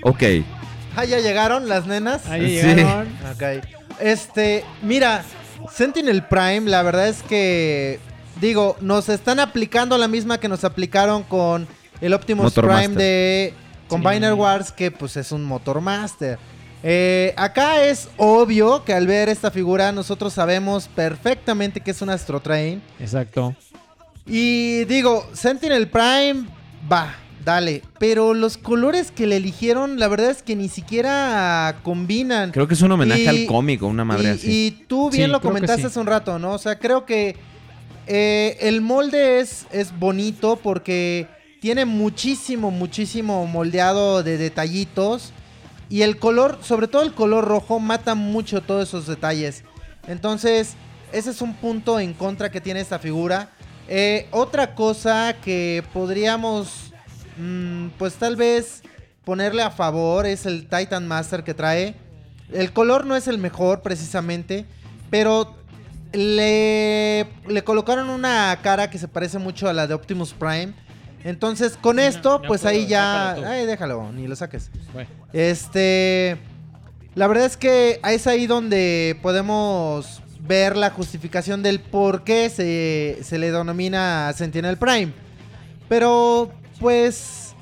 [0.03, 0.23] Ok.
[0.95, 2.25] Ah, ya llegaron las nenas.
[2.27, 2.67] Ahí Sí.
[2.67, 3.07] llegaron.
[3.34, 3.63] Ok.
[3.99, 5.23] Este, mira,
[5.71, 7.99] Sentinel Prime, la verdad es que,
[8.39, 11.67] digo, nos están aplicando la misma que nos aplicaron con
[11.99, 12.97] el Optimus Motor Prime Master.
[12.97, 13.53] de
[13.88, 14.39] Combiner Sí.
[14.39, 16.38] Wars, que pues es un Motor Master.
[16.83, 22.09] Eh, acá es obvio que al ver esta figura nosotros sabemos perfectamente que es un
[22.09, 22.81] Astro Train.
[22.99, 23.55] Exacto.
[24.25, 26.45] Y digo, Sentinel Prime,
[26.91, 27.81] va, dale.
[27.97, 32.51] Pero los colores que le eligieron, la verdad es que ni siquiera combinan.
[32.51, 34.47] Creo que es un homenaje Y- al cómico, una madre y, así.
[34.67, 35.87] y tú bien Sí, lo comentaste sí.
[35.87, 36.51] hace un rato, ¿no?
[36.53, 37.35] O sea, creo que
[38.05, 41.27] eh, el molde es, es bonito porque
[41.59, 45.33] tiene muchísimo, muchísimo moldeado de detallitos.
[45.89, 49.64] Y el color, sobre todo el color rojo, mata mucho todos esos detalles.
[50.07, 50.76] Entonces,
[51.11, 53.49] ese es un punto en contra que tiene esta figura.
[53.88, 56.91] Eh, otra cosa que podríamos,
[57.38, 58.84] mm, pues tal vez
[59.23, 61.95] ponerle a favor es el Titan Master que trae.
[62.51, 64.65] El color no es el mejor precisamente,
[65.09, 65.55] pero
[66.14, 70.73] le, le colocaron una cara que se parece mucho a la de Optimus Prime.
[71.23, 73.31] Entonces, con esto, no pues puedo, ahí ya...
[73.31, 74.69] Ay, déjalo, ni lo saques.
[74.93, 76.38] Bueno, Este.
[77.14, 83.19] La verdad es que es ahí donde podemos ver la justificación del por qué se,
[83.23, 85.14] se le denomina Sentinel Prime.
[85.88, 87.53] Pero, pues.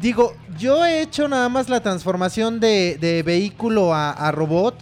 [0.00, 4.76] Digo, yo he hecho nada más la transformación de, de vehículo a, a robot.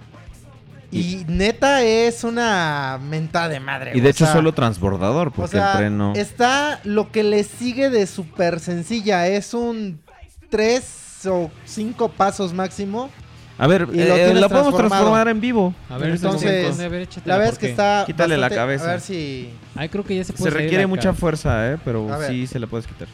[0.90, 3.92] Y neta es una mentada de madre.
[3.94, 6.14] Y de hecho sea, solo transbordador, o porque sea, el tren no...
[6.16, 9.28] está lo que le sigue de súper sencilla.
[9.28, 10.00] Es un
[10.48, 13.10] 3 o 5 pasos máximo.
[13.58, 15.74] A ver, y lo eh, podemos transformar en vivo.
[15.90, 18.04] a ver, Entonces, entonces, a ver, échatela, La verdad es que está.
[18.06, 18.84] Quítale la cabeza.
[18.84, 19.50] A ver si.
[19.74, 21.78] Ay, creo que ya se Se puede salir requiere mucha fuerza, ¿eh?
[21.84, 22.30] Pero A ver.
[22.30, 23.08] sí se la puedes quitar.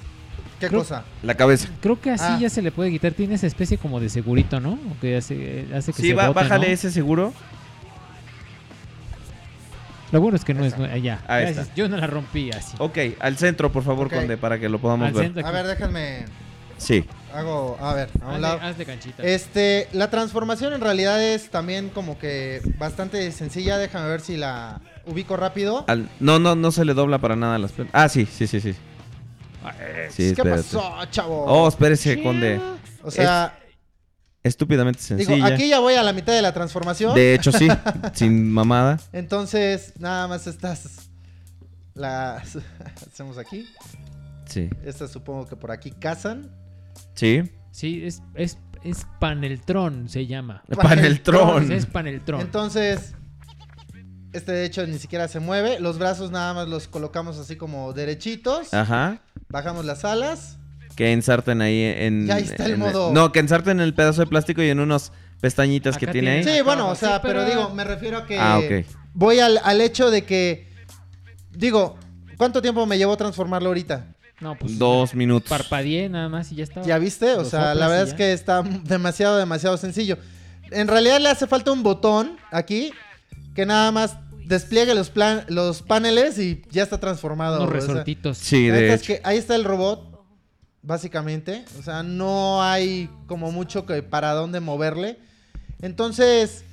[0.61, 1.03] ¿Qué Creo- cosa?
[1.23, 1.69] La cabeza.
[1.83, 2.39] Creo que así Ah.
[2.41, 3.13] ya se le puede quitar.
[3.13, 4.79] Tiene esa especie como de segurito, ¿no?
[5.01, 6.73] Que hace, hace que Sí, se va, bote, bájale ¿no?
[6.73, 7.35] ese seguro.
[10.13, 10.75] Lo bueno es que no es...
[10.75, 11.75] está.
[11.75, 12.77] Yo no la rompí así.
[12.79, 14.09] Ok, al centro, por favor.
[14.09, 15.25] Conde, para que lo podamos Al ver.
[15.25, 16.25] centro A ver, déjenme.
[16.79, 17.05] Sí.
[17.37, 17.77] Hago.
[17.81, 18.61] A ver, a un Hazle- lado.
[18.63, 19.23] hazle canchita.
[19.23, 23.79] Este, la transformación en realidad es también como que bastante sencilla.
[23.79, 25.85] Déjame ver si la ubico rápido.
[25.89, 27.93] Al- no, no, no se le dobla para nada las piernas.
[27.95, 28.73] Ah, sí, sí, sí, sí.
[28.73, 28.79] Sí,
[30.17, 30.63] ¿Qué espérate.
[30.63, 31.45] pasó, chavo?
[31.45, 32.61] Oh, espérese, Conde.
[33.03, 33.59] o sea,
[34.45, 35.47] Estúpidamente digo, sencilla.
[35.55, 37.15] aquí ya voy a la mitad de la transformación.
[37.17, 37.67] De hecho, sí.
[38.15, 38.99] sin mamada.
[39.13, 41.11] Entonces, nada más estas.
[41.95, 42.57] Las
[43.13, 43.67] hacemos aquí.
[44.49, 44.71] Sí.
[44.85, 46.49] Estas supongo que por aquí cazan.
[47.15, 47.43] Sí.
[47.71, 50.63] Sí, es, es, es Paneltron, se llama.
[50.81, 51.71] Paneltron.
[51.73, 52.41] Es Paneltron.
[52.41, 53.15] Entonces,
[54.33, 55.81] este de hecho ni siquiera se mueve.
[55.81, 58.73] Los brazos nada más los colocamos así como derechitos.
[58.75, 59.21] Ajá.
[59.49, 60.59] Bajamos las alas.
[60.97, 62.27] Que ensarten ahí en.
[62.27, 65.13] Ya está el en- modo- No, que ensarten el pedazo de plástico y en unos
[65.41, 66.45] pestañitas que tiene ahí.
[66.45, 68.87] Sí, bueno, o sea, Sí, pero, pero- digo, me refiero a que Ah, ok.
[69.13, 70.67] voy al, al hecho de que
[71.51, 71.99] digo,
[72.39, 74.07] ¿cuánto tiempo me llevó transformarlo ahorita?
[74.41, 75.49] No, pues Dos minutos.
[75.49, 76.87] parpadeé nada más y ya estaba.
[76.87, 77.35] ¿Ya viste?
[77.35, 80.19] O sea, la verdad es que está demasiado, demasiado sencillo.
[80.71, 82.93] En realidad le hace falta un botón aquí
[83.55, 87.57] que nada más despliegue los, plan los paneles y ya está transformado.
[87.63, 88.37] Unos o sea, resortitos.
[88.37, 89.15] Sí, la de neta es hecho.
[89.15, 90.23] que ahí está el robot.
[90.83, 91.65] básicamente.
[91.79, 95.19] O sea, no hay como mucho que para dónde moverle.
[95.81, 96.65] Entonces,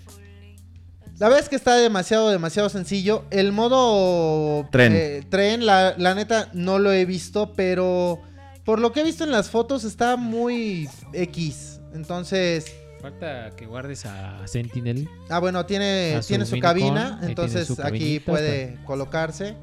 [1.23, 3.23] la verdad es que está demasiado, demasiado sencillo.
[3.31, 4.91] El modo Tren.
[4.93, 8.19] eh, tren, la, la neta, no lo he visto, pero
[8.65, 11.79] por lo que he visto en las fotos está muy X.
[11.93, 12.65] Entonces,
[13.01, 15.07] Falta que guardes a Sentinel.
[15.29, 19.55] ah, bueno, tiene, su tiene su cabina, tiene entonces su aquí puede colocarse.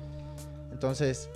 [0.72, 1.28] Entonces,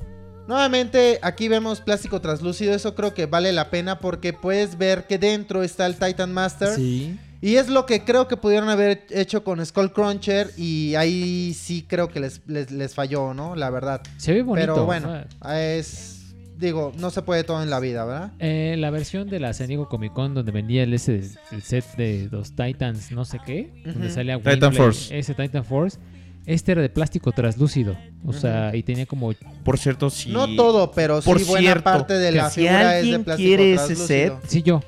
[0.49, 5.19] nuevamente aquí vemos plástico translúcido, eso creo que vale la pena porque puedes ver que
[5.19, 6.77] dentro está el Titan Master.
[6.77, 7.19] Sí.
[7.45, 11.85] Y es lo que creo que pudieron haber hecho con Skull Cruncher y ahí sí
[11.87, 13.55] creo que les, les, les falló, ¿no?
[13.55, 14.01] La verdad.
[14.17, 14.73] Se ve bonito.
[14.73, 15.15] Pero bueno,
[15.55, 16.35] es...
[16.57, 18.33] Digo, no se puede todo en la vida, ¿verdad?
[18.39, 21.85] eh, la versión de la San Diego Comic Con donde vendía el, ese, el set
[21.97, 25.19] de los Titans, no sé qué, donde salía Titan Force.
[25.19, 25.99] Ese Titan Force.
[26.47, 27.95] Este era de plástico translúcido.
[28.25, 29.35] O sea, y tenía como.
[29.65, 30.31] Por cierto, si...
[30.31, 32.99] No todo, pero sí Por buena cierto, parte de que la si figura es de
[33.01, 34.41] alguien plástico quiere ese translúcido.
[34.47, 34.81] Sí, yo.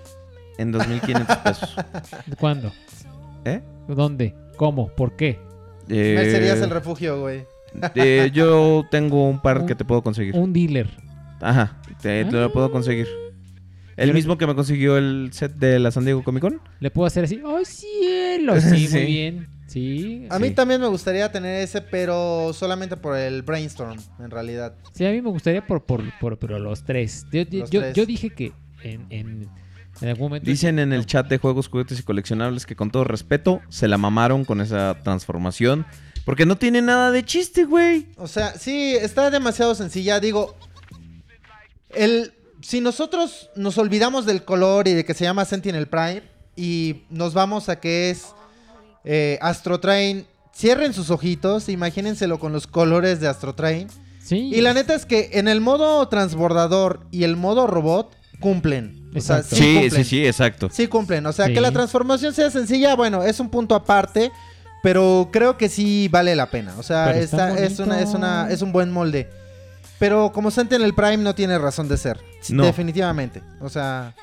[0.58, 1.76] En 2.500 pesos.
[2.40, 2.72] ¿Cuándo?
[3.44, 3.60] ¿Eh?
[3.88, 4.34] ¿Dónde?
[4.56, 4.88] ¿Cómo?
[4.88, 5.38] ¿Por qué?
[5.88, 7.44] Eh, Mercerías el refugio, güey.
[7.94, 10.34] eh, yo tengo un par que te puedo conseguir.
[10.34, 10.88] Un dealer.
[11.40, 12.52] Ajá, te, te lo Ah.
[12.52, 13.06] puedo conseguir.
[13.96, 16.60] El mismo que me consiguió el set de la San Diego Comic Con.
[16.80, 17.40] Le puedo hacer así.
[17.44, 18.60] ¡Oh, cielo!
[18.60, 18.96] Sí, Sí.
[18.96, 19.46] muy bien.
[19.66, 20.26] Sí.
[20.30, 20.42] A sí.
[20.42, 24.74] mí también me gustaría tener ese, pero solamente por el brainstorm, en realidad.
[24.92, 27.26] Sí, a mí me gustaría por, por, por- pero los tres.
[27.32, 27.94] Yo, yo- Los yo- tres.
[27.94, 28.52] yo dije que
[28.82, 29.48] en, en,
[30.00, 30.48] en algún momento.
[30.48, 33.98] Dicen en el chat de juegos, juguetes y coleccionables que con todo respeto se la
[33.98, 35.86] mamaron con esa transformación.
[36.24, 38.08] Porque no tiene nada de chiste, güey.
[38.16, 40.18] O sea, sí, está demasiado sencilla.
[40.18, 40.56] Digo,
[41.90, 46.22] el, si nosotros nos olvidamos del color y de que se llama Sentinel Prime
[46.56, 48.26] y nos vamos a que es
[49.04, 53.88] eh, Astro Train, cierren sus ojitos, imagínenselo con los colores de Astro Train.
[54.20, 54.50] Sí.
[54.52, 59.05] Y la neta es que en el modo transbordador y el modo robot cumplen.
[59.16, 59.56] O sea, Exacto.
[59.56, 60.04] sí, Sí, sí, cumplen.
[60.04, 60.68] sí, exacto.
[60.72, 61.54] Sí cumplen, o sea, Sí.
[61.54, 64.30] que la transformación sea sencilla, bueno, es un punto aparte,
[64.82, 66.74] pero creo que sí vale la pena.
[66.78, 67.58] O sea, es, una,
[68.00, 69.28] es, una, es un buen molde.
[69.98, 72.20] Pero como Sentinel Prime no tiene razón de ser.
[72.50, 72.64] No.
[72.64, 73.42] Definitivamente.
[73.60, 74.14] O sea...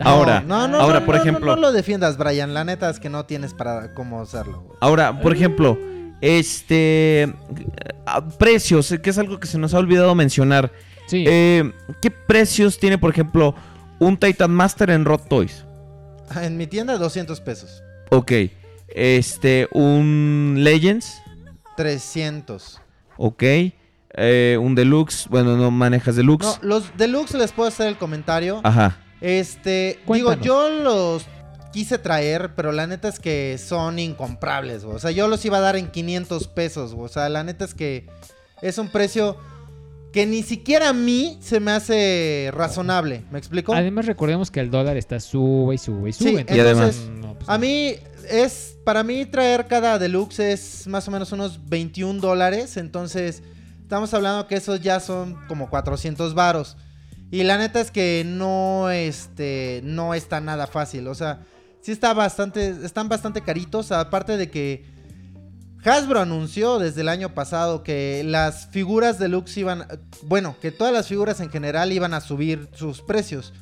[0.00, 2.54] Ahora, no, no, ahora, no, por ejemplo- No, lo defiendas, Brian.
[2.54, 4.62] La neta es que no tienes para cómo hacerlo.
[4.62, 4.78] güey.
[4.80, 5.76] Ahora, por ejemplo,
[6.20, 7.34] este.
[8.38, 10.70] Precios, que es algo que se nos ha olvidado mencionar.
[11.08, 11.24] Sí.
[11.26, 13.54] Eh, ¿Qué precios tiene, por ejemplo,
[13.98, 15.64] un Titan Master en Rot Toys?
[16.36, 17.82] En mi tienda, 200 pesos.
[18.10, 18.32] Ok.
[18.88, 21.20] Este, un Legends.
[21.76, 22.80] 300.
[23.16, 23.42] Ok.
[24.14, 25.28] Eh, un Deluxe.
[25.28, 26.44] Bueno, no manejas Deluxe.
[26.44, 28.60] No, los deluxe les puedo hacer el comentario.
[28.64, 28.98] Ajá.
[29.20, 30.42] Este, Cuéntanos.
[30.42, 31.26] digo, yo los
[31.72, 34.96] quise traer, pero la neta es que son incomprables, güey.
[34.96, 37.06] O sea, yo los iba a dar en 500 pesos, güey.
[37.06, 38.06] O sea, la neta es que
[38.62, 39.36] es un precio
[40.12, 43.24] que ni siquiera a mí se me hace razonable.
[43.30, 43.74] ¿Me explico?
[43.74, 46.46] Además, recordemos que el dólar está sube y sube y Sí, sube.
[46.48, 47.94] y además- no, pues, A mí
[48.30, 53.42] es, para mí traer cada deluxe es más o menos unos 21 dólares, entonces
[53.82, 56.76] estamos hablando que esos ya son como 400 varos.
[57.30, 61.40] Y la neta es que no, este, no está nada fácil, o sea,
[61.82, 64.84] sí está bastante, están bastante caritos, aparte de que
[65.84, 69.86] Hasbro anunció desde el año pasado que las figuras deluxe iban,
[70.22, 73.52] bueno, que todas las figuras en general iban a subir sus precios.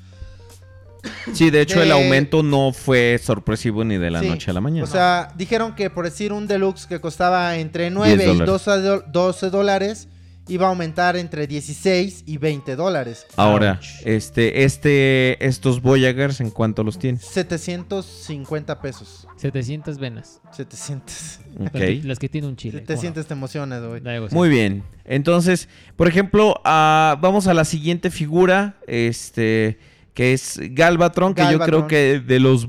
[1.35, 4.55] Sí, de hecho, el De- aumento no fue sorpresivo ni de la Sí, noche a
[4.55, 4.85] la mañana.
[4.85, 8.47] O sea, dijeron que por decir un deluxe que costaba entre 9 y dólares.
[8.47, 10.09] 12, do- 12 dólares,
[10.49, 13.27] iba a aumentar entre 16 y 20 dólares.
[13.37, 13.87] Ahora, Ouch.
[14.05, 17.23] este, este, estos Voyagers, ¿en cuánto los tienes?
[17.25, 19.27] 750 pesos.
[19.37, 20.41] 700 venas.
[20.53, 21.41] 700.
[21.61, 21.75] Ok.
[22.05, 22.81] Las que- tiene un chile.
[22.81, 24.03] Te sientes, te emocionas, güey.
[24.31, 24.83] Muy bien.
[25.05, 29.79] Entonces, por ejemplo, ah, vamos a la siguiente figura, este,
[30.15, 32.67] que es Galvatron, que yo creo que de los...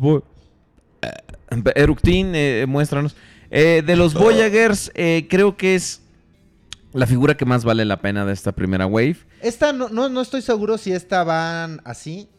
[1.02, 1.12] Eh,
[1.76, 3.16] Eructin, eh, muéstranos.
[3.50, 6.02] Eh, de los Voyagers, eh, creo que es
[6.98, 9.18] la figura que más vale la pena de esta primera wave.
[9.42, 12.30] Esta no, no, no estoy seguro si esta van así.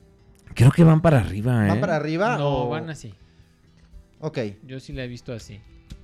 [0.55, 1.69] Creo que van para arriba, ¿eh?
[1.69, 2.37] ¿Van para arriba?
[2.39, 3.15] No, o- van así.
[4.21, 4.39] Ok.
[4.67, 5.61] Yo sí la he visto así.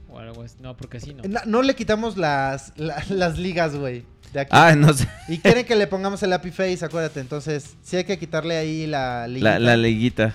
[0.08, 0.56] O algo así.
[0.60, 1.22] No, porque así no.
[1.24, 4.04] No, no le quitamos las, la- las ligas, güey.
[4.32, 4.50] De aquí.
[4.52, 5.08] Ah, no sé.
[5.28, 7.20] Y quieren que le pongamos el Happy Face, acuérdate.
[7.20, 9.50] Entonces, sí hay que quitarle ahí la liga.
[9.52, 10.34] La, la liguita.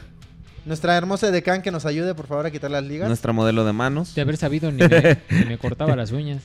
[0.65, 3.07] Nuestra hermosa decán que nos ayude, por favor, a quitar las ligas.
[3.07, 4.14] Nuestra modelo de manos.
[4.15, 6.43] De haber sabido ni me, ni me cortaba las uñas.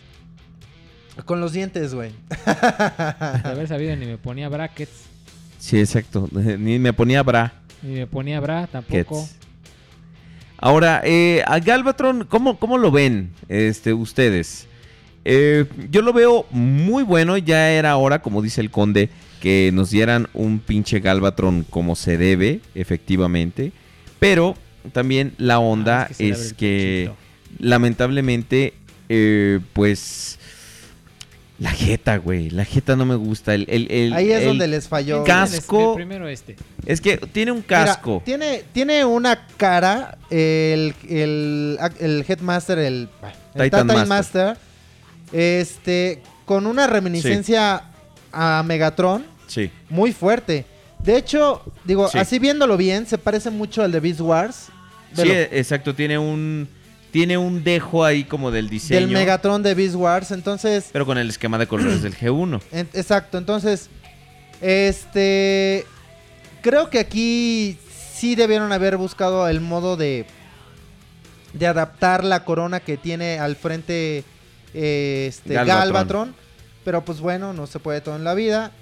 [1.25, 2.13] Con los dientes, güey.
[2.47, 5.05] De haber sabido ni me ponía brackets.
[5.59, 6.29] Sí, exacto.
[6.33, 7.55] Ni me ponía bra.
[7.83, 9.23] Ni me ponía bra tampoco.
[9.23, 9.37] Kets.
[10.59, 14.67] Ahora, eh, a Galvatron, ¿cómo, cómo lo ven este, ustedes?
[15.25, 17.39] Eh, yo lo veo muy bueno.
[17.39, 19.09] Ya era hora, como dice el conde,
[19.41, 23.73] que nos dieran un pinche Galvatron como se debe, efectivamente.
[24.19, 24.57] Pero
[24.93, 27.11] también la onda Ah, es que es
[27.59, 28.75] lamentablemente,
[29.09, 30.39] eh, pues...
[31.59, 32.51] La jeta, güey.
[32.51, 33.55] La jeta no me gusta.
[33.55, 35.23] El, el- el- Ahí es el- donde les falló.
[35.25, 35.91] casco.
[35.91, 36.57] El primero este.
[36.85, 38.23] Es que tiene un Mira, casco.
[38.25, 43.09] tiene, tiene una cara, el, el, el Headmaster, el,
[43.55, 44.47] el Titan Titan Master.
[44.49, 44.57] Master,
[45.33, 47.85] este, con una reminiscencia
[48.33, 49.71] a Megatron Sí.
[49.89, 50.67] muy fuerte.
[50.99, 52.19] De hecho, digo, Sí.
[52.19, 54.67] así viéndolo bien, se parece mucho al de Beast Wars.
[55.15, 55.95] Sí, exacto.
[55.95, 56.69] Tiene un...
[57.15, 58.99] Tiene un dejo ahí como del diseño.
[59.03, 60.33] del Megatron de Beast Wars.
[60.33, 62.61] Entonces, Pero con el esquema de colores del G1.
[62.73, 63.39] en- exacto.
[63.39, 63.89] Entonces,
[64.61, 65.87] este,
[66.61, 67.79] creo que aquí
[68.13, 70.27] sí debieron haber buscado el modo de
[71.53, 74.25] de adaptar la corona que tiene al frente
[74.75, 75.79] eh, este Galvatron.
[75.87, 76.35] Galvatron.
[76.85, 78.73] Pero pues bueno, no se puede todo en la vida.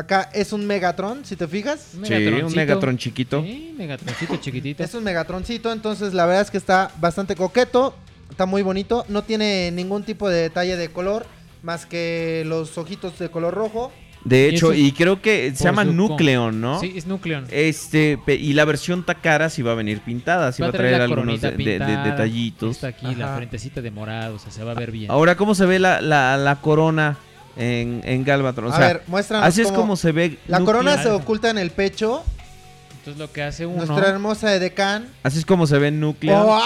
[0.00, 1.80] Acá es un Megatron, si te fijas.
[2.02, 2.54] Sí, un.
[2.54, 3.42] Megatron chiquito.
[3.42, 4.82] Sí, Megatroncito chiquitito.
[4.82, 7.94] Es un Megatroncito, entonces la verdad es que está bastante coqueto,
[8.30, 11.26] está muy bonito, no tiene ningún tipo de detalle de color
[11.62, 13.92] más que los ojitos de color rojo.
[14.24, 16.78] De hecho, y creo que se llama Nucleon, ¿no?
[16.78, 17.46] Sí, es Nucleon.
[17.50, 21.40] Este, y la versión Takara sí va a venir pintada, sí va, a traer, algunos
[21.40, 22.76] de- de- de- pintada, detallitos.
[22.76, 25.10] Está aquí la frentecita de morado, o sea, se va a ver bien.
[25.10, 27.16] Ahora, ¿cómo se ve la, la- la corona
[27.56, 28.70] en, en Galvatron?
[28.70, 30.38] O a ver, muéstranos así es como se ve.
[30.46, 32.22] La corona se oculta en el pecho,
[32.98, 33.84] Entonces lo que hace uno...
[33.86, 35.08] nuestra hermosa Edecán.
[35.22, 36.42] Así es como se ve Nucleon.
[36.44, 36.58] ¡Wow!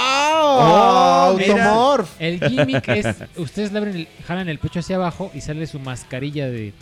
[0.57, 1.65] Oh, mira.
[1.73, 2.11] Automorph.
[2.19, 3.07] El gimmick es,
[3.37, 6.73] ustedes le abren el- jalan el pecho hacia abajo y sale su mascarilla de,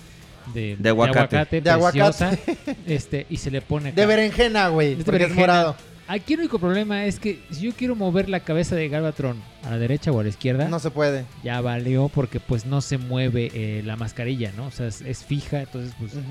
[0.54, 1.60] de, De aguacate.
[1.60, 2.32] De preciosa,
[2.86, 4.00] este, y se le pone acá.
[4.00, 5.40] De berenjena, güey, porque es berenjena.
[5.40, 5.76] morado.
[6.08, 9.70] Aquí el único problema es que si yo quiero mover la cabeza de Galvatron a
[9.70, 11.24] la derecha o a la izquierda, No se puede.
[11.44, 14.66] ya valió porque pues no se mueve eh, la mascarilla, ¿no?
[14.66, 16.22] O sea, es, es fija, entonces pues Ujú.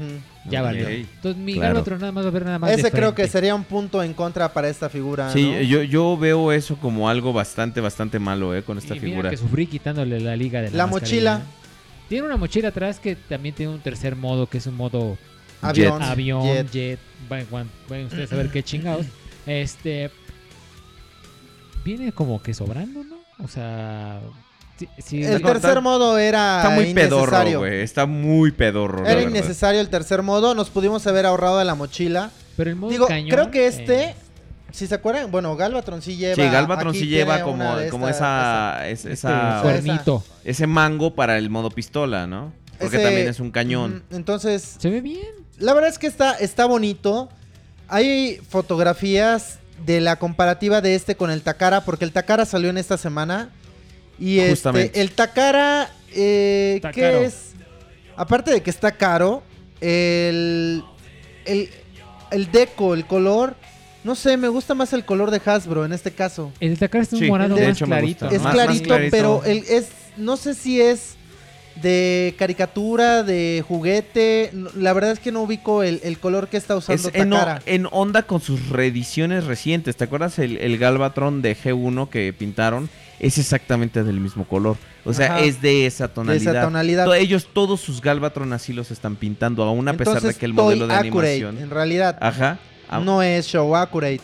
[0.49, 0.65] ya Ok.
[0.65, 0.89] valió.
[0.89, 1.75] Entonces mi Claro.
[1.75, 3.31] Galvatron nada más va a ver nada más Ese de creo que frente.
[3.31, 5.61] sería un punto en contra para esta figura, Sí, ¿no?
[5.61, 8.63] yo, yo veo eso como algo bastante, bastante malo, ¿eh?
[8.63, 9.29] Con esta Y mira figura.
[9.29, 11.41] que sufrí quitándole la liga de la La mascarilla, mochila.
[12.09, 15.17] Tiene una mochila atrás que también tiene un tercer modo, que es un modo
[15.61, 16.71] Avión, avión, jet.
[16.71, 16.99] jet.
[17.29, 19.05] Vayan, vayan- vayan ustedes a ver qué chingados.
[19.45, 20.11] Este.
[21.83, 23.15] Viene como que sobrando, ¿no?
[23.43, 24.19] O sea.
[24.77, 27.81] sí- sí, El No, tercer está- modo era Está muy pedorro, güey.
[27.81, 29.05] Está muy pedorro.
[29.05, 30.53] Era innecesario el tercer modo.
[30.53, 32.31] Nos pudimos haber ahorrado de la mochila.
[32.57, 34.15] pero el modo Digo, cañón, creo que este, eh,
[34.71, 36.35] si se acuerdan, bueno, Galvatron sí lleva.
[36.35, 40.23] Sí, Galvatron sí lleva como, como esta- esa, es- este esa- cuernito.
[40.43, 42.53] ese mango para el modo pistola, ¿no?
[42.77, 44.03] Porque Ese- también es un cañón.
[44.11, 45.25] Entonces, Se ve bien.
[45.57, 47.29] la verdad es que está, está bonito.
[47.93, 52.77] Hay fotografías de la comparativa de este con el Takara, porque el Takara salió en
[52.77, 53.49] esta semana.
[54.17, 55.01] Y este, Justamente.
[55.01, 57.17] el Takara, eh, Está ¿qué caro.
[57.21, 57.35] es?
[58.15, 59.43] Aparte de que está caro,
[59.81, 60.83] el,
[61.45, 61.69] el,
[62.31, 63.55] el deco, el color,
[64.03, 66.51] no sé, me gusta más el color de Hasbro en este caso.
[66.59, 68.25] El Dakar es un Sí, morado más hecho clarito.
[68.25, 68.35] gusta.
[68.35, 68.47] Es ¿no?
[68.47, 69.11] Más- más clarito, clarito.
[69.11, 71.15] pero el, es, no sé si es
[71.81, 74.51] de caricatura, de juguete.
[74.75, 77.37] La verdad es que no ubico el, el color que está usando Es en, o-
[77.37, 77.61] Takara.
[77.65, 79.95] en onda con sus reediciones recientes.
[79.95, 82.89] ¿Te acuerdas el, el Galvatron de G1 que pintaron?
[83.19, 84.77] Es exactamente del mismo color.
[85.05, 85.39] O sea, Ajá.
[85.41, 86.55] es de esa de tonalidad.
[86.55, 87.05] esa tonalidad.
[87.05, 90.53] To- Ellos, todos sus Galvatron así los están pintando, aún a pesar de que el
[90.53, 91.57] modelo de Accurate, animación.
[91.63, 92.57] en realidad, Ajá.
[92.89, 94.19] Ah, no es Show Accurate.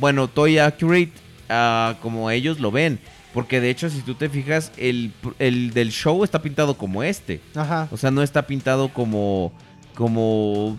[0.00, 1.10] Bueno, Toy Accurate,
[1.48, 2.98] ah, como ellos lo ven.
[3.34, 7.40] Porque de hecho, si tú te fijas, el, el del show está pintado como este.
[7.54, 7.88] Ajá.
[7.90, 9.52] O sea, no está pintado como.
[9.94, 10.76] como.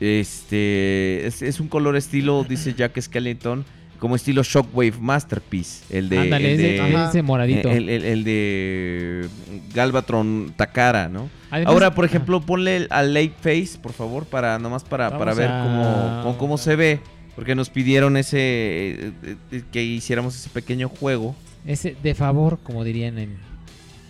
[0.00, 1.26] Este.
[1.26, 3.64] Es, es un color estilo, dice Jack Skellington.
[3.98, 5.84] Como estilo Shockwave Masterpiece.
[5.88, 6.18] El de.
[6.18, 7.70] Ándale, el de, ese moradito.
[7.70, 9.28] el, el- el de
[9.72, 11.30] Galvatron Takara, ¿no?
[11.50, 12.10] Además- Ahora, por Ajá.
[12.14, 16.38] ejemplo, ponle al Late Face, por favor, para nomás para, para ver a- cómo, cómo,
[16.38, 17.00] cómo se ve.
[17.34, 19.12] Porque nos pidieron ese eh,
[19.52, 21.34] eh, que hiciéramos ese pequeño juego.
[21.66, 23.36] Ese de favor, como dirían en,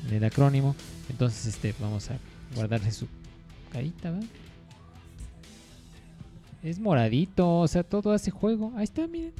[0.09, 0.75] en el acrónimo.
[1.09, 2.17] Entonces, este, vamos a
[2.55, 3.07] guardarle su
[3.73, 4.27] carita, ¿verdad?
[6.63, 8.73] Es moradito, o sea, todo hace juego.
[8.77, 9.33] Ahí está, miren.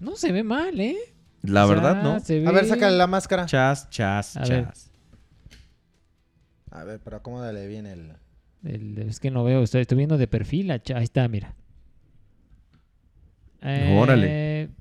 [0.00, 0.96] No se ve mal, ¿eh?
[1.42, 2.20] La O sea, verdad, ¿no?
[2.20, 3.46] se A ver, ve- sácale la máscara.
[3.46, 4.64] Chas, chas, A ver.
[4.66, 4.90] chas.
[6.70, 8.12] A ver, pero acomódale bien el...
[8.64, 10.70] El- es que no veo, estoy, estoy viendo de perfil.
[10.70, 11.54] Ahí está, mira.
[13.62, 14.26] Eh, Órale.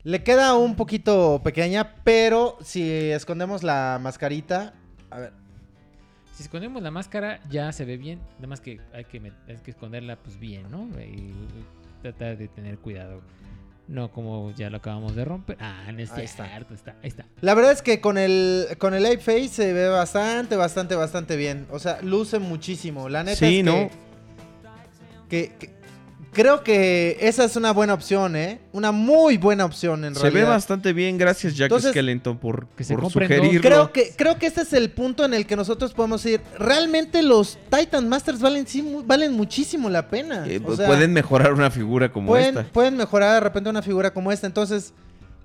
[0.04, 4.74] Le queda un poquito pequeña, pero si escondemos la mascarita...
[5.12, 5.34] A ver,
[6.34, 8.20] Si escondemos la máscara, ya se ve bien.
[8.38, 10.88] Nada más que hay que, hay que esconderla pues bien, ¿no?
[11.02, 11.32] Y
[12.02, 13.22] tratar de tener cuidado.
[13.88, 15.58] No como ya lo acabamos de romper.
[15.60, 16.46] Ah, no es Ahí está.
[16.60, 16.92] está.
[17.02, 17.26] Ahí está.
[17.42, 21.36] La verdad es que con el con el Ape Face se ve bastante, bastante, bastante
[21.36, 21.66] bien.
[21.72, 23.10] O sea, luce muchísimo.
[23.10, 23.90] La neta Sí, es que, ¿no?
[25.28, 25.79] que- que-
[26.32, 28.60] creo que esa es una buena opción, ¿eh?
[28.72, 30.44] Una muy buena opción en Se realidad.
[30.44, 33.62] ve bastante bien, gracias Jack Entonces, Skellington por, que se por sugerirlo.
[33.62, 36.42] Creo que, creo que este es el punto en el que nosotros podemos ir.
[36.58, 40.46] Realmente los Titan Masters valen, sí, valen muchísimo la pena.
[40.48, 42.72] Eh, O sea, pueden mejorar una figura como pueden, esta.
[42.72, 44.48] pueden mejorar de repente una figura como esta.
[44.48, 44.94] Entonces,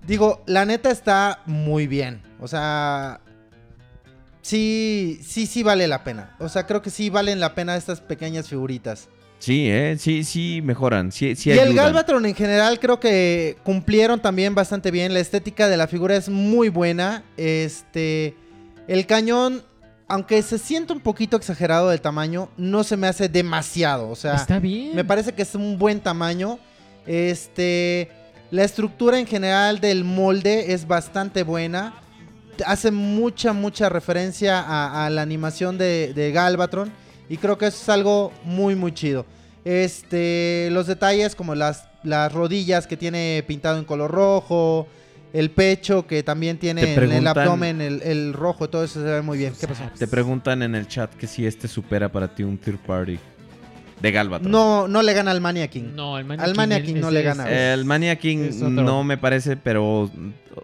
[0.06, 2.22] digo, la neta está muy bien.
[2.40, 3.20] O sea,
[4.42, 6.36] sí, sí, sí vale la pena.
[6.38, 9.08] O sea, creo que sí valen la pena estas pequeñas figuritas.
[9.44, 11.74] Sí, eh, sí, sí mejoran, sí, sí y el.
[11.74, 15.12] Galvatron en general creo que cumplieron también bastante bien.
[15.12, 17.24] La estética de la figura es muy buena.
[17.36, 18.34] Este,
[18.89, 19.62] el cañón,
[20.08, 24.08] aunque se siente un poquito exagerado del tamaño, no se me hace demasiado.
[24.08, 24.97] O sea, está bien.
[24.97, 26.58] me parece que es un buen tamaño.
[27.06, 28.08] Este,
[28.50, 31.92] la estructura en general del molde es bastante buena.
[32.64, 37.03] Hace mucha, mucha referencia a, a la animación de, de Galvatron.
[37.28, 39.27] Y creo que eso es algo muy, muy chido.
[39.65, 44.86] Este, los detalles como las, las rodillas que tiene pintado en color rojo.
[45.33, 48.70] El pecho que también tiene en el abdomen el, el rojo.
[48.70, 49.53] Todo eso se ve muy bien.
[49.59, 49.83] ¿Qué pasó?
[49.99, 53.19] Te preguntan en el chat que si este supera para ti un third party
[54.01, 54.51] de Galvatron.
[54.53, 55.94] No, no le gana al Mania King.
[55.94, 57.51] No, el Al Mania King no le gana.
[57.51, 60.11] El Mania King es no me parece, pero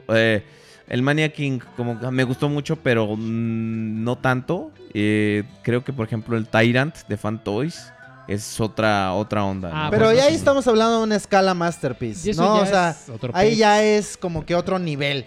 [0.08, 0.44] eh,
[0.90, 4.72] el Mania King como que me gustó mucho, pero mm, no tanto.
[4.92, 7.92] Eh, creo que por ejemplo el Tyrant de Fan Toys
[8.26, 9.70] es otra otra onda.
[9.72, 9.90] Ah, ¿no?
[9.90, 12.34] Pero pues, ya ahí estamos hablando de una escala masterpiece.
[12.34, 12.56] ¿no?
[12.56, 12.96] O sea,
[13.32, 15.26] ahí ya es como que otro nivel.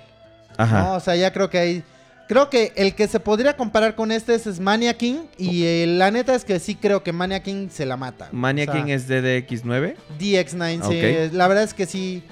[0.57, 0.83] Ajá.
[0.83, 0.93] ¿no?
[0.95, 1.83] O sea, ya creo que ahí.
[2.27, 5.25] Creo que el que se podría comparar con este es, es Mania King.
[5.37, 8.29] Y eh, la neta es que sí creo que Mania King se la mata.
[8.31, 9.95] Mania O sea, King es DDX9.
[10.19, 11.35] DX9, sí.
[11.35, 12.23] La verdad es que sí.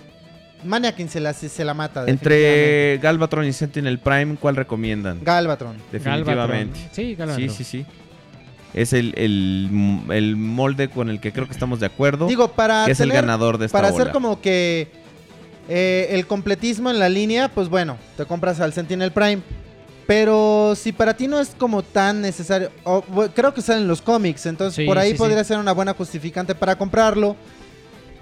[0.63, 2.05] Mania King se la, se, la mata.
[2.07, 5.19] Entre Galvatron y Sentinel Prime, ¿cuál recomiendan?
[5.23, 5.75] Galvatron.
[5.91, 6.35] Definitivamente.
[6.35, 6.89] Galvatron.
[6.91, 7.49] Sí, Galvatron.
[7.49, 7.85] Sí, sí, sí.
[8.73, 9.69] Es el, el,
[10.11, 12.27] el molde con el que creo que estamos de acuerdo.
[12.27, 14.89] Digo, para que es el ganador de esta Para hacer como que
[15.67, 19.41] eh, el completismo en la línea, pues bueno, te compras al Sentinel Prime.
[20.07, 23.01] Pero si para ti no es como tan necesario, o,
[23.33, 25.49] creo que salen los cómics, entonces Sí, por ahí sí, podría sí.
[25.49, 27.35] ser una buena justificante para comprarlo.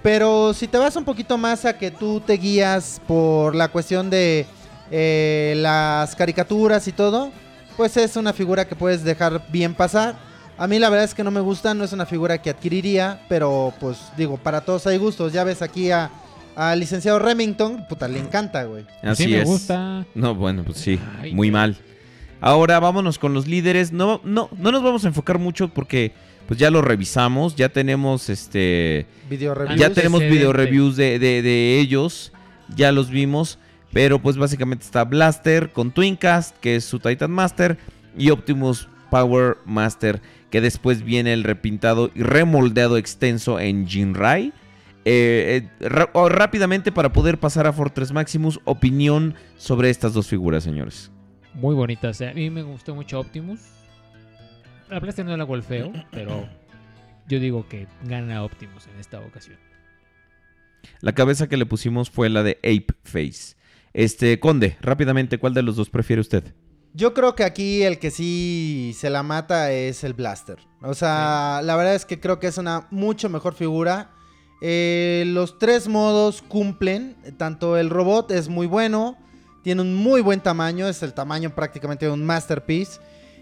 [0.02, 4.08] Pero si te vas un poquito más a que tú te guías por la cuestión
[4.08, 4.46] de
[4.90, 7.30] eh, las caricaturas y todo,
[7.76, 10.16] pues es una figura que puedes dejar bien pasar.
[10.56, 13.20] A mí la verdad es que no me gusta, no es una figura que adquiriría,
[13.28, 15.32] pero pues digo, para todos hay gustos.
[15.32, 16.10] Ya ves aquí a
[16.56, 18.84] al licenciado Remington, puta, le encanta, güey.
[19.02, 19.44] Así sí me es.
[19.44, 20.04] gusta.
[20.14, 21.76] No, bueno, pues sí, Ay, muy mal.
[22.40, 23.92] Ahora vámonos con los líderes.
[23.92, 26.12] No, no, no nos vamos a enfocar mucho porque
[26.50, 29.78] pues ya lo revisamos, ya tenemos este, Video reviews.
[29.78, 32.32] ya tenemos video reviews de, de- de ellos,
[32.74, 33.60] ya los vimos,
[33.92, 37.78] pero pues básicamente está Blaster con Twincast, que es su Titan Master,
[38.18, 40.20] y Optimus Power Master,
[40.50, 44.52] que después viene el repintado y remoldeado extenso en Jinrai.
[45.04, 50.64] Eh, eh, oh, rápidamente para poder pasar a Fortress Maximus, opinión sobre estas dos figuras,
[50.64, 51.12] señores.
[51.54, 52.20] Muy bonitas.
[52.20, 52.28] eh.
[52.30, 53.60] A mí me gustó mucho Optimus.
[54.90, 56.48] La Blaster no la golfeo, pero
[57.28, 59.56] yo digo que gana Optimus en esta ocasión.
[61.00, 63.54] La cabeza que le pusimos fue la de Ape Face.
[63.92, 66.54] Este, Conde, rápidamente, ¿cuál de los dos prefiere usted?
[66.92, 70.58] Yo creo que aquí el que sí se la mata es el Blaster.
[70.82, 74.10] O sea, la verdad es que creo que es una mucho mejor figura.
[74.60, 77.16] Eh, los tres modos cumplen.
[77.36, 79.16] Tanto el robot es muy bueno.
[79.62, 80.88] Tiene un muy buen tamaño.
[80.88, 83.00] Es el tamaño prácticamente de un Masterpiece.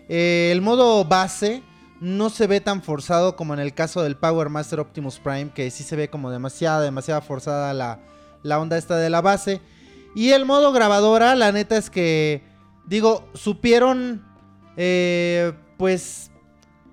[0.09, 1.63] Eh, el modo base
[2.01, 5.51] no se ve tan forzado como en el caso del Power Master Optimus Prime.
[5.55, 8.01] Que sí se ve como demasiada, demasiada forzada la,
[8.43, 9.61] la onda esta de la base.
[10.15, 12.43] Y el modo grabadora, la neta es que,
[12.87, 14.25] digo, supieron,
[14.77, 16.31] eh, pues,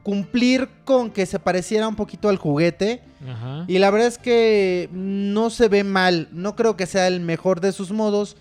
[0.03, 3.01] cumplir con que se pareciera un poquito al juguete.
[3.27, 3.65] Ajá.
[3.67, 6.27] Y la verdad es que no se ve mal.
[6.31, 8.37] No creo que sea el mejor de sus modos.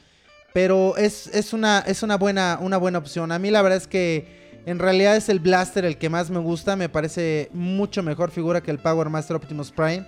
[0.53, 3.33] Pero es, es, una, es una, buena, una buena opción.
[3.33, 6.39] A mí la verdad es que en realidad es el Blaster el que más me
[6.39, 6.77] gusta.
[6.77, 10.07] Me parece mucho mejor figura que el Power Master Optimus Prime.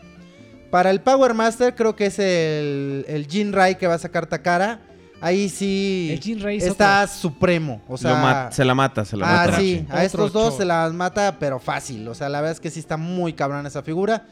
[0.70, 4.80] Para el Power Master creo que es el, el Jinrai que va a sacar Takara.
[5.20, 7.80] Ahí sí El Jinrai es está supremo.
[7.88, 8.10] O sea,
[8.52, 9.58] se la mata, se la Ah, mata.
[9.58, 10.58] sí, a estos dos show.
[10.58, 12.06] se las mata, pero fácil.
[12.08, 14.26] O sea, la verdad es que sí está muy cabrón esa figura.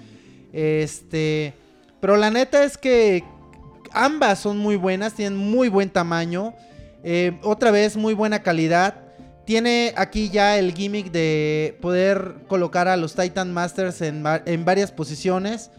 [0.52, 1.54] Este.
[2.00, 3.24] Pero la neta es que
[3.92, 6.54] ambas son muy buenas, tienen muy buen tamaño.
[7.02, 8.94] eh, otra vez, muy buena calidad.
[9.44, 14.90] Tiene aquí ya el gimmick de poder colocar a los Titan Masters en, en varias
[14.90, 15.70] posiciones.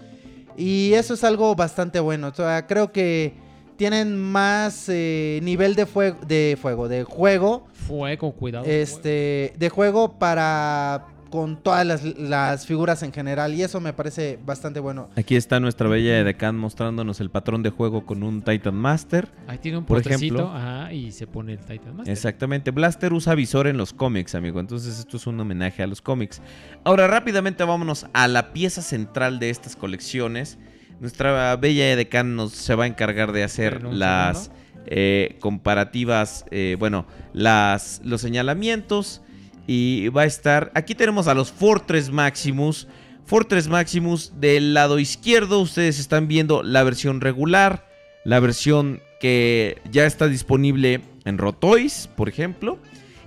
[0.58, 2.27] Y eso es algo bastante bueno.
[2.27, 3.34] O sea, creo que
[3.76, 8.66] tienen más eh, nivel de, fuego de fuego, de juego, Fuego, cuidado.
[8.66, 13.54] este, de juego para con todas las, las figuras en general.
[13.54, 15.10] Y eso me parece bastante bueno.
[15.16, 19.30] Aquí está nuestra bella Edecán mostrándonos el patrón de juego con un Titan Master.
[19.48, 20.56] Ahí tiene un por postrecito, ejemplo.
[20.56, 22.12] ajá, y se pone el Titan Master.
[22.12, 22.72] Exactamente.
[22.72, 24.60] Blaster usa visor en los cómics, amigo.
[24.60, 26.42] Entonces esto es un homenaje a los cómics.
[26.84, 30.58] Ahora rápidamente vámonos a la pieza central de estas colecciones.
[31.00, 34.52] Nuestra bella Edecán nos se va a encargar de hacer las
[34.86, 39.22] eh, comparativas, eh, bueno, las, los señalamientos.
[39.68, 42.88] Y va a estar, aquí tenemos a los Fortress Maximus.
[43.26, 47.88] Fortress Maximus del lado izquierdo, ustedes están viendo la versión regular,
[48.24, 52.77] la versión que ya está disponible en Rotoys, por ejemplo,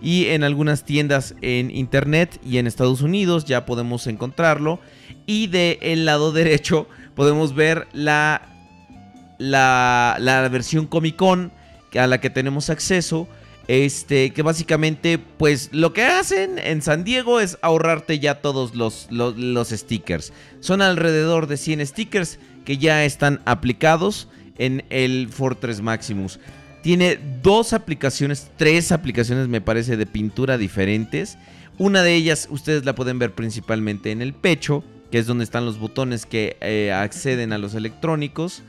[0.01, 4.79] y en algunas tiendas en internet y en Estados Unidos ya podemos encontrarlo.
[5.27, 6.87] Y del lado derecho
[7.17, 8.43] podemos ver la,
[9.39, 11.51] la, la versión Comic Con
[11.97, 13.29] a la que tenemos acceso.
[13.69, 19.69] Este, que básicamente, pues lo que hacen en San Diego es ahorrarte ya todos los,
[19.69, 20.33] stickers.
[20.61, 26.41] Son alrededor de 100 stickers que ya están aplicados en el Fortress Maximus.
[26.83, 31.37] Tiene dos aplicaciones, tres aplicaciones me parece de pintura diferentes.
[31.77, 35.67] Una de ellas ustedes la pueden ver principalmente en el pecho, que es donde están
[35.67, 38.63] los botones que eh, acceden a los electrónicos.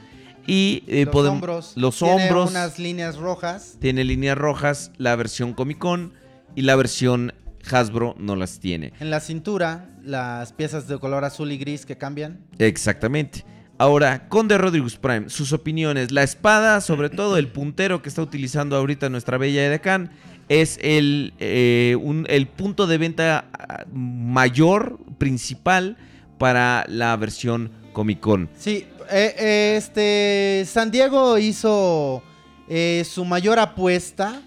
[0.49, 1.73] Y eh, los podem- hombros.
[1.75, 3.77] los tiene hombros unas líneas rojas.
[3.79, 6.13] tiene líneas rojas, la versión Comic Con
[6.55, 7.33] y la versión
[7.71, 8.93] Hasbro no las tiene.
[8.99, 12.39] En la cintura, las piezas de color azul y gris que cambian.
[12.57, 13.45] Exactamente.
[13.77, 16.11] Ahora, Conde Rodriguez Prime, sus opiniones.
[16.11, 20.11] La espada, sobre todo el puntero que está utilizando ahorita nuestra bella Edecán,
[20.49, 25.95] es el, eh, un- el punto de venta ah, mayor, principal,
[26.37, 28.49] para la versión Comic Con.
[28.57, 32.23] Sí, eh, eh, este San Diego hizo
[32.67, 34.41] eh, su mayor apuesta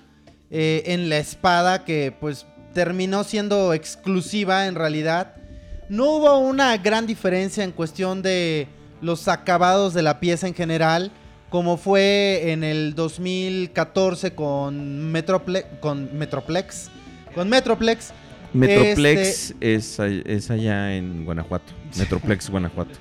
[0.55, 5.35] en la espada que pues terminó siendo exclusiva en realidad.
[5.89, 8.69] No hubo una gran diferencia en cuestión de
[9.01, 11.11] los acabados de la pieza en general,
[11.49, 16.91] como fue en el 2014 con, Metrople- con Metroplex.
[17.35, 18.13] Con Metroplex.
[18.53, 21.73] Metroplex Este- es, es allá en Guanajuato.
[21.97, 22.99] Metroplex, Guanajuato.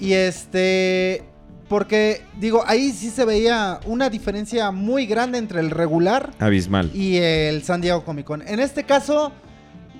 [0.00, 1.22] Y este.
[1.68, 6.90] Porque, digo, ahí sí se veía una diferencia muy grande entre el regular Abismal.
[6.92, 8.42] y el San Diego Comic Con.
[8.42, 9.30] En este caso,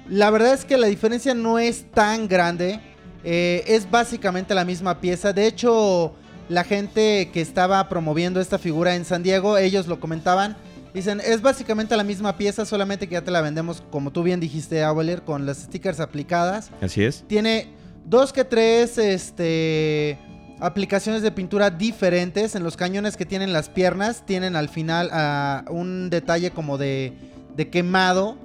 [0.08, 2.80] la verdad es que la diferencia no es tan grande.
[3.22, 5.32] Eh, es básicamente la misma pieza.
[5.32, 6.12] De hecho,
[6.48, 10.56] la gente que estaba promoviendo esta figura en San Diego, ellos lo comentaban.
[10.92, 14.40] Dicen, es básicamente la misma pieza, solamente que ya te la vendemos, como tú bien
[14.40, 16.72] dijiste, Avaler, con las stickers aplicadas.
[16.80, 17.22] Así es.
[17.28, 17.68] Tiene
[18.04, 20.18] dos que tres este,
[20.60, 22.54] aplicaciones de pintura diferentes.
[22.54, 27.12] En los cañones que tienen las piernas, tienen al final ah, un detalle como de,
[27.56, 28.36] de quemado.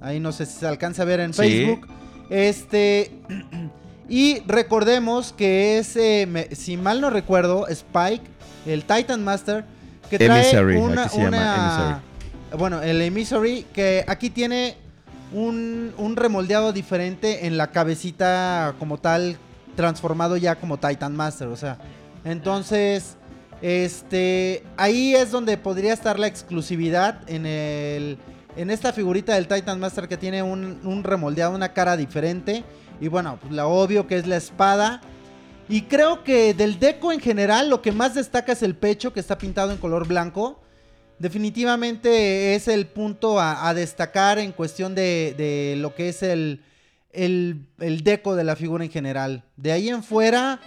[0.00, 1.42] Ahí no sé si se alcanza a ver en Sí.
[1.42, 1.88] Facebook.
[2.30, 3.10] Este.
[4.08, 8.22] Y recordemos que es, eh, me- si mal no recuerdo, Spike,
[8.66, 9.64] el Titan Master,
[10.10, 12.02] que trae Emissary, una-
[12.58, 14.74] bueno, el Emissary, que aquí tiene
[15.32, 19.36] un, remoldeado diferente en la cabecita como tal,
[19.76, 21.78] transformado ya como Titan Master, o sea.
[22.24, 23.16] Entonces,
[23.60, 28.18] este, ahí es donde podría estar la exclusividad en el,
[28.56, 32.64] en esta figurita del Titan Master que tiene un, un remoldeado, una cara diferente.
[33.00, 35.00] Y bueno, pues, la obvio que es la espada.
[35.68, 39.20] Y creo que del deco en general lo que más destaca es el pecho que
[39.20, 40.60] está pintado en color blanco.
[41.22, 46.62] Definitivamente es el punto a, a destacar en cuestión de, de lo que es el,
[47.12, 49.44] el, el deco de la figura en general.
[49.56, 50.58] De ahí en fuera,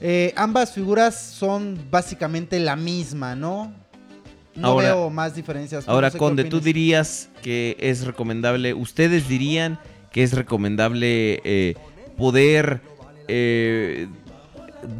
[0.00, 3.72] eh, ambas figuras son básicamente la misma, ¿no?
[4.56, 5.86] No Ahora- veo más diferencias.
[5.88, 9.78] Ahora, No sé Conde, tú dirías que es recomendable, ustedes dirían
[10.10, 11.76] que es recomendable eh,
[12.18, 12.80] poder
[13.28, 14.08] eh,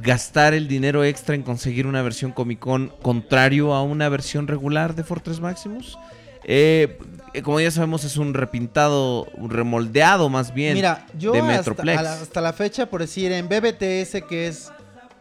[0.03, 4.95] gastar el dinero extra en conseguir una versión Comic Con contrario a una versión regular
[4.95, 5.99] de Fortress Maximus.
[6.45, 6.99] Eh,
[7.35, 11.53] eh, como ya sabemos, es un repintado, un remoldeado más bien Mira, yo de hasta,
[11.53, 12.03] Metroplex.
[12.03, 14.73] la, hasta la fecha, por decir, en BBTS, que es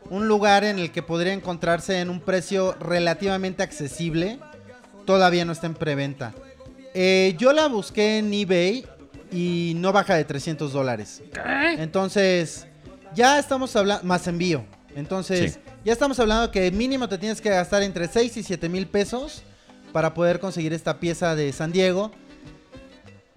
[0.10, 4.40] un lugar en el que podría encontrarse en un precio relativamente accesible,
[5.06, 6.34] todavía no está en preventa.
[6.94, 8.86] Eh, yo la busqué en eBay
[9.32, 11.22] y no baja de 300 dólares.
[11.78, 12.68] Entonces,
[13.16, 14.66] ya estamos hablando, más envío.
[14.96, 15.60] Entonces, Sí.
[15.86, 19.44] ya estamos hablando que mínimo te tienes que gastar entre 6 y 7 mil pesos
[19.94, 22.12] para poder conseguir esta pieza de San Diego.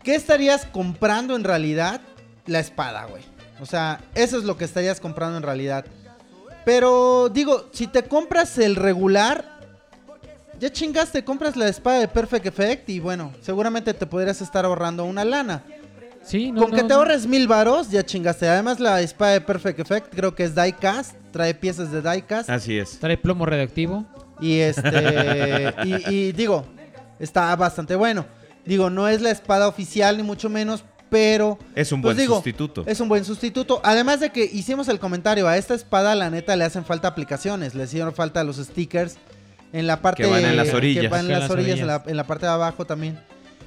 [0.02, 2.00] ¿Qué estarías comprando en realidad?
[2.46, 3.22] La espada, güey.
[3.60, 5.84] O sea, eso es lo que estarías comprando en realidad.
[6.64, 9.60] Pero digo, si te compras el regular,
[10.58, 15.04] ya chingaste, compras la espada de Perfect Effect y bueno, seguramente te podrías estar ahorrando
[15.04, 15.62] una lana.
[16.22, 16.94] Sí, no, Con no, que te no.
[16.96, 18.48] ahorres mil varos, ya chingaste.
[18.48, 22.48] Además, la espada de Perfect Effect creo que es diecast, trae piezas de diecast.
[22.48, 22.98] Así es.
[22.98, 24.04] Trae plomo radioactivo.
[24.40, 25.74] Y este.
[25.84, 26.64] y, y digo,
[27.18, 28.26] está bastante bueno.
[28.64, 31.58] Digo, no es la espada oficial, ni mucho menos, pero.
[31.74, 32.84] Es un pues buen digo, sustituto.
[32.86, 33.80] Es un buen sustituto.
[33.84, 37.74] Además de que hicimos el comentario, a esta espada, la neta, le hacen falta aplicaciones.
[37.74, 39.16] Le hicieron falta los stickers
[39.72, 40.22] en la parte.
[40.22, 41.02] Que van en las orillas.
[41.02, 42.10] Que van en las las orillas, en la, orillas.
[42.10, 43.18] en la parte de abajo también.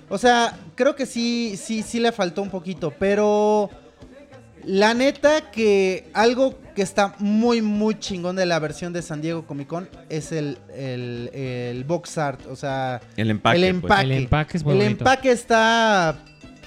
[0.10, 3.70] O sea, creo que sí, sí, sí le faltó un poquito, pero.
[4.68, 9.46] La neta que algo que está muy, muy chingón de la versión de San Diego
[9.46, 12.42] Comic Con es el, el, el box art.
[12.50, 13.58] O sea, El empaque.
[13.58, 13.84] el pues.
[13.92, 14.04] empaque.
[14.06, 15.04] El empaque es muy el bonito.
[15.04, 16.18] empaque está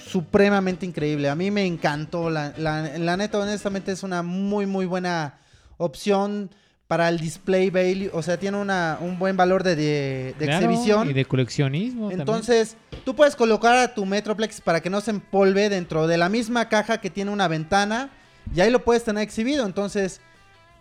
[0.09, 1.29] supremamente increíble.
[1.29, 2.31] A mí me encantó.
[2.31, 5.39] La, la- la neta, honestamente, es una muy, muy buena
[5.77, 6.51] opción
[6.89, 8.11] para el display value.
[8.13, 11.09] O sea, tiene una, un buen valor de, de- de Claro, exhibición.
[11.11, 12.01] Y de coleccionismo.
[12.09, 12.21] también.
[12.21, 16.29] Entonces, tú puedes colocar a tu Metroplex para que no se empolve dentro de la
[16.29, 18.11] misma caja que tiene una ventana
[18.55, 19.67] y ahí lo puedes tener exhibido.
[19.67, 20.21] Entonces,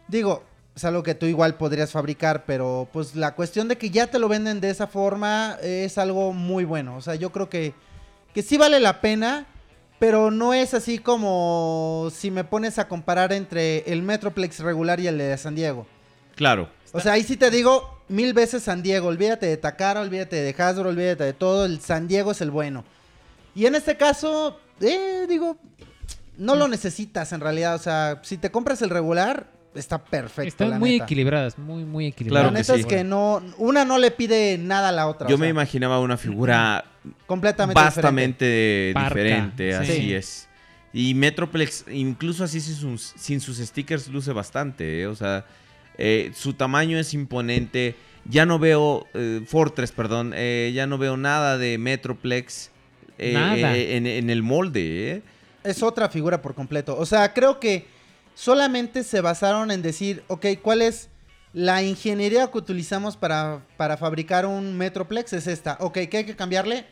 [0.08, 0.44] digo,
[0.76, 4.18] es algo que tú igual podrías fabricar, pero pues la cuestión de que ya te
[4.20, 6.96] lo venden de esa forma es algo muy bueno.
[6.96, 7.74] O sea, yo creo que,
[8.34, 9.46] que sí vale la pena,
[10.00, 15.08] pero no es así como si me pones a comparar entre el Metroplex regular y
[15.08, 15.86] el de San Diego.
[16.38, 16.70] Claro.
[16.94, 19.08] O sea, ahí sí te digo mil veces San Diego.
[19.10, 21.66] Olvídate de Takara, olvídate de Hasbro, olvídate de todo.
[21.66, 22.86] El San Diego es el bueno.
[23.54, 25.58] Y en este caso, eh, digo,
[26.38, 27.76] no lo necesitas en realidad.
[27.76, 30.48] O sea, si te compras el regular, está perfecto.
[30.48, 31.04] Están la muy neta.
[31.06, 32.52] equilibradas, muy, muy La equilibradas.
[32.52, 32.80] Claro que neta sí.
[32.82, 35.28] es que no, una no le pide nada a la otra.
[35.28, 36.86] Yo o me sea, imaginaba una figura
[37.28, 39.78] completamente vastamente Parca, diferente, sí.
[39.92, 40.14] así Sí.
[40.14, 40.48] es.
[40.94, 45.08] Y Metroplex, incluso así sin sus, sin sus stickers, luce bastante, ¿eh?
[45.08, 45.46] o sea,
[45.98, 47.96] eh, su tamaño es imponente.
[48.26, 52.72] Ya no veo, eh, Fortress, perdón, eh, ya no veo nada de Metroplex
[53.18, 53.76] eh, Nada.
[53.78, 55.12] eh, en, en el molde.
[55.12, 55.22] ¿eh?
[55.64, 56.98] es otra figura por completo.
[56.98, 57.88] O sea, creo que
[58.36, 61.10] solamente se basaron en decir, ok, ¿cuál es
[61.54, 65.34] la ingeniería que utilizamos para, para fabricar un Metroplex?
[65.34, 65.78] Es esta.
[65.80, 66.86] Ok, ¿qué hay que cambiarle?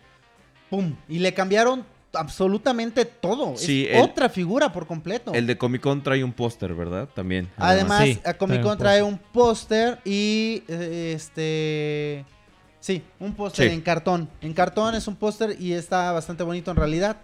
[0.70, 0.96] ¡Pum!
[1.08, 1.86] Y le cambiaron
[2.16, 3.56] absolutamente todo.
[3.58, 5.34] Sí, es el- otra figura por completo.
[5.34, 7.08] El de Comic Con trae un póster, ¿verdad?
[7.16, 7.50] También.
[7.58, 12.26] Además, Sí, a Comic Con trae un póster y eh, este...
[12.80, 13.74] Sí, un póster Sí.
[13.74, 14.30] en cartón.
[14.42, 17.18] En cartón es un póster y está bastante bonito en realidad.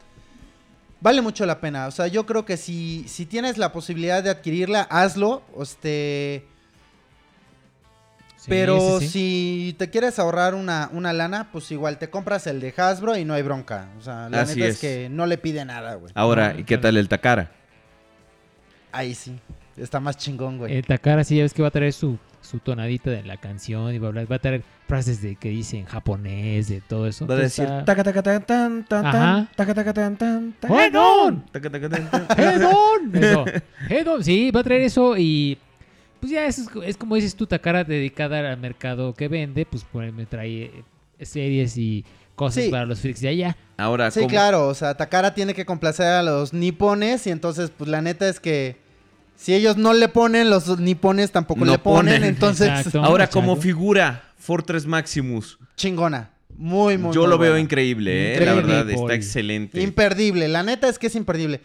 [0.99, 1.87] Vale mucho la pena.
[1.87, 5.41] O sea, yo creo que si, si tienes la posibilidad de adquirirla, hazlo.
[5.59, 6.45] Este,
[8.41, 9.11] Sí, pero sí, sí.
[9.11, 13.23] si te quieres ahorrar una, una lana, pues igual te compras el de Hasbro y
[13.23, 13.89] no hay bronca.
[13.99, 14.75] O sea, la Así neta es.
[14.75, 14.81] es.
[14.81, 16.11] que no le pide nada, güey.
[16.15, 17.51] Ahora, ¿y qué tal el Takara?
[18.91, 19.39] Ahí sí.
[19.77, 20.75] Está más chingón, güey.
[20.75, 23.93] El Takara sí ya ves que va a traer su, su tonadita de la canción
[23.93, 27.05] y va a, hablar, va a traer frases de que dice en japonés, de todo
[27.05, 27.27] eso.
[27.27, 31.45] Va a decir taca taca tan tan tan taca taca tan tan tan ¡Hedon!
[31.51, 33.15] taca taca tan tan ¡Hedon!
[33.15, 33.45] Eso.
[33.87, 34.23] ¡Hedon!
[34.23, 35.59] Sí, va a traer eso y...
[36.21, 40.09] Pues ya es, es como dices tú, Takara dedicada al mercado que vende, pues por-
[40.13, 40.71] me trae
[41.19, 42.69] eh, series y cosas Sí.
[42.69, 43.57] para los freaks de allá.
[43.77, 47.71] Ahora, Sí, ¿cómo- claro, o sea, Takara tiene que complacer a los nipones y entonces,
[47.75, 48.77] pues la neta es que
[49.35, 52.29] si ellos no le ponen, los nipones tampoco No le ponen, ponen.
[52.29, 53.01] entonces, Exacto.
[53.03, 56.29] Ahora, como figura, Fortress Maximus, chingona.
[56.55, 58.45] Muy, muy yo muy lo veo increíble, ¿eh?
[58.45, 59.81] la verdad, está excelente.
[59.81, 61.61] Imperdible, la neta es que es imperdible.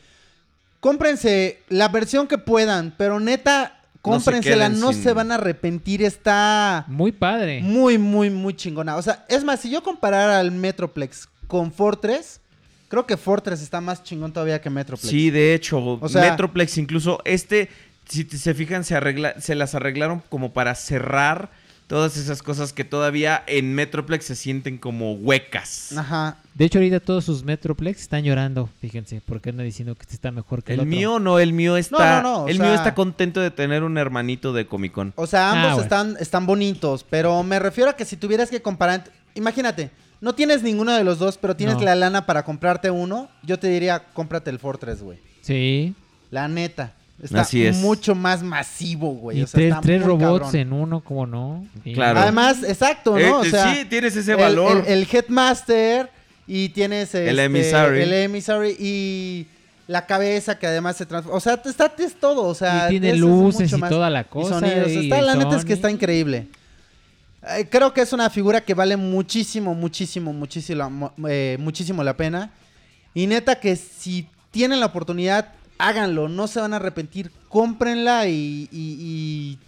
[0.81, 3.76] Cómprense la versión que puedan, pero neta,
[4.07, 7.61] No se cómprensela, no sin- se van a arrepentir, está Muy padre.
[7.63, 8.97] muy, muy, muy chingona.
[8.97, 12.41] O sea, es más, si yo comparara al Metroplex con Fortress,
[12.89, 15.09] creo que Fortress está más chingón todavía que Metroplex.
[15.11, 17.69] Sí, de hecho, O sea- Metroplex incluso este,
[18.09, 21.51] si se fijan, se, arregla, se las arreglaron como para cerrar
[21.89, 25.93] todas esas cosas que todavía en Metroplex se sienten como huecas.
[25.97, 26.39] Ajá.
[26.57, 28.71] De hecho, ahorita todos sus Metroplex están llorando.
[28.81, 30.97] Fíjense, porque andan diciendo que este está mejor que el, El otro.
[30.97, 33.83] mío no, el mío está, no, no, o el sea- mío está contento de tener
[33.83, 35.13] un hermanito de Comic Con.
[35.17, 35.83] O sea, ambos Ah, bueno.
[35.83, 39.05] están, están bonitos, pero me refiero a que si tuvieras que comparar,
[39.35, 39.91] imagínate,
[40.23, 41.83] no tienes ninguno de los dos, pero tienes No.
[41.83, 45.19] la lana para comprarte uno, yo te diría, cómprate el Fortress, güey.
[45.43, 45.95] Sí.
[46.31, 46.95] La neta.
[47.23, 47.77] Está Así es.
[47.77, 49.39] mucho más masivo, güey.
[49.41, 50.57] Y o sea, tres, está tres muy robots cabrón.
[50.61, 51.67] en uno, ¿cómo no?
[51.85, 51.93] Sí.
[51.95, 52.21] Claro.
[52.21, 53.39] Además, exacto, Eh, ¿no?
[53.41, 54.85] O eh, sea, sí, tienes ese el- valor.
[54.87, 56.11] El, el Headmaster
[56.47, 58.03] y tienes El este, Emissary.
[58.03, 59.47] El Emissary y
[59.89, 61.37] la cabeza que además se transforma.
[61.37, 62.43] O sea, está es todo.
[62.45, 64.61] O sea, Y tiene es- es luces mucho y más- toda la y cosa.
[64.61, 64.91] sonidos.
[64.91, 66.49] y Está, el la neta es que está increíble.
[67.57, 72.17] Eh, creo que es una figura que vale muchísimo, muchísimo, muchísimo, mo- eh, muchísimo la
[72.17, 72.51] pena.
[73.15, 78.69] Y neta que si tienen la oportunidad, háganlo, no se van a arrepentir, cómprenla y,
[78.73, 79.59] y- y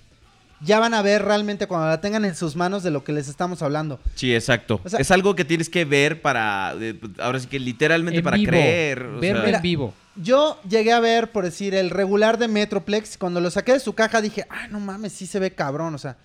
[0.61, 3.29] ya van a ver realmente cuando la tengan en sus manos de lo que les
[3.29, 4.01] estamos hablando.
[4.15, 4.81] Sí, exacto.
[4.85, 6.75] O sea- es algo que tienes que ver para.
[6.81, 9.03] eh, ahora sí que literalmente En para vivo, creer.
[9.03, 9.95] o verlo sea, Mira, en vivo.
[10.17, 13.19] Yo llegué a ver, por decir, el regular de Metroplex.
[13.19, 15.99] Cuando lo saqué de su caja dije, ah, no mames, sí se ve cabrón, o
[15.99, 16.17] sea.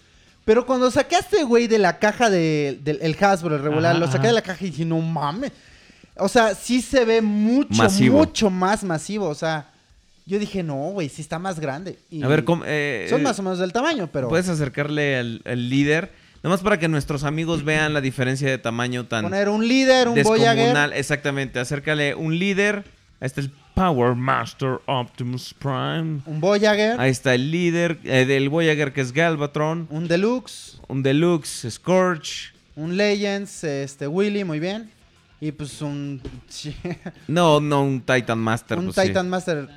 [0.45, 3.91] Pero cuando saqué a este güey de la caja de- del el Hasbro, el regular,
[3.91, 4.27] Ajá, lo saqué ajá.
[4.27, 5.51] de la caja y dije, no mames.
[6.15, 8.17] O sea, sí se ve mucho, Masivo.
[8.17, 9.27] mucho más masivo.
[9.29, 9.67] O sea,
[10.25, 11.97] yo dije, no, güey, sí está más grande.
[12.09, 15.17] Y A ver, ¿cómo, eh, Son eh, más o menos del tamaño, pero Puedes acercarle
[15.17, 16.11] al, al líder.
[16.43, 20.15] Nomás para que nuestros amigos vean la diferencia de tamaño tan poner un líder, un
[20.15, 20.57] descomunal.
[20.57, 20.97] Voyager.
[20.97, 21.59] Exactamente.
[21.59, 22.83] Acércale un líder.
[23.21, 26.19] Ahí está el Power Master Optimus Prime.
[26.25, 29.87] Un Voyager, Ahí está el líder eh, del Voyager que es Galvatron.
[29.89, 32.53] un Deluxe, Un Deluxe Scorch.
[32.75, 34.91] un Legends, este Willy, muy bien.
[35.39, 36.21] Y pues un.
[37.27, 38.79] No, no, un Titan Master.
[38.79, 39.07] un pues, sí.
[39.07, 39.69] Titan Master.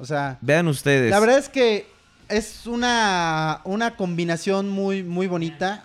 [0.00, 1.10] O sea, Vean ustedes.
[1.10, 1.86] la verdad es que
[2.28, 5.84] es una, una combinación muy, muy bonita.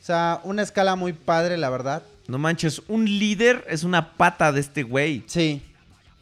[0.00, 2.02] O sea, una escala muy padre, la verdad.
[2.26, 5.22] No manches, un líder es una pata de este güey.
[5.26, 5.62] Sí.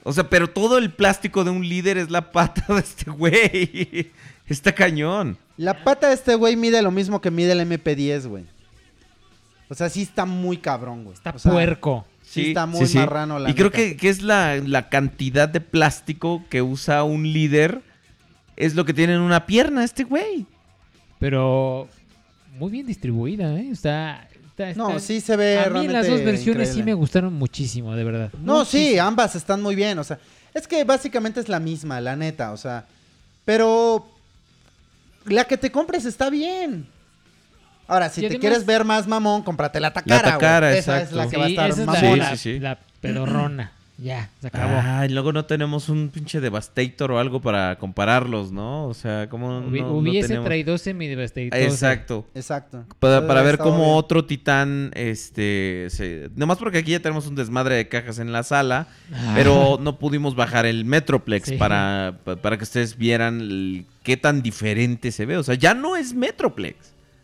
[0.02, 4.10] O sea, pero todo el plástico de un líder es la pata de este güey.
[4.49, 5.39] Está cañón.
[5.57, 8.44] La pata de este güey mide lo mismo que mide el MP10, güey.
[9.68, 11.15] O sea, sí está muy cabrón, güey.
[11.15, 12.05] Está O sea, puerco.
[12.31, 16.44] Sí, está muy marrano, la Y creo que, que es la, la cantidad de plástico
[16.49, 17.83] que usa un líder.
[18.57, 20.47] Es lo que tiene en una pierna este güey.
[21.18, 21.89] Pero
[22.57, 23.70] muy bien distribuida, ¿eh?
[23.73, 27.34] Está, está- No, sí se ve A mí realmente las dos versiones sí me gustaron
[27.34, 28.31] muchísimo, de verdad.
[28.42, 30.18] No, sí, ambas están muy bien, o sea,
[30.55, 32.86] es que básicamente es la misma, la neta, o sea,
[33.44, 34.07] pero
[35.25, 36.86] la que te compres está bien.
[37.90, 40.78] Ahora, si Y te además- quieres ver más mamón, cómprate la Takara, La Takara, güey.
[40.78, 42.16] Esa es la que Sí, va a estar esa es mamona.
[42.16, 42.60] la, Sí, sí, sí.
[42.60, 43.72] la pedorrona.
[44.02, 44.80] Ya, se acabó.
[44.82, 48.86] Ay, luego no tenemos un pinche Devastator o algo para compararlos, ¿no?
[48.86, 51.60] O sea, como Hubi- no, no hubiese tenemos- traído mi Devastator.
[51.60, 52.26] Exacto.
[52.34, 52.86] Exacto.
[52.98, 53.90] Para, para ver cómo bien.
[53.96, 56.30] otro titán, este, se...
[56.34, 59.32] nomás porque aquí ya tenemos un desmadre de cajas en la sala, Ah.
[59.34, 61.56] pero no pudimos bajar el Metroplex Sí.
[61.58, 65.36] para, pa- para que ustedes vieran el- qué tan diferente se ve.
[65.36, 66.76] O sea, ya no es Metroplex.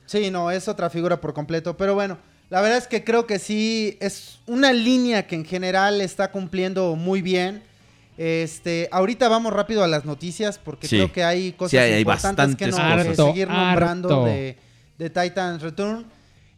[0.07, 1.77] Sí, no, es otra figura por completo.
[1.77, 2.19] Pero bueno,
[2.51, 6.95] la verdad es que creo que sí es una línea que en general está cumpliendo
[6.97, 7.63] muy bien.
[8.19, 10.97] Este, ahorita vamos rápido a las noticias porque Sí.
[10.97, 13.27] creo que hay cosas Sí, hay- hay importantes que no bastantes que cosas.
[13.27, 14.25] seguir Harto, nombrando harto.
[14.27, 14.57] de,
[14.99, 16.07] de Titan's Return.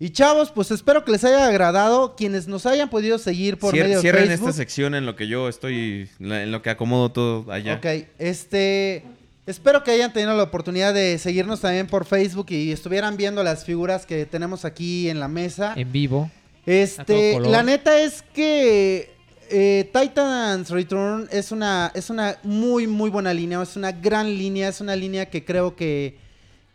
[0.01, 2.15] Y chavos, pues espero que les haya agradado.
[2.15, 4.51] Quienes nos hayan podido seguir por Cier- medio de cierren Facebook.
[4.51, 7.75] esta sección en lo que yo estoy, en lo que acomodo todo allá.
[7.75, 7.87] Ok,
[8.21, 9.03] este.
[9.49, 13.65] Espero que hayan tenido la oportunidad de seguirnos también por Facebook y estuvieran viendo las
[13.65, 15.73] figuras que tenemos aquí en la mesa.
[15.75, 16.31] En vivo.
[16.67, 19.11] Este, la neta es que
[19.49, 24.69] eh, Titans Return es una, es una muy, muy buena línea, es una gran línea,
[24.69, 26.19] es una línea que creo que,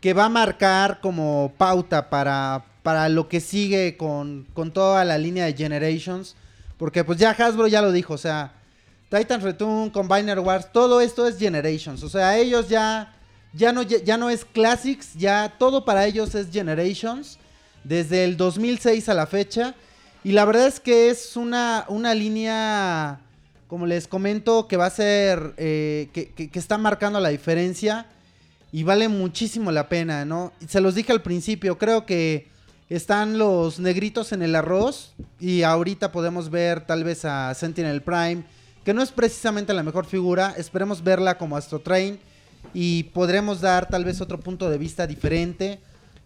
[0.00, 5.16] que va a marcar como pauta para, para lo que sigue con, con toda la
[5.16, 6.34] línea de Generations,
[6.76, 8.52] porque pues ya Hasbro ya lo dijo, o sea,
[9.16, 13.14] Titans Return, Combiner Wars, todo esto es Generations, o sea, ellos ya,
[13.52, 17.38] ya, no, ya no es Classics, ya todo para ellos es Generations
[17.84, 19.74] desde el 2006 a la fecha.
[20.24, 23.20] Y la verdad es que es una, una línea,
[23.68, 28.06] como les comento, que va a ser, eh, que, que- que está marcando la diferencia
[28.72, 30.52] y vale muchísimo la pena, ¿no?
[30.66, 32.48] Se los dije al principio, creo que
[32.88, 38.44] están los negritos en el arroz y ahorita podemos ver tal vez a Sentinel Prime,
[38.84, 42.18] que no es precisamente la mejor figura, esperemos verla como Astro Train
[42.72, 45.80] y podremos dar tal vez otro punto de vista diferente.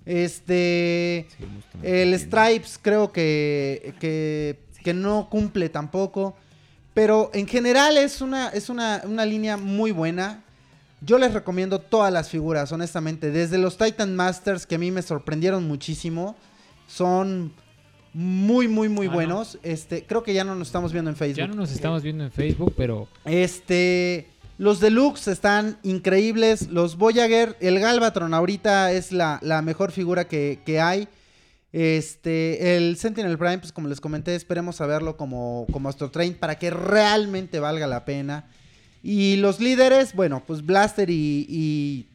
[0.04, 1.26] Este.
[1.82, 6.36] El Stripes creo que, que, que no cumple tampoco.
[6.94, 10.42] Pero en general es una, es una, una línea muy buena.
[11.00, 13.30] Yo les recomiendo todas las figuras, honestamente.
[13.30, 16.34] Desde los Titan Masters, que a mí me sorprendieron muchísimo.
[16.88, 17.52] Son
[18.20, 19.14] muy, muy, muy Ah, no.
[19.14, 19.58] buenos.
[19.62, 21.38] Este, creo que ya no nos estamos viendo en Facebook.
[21.38, 24.26] Ya no nos estamos viendo en Facebook, pero Este,
[24.58, 26.68] los deluxe están increíbles.
[26.68, 31.06] Los Voyager, el Galvatron ahorita es la, la mejor figura que, que hay.
[31.72, 36.34] Este, el Sentinel Prime, pues como les comenté, esperemos a verlo como, como Astro Train
[36.34, 38.48] para que realmente valga la pena.
[39.00, 42.08] Y los líderes, bueno, pues Blaster y, y,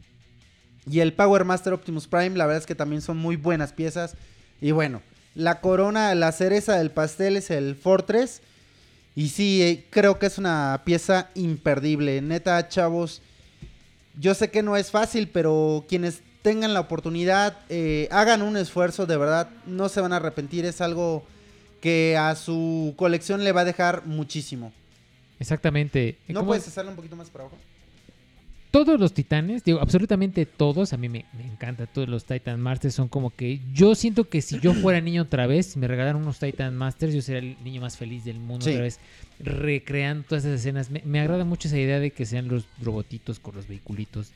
[0.91, 4.17] y el Power Master Optimus Prime, la verdad es que también son muy buenas piezas.
[4.59, 5.01] Y bueno,
[5.35, 8.41] la corona, la cereza del pastel es el Fortress.
[9.15, 12.21] Y sí, eh, creo que es una pieza imperdible.
[12.21, 13.21] Neta, chavos,
[14.19, 19.05] yo sé que no es fácil, pero quienes tengan la oportunidad, eh, hagan un esfuerzo,
[19.05, 20.65] de verdad, no se van a arrepentir.
[20.65, 21.23] Es algo
[21.79, 24.71] que a su colección le va a dejar muchísimo.
[25.39, 26.17] Exactamente.
[26.27, 27.57] ¿No ¿Cómo- puedes hacerlo un poquito más para abajo?
[28.73, 32.95] Todos los titanes, digo, absolutamente todos, a mí me, me encanta, todos los Titan Masters
[32.95, 36.39] son como que yo siento que si yo fuera niño otra vez, me regalaran unos
[36.39, 38.71] Titan Masters, yo sería el niño más feliz del mundo Sí.
[38.71, 38.99] otra vez,
[39.39, 40.89] recreando todas esas escenas.
[40.89, 44.31] Me, me agrada mucho esa idea de que sean los robotitos con los vehiculitos.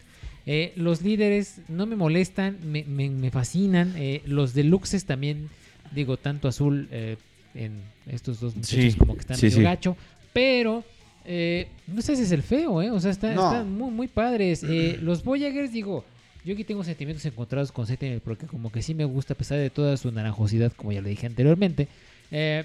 [0.45, 3.93] Eh, los líderes no me molestan, me, me- me fascinan.
[3.97, 5.49] eh, los deluxes también,
[5.95, 7.17] digo, tanto azul eh,
[7.55, 9.97] en estos dos muchachos Sí, como que están sí, medio gacho,
[10.31, 10.83] pero...
[11.27, 12.89] eh, no sé si es el feo, ¿eh?
[12.91, 13.45] O sea, está- No.
[13.51, 14.63] están muy, muy padres.
[14.63, 16.03] Eh, los Voyagers, digo,
[16.45, 19.57] yo aquí tengo sentimientos encontrados con Sentinel porque como que sí me gusta a pesar
[19.59, 21.87] de toda su naranjosidad, como ya lo dije anteriormente.
[22.31, 22.63] Eh,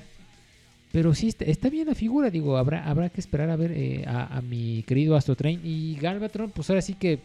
[0.92, 4.04] pero sí, está, está bien la figura, digo, habrá, habrá que esperar a ver eh,
[4.06, 5.60] a, a mi querido Astro Train.
[5.64, 7.18] Y Galvatron, pues ahora sí que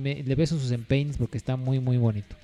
[0.00, 2.36] me- le beso sus empeños porque está muy, muy bonito.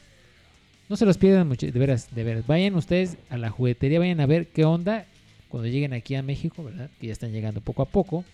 [0.89, 2.47] No se los pierdan mucho, de veras, de veras.
[2.47, 5.07] Vayan ustedes a la juguetería, vayan a ver qué onda
[5.55, 6.91] cuando lleguen aquí a México, ¿verdad?
[6.99, 8.25] Que ya están llegando poco a poco.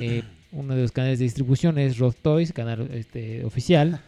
[0.00, 4.00] Eh, uno de los canales de distribución es Rod Toys, canal este, oficial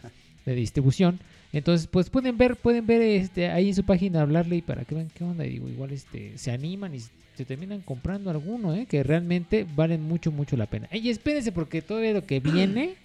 [0.47, 1.19] de distribución.
[1.53, 4.95] Entonces, pues pueden ver, pueden ver este, ahí en su página hablarle y para que
[4.95, 5.45] vean qué onda.
[5.45, 8.87] Y digo, igual este, se animan y se terminan comprando alguno, ¿eh?
[8.87, 10.89] que realmente valen mucho, mucho la pena.
[10.91, 12.95] Y espérense porque todavía lo que viene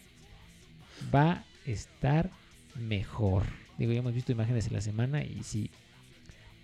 [1.14, 2.30] va a estar
[2.76, 3.42] mejor.
[3.76, 5.68] Digo, ya hemos visto imágenes en la semana y sí,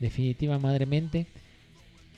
[0.01, 1.27] definitiva madremente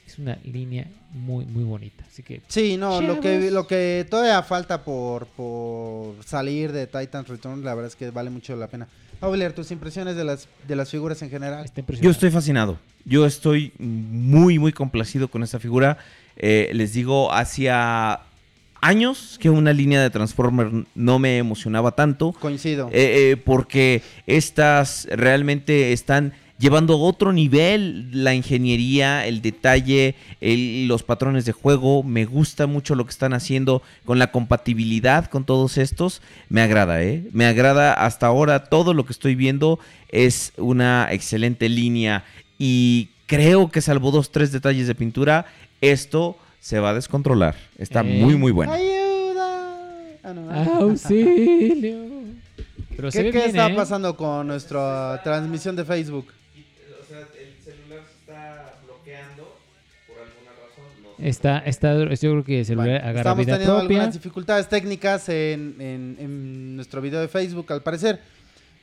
[0.09, 2.05] es una línea muy, muy bonita.
[2.11, 7.29] Así que Sí, no, lo que, lo que todavía falta por, por salir de Titan's
[7.29, 8.89] Return, la verdad es que vale mucho la pena.
[9.21, 11.65] Auler, tus impresiones de las, de las figuras en general.
[11.65, 12.79] está Yo estoy fascinado.
[13.05, 15.99] Yo estoy muy, muy complacido con esta figura.
[16.37, 18.21] Eh, les digo, hacía
[18.81, 22.33] años que una línea de Transformer no me emocionaba tanto.
[22.33, 22.89] Coincido.
[22.93, 30.89] Eh, eh, porque estas realmente están llevando a otro nivel la ingeniería, el detalle, el-
[30.89, 32.03] los patrones de juego.
[32.03, 36.21] Me gusta mucho lo que están haciendo con la compatibilidad con todos estos.
[36.49, 37.25] Me agrada, ¿eh?
[37.33, 38.65] Me agrada hasta ahora.
[38.65, 39.79] Todo lo que estoy viendo
[40.11, 42.25] es una excelente línea
[42.59, 45.47] y creo que salvo dos, tres detalles de pintura,
[45.81, 47.55] esto se va a descontrolar.
[47.79, 48.19] Está Eh.
[48.21, 48.73] muy, muy bueno.
[48.73, 49.79] ¡Ayuda!
[50.25, 50.51] Ah, no.
[50.81, 51.99] Auxilio.
[52.97, 53.75] Pero ¿Qué, ve qué bien, está ¿eh?
[53.77, 56.27] pasando con nuestra transmisión de Facebook?
[61.21, 63.97] Está, está, yo creo que el celular Bueno, agarra estamos vida teniendo propia.
[63.99, 68.21] algunas dificultades técnicas en, en- en nuestro video de Facebook, al parecer.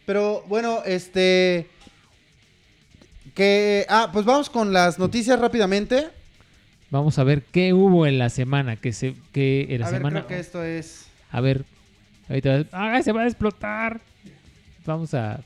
[0.05, 1.67] Pero bueno, este.
[3.33, 3.85] Que.
[3.89, 6.09] Ah, pues vamos con las noticias rápidamente.
[6.91, 8.75] Vamos a ver qué hubo en la semana.
[8.75, 10.19] Que se, que en la A ver, semana.
[10.25, 11.07] creo que esto es.
[11.31, 11.63] A ver.
[12.29, 12.65] Ahorita.
[12.71, 14.01] ¡Ah, se va a explotar!
[14.85, 15.39] Vamos a.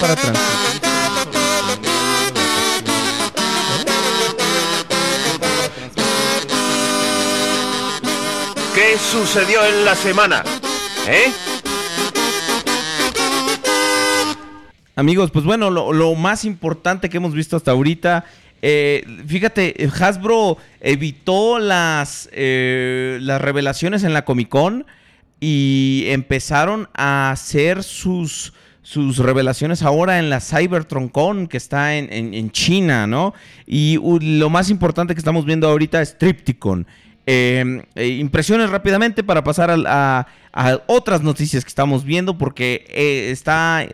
[0.00, 0.80] para transmitir.
[8.74, 10.44] ¿Qué sucedió en la semana?
[11.08, 11.32] ¿Eh?
[14.94, 18.24] Amigos, pues bueno, lo, lo más importante que hemos visto hasta ahorita.
[18.62, 24.86] eh, fíjate, Hasbro evitó las, eh, las revelaciones en la Comic Con
[25.40, 28.52] y empezaron a hacer sus,
[28.88, 33.34] sus revelaciones ahora en la Cybertron Con que está en, en- en China, ¿no?
[33.66, 36.86] Y uh, lo más importante que estamos viendo ahorita es Tripticon.
[37.26, 43.28] Eh, eh, impresiones rápidamente para pasar a, a otras noticias que estamos viendo porque eh,
[43.30, 43.86] está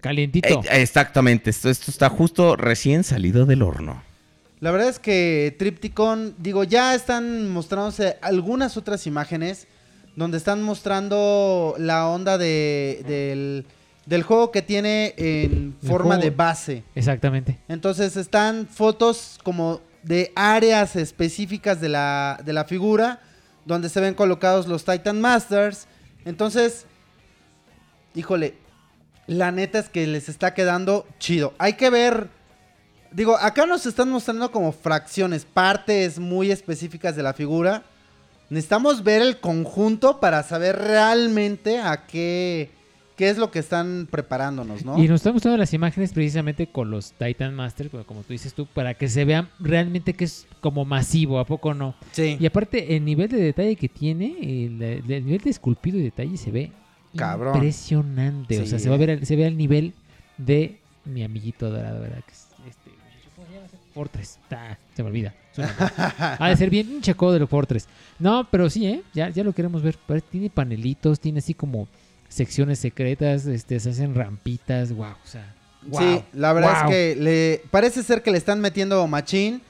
[0.00, 0.48] Calientito.
[0.64, 4.02] eh, exactamente, esto, esto está justo recién salido del horno.
[4.60, 9.66] La verdad es que Tripticon, digo, ya están mostrándose algunas otras imágenes
[10.16, 13.66] donde están mostrando la onda de, del,
[14.06, 16.22] del juego que tiene en El forma juego.
[16.22, 16.84] de base.
[16.94, 17.58] Exactamente.
[17.68, 23.20] Entonces están fotos como de áreas específicas de la, de la figura
[23.66, 25.88] donde se ven colocados los Titan Masters.
[26.24, 26.86] Entonces,
[28.14, 28.54] híjole,
[29.26, 31.52] la neta es que les está quedando chido.
[31.58, 32.28] Hay que ver,
[33.10, 37.82] digo, acá nos están mostrando como fracciones, partes muy específicas de la figura.
[38.48, 42.70] Necesitamos ver el conjunto para saber realmente a qué,
[43.16, 45.02] qué es lo que están preparándonos, ¿no?
[45.02, 48.66] Y nos están mostrando las imágenes precisamente con los Titan Master, como- tú dices tú,
[48.66, 51.94] para que se vean realmente que es como masivo, ¿a poco no?
[52.12, 52.36] Sí.
[52.38, 56.36] Y aparte, el nivel de detalle que tiene, el, el nivel de esculpido y detalle
[56.36, 56.72] se ve
[57.16, 57.54] Cabrón.
[57.54, 58.60] impresionante.
[58.60, 59.94] O sea, se va a ver, el- se ve al nivel
[60.36, 62.22] de mi amiguito dorado, ¿verdad?
[62.26, 62.90] Que es este.
[63.94, 64.38] Fortress.
[64.50, 65.34] Ah, se me olvida.
[66.38, 67.88] Ha de ser bien pinche codo de los Fortress.
[68.18, 69.02] No, pero sí, ¿eh?
[69.14, 69.96] Ya, ya lo queremos ver.
[70.30, 71.88] Tiene panelitos, tiene así como
[72.28, 76.90] secciones secretas, este, se hacen rampitas, wow, o sea, wow, Sí, la verdad wow.
[76.90, 79.62] es que le parece ser que le están metiendo machín.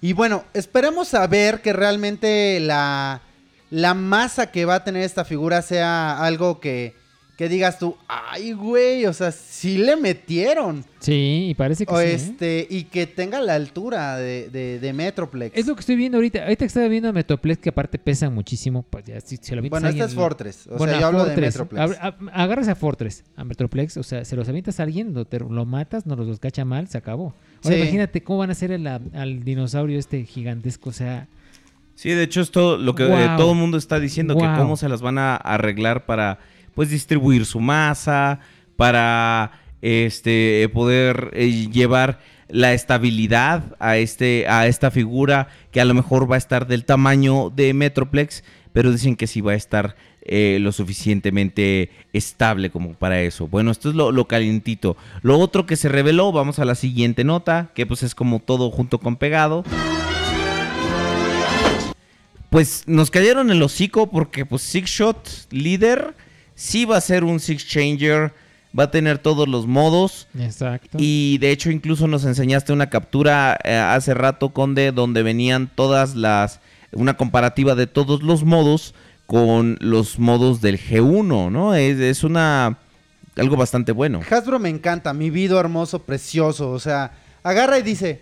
[0.00, 3.22] Y bueno, esperemos a ver que realmente la,
[3.70, 6.94] la masa que va a tener esta figura sea algo que,
[7.36, 10.84] que digas tú, ay, güey, o sea, sí le metieron.
[11.00, 12.04] Sí, y parece que O sí.
[12.06, 12.14] ¿eh?
[12.14, 15.56] este, y que tenga la altura de, de, de Metroplex.
[15.56, 16.42] Es lo que estoy viendo ahorita.
[16.44, 19.62] Ahorita que estaba viendo a Metroplex, que aparte pesa muchísimo, pues ya si se lo
[19.62, 20.66] bueno, a esta alguien- es Fortress.
[20.68, 21.36] O Bueno, sea, a yo hablo de.
[21.36, 21.98] Metroplex.
[22.00, 25.40] Ab- agarras a Fortress, a Metroplex, o sea, se los avientas a alguien, lo, te-
[25.40, 27.34] lo matas, no los, los cacha mal, se acabó.
[27.64, 27.82] Ahora Sí.
[27.82, 31.26] imagínate cómo van a hacer el- al dinosaurio este gigantesco, o sea,
[31.96, 34.76] Sí, de hecho es todo lo que eh, todo el mundo está diciendo, que cómo
[34.76, 36.40] se las van a arreglar para
[36.74, 38.40] pues distribuir su masa,
[38.76, 45.94] para este poder eh, llevar la estabilidad a este a esta figura que a lo
[45.94, 49.96] mejor va a estar del tamaño de Metroplex, pero dicen que sí va a estar
[50.22, 53.46] eh, lo suficientemente estable como para eso.
[53.46, 54.96] Bueno, esto es lo, lo calientito.
[55.20, 58.70] Lo otro que se reveló, vamos a la siguiente nota, que pues es como todo
[58.70, 59.64] junto con pegado
[62.54, 66.14] pues nos cayeron el hocico porque pues Six Shot Leader
[66.54, 68.32] sí va a ser un Six Changer,
[68.78, 70.98] va a tener todos los modos exacto.
[71.00, 76.16] y de hecho incluso nos enseñaste una captura eh, hace rato Conde donde venían todas
[76.16, 76.60] las
[76.90, 78.94] una comparativa de todos los modos
[79.26, 81.74] con los modos del G1, ¿no?
[81.74, 82.78] Es, es una
[83.36, 84.20] algo bastante bueno.
[84.30, 86.70] Hasbro me encanta, mi video hermoso, precioso.
[86.70, 88.20] O sea, agarra y dice: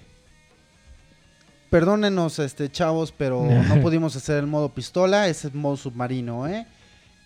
[1.71, 6.67] Perdónenos, este, chavos, pero no pudimos hacer el modo pistola, ese es modo submarino, ¿eh?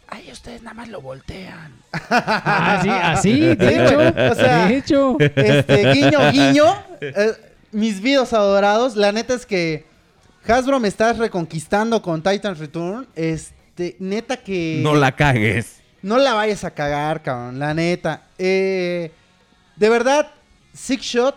[0.08, 1.72] Ay, ustedes nada más lo voltean.
[2.10, 2.88] Ah, sí,
[3.32, 5.16] así, de Sí, hecho, o sea- de hecho.
[5.18, 6.64] Este, guiño, guiño.
[7.00, 7.32] eh,
[7.72, 8.94] mis videos adorados.
[8.96, 9.84] La neta es que
[10.46, 13.06] Hasbro me estás reconquistando con Titan Return.
[13.16, 14.78] Este, neta que.
[14.82, 15.80] No la cagues.
[16.02, 17.58] No la vayas a cagar, cabrón.
[17.58, 18.22] La neta.
[18.38, 19.10] Eh,
[19.74, 20.30] de verdad,
[20.72, 21.36] Six Shot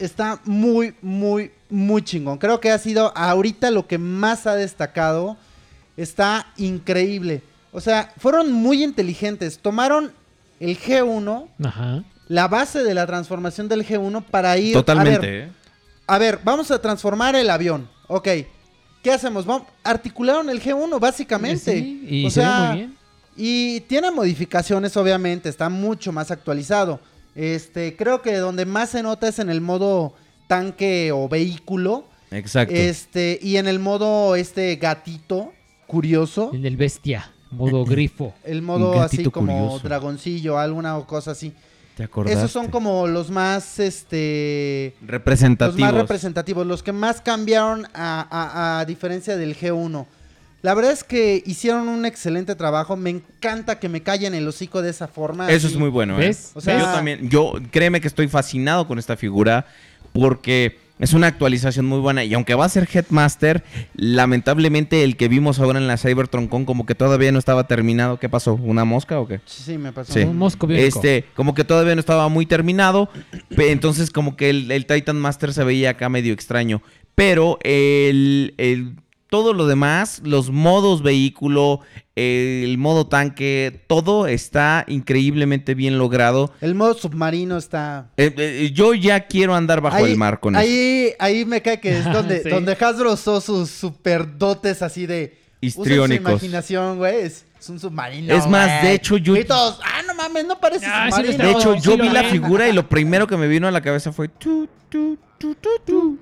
[0.00, 2.38] está muy, muy, muy chingón.
[2.38, 5.36] Creo que ha sido ahorita lo que más ha destacado.
[5.96, 7.42] Está increíble.
[7.78, 9.58] O sea, fueron muy inteligentes.
[9.58, 10.12] Tomaron
[10.58, 12.02] el G1, Ajá.
[12.26, 14.74] la base de la transformación del G1 para ir...
[14.74, 15.42] A ver, Totalmente.
[15.44, 15.48] ¿eh?
[16.08, 17.88] a ver, vamos a transformar el avión.
[18.08, 18.28] Ok.
[19.02, 19.46] ¿Qué hacemos?
[19.46, 21.72] Vamos, articularon el G1 básicamente.
[21.72, 22.96] Sí, y o se ve sea, muy bien.
[23.36, 26.98] y tiene modificaciones, obviamente, está mucho más actualizado.
[27.36, 30.14] Este, creo que donde más se nota es en el modo
[30.48, 32.08] tanque o vehículo.
[32.32, 32.74] Exacto.
[32.74, 35.52] Este, y en el modo este gatito
[35.86, 36.50] curioso.
[36.52, 38.34] El del bestia, modo grifo.
[38.44, 39.88] El modo así como curioso.
[39.88, 41.52] dragoncillo, alguna cosa así.
[41.96, 42.38] ¿Te acordaste?
[42.38, 45.80] Esos son como los más este los representativos.
[45.80, 50.06] más representativos, los que más cambiaron a, a- a diferencia del G1.
[50.62, 52.96] La verdad es que hicieron un excelente trabajo.
[52.96, 55.48] Me encanta que me callen el hocico de esa forma.
[55.50, 55.74] Eso así.
[55.74, 56.26] es muy bueno, ¿eh?
[56.28, 56.50] ¿Ves?
[56.54, 59.66] O sea- yo también, yo créeme que estoy fascinado con esta figura
[60.12, 63.62] porque es una actualización muy buena y aunque va a ser Headmaster,
[63.94, 68.18] lamentablemente el que vimos ahora en la Cybertron Con como que todavía no estaba terminado.
[68.18, 68.54] ¿Qué pasó?
[68.54, 69.40] ¿Una mosca o qué?
[69.44, 70.12] Sí, sí, me pasó.
[70.12, 70.20] Sí.
[70.20, 70.86] Un mosco biónico.
[70.98, 73.08] Este, como que todavía no estaba muy terminado.
[73.50, 76.82] Entonces, como que el, el Titan Master se veía acá medio extraño.
[77.14, 78.96] Pero el, el-
[79.30, 81.80] todo lo demás, los modos vehículo,
[82.16, 86.52] el modo tanque, todo está increíblemente bien logrado.
[86.60, 88.10] El modo submarino está.
[88.16, 90.62] Eh, eh, yo ya quiero andar bajo el mar con eso.
[90.62, 92.48] ahí, ahí me cae que es donde, Sí.
[92.48, 95.36] donde Hasbro usó sus super dotes así de.
[95.60, 96.30] usen su Histriónicos.
[96.30, 97.22] imaginación, güey.
[97.22, 98.34] Es, es un submarino.
[98.34, 98.82] Es más, güey.
[98.82, 101.44] de hecho, yo- Y todos, ah, no mames, no parece Ah, sí lo submarino.
[101.44, 102.30] De hecho, No, yo sí vi la ven.
[102.30, 104.28] figura y lo primero que me vino a la cabeza fue...
[104.28, 106.18] tu, tu, tu, tu, tu,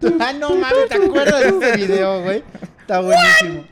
[0.00, 0.16] tu.
[0.20, 2.42] ah, no mames, ¿te acuerdas de ese video, güey?
[2.80, 3.64] Está buenísimo.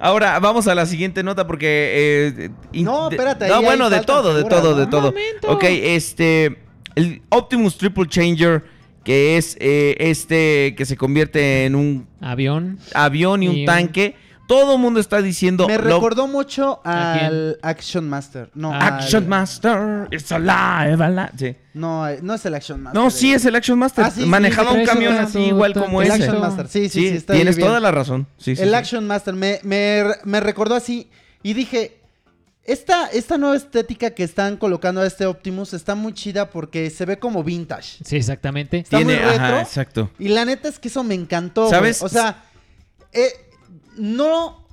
[0.00, 2.30] Ahora vamos a la siguiente nota porque...
[2.36, 2.50] eh,
[2.82, 4.80] No, de- espérate, No, bueno, de todo, de figuras, todo, ¿no?
[4.80, 5.02] de todo.
[5.12, 5.48] momento.
[5.50, 6.58] Ok, este...
[6.94, 8.64] El Optimus Triple Changer,
[9.04, 12.78] que es eh, este que se convierte en un Avión.
[12.92, 14.16] avión y Y un- tanque.
[14.48, 15.68] Todo el mundo está diciendo...
[15.68, 18.50] Me lo- recordó mucho al Action Master.
[18.54, 21.30] No, Ah, Action al- Master, it's alive, alive.
[21.38, 21.54] Sí.
[21.74, 23.00] No, eh, no es el Action Master.
[23.00, 24.06] No, sí es el Action Master.
[24.06, 26.24] Ah, sí, Manejaba sí, un camión así igual como El ese.
[26.24, 27.68] Action Master, sí, sí, sí, Sí, está tienes bien.
[27.68, 28.26] toda la razón.
[28.38, 28.74] Sí, sí, el sí.
[28.74, 31.10] Action Master me, me, me recordó así
[31.42, 32.00] y dije,
[32.64, 37.04] esta, esta nueva estética que están colocando a este Optimus está muy chida porque se
[37.04, 37.98] ve como vintage.
[38.04, 38.78] Sí, exactamente.
[38.78, 39.44] Está Tiene, muy retro.
[39.44, 40.10] ajá, exacto.
[40.18, 41.68] Y la neta es que eso me encantó.
[41.70, 42.02] ¿Sabes?
[42.02, 42.44] O sea,
[43.12, 43.28] eh,
[43.98, 44.64] no,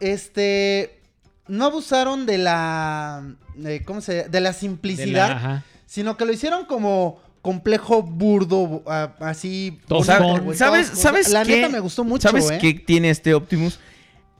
[0.00, 1.00] este,
[1.48, 3.24] no abusaron de la,
[3.64, 5.64] eh, ¿cómo se De la De simplicidad, la- ajá.
[5.86, 8.82] sino que lo hicieron como complejo, burdo,
[9.20, 9.80] así.
[9.88, 10.88] Bonito, güey, ¿Sabes.
[10.88, 11.56] ¿sabes La qué?
[11.56, 12.58] neta me gustó mucho, ¿Sabes eh.
[12.60, 13.78] qué tiene este Optimus?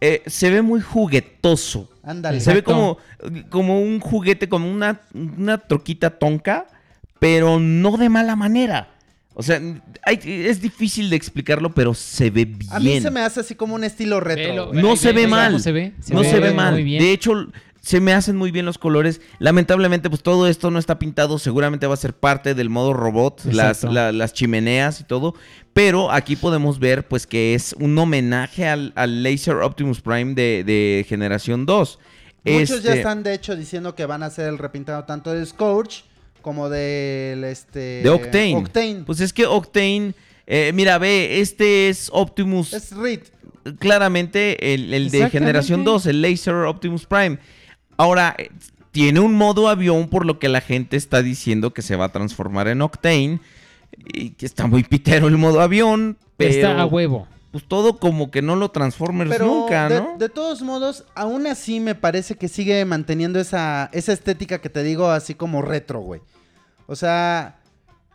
[0.03, 1.91] eh, se ve muy juguetoso.
[2.03, 2.41] Ándale.
[2.41, 2.97] Se ve como,
[3.51, 6.67] como un juguete, como una, una troquita tonca,
[7.19, 8.89] pero no de mala manera.
[9.41, 9.61] O sea,
[10.05, 12.73] hay- es difícil de explicarlo, pero se ve bien.
[12.73, 14.71] A mí se me hace así como un estilo retro.
[14.71, 14.73] Velo.
[14.89, 15.53] No se ve mal.
[15.53, 15.93] cómo se ve.
[16.13, 16.75] no se ve mal.
[16.75, 17.03] muy bien.
[17.03, 17.49] De hecho,
[17.83, 19.21] se me hacen muy bien los colores.
[19.39, 21.39] Lamentablemente, pues todo esto no está pintado.
[21.39, 23.93] Seguramente va a ser parte del modo robot, las, Exacto.
[23.95, 25.35] la- las chimeneas y todo.
[25.73, 30.63] Pero aquí podemos ver, pues, que es un homenaje al, al Laser Optimus Prime de,
[30.65, 31.99] de generación 2.
[32.45, 35.47] Muchos ya Este, están de hecho diciendo que van a hacer el repintado tanto del
[35.47, 36.05] Scourge
[36.43, 38.57] como del este De Octane.
[38.57, 39.03] Octane.
[39.07, 40.15] Pues es que Octane.
[40.47, 42.73] eh, mira, ve, este es Optimus.
[42.73, 43.21] es Reed.
[43.79, 47.39] claramente el, el de generación 2, el Laser Optimus Prime.
[47.97, 48.51] Ahora, eh,
[48.93, 52.13] tiene un modo avión por lo que la gente está diciendo que se va a
[52.13, 53.41] transformar en Octane.
[54.13, 56.17] Y que está muy pitero el modo avión.
[56.37, 57.29] Pero, Está a huevo.
[57.53, 60.17] Pues todo como que no lo Transformers Pero nunca, de, ¿no?
[60.19, 64.85] de todos modos, aún así me parece que sigue manteniendo esa, esa estética que te
[64.85, 66.21] digo así como retro, güey.
[66.87, 67.59] O sea,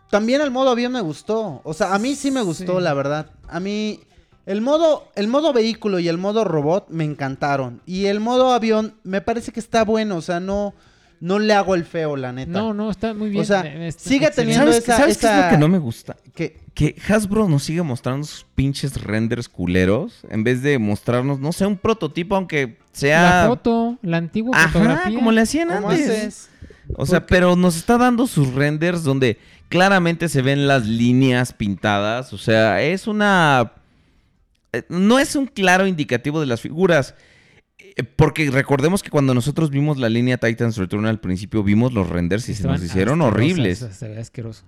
[0.09, 1.59] también el modo avión me gustó.
[1.65, 2.83] O sea, a mí sí me gustó, Sí.
[2.83, 3.31] la verdad.
[3.49, 3.99] A mí
[4.45, 7.81] el modo, el modo vehículo y el modo robot me encantaron.
[7.85, 10.15] Y el modo avión me parece que está bueno.
[10.15, 10.73] O sea, no,
[11.19, 12.51] no le hago el feo, la neta.
[12.51, 13.41] No, no, está muy bien.
[13.41, 15.77] O sea, Eh, está sigue teniendo ¿Sabes, esa- ¿sabes qué es lo que no me
[15.79, 16.15] gusta?
[16.33, 21.51] Que, Que Hasbro nos sigue mostrando sus pinches renders culeros en vez de mostrarnos, no
[21.53, 23.43] sé, un prototipo, aunque sea...
[23.43, 25.15] La foto, la antigua Ajá, fotografía.
[25.15, 26.09] como le hacían ¿Cómo antes.
[26.09, 26.49] haces?
[26.97, 32.33] O sea, pero nos está dando sus renders donde claramente se ven las líneas pintadas.
[32.33, 33.71] O sea, es una...
[34.73, 37.15] eh, No es un claro indicativo de las figuras.
[37.95, 42.09] Eh, Porque recordemos que cuando nosotros vimos la línea Titans Return al principio, vimos los
[42.09, 44.63] renders y se nos hicieron horribles, Se ve asqueroso.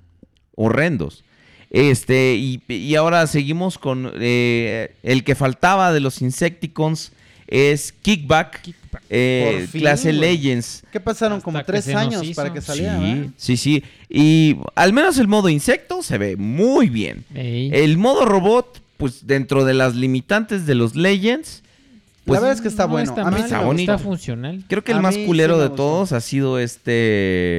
[0.55, 1.23] horrendos.
[1.69, 7.11] Este, y, y ahora seguimos con eh, el que faltaba de los Insecticons
[7.45, 9.03] es Kickback, Kickback.
[9.09, 10.13] eh, fin, clase.
[10.13, 10.83] Legends.
[10.91, 11.37] ¿Qué pasaron?
[11.37, 12.35] Hasta Como tres años hizo.
[12.41, 12.97] para que saliera.
[12.97, 13.29] Sí, ¿verdad?
[13.37, 13.83] sí, sí.
[14.09, 17.25] Y al menos el modo insecto se ve muy bien.
[17.35, 17.69] Ey.
[17.73, 21.63] El modo robot, pues dentro de las limitantes de los Legends,
[22.27, 23.09] pues la verdad es que está No bueno.
[23.09, 23.91] está a mí mal, está bonito.
[23.93, 24.63] Está funcional.
[24.67, 26.91] creo que el A más sí culero de todos ha sido este...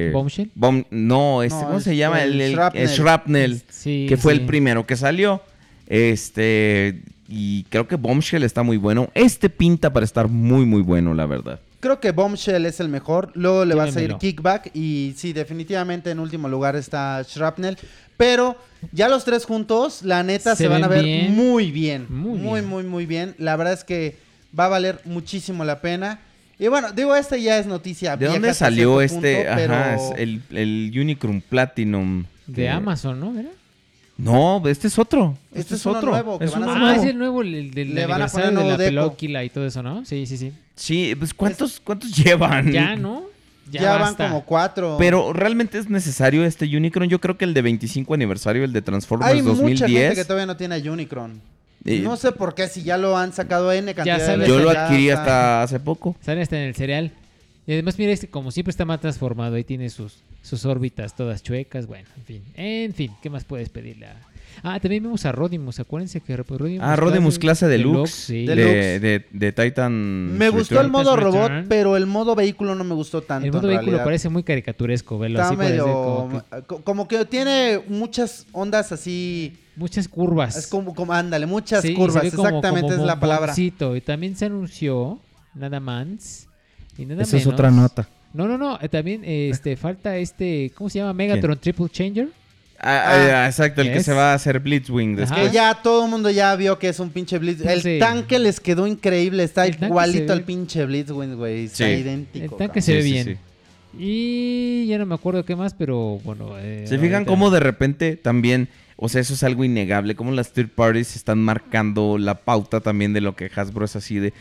[0.09, 2.23] Eh, Bom- Bomb- no, este, No, ¿cómo se llama?
[2.23, 3.61] el El, el- el Shrapnel.
[3.69, 4.39] Sí, que fue sí.
[4.39, 5.41] el primero que salió.
[5.87, 7.01] Este...
[7.31, 9.09] Y creo que Bombshell está muy bueno.
[9.13, 11.59] Este pinta para estar muy, muy bueno, la verdad.
[11.79, 13.31] Creo que Bombshell es el mejor.
[13.35, 14.17] Luego le va a salir Llévemelo.
[14.19, 14.71] Kickback.
[14.75, 17.77] Y sí, definitivamente en último lugar está Shrapnel.
[18.17, 18.57] Pero
[18.91, 21.35] ya los tres juntos, la neta, se, Se van a ver bien.
[21.35, 22.07] muy bien.
[22.09, 22.65] Muy Muy, bien.
[22.69, 23.35] muy, muy bien.
[23.37, 24.17] La verdad es que
[24.57, 26.19] va a valer muchísimo la pena.
[26.57, 28.11] Y bueno, digo, este ya es noticia.
[28.17, 29.35] ¿De vieja dónde salió este?
[29.37, 32.25] punto, Ajá, pero- es el, el Unicron Platinum.
[32.47, 33.39] De que- Amazon, ¿no?
[33.39, 33.49] ¿Era?
[34.17, 35.37] No, este es otro.
[35.47, 36.11] Este, Este es, es otro.
[36.11, 36.65] nuevo es uno.
[36.69, 39.49] Ah, es el nuevo, el del Le van a aniversario poner de la pelóquila y
[39.49, 40.03] todo eso, ¿no?
[40.03, 40.51] Sí, sí, sí.
[40.75, 42.69] Sí, pues ¿cuántos, ¿cuántos llevan?
[42.71, 43.23] Ya, ¿no?
[43.71, 44.97] Ya, van como cuatro.
[44.99, 47.07] Pero realmente es necesario este Unicron.
[47.07, 50.15] Yo creo que el de 25 aniversario, el de Transformers Hay mucha gente 2010.
[50.15, 51.39] que todavía no tiene a Unicron.
[51.85, 54.37] Eh, no sé por qué, si ya lo han sacado N cantidad de sale.
[54.39, 54.53] veces.
[54.53, 56.15] yo lo ya adquirí hasta hace poco.
[56.21, 57.11] Sale hasta en el cereal.
[57.67, 59.55] Y además, mira, este como siempre está más transformado.
[59.55, 61.85] Ahí tiene sus, sus órbitas todas chuecas.
[61.85, 62.43] Bueno, en fin.
[62.55, 64.07] En fin, ¿qué más puedes pedirle?
[64.07, 64.15] a-
[64.61, 65.79] Ah, también vimos a Rodimus.
[65.79, 66.81] Acuérdense que Rodimus.
[66.83, 68.11] Ah, Rodimus clase deluxe.
[68.11, 68.45] sí.
[68.45, 68.99] De, Deluxe.
[68.99, 70.37] de, de Titan.
[70.37, 71.33] Me gustó el modo Return.
[71.35, 73.45] robot, pero el modo vehículo no me gustó tanto.
[73.45, 74.03] El modo en vehículo realidad.
[74.03, 75.55] parece muy caricaturesco, verlo Está así.
[75.57, 75.85] medio.
[75.85, 79.55] como que Como que tiene muchas ondas así.
[79.79, 80.55] Muchas curvas.
[80.55, 82.29] Es como, como ándale, muchas Sí, curvas.
[82.31, 83.53] como- Exactamente como es la palabra.
[83.57, 85.19] Y también se anunció,
[85.55, 86.47] nada más.
[86.97, 87.53] Y nada Esa es menos.
[87.53, 88.07] otra nota.
[88.33, 88.77] No, no, no.
[88.81, 90.71] eh, También este, falta este.
[90.75, 91.13] ¿Cómo se llama?
[91.13, 92.27] Megatron Triple Changer.
[92.81, 94.05] Ah, ah, exacto, el que ¿Es?
[94.05, 95.47] se va a hacer Blitzwing después.
[95.49, 97.59] Que ya todo el mundo ya vio que es un pinche Blitz.
[97.65, 97.97] El Sí.
[97.99, 99.43] tanque les quedó increíble.
[99.43, 101.65] Está El igualito ve- al pinche Blitzwing, güey.
[101.65, 101.91] Está Sí.
[101.91, 102.43] idéntico.
[102.45, 102.81] El tanque cabrón.
[102.83, 103.25] se ve Sí, sí, bien.
[103.25, 103.37] sí.
[103.97, 106.51] Y ya no me acuerdo qué más, pero bueno.
[106.57, 108.69] eh, ¿Se fijan cómo de repente también,
[109.01, 113.13] o sea, eso es algo innegable, cómo las third parties están marcando la pauta también
[113.13, 114.33] de lo que Hasbro es así de...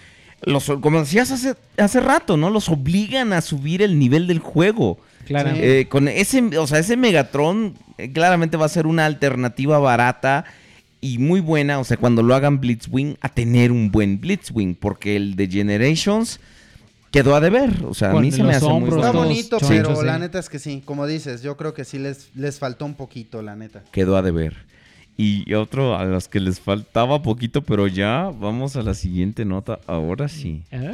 [0.42, 2.50] Los, como decías hace, hace rato, ¿no?
[2.50, 4.98] Los obligan a subir el nivel del juego.
[5.26, 5.50] Claro.
[5.54, 10.44] Eh, con ese, o sea, ese Megatron eh, claramente va a ser una alternativa barata
[11.00, 15.16] y muy buena, o sea, cuando lo hagan Blitzwing, a tener un buen Blitzwing, porque
[15.16, 16.40] el de Generations
[17.10, 19.12] quedó a deber, o sea, a mí se me hace muy Está bueno.
[19.12, 20.82] todos bonito, chonchos, pero la neta es que sí.
[20.84, 23.82] Como dices, yo creo que sí les, les faltó un poquito, la neta.
[23.92, 24.68] quedó a deber.
[25.16, 29.80] Y otro a los que les faltaba poquito, pero ya vamos a la siguiente nota,
[29.88, 30.62] ahora sí.
[30.70, 30.92] Ah.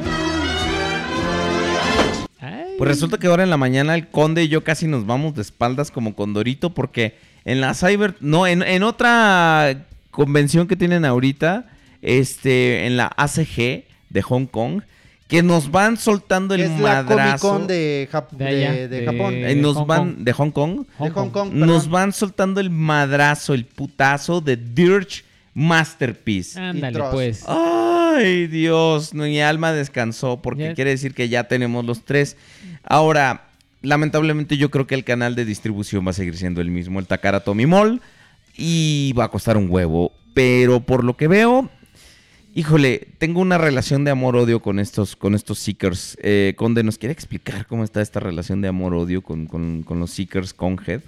[2.78, 5.42] Pues resulta que ahora en la mañana el conde y yo casi nos vamos de
[5.42, 11.66] espaldas como Condorito porque en la Cyber, no, en, en otra convención que tienen ahorita,
[12.02, 14.82] este, en la ACG, de Hong Kong,
[15.28, 17.48] que nos van soltando el Es la Comic madrazo.
[17.50, 19.34] Con de, Jap- De allá, de- de de- Japón.
[19.34, 20.24] Eh, nos Hong van Kong.
[20.24, 20.86] de Hong Kong.
[21.00, 21.52] de Hong Kong.
[21.52, 26.58] Nos van soltando el madrazo, el putazo de Dirge Masterpiece.
[26.60, 27.44] Ándale, pues.
[27.48, 32.36] Ay, Dios, mi alma descansó porque quiere decir que ya tenemos los tres.
[32.84, 33.48] Ahora,
[33.82, 37.06] lamentablemente yo creo que el canal de distribución va a seguir siendo el mismo, el
[37.06, 38.00] Takara Tommy Mall,
[38.56, 40.12] y va a costar un huevo.
[40.34, 41.70] Pero por lo que veo,
[42.54, 46.16] híjole, tengo una relación de amor-odio con estos, con estos Seekers.
[46.22, 50.10] Eh, Conde, ¿nos quiere explicar cómo está esta relación de amor-odio con, con- con los
[50.10, 51.00] Seekers con Head?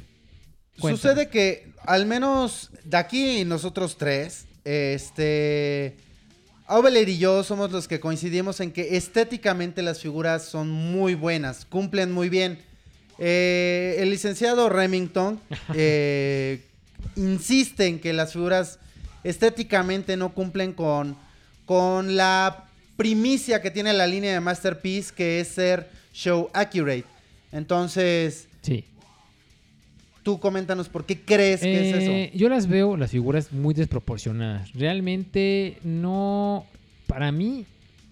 [0.81, 0.97] Cuéntame.
[0.97, 5.97] Sucede que, al menos de aquí nosotros tres, este.
[6.68, 11.65] Aubelier y yo somos los que coincidimos en que estéticamente las figuras son muy buenas,
[11.65, 12.58] cumplen muy bien.
[13.18, 15.41] Eh, el licenciado Remington
[15.75, 16.60] eh,
[17.15, 18.81] insiste en que las figuras
[19.23, 21.16] estéticamente no cumplen con,
[21.67, 22.65] con la
[22.97, 27.05] primicia que tiene la línea de Masterpiece, que es ser show accurate.
[27.53, 28.85] Entonces, Sí.
[30.23, 32.39] tú coméntanos por qué crees que es Eh, eso.
[32.39, 34.73] Yo las veo, las figuras, muy desproporcionadas.
[34.73, 36.65] Realmente no,
[37.07, 37.67] para mí,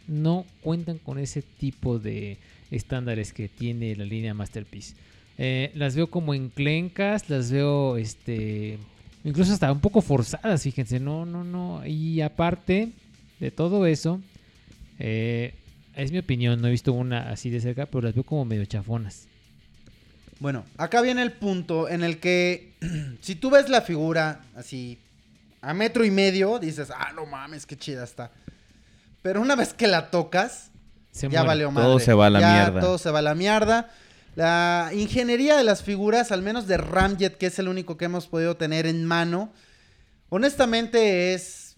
[0.07, 2.37] no cuentan con ese tipo de
[2.71, 4.95] estándares que tiene la línea Masterpiece.
[5.39, 8.79] Eh, las veo como enclencas, las veo, este,
[9.25, 11.01] incluso hasta un poco forzadas, fíjense.
[11.01, 11.85] No, no, no.
[11.87, 12.91] Y aparte
[13.41, 14.21] de todo eso,
[14.99, 15.55] eh,
[15.95, 18.65] es mi opinión, no he visto una así de cerca, pero las veo como medio
[18.65, 19.27] chafonas.
[20.41, 22.75] Bueno, acá viene el punto en el que
[23.21, 24.99] si tú ves la figura así
[25.61, 28.31] a metro y medio, dices, ah, no mames, qué chida está.
[29.23, 30.71] Pero una vez que la tocas,
[31.11, 31.47] Se ya muere.
[31.47, 31.89] valió madre.
[31.89, 32.81] Todo se va a la Ya mierda.
[32.81, 33.91] Todo se va a la mierda.
[34.37, 38.27] La ingeniería de las figuras, al menos de Ramjet, que es el único que hemos
[38.27, 39.53] podido tener en mano,
[40.29, 41.77] honestamente es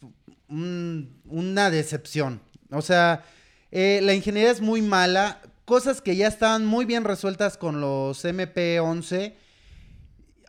[0.48, 2.40] un- una decepción.
[2.70, 3.24] O sea,
[3.70, 5.40] eh, la ingeniería es muy mala.
[5.64, 9.34] Cosas que ya estaban muy bien resueltas con los MP11.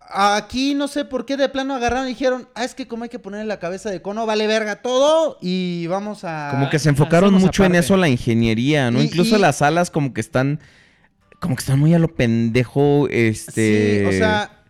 [0.10, 3.10] Aquí no sé por qué de plano agarraron y dijeron, ah, es que como hay
[3.10, 6.48] que ponerle la cabeza de cono, vale verga todo y vamos a...
[6.52, 9.02] Como que se enfocaron hacemos mucho en eso la ingeniería, ¿no?
[9.02, 10.62] Y- Incluso y- las alas como que están
[11.42, 14.64] como que están muy a lo pendejo, este Sí, o sea,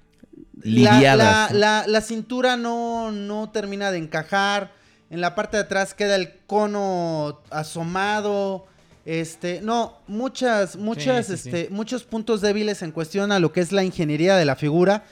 [0.64, 4.74] la, la- la- la cintura no, no termina de encajar.
[5.10, 8.66] En la parte de atrás queda el cono asomado.
[9.06, 11.50] Este, no, muchas, muchas, sí, sí.
[11.50, 15.06] este, muchos puntos débiles en cuestión a lo que es la ingeniería de la figura.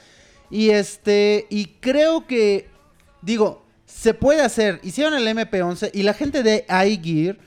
[0.50, 2.68] Y este, y creo que,
[3.22, 4.80] digo, se puede hacer.
[4.82, 7.38] Hicieron el MP11 y la gente de iGear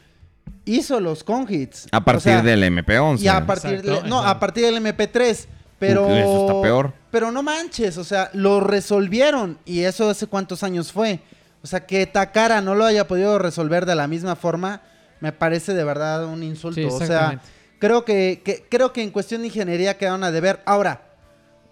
[0.66, 1.88] hizo los con-hits.
[1.92, 3.20] a partir O sea, del MP11.
[3.22, 4.28] y a partir Exacto, de, no, exacto.
[4.28, 5.46] a partir del MP3.
[5.78, 6.08] Pero.
[6.08, 6.94] Uy, eso está peor.
[7.12, 9.58] Pero no manches, o sea, lo resolvieron.
[9.66, 11.20] Y eso hace cuántos años fue.
[11.62, 14.82] O sea, que Takara no lo haya podido resolver de la misma forma,
[15.20, 16.76] me parece de verdad un insulto.
[16.80, 17.42] Sí, o sea,
[17.80, 20.62] creo que, que- creo que en cuestión de ingeniería quedaron a deber.
[20.66, 21.02] Ahora,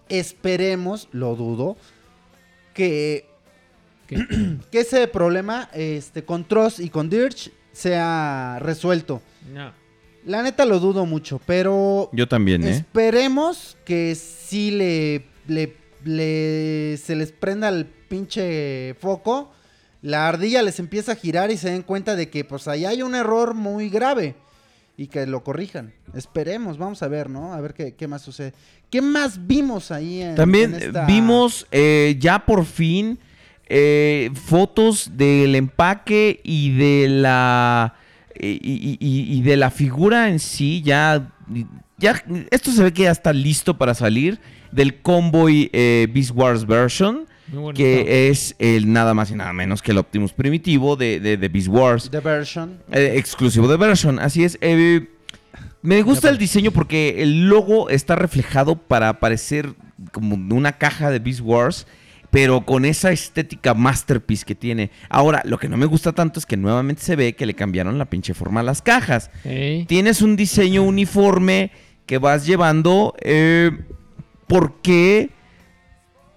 [0.10, 1.78] esperemos, lo dudo,
[2.74, 3.26] que,
[4.08, 9.22] que ese problema este, con Tross y con Dirge sea resuelto.
[9.54, 9.72] No.
[10.26, 12.72] La neta lo dudo mucho, pero Yo también, ¿eh?
[12.72, 19.52] esperemos que sí le, le, le- se les prenda el pinche foco,
[20.08, 23.02] la ardilla les empieza a girar y se den cuenta de que pues ahí hay
[23.02, 24.36] un error muy grave
[24.96, 25.94] y que lo corrijan.
[26.16, 27.54] Esperemos, vamos a ver, ¿no?
[27.54, 28.54] A ver qué, qué más sucede.
[28.90, 33.20] ¿Qué más vimos ahí en También en eh, esta- vimos eh, ya por fin
[33.70, 37.96] eh, fotos del empaque y de la
[38.40, 40.82] y, y- y- y de la figura en sí.
[40.86, 41.32] Ya,
[41.98, 44.40] ya esto se ve que ya está listo para salir
[44.72, 47.26] del Convoy eh, Beast Wars version.
[47.76, 51.50] Que es el nada más y nada menos que el Optimus primitivo de, de, de
[51.50, 52.10] Beast Wars.
[52.12, 52.80] The version.
[52.92, 54.58] Eh, exclusivo de version, así es.
[54.62, 55.08] Eh,
[55.82, 59.74] me gusta el diseño porque el logo está reflejado para parecer
[60.12, 61.88] como de una caja de Beast Wars,
[62.30, 64.92] pero con esa estética masterpiece que tiene.
[65.10, 67.98] Ahora, lo que no me gusta tanto es que nuevamente se ve que le cambiaron
[67.98, 69.32] la pinche forma a las cajas.
[69.88, 71.72] Tienes un diseño uniforme
[72.06, 73.16] que vas llevando.
[73.22, 73.72] eh,
[74.48, 75.30] ¿Por qué?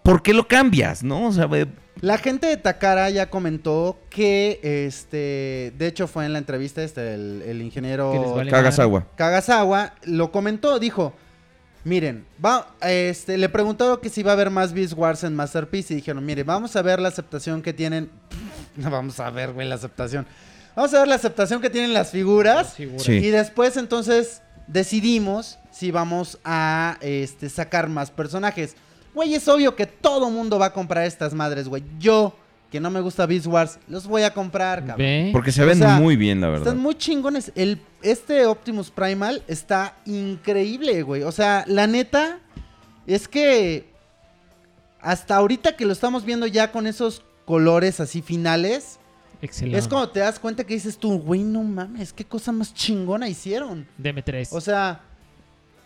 [0.03, 1.03] ¿Por qué lo cambias?
[1.03, 1.27] ¿No?
[1.27, 1.49] O sea,
[2.01, 7.15] La gente de Takara ya comentó que, este, de hecho fue en la entrevista este,
[7.15, 9.07] el, el ingeniero vale Kagasawa.
[9.17, 11.15] Kagasawa lo comentó, dijo,
[11.85, 15.95] miren, va, este, le preguntaron que si va a haber más Beast Wars en Masterpiece
[15.95, 18.11] y dijeron, mire, vamos a ver la aceptación que tienen,
[18.77, 20.27] no vamos a ver, güey, la aceptación,
[20.75, 22.75] vamos a ver la aceptación que tienen las figuras.
[22.75, 23.13] Sí.
[23.13, 28.77] y después entonces decidimos si vamos a, este, sacar más personajes.
[29.15, 31.83] Güey, es obvio que todo mundo va a comprar estas madres, güey.
[31.99, 32.35] Yo
[32.71, 34.99] que no me gusta Beast Wars, los voy a comprar, cabrón.
[34.99, 35.31] Ve.
[35.33, 36.69] Porque se O ven sea, muy bien, la verdad.
[36.69, 37.51] Están muy chingones.
[37.57, 41.25] El, este Optimus Primal está increíble, güey.
[41.25, 42.39] O sea, la neta
[43.07, 43.91] es que
[45.01, 49.01] hasta ahorita que lo estamos viendo ya con esos colores así finales,
[49.43, 49.79] Excelente.
[49.79, 53.29] es cuando te das cuenta que dices tú, güey, no mames, qué cosa más chingona
[53.29, 53.89] hicieron.
[54.01, 54.49] DM3.
[54.53, 55.01] O sea,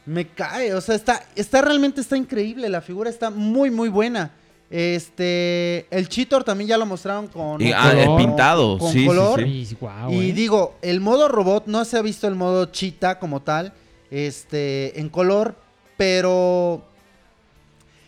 [0.07, 0.75] me cae.
[0.75, 2.69] O sea, está, está realmente está increíble.
[2.69, 4.31] La figura está muy, muy buena.
[4.71, 8.19] Este, el Cheetor también ya lo mostraron con, Y, ah, el color.
[8.19, 9.41] pintado, con sí, sí, color.
[9.43, 9.69] sí.
[9.71, 10.33] Y, guau, y eh.
[10.33, 13.73] digo, el modo robot no se ha visto el modo chita como tal,
[14.11, 15.55] este, en color,
[15.97, 16.83] pero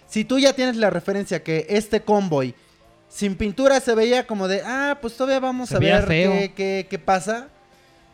[0.09, 2.55] si tú ya tienes la referencia que este convoy
[3.09, 6.87] sin pintura se veía como de, ah, pues todavía vamos Se a ver qué, qué-
[6.91, 7.49] qué pasa.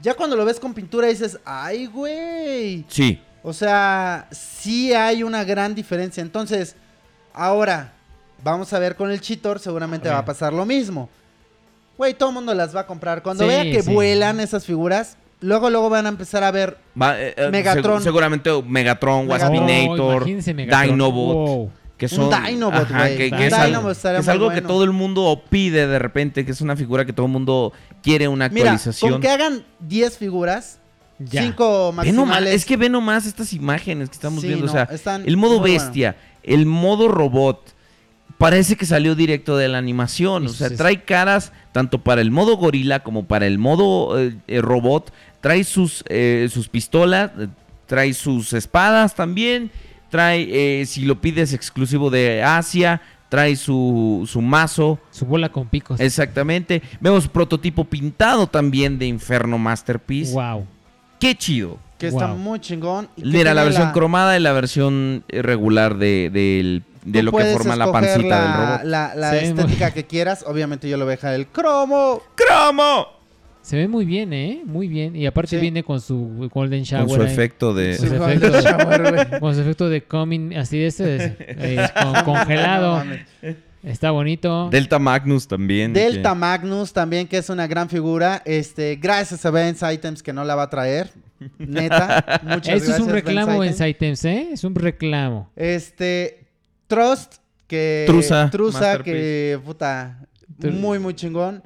[0.03, 2.85] Ya cuando lo ves con pintura dices, ay, güey.
[2.89, 3.21] Sí.
[3.43, 6.21] O sea, sí hay una gran diferencia.
[6.23, 6.77] Entonces,
[7.35, 7.93] ahora,
[8.45, 11.09] vamos a ver con el Cheetor, seguramente va a pasar lo mismo.
[11.99, 13.23] Güey, todo el mundo las va a comprar.
[13.23, 13.93] Cuando Sí, vea que sí.
[13.93, 16.79] vuelan esas figuras, luego, luego van a empezar a ver.
[17.01, 18.01] Va, eh, eh, Megatron.
[18.01, 19.29] seg- seguramente Megatron.
[19.29, 20.91] Waspinator, Oh, Megatron.
[20.91, 21.35] Dinobot.
[21.49, 21.71] Wow.
[21.99, 23.17] Que son, Un Dinobot, ajá, güey.
[23.17, 24.69] que, que Un es algo, Dinobot estaría que es muy algo que bueno.
[24.69, 27.73] todo el mundo pide de repente, que es una figura que todo el mundo
[28.03, 29.13] quiere una Mira, actualización.
[29.13, 30.79] con que hagan 10 figuras,
[31.31, 31.43] Ya.
[31.43, 32.55] 5 Ve nomás, maximales.
[32.55, 34.67] es que ve nomás estas imágenes que estamos Sí, viendo.
[34.67, 37.75] no, o sea, están el modo bestia, el modo robot,
[38.39, 40.47] parece que salió directo de la animación.
[40.47, 44.61] O sea, trae caras tanto para el modo gorila como para el modo eh, eh,
[44.61, 45.13] robot.
[45.41, 47.49] Trae sus, eh, sus pistolas, eh,
[47.87, 49.71] trae sus espadas también.
[50.11, 54.99] Trae, eh, si lo pides exclusivo de Asia, trae su, su mazo.
[55.11, 55.99] Su bola con picos.
[56.01, 56.83] Exactamente.
[57.01, 60.33] Vemos prototipo pintado también de Inferno Masterpiece.
[60.35, 60.67] Wow.
[61.23, 61.79] Qué chido.
[61.99, 63.09] que está muy chingón.
[63.17, 67.91] y Mira, la versión cromada y la versión regular de, de lo que forma la
[67.93, 68.85] pancita la, del robot.
[68.85, 70.45] La, la Sí, estética que quieras.
[70.47, 72.21] Obviamente yo lo voy a dejar el cromo.
[72.35, 73.07] ¡Cromo!
[73.63, 74.63] Se ve muy bien, ¿eh?
[74.65, 75.15] Muy bien.
[75.15, 75.59] Y aparte Sí.
[75.59, 77.07] viene con su Golden Shower.
[77.07, 77.33] Con su ahí.
[77.33, 77.93] efecto de...
[77.93, 78.19] Efectos.
[78.19, 79.41] Golden Shower, güey.
[79.41, 83.05] Con su efecto de coming, así de ese, eh, con- congelado.
[83.05, 83.13] No.
[83.83, 84.69] Está bonito.
[84.71, 85.93] Delta Magnus también.
[85.93, 88.41] Delta que- Magnus también, que es una gran figura.
[88.45, 91.11] Este, gracias a Benz Items que no la va a traer.
[91.59, 92.41] Neta.
[92.45, 94.21] Muchas Eso es un gracias, reclamo Benz en Items.
[94.21, 94.49] Sitems, ¿eh?
[94.53, 95.51] Es un reclamo.
[95.57, 96.47] Este,
[96.87, 97.37] Trust,
[97.67, 98.05] que...
[98.07, 100.27] Trusa, Trusa, que, puta,
[100.61, 101.63] Tru- muy, muy chingón.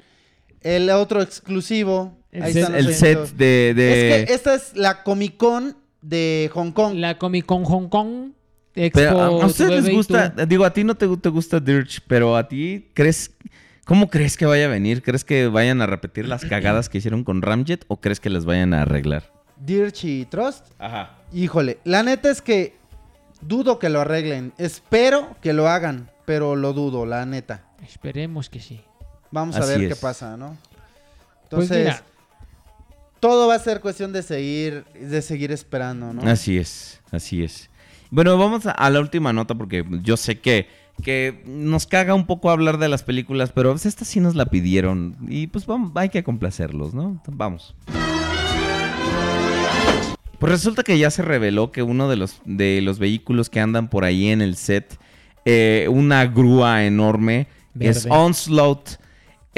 [0.61, 2.17] El otro exclusivo.
[2.31, 3.73] El ahí set- están los El set de...
[3.75, 6.95] de- Es que esta es la Comic Con de Hong Kong.
[6.95, 8.31] La Comic Con Hong Kong.
[8.85, 9.95] Expo Pero, ¿a- ¿A ustedes les 2022.
[9.95, 10.45] gusta?
[10.45, 13.31] Digo, a ti no te, te gusta Dirge, pero a ti, ¿crees...
[13.85, 15.01] ¿Cómo crees que vaya a venir?
[15.01, 18.45] ¿Crees que vayan a repetir las cagadas que hicieron con Ramjet o crees que las
[18.45, 19.31] vayan a arreglar?
[19.57, 20.67] Dirch y Trust.
[20.77, 21.15] Ajá.
[21.33, 22.75] Híjole, la neta es que
[23.41, 24.53] dudo que lo arreglen.
[24.57, 27.63] Espero que lo hagan, pero lo dudo, la neta.
[27.83, 28.81] Esperemos que sí.
[29.31, 29.89] Vamos a ver es.
[29.89, 30.57] qué pasa, ¿no?
[31.49, 32.03] Pues Entonces, mira.
[33.19, 36.29] todo va a ser cuestión de seguir, de seguir esperando, ¿no?
[36.29, 37.69] Así es, así es.
[38.09, 40.67] Bueno, vamos a, la última nota porque yo sé que,
[41.03, 44.45] que nos caga un poco hablar de las películas, pero pues esta sí nos la
[44.45, 47.21] pidieron y pues vamos, hay que complacerlos, ¿no?
[47.27, 47.75] Vamos.
[50.39, 53.89] Pues resulta que ya se reveló que uno de los, de los vehículos que andan
[53.89, 54.99] por ahí en el set,
[55.45, 57.47] eh, una grúa enorme,
[57.79, 58.07] es.
[58.09, 58.89] Onslaught.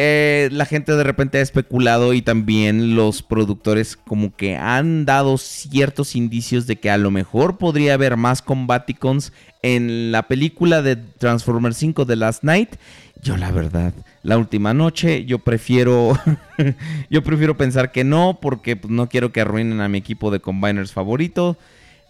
[0.01, 5.37] Eh, la gente de repente ha especulado y también los productores como que han dado
[5.37, 10.95] ciertos indicios de que a lo mejor podría haber más Combaticons en la película de
[10.95, 12.77] Transformers 5 The Last Night.
[13.21, 16.17] Yo la verdad, la última noche, yo prefiero
[17.09, 20.39] yo prefiero pensar que no porque pues, no quiero que arruinen a mi equipo de
[20.39, 21.57] combiners favorito.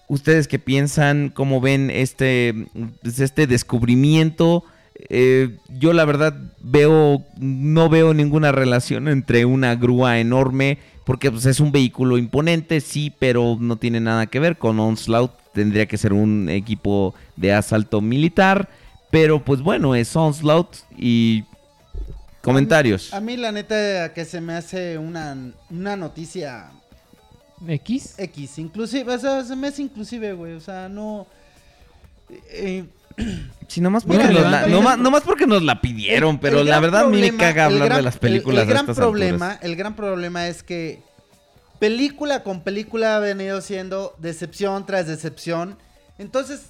[0.08, 1.30] ¿Ustedes qué piensan?
[1.30, 2.68] ¿Cómo ven este,
[3.02, 4.64] pues, este descubrimiento?
[5.08, 11.46] Eh, yo la verdad veo, no veo ninguna relación entre una grúa enorme, porque pues,
[11.46, 15.32] es un vehículo imponente, sí, pero no tiene nada que ver con Onslaught.
[15.54, 18.70] Tendría que ser un equipo de asalto militar,
[19.10, 21.44] pero pues bueno, es Onslaught y
[22.42, 23.14] comentarios.
[23.14, 25.36] A mí la neta que se me hace una,
[25.70, 26.72] una noticia
[27.68, 28.16] X.
[28.18, 31.26] X, inclusive, o sea, se me hace inclusive, güey, o sea, no...
[32.52, 32.86] eh,
[33.68, 37.06] Sí, nomás porque, nos la, gran- nomás, nomás porque nos la pidieron, pero la verdad
[37.06, 39.52] a mí me caga hablar gran- de las el- películas el, de gran estas problema,
[39.52, 39.64] alturas.
[39.70, 41.02] El gran problema es que
[41.80, 45.78] película con película ha venido siendo decepción tras decepción.
[46.18, 46.62] Entonces,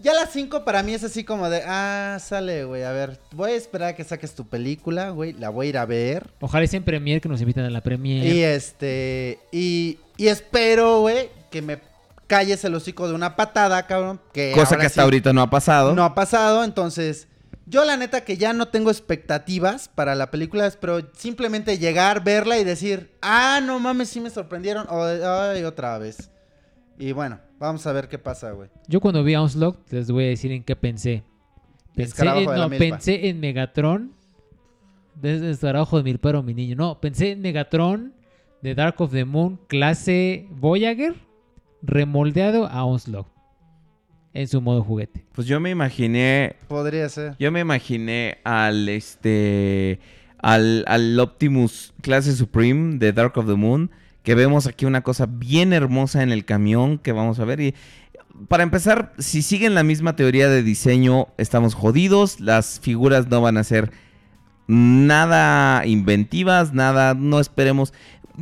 [0.00, 3.50] ya las 5 para mí es así como de, ah, sale, güey, a ver, voy
[3.52, 6.30] a esperar a que saques tu película, güey, la voy a ir a ver.
[6.40, 8.26] Ojalá sea en Premiere que nos invitan a la Premiere.
[8.34, 11.78] Y este, y, y espero, güey, que me
[12.30, 14.20] calles el hocico de una patada, cabrón.
[14.32, 15.96] Que Cosa que hasta sí ahorita no ha pasado.
[15.96, 17.26] no ha pasado, entonces
[17.66, 22.58] Yo la neta que ya no tengo expectativas para la película, espero simplemente llegar, verla
[22.58, 26.30] y decir, ah, no mames, sí me sorprendieron, o ay, otra vez.
[26.98, 28.70] Y bueno, vamos a ver qué pasa, güey.
[28.86, 31.24] Yo cuando vi Onslaught, les voy a decir en qué pensé.
[31.96, 32.84] Pensé en, de la no, milpa.
[32.96, 34.12] pensé en Megatron.
[35.14, 36.76] Desde escarabajo de Milpero, mi niño.
[36.76, 38.14] No, pensé en Megatron
[38.62, 41.14] de Dark of the Moon, clase Voyager,
[41.82, 43.28] remoldeado a Onslaught.
[44.32, 45.26] En su modo juguete.
[45.32, 47.34] Pues yo me imaginé Podría ser.
[47.40, 49.98] Yo me imaginé al este
[50.38, 53.90] al, al Optimus clase Supreme de Dark of the Moon,
[54.22, 57.74] que vemos aquí una cosa bien hermosa en el camión que vamos a ver y
[58.48, 63.58] para empezar, si siguen la misma teoría de diseño, estamos jodidos, las figuras no van
[63.58, 63.90] a ser
[64.66, 67.92] nada inventivas, nada, no esperemos.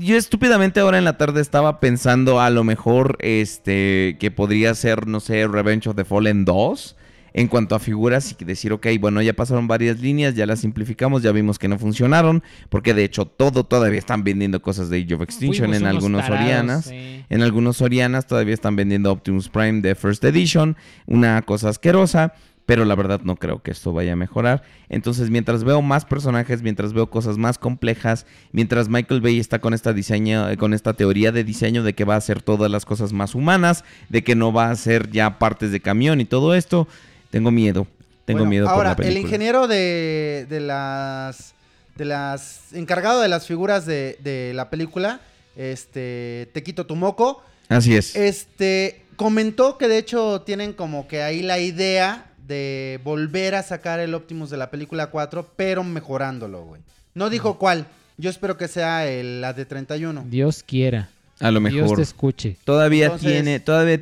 [0.00, 5.06] Yo estúpidamente ahora en la tarde estaba pensando a lo mejor este que podría ser,
[5.06, 6.96] no sé, Revenge of the Fallen 2
[7.34, 11.22] en cuanto a figuras y decir, ok, bueno, ya pasaron varias líneas, ya las simplificamos,
[11.22, 15.14] ya vimos que no funcionaron, porque de hecho todo todavía están vendiendo cosas de Age
[15.14, 16.84] of Extinction en unos algunos tarados, Orianas.
[16.86, 17.24] sí.
[17.28, 22.34] En algunos Sorianas todavía están vendiendo Optimus Prime de First Edition, una cosa asquerosa,
[22.68, 24.62] pero la verdad no creo que esto vaya a mejorar.
[24.90, 29.72] Entonces, mientras veo más personajes, mientras veo cosas más complejas, mientras Michael Bay está con
[29.72, 33.14] esta diseño, con esta teoría de diseño de que va a hacer todas las cosas
[33.14, 36.86] más humanas, de que no va a hacer ya partes de camión y todo esto,
[37.30, 37.86] tengo miedo.
[38.26, 39.18] Tengo Bueno, miedo por ahora, la película.
[39.18, 41.54] el ingeniero de, de las
[41.96, 45.22] de las encargado de las figuras de, de la película,
[45.56, 48.14] este Tequito Tumoco, Así es.
[48.14, 54.00] este comentó que de hecho tienen como que ahí la idea de volver a sacar
[54.00, 56.80] el Optimus de la película 4, pero mejorándolo, güey.
[57.14, 57.86] No dijo cuál.
[58.16, 60.24] Yo espero que sea el, la de 31.
[60.28, 61.10] Dios quiera.
[61.40, 61.96] a lo Dios mejor.
[61.96, 62.56] te escuche.
[62.64, 64.00] Todavía Entonces- tiene, todavía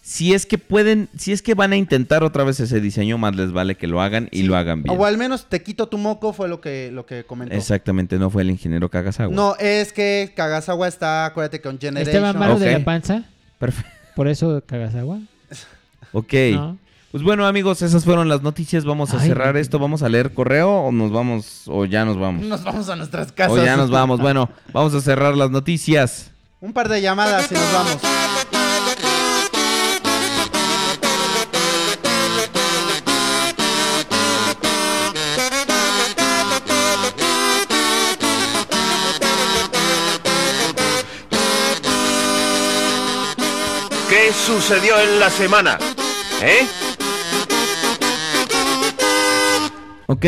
[0.00, 3.34] si es que pueden, si es que van a intentar otra vez ese diseño, más
[3.36, 4.42] les vale que lo hagan y Sí.
[4.44, 4.96] lo hagan bien.
[4.98, 7.54] O al menos Tequito Tumoco fue lo que, lo que comentó.
[7.54, 9.34] Exactamente, no fue el ingeniero Kagasawa.
[9.34, 12.14] No, es que Kagasawa está, acuérdate, con Generation.
[12.24, 13.24] ¿Estaba malo de la panza?
[13.58, 13.90] Perfecto.
[14.14, 15.18] ¿Por eso cagas agua?
[16.12, 16.32] Ok.
[16.52, 16.78] No.
[17.10, 18.84] Pues bueno, amigos, esas fueron las noticias.
[18.84, 19.60] Vamos a Ay, cerrar no.
[19.60, 19.78] esto.
[19.78, 22.44] Vamos a leer correo o nos vamos o ya nos vamos.
[22.44, 23.52] Nos vamos a nuestras casas.
[23.58, 24.20] O ya nos vamos.
[24.20, 26.30] Bueno, vamos a cerrar las noticias.
[26.60, 27.98] Un par de llamadas y nos vamos.
[44.08, 45.78] ¿Qué sucedió en la semana?
[46.40, 46.66] ¿Eh?
[50.10, 50.24] Ok,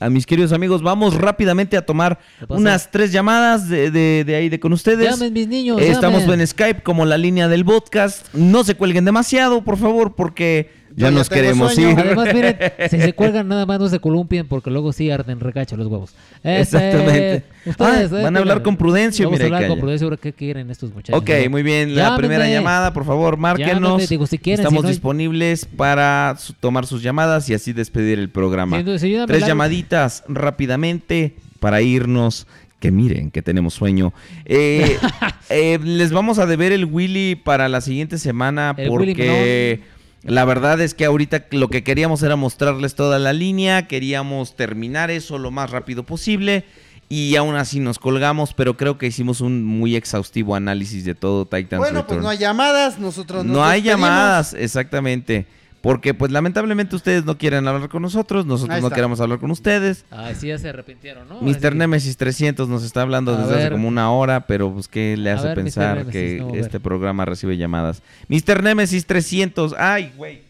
[0.00, 2.18] a mis queridos amigos, vamos rápidamente a tomar
[2.48, 5.08] unas tres llamadas de, de- de ahí de con ustedes.
[5.08, 5.80] Llamen, mis niños.
[5.80, 8.26] Eh, Estamos en Skype como la línea del podcast.
[8.34, 11.90] No se cuelguen demasiado, por favor, porque ya nos queremos sueño.
[11.92, 11.98] ir.
[12.00, 12.56] Además, miren,
[12.90, 16.12] si se cuelgan nada más no se columpien porque luego sí arden recacho los huevos.
[16.42, 17.44] Este, Exactamente.
[17.66, 20.16] ustedes, Ah, eh, van a hablar digan, con Prudencio, Vamos mira, a hablar con ahora
[20.16, 21.20] qué quieren estos muchachos.
[21.20, 21.94] Ok, muy bien.
[21.94, 22.18] La Llámenme.
[22.18, 24.08] primera llamada, por favor, márquenos.
[24.08, 28.18] Digo, si quieren, Estamos si no- disponibles para su- tomar sus llamadas y así despedir
[28.18, 28.76] el programa.
[28.76, 32.46] Sí, entonces, Tres llamaditas rápidamente para irnos.
[32.80, 34.14] Que miren, que tenemos sueño.
[34.46, 34.96] Eh,
[35.50, 39.80] eh, les vamos a deber el Willy para la siguiente semana El Willy porque
[40.22, 43.88] la verdad es que ahorita lo que queríamos era mostrarles toda la línea.
[43.88, 46.64] Queríamos terminar eso lo más rápido posible.
[47.08, 51.44] Y aún así nos colgamos, pero creo que hicimos un muy exhaustivo análisis de todo
[51.44, 55.46] Titans Bueno, pues no hay llamadas, nosotros nos No hay llamadas, exactamente.
[55.82, 60.04] Porque pues lamentablemente ustedes no quieren hablar con nosotros, nosotros no queremos hablar con ustedes.
[60.10, 61.40] Ay, sí, ya se arrepintieron, ¿no?
[61.40, 61.58] Mr.
[61.58, 65.16] que- Nemesis 300 nos está hablando A desde hace como una hora, pero pues qué
[65.16, 68.02] le A hace ver, pensar Nemesis, que no, este programa recibe llamadas.
[68.28, 68.62] Mr.
[68.62, 70.42] Nemesis 300, ay, güey.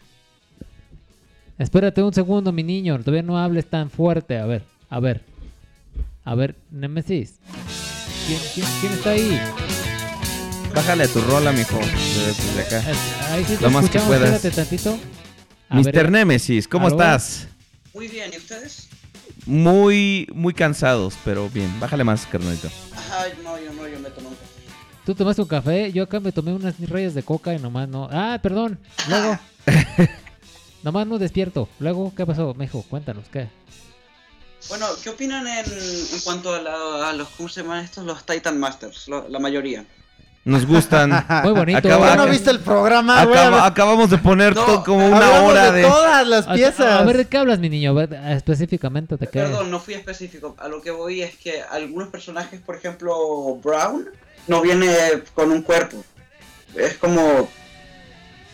[1.57, 2.97] Espérate un segundo, mi niño.
[2.99, 4.37] Todavía no hables tan fuerte.
[4.37, 5.21] A ver, a ver.
[6.25, 7.35] A ver, Nemesis.
[8.27, 9.39] ¿Quién, quién, quién está ahí?
[10.75, 12.83] Bájale a tu rola, mijo, desde, acá.
[13.31, 14.31] Ahí sí te Lo más que puedas.
[14.33, 14.97] Espérate tantito.
[15.71, 15.91] Mr.
[15.93, 16.95] ver, Nemesis, ¿cómo ¿aló?
[16.95, 17.47] estás?
[17.93, 18.87] Muy bien, ¿y ustedes?
[19.45, 21.79] Muy, muy cansados, pero bien.
[21.79, 22.69] Bájale más, carnalito.
[23.11, 24.47] Ay, no, yo no, yo me tomo un café.
[25.05, 28.07] Tú tomaste un café, yo acá me tomé unas rayas de coca y nomás no.
[28.11, 28.79] Ah, perdón.
[29.09, 29.39] Luego.
[30.83, 31.67] nomás no despierto.
[31.79, 32.83] Luego, ¿qué pasó, Mejo?
[32.83, 33.47] Cuéntanos, ¿qué?
[34.69, 38.05] Bueno, ¿qué opinan en, en cuanto a, la- a los, ¿cómo se llaman estos?
[38.05, 39.85] Los Titan Masters, lo- la mayoría.
[40.43, 41.11] Nos gustan.
[41.43, 41.77] Muy bonito.
[41.79, 43.37] Acaba- ¿Qué no viste el programa, güey?
[43.37, 45.87] Acaba- acabamos de poner No, como una hora de de...
[45.87, 46.99] todas las piezas.
[47.01, 47.99] A, ver, ¿de qué hablas, mi niño?
[48.01, 49.39] Específicamente, ¿de qué?
[49.39, 50.55] Perdón, no fui específico.
[50.59, 53.13] A lo que voy es que algunos personajes, por ejemplo,
[53.63, 54.05] Brown,
[54.47, 54.89] no viene
[55.35, 56.03] con un cuerpo.
[56.75, 57.47] Es como...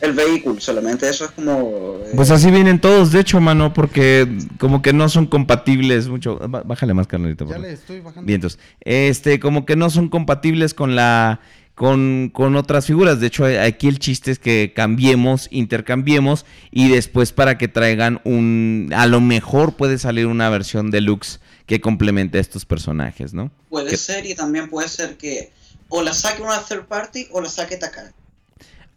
[0.02, 1.10] el vehículo solamente.
[1.10, 2.00] Eso es como.
[2.06, 4.28] eh, Pues así vienen todos, de hecho, mano, porque
[4.60, 6.38] como que no son compatibles mucho.
[6.40, 7.46] Bá- Bájale más, carnalito.
[7.50, 8.28] Ya le estoy bajando.
[8.28, 8.60] Vientos.
[8.82, 11.40] Este, como que no son compatibles con la.
[11.78, 13.20] Con, con otras figuras.
[13.20, 16.44] De hecho, a- aquí el chiste es que cambiemos, intercambiemos.
[16.72, 18.92] Y después para que traigan un.
[18.96, 23.52] A lo mejor puede salir una versión deluxe que complemente a estos personajes, ¿no?
[23.70, 25.52] puede que- ser y también puede ser que
[25.90, 28.12] o la saque una third party o la saque Takara.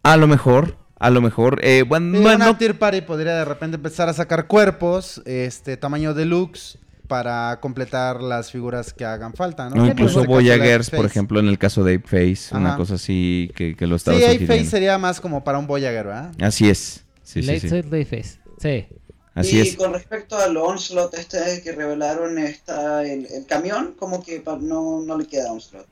[0.02, 0.78] A lo mejor.
[0.98, 1.60] A lo mejor.
[1.62, 5.76] Eh, bueno, Sí, bueno, una tier party podría de repente empezar a sacar cuerpos, este
[5.76, 6.78] tamaño deluxe,
[7.10, 9.84] para completar las figuras que hagan falta, ¿no?
[9.84, 13.74] incluso este Voyagers, por ejemplo, en el caso de Ape Face, una cosa así que,
[13.74, 14.54] que lo Sí, estaba Ape sugiriendo.
[14.54, 16.32] Face sería más como para un Voyager, ¿verdad?
[16.40, 17.04] Así es.
[17.24, 17.68] Sí, sí, Late sí.
[17.68, 18.38] Set Late Face.
[18.58, 18.86] Sí.
[19.34, 19.76] Así y es.
[19.76, 25.18] con respecto al Onslaught este que revelaron está el, el camión, como que no, no
[25.18, 25.88] le queda Onslaught.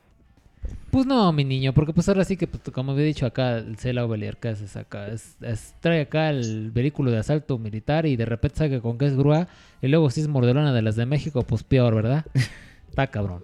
[0.91, 3.77] Pues no, mi niño, porque pues ahora sí que, pues, como había dicho acá, el
[3.77, 4.07] Cela
[4.39, 8.57] que es acá, es, es- trae acá el vehículo de asalto militar y de repente
[8.57, 9.47] saca con que es grúa
[9.81, 12.25] y luego si es mordelona de las de México, pues peor, ¿verdad?
[12.89, 13.43] Está cabrón.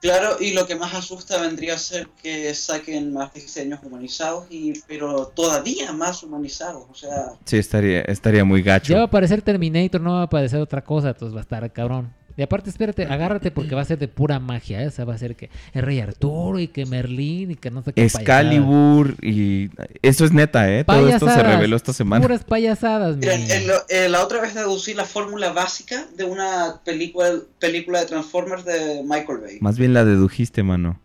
[0.00, 4.72] Claro, y lo que más asusta vendría a ser que saquen más diseños humanizados, y
[4.86, 6.84] pero todavía más humanizados.
[6.88, 8.92] O sea, Sí, estaría, estaría muy gacho.
[8.92, 11.72] Ya va a aparecer Terminator, no va a aparecer otra cosa, entonces va a estar
[11.72, 12.12] cabrón.
[12.38, 14.86] Y aparte, espérate, agárrate porque va a ser de pura magia, ¿eh?
[14.86, 17.82] O sea, va a ser que el Rey Arturo y que Merlín y que no
[17.82, 19.70] sé qué Excalibur y...
[20.02, 20.84] Esto es neta, ¿eh?
[20.84, 22.22] Todo esto se reveló esta semana.
[22.22, 23.54] Puras payasadas, mi miren, niño.
[23.54, 28.64] el- eh, la otra vez deducí la fórmula básica de una película, película de Transformers
[28.64, 29.58] de Michael Bay.
[29.60, 31.00] Más bien la dedujiste, mano.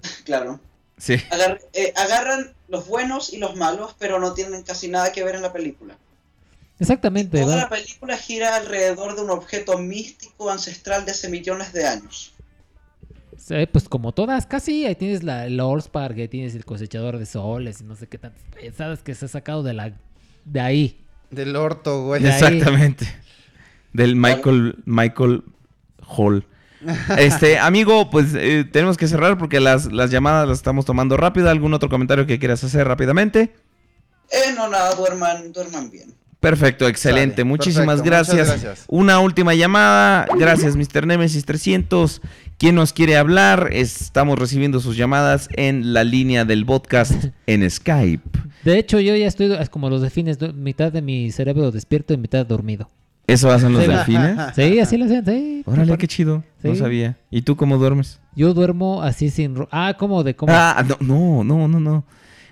[0.24, 0.60] Claro.
[0.96, 1.14] Sí.
[1.30, 5.34] Agar- eh, agarran los buenos y los malos, pero no tienen casi nada que ver
[5.34, 5.96] en la película.
[6.80, 11.86] Exactamente, Toda la película gira alrededor de un objeto místico ancestral de hace millones de
[11.86, 12.34] años.
[13.36, 14.84] Sí, pues como todas, casi.
[14.84, 18.18] Ahí tienes la, el Allspark, ahí tienes el cosechador de soles y no sé qué
[18.18, 19.92] tantas payasadas que se ha sacado de la
[20.44, 21.04] de ahí.
[21.30, 22.22] Del orto, güey.
[22.22, 22.42] De ahí.
[22.42, 23.06] Exactamente.
[23.92, 25.44] Del Michael, Michael
[26.06, 26.46] Hall.
[27.16, 31.48] Este, amigo, pues eh, tenemos que cerrar porque las, las llamadas las estamos tomando rápido.
[31.48, 33.54] ¿Algún otro comentario que quieras hacer rápidamente?
[34.30, 36.14] Eh, no, nada, duerman, duerman bien.
[36.40, 37.42] Perfecto, excelente.
[37.42, 38.48] Muchísimas perfecto, gracias.
[38.62, 38.84] gracias.
[38.88, 40.26] Una última llamada.
[40.38, 41.06] Gracias, Mr.
[41.06, 42.20] Nemesis 300.
[42.58, 43.70] ¿Quién nos quiere hablar?
[43.72, 47.12] Estamos recibiendo sus llamadas en la línea del podcast
[47.46, 48.22] en Skype.
[48.64, 52.18] De hecho, yo ya estoy es como los delfines, mitad de mi cerebro despierto y
[52.18, 52.88] mitad dormido.
[53.26, 53.90] ¿Eso hacen los Sí.
[53.90, 54.38] delfines?
[54.54, 55.62] Sí, así lo hacen, sí.
[55.66, 56.44] Órale, qué chido.
[56.62, 57.16] No sabía.
[57.30, 58.20] ¿Y tú cómo duermes?
[58.34, 59.56] Yo duermo así sin...
[59.70, 60.22] Ah, ¿cómo?
[60.22, 60.52] ¿De cómo?
[60.54, 62.04] Ah, no, no, no, no, no.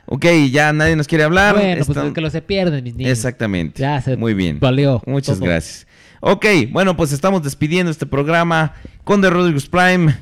[0.07, 1.55] Ok, ya nadie nos quiere hablar.
[1.57, 3.11] bueno, pues Están- es que lo se pierden, mis niños.
[3.13, 3.81] Exactamente.
[3.83, 4.61] Ya se Muy bien.
[4.61, 5.47] valió Muchas todo.
[5.49, 5.87] gracias.
[6.21, 10.17] Ok, bueno, pues estamos despidiendo este programa con The Rodriguez Prime.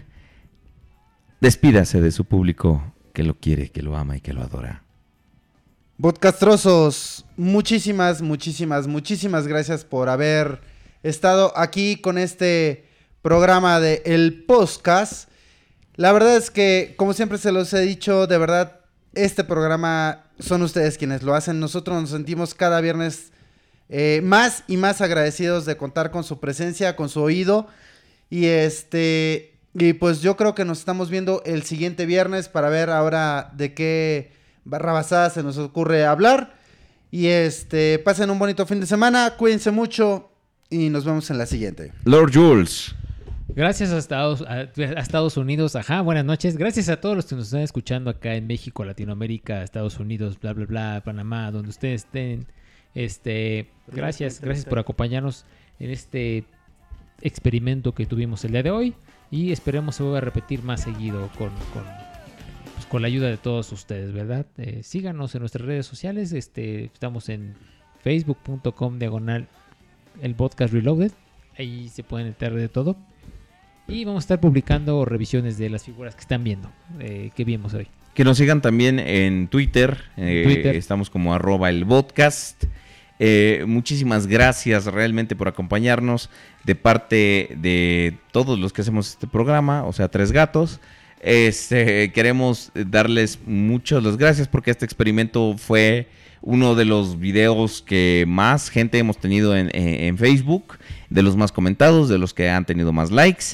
[1.41, 4.83] Despídase de su público que lo quiere, que lo ama y que lo adora.
[6.01, 10.61] Podcastrosos, muchísimas, muchísimas, muchísimas gracias por haber
[11.03, 12.89] estado aquí con este
[13.23, 15.29] programa de El Podcast.
[15.95, 18.81] La verdad es que, como siempre se los he dicho, de verdad,
[19.15, 21.61] este programa son ustedes quienes lo hacen.
[21.61, 23.33] Nosotros nos sentimos cada viernes
[23.89, 27.67] eh, más y más agradecidos de contar con su presencia, con su oído.
[28.31, 32.91] Y este, y pues yo creo que nos estamos viendo el siguiente viernes para ver
[32.91, 34.33] ahora de qué
[34.65, 36.55] barrabasada se nos ocurre hablar.
[37.11, 40.31] Y este, pasen un bonito fin de semana, cuídense mucho
[40.69, 41.93] y nos vemos en la siguiente.
[42.05, 42.95] Lord Jules.
[43.57, 46.57] Gracias a Estados, a, a Estados Unidos, ajá, buenas noches.
[46.57, 50.53] Gracias a todos los que nos están escuchando acá en México, Latinoamérica, Estados Unidos, bla,
[50.55, 52.49] bla, bla, Panamá, donde ustedes estén.
[52.97, 55.47] Este, gracias, gracias por acompañarnos
[55.79, 56.45] en este
[57.23, 58.95] experimento que tuvimos el día de hoy.
[59.31, 61.85] Y esperemos se vuelva a repetir más seguido con, con,
[62.75, 64.47] pues, con la ayuda de todos ustedes, ¿verdad?
[64.59, 66.33] Eh, síganos en nuestras redes sociales.
[66.33, 67.55] Este, estamos en
[68.01, 69.47] facebook.com diagonal
[70.23, 71.13] el podcast Reloaded.
[71.57, 72.97] Ahí se pueden enterar de todo.
[73.87, 77.75] Y vamos a estar publicando revisiones de las figuras que están viendo, eh, que vimos
[77.75, 77.87] hoy.
[78.15, 80.05] Que nos sigan también en Twitter.
[80.17, 80.75] eh, Twitter.
[80.77, 82.65] Estamos como arroba el podcast.
[83.19, 86.31] Eh, muchísimas gracias realmente por acompañarnos
[86.65, 90.81] de parte de todos los que hacemos este programa, o sea, Tres Gatos.
[91.21, 96.09] Este, queremos darles muchas las gracias porque este experimento fue
[96.43, 101.37] uno de los videos que más gente hemos tenido en, en- en Facebook, de los
[101.37, 103.45] más comentados, de los que han tenido más likes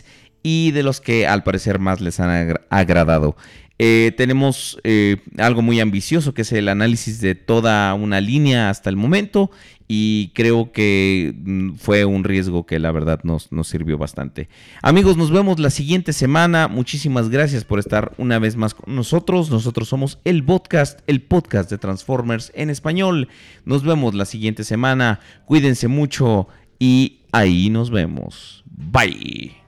[0.43, 3.37] y de los que al parecer más les han agra- agradado.
[3.83, 8.91] Eh, tenemos eh, algo muy ambicioso que es el análisis de toda una línea hasta
[8.91, 9.51] el momento
[9.89, 14.51] y creo que mm, fue un riesgo que la verdad nos, nos sirvió bastante.
[14.83, 16.69] Amigos, nos vemos la siguiente semana.
[16.69, 19.51] Muchísimas gracias por estar una vez más con nosotros.
[19.51, 23.29] Nosotros somos el podcast, el podcast de Transformers en español.
[23.65, 25.21] Nos vemos la siguiente semana.
[25.47, 28.63] Cuídense mucho y ahí nos vemos.
[28.67, 29.60] Bye.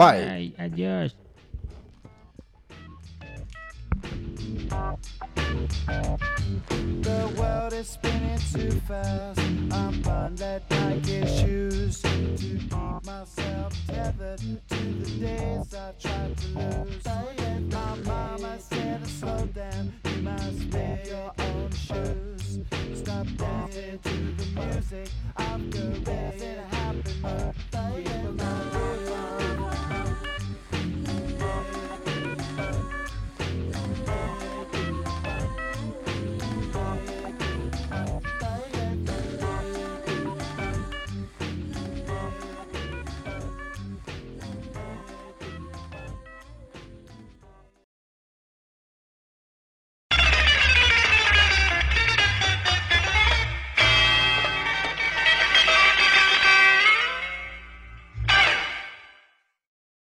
[0.00, 0.16] Bye.
[0.16, 1.14] Ay, adiós.
[7.02, 9.40] The world is spinning too fast.
[9.70, 12.72] I'm bonded like his shoes to keep
[13.04, 17.04] myself tethered to the days I tried to lose.
[17.70, 19.92] My mama said to slow down.
[20.06, 22.60] You must make your own shoes.
[22.94, 26.30] Stop dancing to the music of the rhythm.